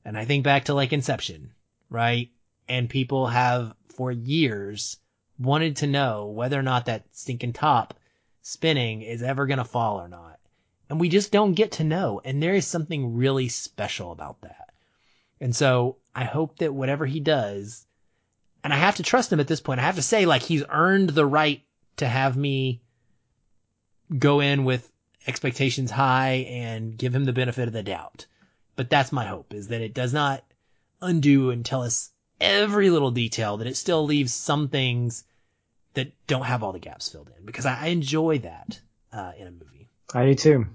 And 0.06 0.18
I 0.18 0.26
think 0.26 0.44
back 0.44 0.66
to 0.66 0.74
like 0.74 0.94
Inception, 0.94 1.52
right? 1.90 2.30
And 2.68 2.90
people 2.90 3.28
have 3.28 3.76
for 3.90 4.12
years 4.12 4.98
wanted 5.40 5.78
to 5.78 5.88
know 5.88 6.28
whether 6.28 6.60
or 6.60 6.64
not 6.64 6.86
that 6.86 7.06
stinking 7.12 7.54
top 7.54 7.94
spinning 8.44 9.02
is 9.02 9.24
ever 9.24 9.48
going 9.48 9.58
to 9.58 9.64
fall 9.66 10.00
or 10.00 10.08
not. 10.08 10.40
And 10.90 11.00
we 11.00 11.10
just 11.10 11.32
don't 11.32 11.54
get 11.54 11.72
to 11.74 11.84
know. 11.84 12.22
And 12.24 12.44
there 12.44 12.54
is 12.54 12.68
something 12.68 13.16
really 13.16 13.50
special 13.50 14.12
about 14.12 14.42
that. 14.42 14.70
And 15.42 15.56
so 15.56 15.98
I 16.14 16.26
hope 16.26 16.60
that 16.60 16.74
whatever 16.74 17.06
he 17.06 17.20
does, 17.20 17.88
and 18.64 18.72
I 18.72 18.78
have 18.78 18.96
to 18.96 19.04
trust 19.04 19.34
him 19.34 19.40
at 19.40 19.48
this 19.48 19.62
point. 19.62 19.80
I 19.80 19.84
have 19.84 19.96
to 19.96 20.02
say, 20.02 20.26
like, 20.26 20.44
he's 20.44 20.64
earned 20.70 21.10
the 21.10 21.26
right 21.26 21.64
to 21.98 22.08
have 22.08 22.38
me 22.38 22.82
go 24.20 24.42
in 24.42 24.66
with 24.66 24.92
expectations 25.26 25.90
high 25.90 26.46
and 26.50 26.98
give 26.98 27.16
him 27.16 27.26
the 27.26 27.34
benefit 27.34 27.68
of 27.68 27.74
the 27.74 27.84
doubt. 27.84 28.26
But 28.76 28.90
that's 28.90 29.12
my 29.12 29.26
hope 29.26 29.54
is 29.54 29.70
that 29.70 29.82
it 29.82 29.94
does 29.94 30.14
not 30.14 30.44
undo 31.02 31.50
and 31.50 31.66
tell 31.66 31.82
us 31.82 32.12
every 32.42 32.90
little 32.90 33.12
detail, 33.12 33.58
that 33.58 33.68
it 33.68 33.78
still 33.78 34.06
leaves 34.06 34.34
some 34.34 34.68
things 34.68 35.24
that 35.94 36.14
don't 36.28 36.46
have 36.46 36.64
all 36.64 36.72
the 36.72 36.80
gaps 36.80 37.10
filled 37.10 37.30
in 37.38 37.46
because 37.46 37.66
I, 37.66 37.86
I 37.86 37.88
enjoy 37.88 38.40
that 38.40 38.80
uh, 39.12 39.32
in 39.38 39.48
a 39.48 39.52
movie. 39.52 39.90
I 40.14 40.26
do 40.26 40.36
too. 40.36 40.66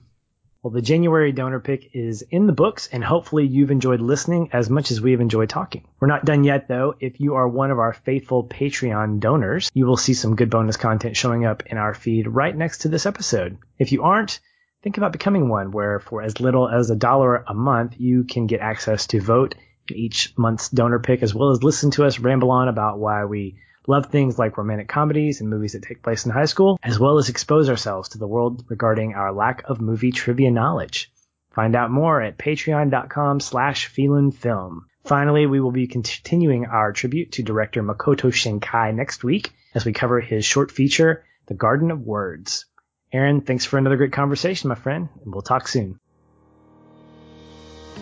Well, 0.62 0.72
the 0.72 0.82
January 0.82 1.30
donor 1.30 1.60
pick 1.60 1.90
is 1.94 2.22
in 2.22 2.46
the 2.46 2.52
books, 2.52 2.88
and 2.90 3.02
hopefully 3.02 3.46
you've 3.46 3.70
enjoyed 3.70 4.00
listening 4.00 4.50
as 4.52 4.68
much 4.68 4.90
as 4.90 5.00
we've 5.00 5.20
enjoyed 5.20 5.48
talking. 5.48 5.86
We're 6.00 6.08
not 6.08 6.24
done 6.24 6.42
yet, 6.42 6.66
though. 6.66 6.96
If 6.98 7.20
you 7.20 7.36
are 7.36 7.46
one 7.46 7.70
of 7.70 7.78
our 7.78 7.92
faithful 7.92 8.42
Patreon 8.42 9.20
donors, 9.20 9.70
you 9.72 9.86
will 9.86 9.96
see 9.96 10.14
some 10.14 10.34
good 10.34 10.50
bonus 10.50 10.76
content 10.76 11.16
showing 11.16 11.44
up 11.44 11.62
in 11.66 11.78
our 11.78 11.94
feed 11.94 12.26
right 12.26 12.54
next 12.54 12.78
to 12.78 12.88
this 12.88 13.06
episode. 13.06 13.58
If 13.78 13.92
you 13.92 14.02
aren't, 14.02 14.40
think 14.82 14.96
about 14.96 15.12
becoming 15.12 15.48
one, 15.48 15.70
where 15.70 16.00
for 16.00 16.22
as 16.22 16.40
little 16.40 16.68
as 16.68 16.90
a 16.90 16.96
dollar 16.96 17.44
a 17.46 17.54
month, 17.54 17.94
you 17.96 18.24
can 18.24 18.48
get 18.48 18.60
access 18.60 19.06
to 19.08 19.20
vote 19.20 19.54
each 19.88 20.36
month's 20.36 20.68
donor 20.68 20.98
pick, 20.98 21.22
as 21.22 21.34
well 21.34 21.50
as 21.50 21.62
listen 21.62 21.92
to 21.92 22.04
us 22.04 22.18
ramble 22.18 22.50
on 22.50 22.66
about 22.66 22.98
why 22.98 23.24
we 23.24 23.56
love 23.88 24.06
things 24.06 24.38
like 24.38 24.58
romantic 24.58 24.86
comedies 24.86 25.40
and 25.40 25.50
movies 25.50 25.72
that 25.72 25.82
take 25.82 26.02
place 26.02 26.26
in 26.26 26.30
high 26.30 26.44
school, 26.44 26.78
as 26.82 26.98
well 26.98 27.18
as 27.18 27.28
expose 27.28 27.68
ourselves 27.68 28.10
to 28.10 28.18
the 28.18 28.26
world 28.26 28.64
regarding 28.68 29.14
our 29.14 29.32
lack 29.32 29.64
of 29.64 29.80
movie 29.80 30.12
trivia 30.12 30.50
knowledge. 30.50 31.10
Find 31.52 31.74
out 31.74 31.90
more 31.90 32.20
at 32.20 32.38
patreon.com 32.38 33.40
slash 33.40 33.86
film. 33.86 34.86
Finally, 35.04 35.46
we 35.46 35.58
will 35.58 35.72
be 35.72 35.86
continuing 35.86 36.66
our 36.66 36.92
tribute 36.92 37.32
to 37.32 37.42
director 37.42 37.82
Makoto 37.82 38.30
Shinkai 38.30 38.94
next 38.94 39.24
week 39.24 39.52
as 39.74 39.84
we 39.84 39.92
cover 39.92 40.20
his 40.20 40.44
short 40.44 40.70
feature, 40.70 41.24
The 41.46 41.54
Garden 41.54 41.90
of 41.90 42.02
Words. 42.02 42.66
Aaron, 43.10 43.40
thanks 43.40 43.64
for 43.64 43.78
another 43.78 43.96
great 43.96 44.12
conversation, 44.12 44.68
my 44.68 44.74
friend, 44.74 45.08
and 45.24 45.32
we'll 45.32 45.42
talk 45.42 45.66
soon. 45.66 45.98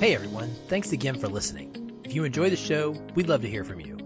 Hey 0.01 0.15
everyone, 0.15 0.51
thanks 0.67 0.93
again 0.93 1.19
for 1.19 1.29
listening. 1.29 2.01
If 2.05 2.15
you 2.15 2.25
enjoy 2.25 2.51
the 2.51 2.57
show, 2.57 2.91
we'd 3.15 3.29
love 3.29 3.43
to 3.43 3.49
hear 3.49 3.65
from 3.65 3.81
you 3.81 4.06